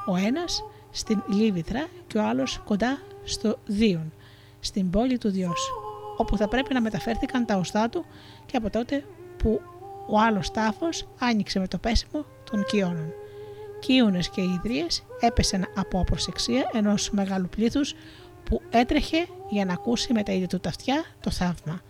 Ο 0.07 0.17
ένας 0.17 0.65
στην 0.91 1.23
Λίβυθρα 1.27 1.87
και 2.07 2.19
ο 2.19 2.29
άλλος 2.29 2.61
κοντά 2.65 2.99
στο 3.29 3.59
Δίον, 3.67 4.13
στην 4.61 4.91
πόλη 4.91 5.19
του 5.19 5.31
Διός 5.31 5.71
όπου 6.19 6.37
θα 6.37 6.49
πρέπει 6.49 6.75
να 6.75 6.81
μεταφέρθηκαν 6.81 7.47
τα 7.47 7.57
οστά 7.57 7.89
του 7.89 8.05
και 8.47 8.57
από 8.57 8.71
τότε 8.71 9.05
που 9.37 9.61
ο 10.09 10.19
άλλος 10.19 10.51
τάφος 10.51 11.09
άνοιξε 11.19 11.59
με 11.59 11.69
το 11.69 11.79
πέσιμο 11.79 12.25
των 12.51 12.65
κοιώνων. 12.65 13.13
Κύονες 13.81 14.29
και 14.29 14.41
ιδρύες 14.41 15.05
έπεσαν 15.21 15.67
από 15.75 16.01
απροσεξία 16.01 16.71
ενός 16.73 17.11
μεγάλου 17.11 17.49
πλήθους 17.49 17.95
που 18.45 18.63
έτρεχε 18.71 19.27
για 19.49 19.65
να 19.65 19.73
ακούσει 19.73 20.13
με 20.13 20.23
τα 20.23 20.33
ίδια 20.33 20.47
του 20.47 20.61
τα 20.61 20.69
αυτιά 20.69 21.05
το 21.21 21.31
θαύμα. 21.31 21.81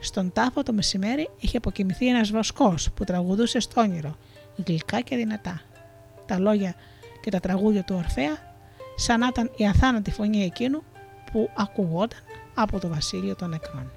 Στον 0.00 0.32
τάφο 0.32 0.62
το 0.62 0.72
μεσημέρι 0.72 1.28
είχε 1.38 1.56
αποκοιμηθεί 1.56 2.08
ένας 2.08 2.30
βοσκός 2.30 2.90
που 2.94 3.04
τραγουδούσε 3.04 3.60
στο 3.60 3.80
όνειρο, 3.80 4.16
γλυκά 4.66 5.00
και 5.00 5.16
δυνατά. 5.16 5.60
Τα 6.26 6.38
λόγια 6.38 6.74
και 7.20 7.30
τα 7.30 7.40
τραγούδια 7.40 7.82
του 7.82 7.94
Ορφέα 7.98 8.49
σαν 9.00 9.20
να 9.20 9.26
ήταν 9.26 9.50
η 9.56 9.66
αθάνατη 9.66 10.10
φωνή 10.10 10.44
εκείνου 10.44 10.82
που 11.32 11.50
ακουγόταν 11.56 12.18
από 12.54 12.78
το 12.80 12.88
βασίλειο 12.88 13.34
των 13.36 13.48
νεκρών. 13.48 13.92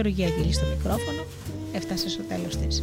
Γεωργία 0.00 0.26
Αγγελή 0.26 0.52
στο 0.52 0.66
μικρόφωνο 0.66 1.22
έφτασε 1.72 2.08
στο 2.08 2.22
τέλος 2.22 2.56
της. 2.56 2.82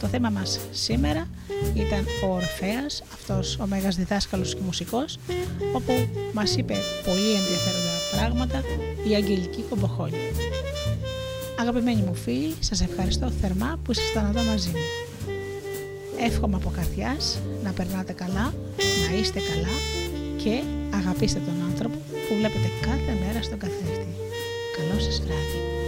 Το 0.00 0.06
θέμα 0.06 0.30
μας 0.30 0.60
σήμερα 0.70 1.28
ήταν 1.74 2.06
ο 2.24 2.34
Ορφέας, 2.34 3.02
αυτός 3.12 3.58
ο 3.58 3.66
μέγας 3.66 3.96
διδάσκαλος 3.96 4.54
και 4.54 4.60
μουσικός, 4.64 5.18
όπου 5.72 5.92
μας 6.32 6.56
είπε 6.56 6.74
πολύ 7.04 7.32
ενδιαφέροντα 7.40 7.96
πράγματα 8.16 8.62
η 9.08 9.14
Αγγελική 9.14 9.64
Κομποχόλη. 9.68 10.16
Αγαπημένοι 11.60 12.02
μου 12.02 12.14
φίλοι, 12.14 12.54
σας 12.60 12.80
ευχαριστώ 12.80 13.30
θερμά 13.40 13.78
που 13.84 13.92
ήσασταν 13.92 14.26
εδώ 14.26 14.42
μαζί 14.42 14.68
μου. 14.68 14.84
Εύχομαι 16.20 16.56
από 16.56 16.72
καρδιάς 16.76 17.38
να 17.64 17.70
περνάτε 17.72 18.12
καλά, 18.12 18.54
να 19.10 19.18
είστε 19.18 19.40
καλά 19.40 19.76
και 20.42 20.62
αγαπήστε 20.94 21.40
τον 21.46 21.70
άνθρωπο 21.70 21.96
που 22.28 22.34
βλέπετε 22.38 22.68
κάθε 22.80 23.12
μέρα 23.26 23.42
στον 23.42 23.58
καθρέφτη. 23.58 24.06
Καλό 24.76 25.00
σας 25.00 25.20
βράδυ. 25.20 25.81